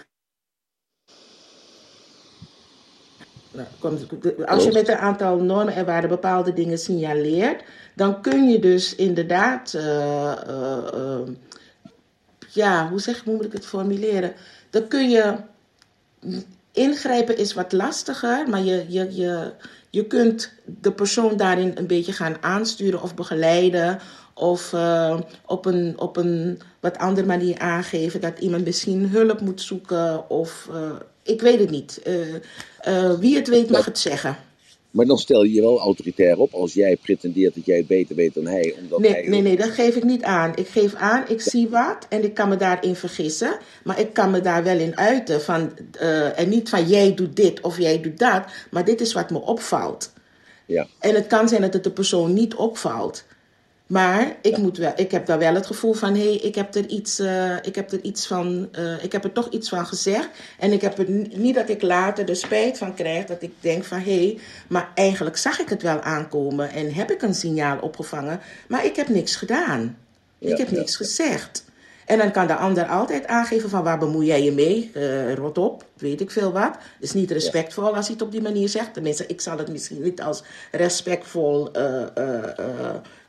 Nou, 3.52 3.68
komt- 3.80 4.46
Als 4.48 4.64
je 4.64 4.72
met 4.72 4.88
een 4.88 4.98
aantal 4.98 5.38
normen 5.38 5.74
en 5.74 5.86
waarden 5.86 6.10
bepaalde 6.10 6.54
dingen 6.54 6.78
signaleert, 6.78 7.64
dan 7.96 8.22
kun 8.22 8.50
je 8.50 8.60
dus 8.60 8.96
inderdaad, 8.96 9.72
ja, 12.50 12.90
hoe 12.90 13.00
zeg 13.00 13.24
hoe 13.24 13.36
moet 13.36 13.46
ik 13.46 13.54
het 13.54 13.66
formuleren? 13.66 14.34
Dan 14.72 14.88
kun 14.88 15.10
je 15.10 15.36
ingrijpen 16.72 17.38
is 17.38 17.54
wat 17.54 17.72
lastiger, 17.72 18.50
maar 18.50 18.64
je, 18.64 18.86
je, 18.88 19.16
je, 19.16 19.52
je 19.90 20.08
kunt 20.08 20.54
de 20.66 20.92
persoon 20.92 21.38
daarin 21.38 21.72
een 21.76 21.88
beetje 21.88 22.12
gaan 22.12 22.36
aansturen 22.42 23.02
of 23.02 23.16
begeleiden. 23.16 24.00
Of 24.34 24.74
eh, 24.74 25.20
op, 25.46 25.66
een, 25.66 25.94
op 26.00 26.18
een 26.18 26.62
wat 26.80 26.98
andere 26.98 27.28
manier 27.28 27.60
aangeven 27.60 28.22
dat 28.22 28.40
iemand 28.40 28.66
misschien 28.66 29.10
hulp 29.10 29.42
moet 29.42 29.62
zoeken. 29.62 30.30
Of 30.30 30.68
eh, 30.72 30.92
ik 31.24 31.42
weet 31.42 31.60
het 31.60 31.70
niet. 31.70 32.02
Eh, 32.82 33.14
wie 33.20 33.36
het 33.36 33.48
weet 33.48 33.70
mag 33.70 33.86
het 33.86 33.98
zeggen. 34.00 34.38
Maar 34.92 35.06
dan 35.06 35.18
stel 35.18 35.44
je 35.44 35.54
je 35.54 35.62
wel 35.62 35.80
autoritair 35.80 36.38
op 36.38 36.54
als 36.54 36.74
jij 36.74 36.98
pretendeert 36.98 37.56
dat 37.56 37.66
jij 37.66 37.78
het 37.78 37.88
beter 37.88 38.16
weet 38.16 38.34
dan 38.34 38.48
hij. 38.48 38.76
Omdat 38.82 39.00
Nee, 39.00 39.12
hij 39.12 39.28
nee, 39.28 39.42
nee, 39.42 39.58
dat 39.58 39.70
geef 39.70 39.96
ik 39.96 40.04
niet 40.04 40.24
aan. 40.24 40.52
Ik 40.56 40.68
geef 40.68 40.94
aan, 40.94 41.24
ik 41.28 41.42
zie 41.42 41.70
wat 41.70 42.06
en 42.10 42.24
ik 42.24 42.34
kan 42.34 42.50
me 42.50 42.56
daarin 42.56 42.96
vergissen. 42.96 43.58
Maar 43.84 44.00
ik 44.00 44.14
kan 44.14 44.32
me 44.32 44.42
daar 44.42 44.64
wel 44.64 44.78
in 44.78 44.98
uiten. 44.98 45.42
Van, 45.42 45.72
eh, 46.00 46.40
en 46.40 46.50
niet 46.50 46.70
van 46.70 46.88
jij 46.88 47.14
doet 47.14 47.36
dit 47.36 47.62
of 47.62 47.78
jij 47.78 48.02
doet 48.02 48.20
dat. 48.20 48.44
Maar 48.72 48.86
dit 48.86 49.02
is 49.02 49.14
wat 49.14 49.30
me 49.30 49.42
opvalt. 49.42 50.14
Ja. 50.66 50.88
En 51.00 51.16
het 51.16 51.28
kan 51.28 51.50
zijn 51.50 51.62
dat 51.62 51.74
het 51.74 51.84
de 51.84 51.92
persoon 51.92 52.34
niet 52.34 52.56
opvalt. 52.56 53.24
Maar 53.92 54.36
ik, 54.42 54.58
moet 54.58 54.78
wel, 54.78 54.92
ik 54.96 55.12
heb 55.12 55.26
daar 55.26 55.40
wel 55.40 55.54
het 55.54 55.66
gevoel 55.66 55.94
van, 55.94 56.16
hé, 56.16 56.24
hey, 56.24 56.36
ik 56.36 56.56
heb 56.56 56.76
er 56.76 56.88
iets, 56.88 57.20
eh, 57.20 57.56
ik 57.62 57.76
heb 57.76 57.92
er 57.92 58.02
iets 58.02 58.28
van, 58.28 58.68
eh, 58.72 59.04
ik 59.04 59.12
heb 59.12 59.24
er 59.24 59.32
toch 59.32 59.50
iets 59.50 59.70
van 59.70 59.86
gezegd. 59.86 60.30
En 60.60 60.72
ik 60.72 60.82
heb 60.82 60.98
er 60.98 61.12
n- 61.12 61.32
niet 61.36 61.56
dat 61.56 61.70
ik 61.70 61.82
later 61.82 62.26
de 62.26 62.36
spijt 62.36 62.78
van 62.78 62.94
krijg, 62.94 63.26
dat 63.26 63.42
ik 63.42 63.52
denk 63.60 63.84
van, 63.84 64.00
hé, 64.00 64.16
hey, 64.18 64.40
maar 64.68 64.92
eigenlijk 64.96 65.38
zag 65.38 65.60
ik 65.60 65.70
het 65.70 65.82
wel 65.82 66.02
aankomen 66.02 66.70
en 66.72 66.94
heb 66.94 67.12
ik 67.12 67.22
een 67.22 67.36
signaal 67.36 67.80
opgevangen, 67.80 68.40
maar 68.68 68.86
ik 68.86 68.96
heb 68.96 69.08
niks 69.10 69.36
gedaan. 69.36 69.98
Ja, 70.38 70.52
ik 70.52 70.58
heb 70.58 70.70
ja, 70.70 70.78
niks 70.78 70.96
gezegd. 70.96 71.66
En 72.06 72.18
dan 72.18 72.32
kan 72.32 72.48
de 72.48 72.56
ander 72.56 72.86
altijd 72.86 73.28
aangeven 73.28 73.70
van 73.70 73.84
waar 73.84 73.98
bemoei 74.00 74.28
jij 74.28 74.44
je 74.44 74.52
mee? 74.52 74.92
Eh, 74.94 75.34
rot 75.34 75.58
op, 75.58 75.86
weet 75.98 76.22
ik 76.22 76.32
veel 76.32 76.52
wat. 76.52 76.78
is 77.00 77.14
niet 77.14 77.32
respectvol 77.32 77.96
als 77.96 78.06
hij 78.06 78.16
het 78.16 78.26
op 78.26 78.32
die 78.32 78.42
manier 78.42 78.70
zegt. 78.70 78.94
Tenminste, 78.94 79.26
ik 79.28 79.42
zal 79.42 79.58
het 79.58 79.72
misschien 79.72 80.02
niet 80.02 80.22
als 80.22 80.44
respectvol 80.72 81.72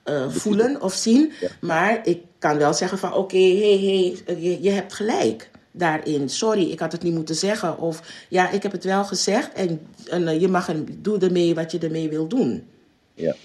eh, 0.03 0.29
voelen 0.31 0.81
of 0.81 0.95
zien. 0.95 1.33
Maar 1.61 2.07
ik 2.07 2.21
kan 2.39 2.59
wel 2.59 2.75
zeggen 2.75 2.99
van 2.99 3.15
oké, 3.15 3.37
hey, 3.37 3.79
hey, 4.27 4.37
je, 4.43 4.63
je 4.63 4.71
hebt 4.71 4.93
gelijk 4.93 5.51
daarin. 5.71 6.29
Sorry, 6.29 6.71
ik 6.71 6.79
had 6.79 6.93
het 6.93 7.03
niet 7.03 7.15
moeten 7.15 7.35
zeggen. 7.35 7.79
Of 7.79 8.27
ja, 8.29 8.51
ik 8.51 8.63
heb 8.63 8.73
het 8.73 8.85
wel 8.85 9.05
gezegd 9.05 9.53
en, 9.53 9.81
en 10.09 10.29
eh, 10.29 10.41
je 10.41 10.49
mag 10.49 10.69
er, 10.69 11.03
doe 11.03 11.19
ermee 11.19 11.55
wat 11.55 11.73
je 11.73 11.79
ermee 11.79 12.09
wil 12.09 12.29
doen. 12.29 12.63
Ja. 13.15 13.37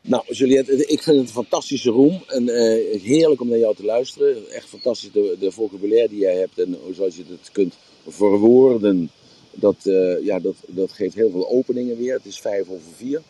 Nou, 0.00 0.24
Juliette, 0.26 0.72
ik 0.72 1.02
vind 1.02 1.16
het 1.16 1.26
een 1.26 1.32
fantastische 1.32 1.90
room. 1.90 2.22
En 2.26 2.48
eh, 2.48 3.00
heerlijk 3.02 3.40
om 3.40 3.48
naar 3.48 3.58
jou 3.58 3.76
te 3.76 3.84
luisteren. 3.84 4.50
Echt 4.50 4.68
fantastisch 4.68 5.12
de, 5.12 5.36
de 5.40 5.52
vocabulaire 5.52 6.08
die 6.08 6.18
jij 6.18 6.36
hebt 6.36 6.58
en 6.58 6.76
zoals 6.94 7.16
je 7.16 7.24
het 7.28 7.50
kunt 7.52 7.74
verwoorden. 8.06 9.10
Dat, 9.54 9.76
ja, 10.22 10.38
dat, 10.38 10.54
dat 10.66 10.92
geeft 10.92 11.14
heel 11.14 11.30
veel 11.30 11.50
openingen 11.50 11.96
weer. 11.96 12.14
Het 12.14 12.24
is 12.24 12.40
vijf 12.40 12.68
over 12.68 12.92
vier. 12.96 13.22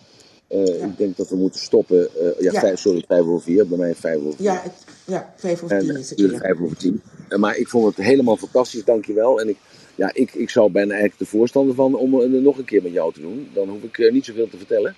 Eh, 0.53 0.67
Ja. 0.79 0.85
Ik 0.87 0.99
denk 0.99 1.17
dat 1.17 1.29
we 1.29 1.37
moeten 1.37 1.61
stoppen. 1.61 2.09
eh, 2.17 2.25
ja, 2.41 2.53
Ja. 2.53 2.61
Vijf, 2.61 2.79
sorry, 2.79 3.05
vijf 3.09 3.21
over 3.23 3.43
vier. 3.43 3.67
Bij 3.69 3.79
mij 3.79 3.95
vijf 3.95 4.17
over 4.17 4.33
vier. 4.37 4.45
Ja, 4.47 4.61
het, 4.63 4.73
ja 5.05 5.35
vijf 5.37 5.63
of 5.63 5.71
En 5.71 5.79
tien 5.81 5.97
is 5.97 6.11
het 6.11 6.37
vijf 6.39 6.61
over 6.61 6.77
tien. 6.77 7.03
Eh, 7.29 7.39
Maar 7.39 7.57
ik 7.57 7.69
vond 7.69 7.97
het 7.97 8.07
helemaal 8.07 8.37
fantastisch, 8.37 8.85
dankjewel. 8.85 9.41
En 9.41 9.49
ik, 9.49 9.57
ja, 9.95 10.11
ik, 10.15 10.35
ik 10.35 10.51
zou 10.51 10.71
bijna 10.71 10.91
eigenlijk 10.91 11.19
de 11.21 11.37
voorstander 11.37 11.75
van 11.75 11.95
om 11.95 12.15
het 12.15 12.31
nog 12.31 12.59
een 12.59 12.65
keer 12.65 12.83
met 12.83 12.93
jou 12.93 13.13
te 13.13 13.21
doen. 13.21 13.49
Dan 13.55 13.69
hoef 13.69 13.83
ik 13.83 13.99
eh, 13.99 14.13
niet 14.13 14.25
zoveel 14.25 14.49
te 14.49 14.57
vertellen. 14.57 14.97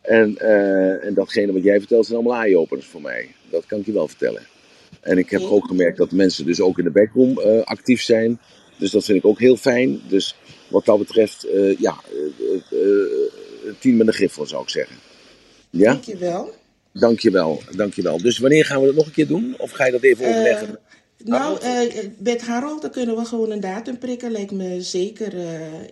En, 0.00 0.38
eh, 0.38 1.04
en 1.04 1.14
datgene 1.14 1.52
wat 1.52 1.62
jij 1.62 1.78
vertelt 1.78 2.06
zijn 2.06 2.18
allemaal 2.18 2.40
eye-openers 2.42 2.86
voor 2.86 3.00
mij. 3.02 3.34
Dat 3.50 3.66
kan 3.66 3.78
ik 3.80 3.86
je 3.86 3.92
wel 3.92 4.08
vertellen. 4.08 4.42
En 5.00 5.18
ik 5.18 5.30
heb 5.30 5.40
ook 5.42 5.66
gemerkt 5.66 5.96
dat 5.98 6.10
mensen 6.12 6.46
dus 6.46 6.60
ook 6.60 6.78
in 6.78 6.84
de 6.84 6.90
backroom 6.90 7.38
eh, 7.38 7.62
actief 7.62 8.02
zijn. 8.02 8.40
Dus 8.78 8.90
dat 8.90 9.04
vind 9.04 9.18
ik 9.18 9.24
ook 9.24 9.38
heel 9.38 9.56
fijn. 9.56 10.00
Dus 10.08 10.36
wat 10.68 10.84
dat 10.84 10.98
betreft, 10.98 11.44
eh, 11.44 11.76
ja, 11.78 11.96
eh, 12.10 12.54
eh, 12.78 13.35
eh, 13.66 13.72
tien 13.78 13.96
met 13.96 14.06
een 14.06 14.12
griffel 14.12 14.46
zou 14.46 14.62
ik 14.62 14.68
zeggen. 14.68 14.96
Ja, 15.70 15.92
Dankjewel. 15.92 16.50
dankjewel, 16.92 17.62
dankjewel. 17.76 18.18
Dus 18.18 18.38
wanneer 18.38 18.64
gaan 18.64 18.80
we 18.80 18.86
dat 18.86 18.94
nog 18.94 19.06
een 19.06 19.12
keer 19.12 19.26
doen? 19.26 19.54
Of 19.58 19.70
ga 19.70 19.84
je 19.86 19.92
dat 19.92 20.02
even 20.02 20.24
Eh, 20.24 20.30
overleggen? 20.30 20.78
nou, 21.24 21.60
eh, 21.60 22.06
met 22.18 22.42
Harold 22.42 22.82
dan 22.82 22.90
kunnen 22.90 23.16
we 23.16 23.24
gewoon 23.24 23.50
een 23.50 23.60
datum 23.60 23.98
prikken. 23.98 24.30
Lijkt 24.30 24.52
me 24.52 24.82
zeker 24.82 25.32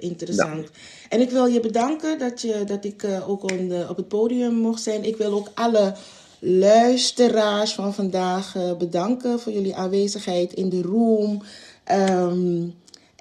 interessant. 0.00 0.68
En 1.08 1.20
ik 1.20 1.30
wil 1.30 1.46
je 1.46 1.60
bedanken 1.60 2.18
dat, 2.18 2.40
je, 2.42 2.62
dat 2.66 2.84
ik 2.84 3.04
ook 3.26 3.42
on 3.52 3.88
op 3.88 3.96
het 3.96 4.08
podium 4.08 4.54
mocht 4.54 4.82
zijn. 4.82 5.04
Ik 5.04 5.16
wil 5.16 5.32
ook 5.32 5.50
alle 5.54 5.94
luisteraars 6.40 7.74
van 7.74 7.94
vandaag 7.94 8.54
bedanken 8.78 9.40
voor 9.40 9.52
jullie 9.52 9.74
aanwezigheid 9.74 10.52
in 10.52 10.68
de 10.68 10.82
room. 10.82 11.42
Ehm, 11.84 12.62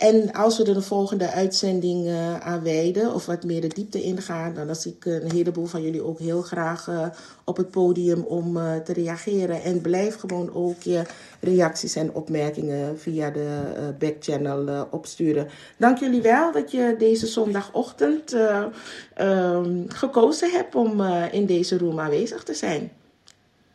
en 0.04 0.32
als 0.32 0.58
we 0.58 0.64
er 0.64 0.74
de 0.74 0.82
volgende 0.82 1.32
uitzending 1.32 2.08
eh, 2.08 2.40
aan 2.40 2.64
wijden 2.64 3.14
of 3.14 3.26
wat 3.26 3.44
meer 3.44 3.62
de 3.62 3.68
diepte 3.68 4.02
ingaan, 4.02 4.54
dan 4.54 4.76
zie 4.76 4.96
ik 5.00 5.06
een 5.06 5.32
heleboel 5.32 5.66
van 5.66 5.82
jullie 5.82 6.04
ook 6.04 6.20
heel 6.20 6.42
graag 6.42 6.88
eh, 6.88 7.08
op 7.44 7.58
het 7.58 7.72
podium 7.72 8.22
om 8.22 8.58
eh, 8.58 8.76
te 8.76 8.94
reageren. 8.94 9.62
En 9.62 9.82
blijf 9.82 10.16
gewoon 10.16 10.54
ook 10.54 10.82
je 10.82 11.02
reacties 11.44 11.96
en 11.96 12.14
opmerkingen 12.14 13.00
via 13.00 13.30
de 13.30 13.62
eh, 13.76 13.84
backchannel 14.00 14.68
eh, 14.68 14.82
opsturen. 14.92 15.48
Dank 15.78 15.98
jullie 15.98 16.22
wel 16.22 16.52
dat 16.52 16.72
je 16.72 16.96
deze 16.98 17.28
zondagochtend 17.28 18.34
eh, 18.34 18.66
ehm, 19.14 19.84
gekozen 19.88 20.52
hebt 20.52 20.76
om 20.76 21.02
eh, 21.02 21.24
in 21.32 21.46
deze 21.46 21.78
room 21.78 22.00
aanwezig 22.00 22.44
te 22.44 22.54
zijn. 22.54 22.92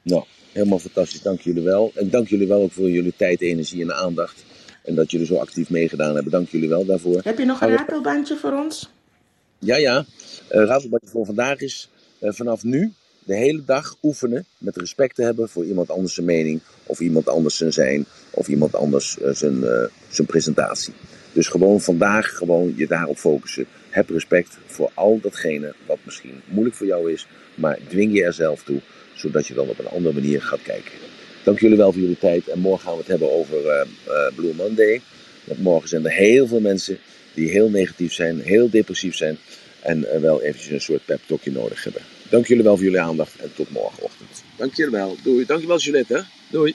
Nou, 0.03 0.25
helemaal 0.53 0.79
fantastisch. 0.79 1.23
Dank 1.23 1.41
jullie 1.41 1.63
wel. 1.63 1.93
En 1.95 2.11
dank 2.11 2.29
jullie 2.29 2.49
wel 2.49 2.63
ook 2.63 2.73
voor 2.73 2.91
jullie 2.91 3.15
tijd, 3.17 3.41
energie 3.41 3.83
en 3.83 3.95
aandacht. 3.95 4.45
En 4.89 4.95
dat 4.95 5.11
jullie 5.11 5.27
zo 5.27 5.37
actief 5.37 5.71
meegedaan 5.71 6.15
hebben. 6.15 6.33
Dank 6.33 6.49
jullie 6.49 6.69
wel 6.69 6.85
daarvoor. 6.85 7.21
Heb 7.25 7.39
je 7.39 7.45
nog 7.45 7.61
een 7.61 7.77
ratelbandje 7.77 8.37
voor 8.37 8.53
ons? 8.53 8.91
Ja, 9.59 9.77
ja. 9.77 10.05
Uh, 10.53 10.65
Ratelbandje 10.65 11.09
voor 11.09 11.27
vandaag 11.27 11.61
is 11.61 11.91
eh, 12.19 12.33
vanaf 12.33 12.65
nu 12.65 12.93
de 13.25 13.35
hele 13.35 13.65
dag 13.65 13.97
oefenen 14.03 14.45
met 14.59 14.77
respect 14.77 15.15
te 15.15 15.23
hebben 15.23 15.49
voor 15.49 15.65
iemand 15.65 15.91
anders 15.91 16.15
zijn 16.15 16.27
mening. 16.27 16.61
Of 16.87 17.01
iemand 17.01 17.29
anders 17.29 17.57
zijn 17.57 17.73
zijn. 17.73 18.07
Of 18.31 18.49
iemand 18.49 18.75
anders 18.75 19.21
eh, 19.21 19.35
zijn, 19.35 19.65
eh, 19.65 19.85
zijn 20.09 20.27
presentatie. 20.27 20.95
Dus 21.33 21.49
gewoon 21.49 21.81
vandaag 21.81 22.37
gewoon 22.37 22.73
je 22.77 22.87
daarop 22.87 23.19
focussen. 23.19 23.67
Heb 23.91 24.11
respect 24.11 24.59
voor 24.67 24.91
al 24.95 25.19
datgene 25.23 25.75
wat 25.87 25.99
misschien 26.05 26.41
moeilijk 26.45 26.77
voor 26.77 26.87
jou 26.87 27.13
is. 27.13 27.27
Maar 27.55 27.79
dwing 27.89 28.15
je 28.15 28.25
er 28.25 28.33
zelf 28.33 28.63
toe. 28.63 28.81
Zodat 29.15 29.47
je 29.47 29.55
dan 29.55 29.69
op 29.69 29.79
een 29.79 29.89
andere 29.89 30.15
manier 30.15 30.43
gaat 30.43 30.63
kijken. 30.63 30.93
Dank 31.49 31.61
jullie 31.61 31.77
wel 31.77 31.93
voor 31.93 32.01
jullie 32.01 32.19
tijd. 32.19 32.49
En 32.49 32.59
morgen 32.59 32.85
gaan 32.85 32.93
we 32.93 32.99
het 32.99 33.09
hebben 33.09 33.33
over 33.33 33.69
eh, 33.69 33.81
eh, 33.81 34.35
Blue 34.35 34.55
Monday. 34.55 35.01
Want 35.45 35.63
morgen 35.63 35.89
zijn 35.89 36.05
er 36.05 36.11
heel 36.11 36.47
veel 36.47 36.61
mensen 36.61 36.99
die 37.35 37.51
heel 37.51 37.71
negatief 37.71 38.13
zijn, 38.13 38.41
heel 38.41 38.71
depressief 38.71 39.17
zijn. 39.17 39.39
En 39.81 40.13
eh, 40.13 40.21
wel 40.21 40.43
eventjes 40.43 40.73
een 40.73 40.81
soort 40.81 41.05
pep 41.05 41.21
talkje 41.27 41.51
nodig 41.51 41.85
hebben. 41.85 42.03
Dank 42.29 42.47
jullie 42.47 42.65
wel 42.65 42.75
voor 42.75 42.85
jullie 42.85 43.01
aandacht 43.01 43.37
en 43.37 43.51
tot 43.55 43.71
morgenochtend. 43.71 44.43
Dank 44.57 44.75
jullie 44.75 44.93
wel. 44.93 45.17
Doei. 45.23 45.47
Dankjewel 45.47 45.79
Jeanette. 45.79 46.15
hè. 46.15 46.21
Doei. 46.51 46.75